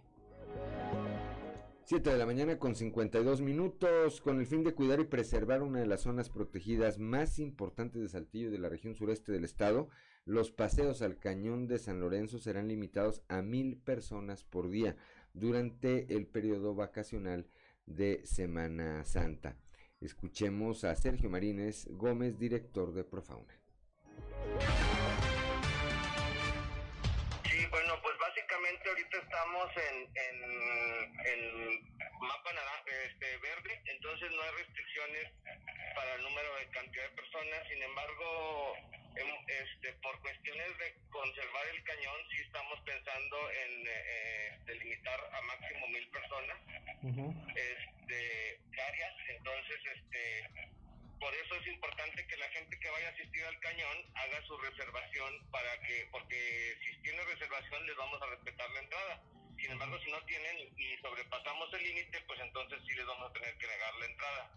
7 1.87 2.09
de 2.09 2.17
la 2.17 2.25
mañana 2.25 2.57
con 2.57 2.73
52 2.73 3.41
minutos, 3.41 4.19
con 4.19 4.39
el 4.39 4.47
fin 4.47 4.63
de 4.63 4.73
cuidar 4.73 4.99
y 4.99 5.03
preservar 5.03 5.61
una 5.61 5.81
de 5.81 5.85
las 5.85 6.01
zonas 6.01 6.31
protegidas 6.31 6.97
más 6.97 7.37
importantes 7.37 8.01
de 8.01 8.09
Saltillo 8.09 8.49
de 8.49 8.57
la 8.57 8.69
región 8.69 8.95
sureste 8.95 9.31
del 9.31 9.43
estado, 9.43 9.89
los 10.25 10.49
paseos 10.49 11.03
al 11.03 11.19
cañón 11.19 11.67
de 11.67 11.77
San 11.77 11.99
Lorenzo 11.99 12.39
serán 12.39 12.67
limitados 12.67 13.21
a 13.27 13.43
mil 13.43 13.77
personas 13.77 14.43
por 14.43 14.71
día 14.71 14.95
durante 15.33 16.11
el 16.15 16.25
periodo 16.25 16.73
vacacional 16.73 17.47
de 17.85 18.25
Semana 18.25 19.05
Santa. 19.05 19.55
Escuchemos 20.01 20.85
a 20.85 20.95
Sergio 20.95 21.29
Marínez 21.29 21.85
Gómez, 21.91 22.39
director 22.39 22.95
de 22.95 23.03
Profauna. 23.03 23.53
Sí, 27.43 27.59
bueno, 27.69 27.93
pues 28.01 28.15
básicamente 28.19 28.89
ahorita 28.89 29.17
estamos 29.19 29.69
en, 29.77 30.15
mapa 32.25 32.53
naranja, 32.53 33.03
este, 33.05 33.37
verde, 33.37 33.81
entonces 33.85 34.31
no 34.31 34.41
hay 34.41 34.51
restricciones 34.63 35.31
para 35.95 36.15
el 36.15 36.23
número 36.23 36.55
de 36.55 36.69
cantidad 36.69 37.03
de 37.09 37.15
personas, 37.15 37.67
sin 37.69 37.81
embargo, 37.81 38.75
este, 39.47 39.93
por 40.01 40.19
cuestiones 40.21 40.77
de 40.77 40.95
conservar 41.09 41.67
el 41.67 41.83
cañón, 41.83 42.19
sí 42.31 42.41
estamos 42.41 42.79
pensando 42.81 43.51
en 43.51 43.87
eh, 43.87 44.59
delimitar 44.65 45.19
a 45.33 45.41
máximo 45.41 45.87
mil 45.87 46.07
personas, 46.09 46.57
este, 47.55 48.59
áreas, 48.81 49.15
entonces, 49.29 49.79
este, 49.95 50.49
por 51.19 51.33
eso 51.33 51.55
es 51.55 51.67
importante 51.67 52.27
que 52.27 52.37
la 52.37 52.49
gente 52.49 52.77
que 52.79 52.89
vaya 52.89 53.07
a 53.07 53.11
asistir 53.11 53.43
al 53.45 53.59
cañón 53.59 53.97
haga 54.15 54.41
su 54.45 54.57
reservación 54.57 55.49
para 55.51 55.79
que, 55.81 56.07
porque 56.11 56.77
si 56.83 57.01
tiene 57.01 57.23
reservación 57.23 57.85
les 57.87 57.95
vamos 57.95 58.21
a 58.21 58.25
respetar 58.27 58.69
la 58.71 58.79
entrada. 58.79 59.21
Sin 59.57 59.71
embargo, 59.71 59.97
si 60.03 60.11
no 60.11 60.21
tienen 60.25 60.57
y 60.77 60.97
sobrepasamos 61.01 61.73
el 61.73 61.83
límite, 61.83 62.21
pues 62.27 62.39
entonces 62.39 62.79
sí 62.87 62.93
les 62.95 63.05
vamos 63.05 63.29
a 63.29 63.33
tener 63.33 63.57
que 63.57 63.67
negar 63.67 63.93
la 63.95 64.05
entrada. 64.05 64.51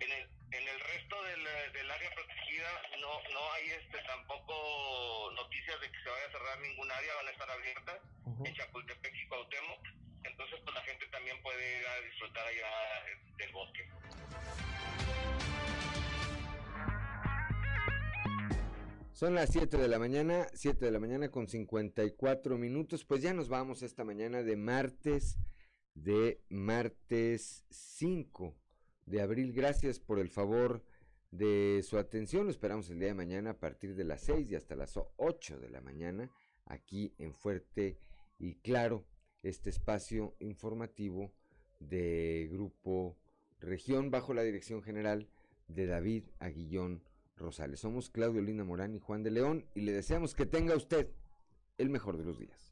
en, 0.00 0.12
el, 0.12 0.28
en 0.52 0.68
el 0.68 0.80
resto 0.80 1.22
del, 1.22 1.44
del, 1.72 1.90
área 1.90 2.10
protegida 2.14 2.82
no 3.00 3.08
no 3.32 3.52
hay 3.52 3.70
este 3.70 3.98
tampoco 4.02 5.32
noticias 5.36 5.80
de 5.80 5.90
que 5.90 6.02
se 6.02 6.10
vaya 6.10 6.26
a 6.26 6.32
cerrar 6.32 6.60
ningún 6.60 6.90
área, 6.90 7.14
van 7.14 7.28
a 7.28 7.30
estar 7.30 7.50
abiertas 7.50 8.00
en 8.44 8.54
Chapultepec 8.54 9.14
y 9.14 9.28
Cuauhtémoc. 9.28 9.86
Entonces, 10.24 10.60
pues 10.64 10.74
la 10.74 10.82
gente 10.82 11.06
también 11.08 11.40
puede 11.42 11.80
ir 11.80 11.86
a 11.86 12.00
disfrutar 12.00 12.46
allá 12.46 12.70
del 13.36 13.52
bosque. 13.52 13.88
Son 19.22 19.36
las 19.36 19.50
7 19.50 19.78
de 19.78 19.86
la 19.86 20.00
mañana, 20.00 20.48
7 20.52 20.84
de 20.84 20.90
la 20.90 20.98
mañana 20.98 21.30
con 21.30 21.46
54 21.46 22.58
minutos. 22.58 23.04
Pues 23.04 23.22
ya 23.22 23.32
nos 23.32 23.48
vamos 23.48 23.84
esta 23.84 24.02
mañana 24.02 24.42
de 24.42 24.56
martes, 24.56 25.38
de 25.94 26.40
martes 26.48 27.64
5 27.70 28.52
de 29.06 29.20
abril. 29.20 29.52
Gracias 29.52 30.00
por 30.00 30.18
el 30.18 30.28
favor 30.28 30.82
de 31.30 31.84
su 31.88 31.98
atención. 31.98 32.46
Lo 32.46 32.50
esperamos 32.50 32.90
el 32.90 32.98
día 32.98 33.06
de 33.06 33.14
mañana 33.14 33.50
a 33.50 33.60
partir 33.60 33.94
de 33.94 34.02
las 34.02 34.22
6 34.22 34.50
y 34.50 34.56
hasta 34.56 34.74
las 34.74 34.98
8 35.18 35.60
de 35.60 35.70
la 35.70 35.80
mañana 35.80 36.28
aquí 36.64 37.14
en 37.18 37.32
Fuerte 37.32 37.98
y 38.40 38.56
Claro, 38.56 39.06
este 39.44 39.70
espacio 39.70 40.34
informativo 40.40 41.32
de 41.78 42.48
Grupo 42.50 43.16
Región 43.60 44.10
bajo 44.10 44.34
la 44.34 44.42
dirección 44.42 44.82
general 44.82 45.28
de 45.68 45.86
David 45.86 46.24
Aguillón 46.40 47.04
Rosales. 47.42 47.80
Somos 47.80 48.08
Claudio 48.08 48.40
Lina 48.40 48.64
Morán 48.64 48.94
y 48.94 48.98
Juan 48.98 49.22
de 49.22 49.30
León 49.30 49.66
y 49.74 49.82
le 49.82 49.92
deseamos 49.92 50.34
que 50.34 50.46
tenga 50.46 50.74
usted 50.74 51.08
el 51.76 51.90
mejor 51.90 52.16
de 52.16 52.24
los 52.24 52.38
días. 52.38 52.71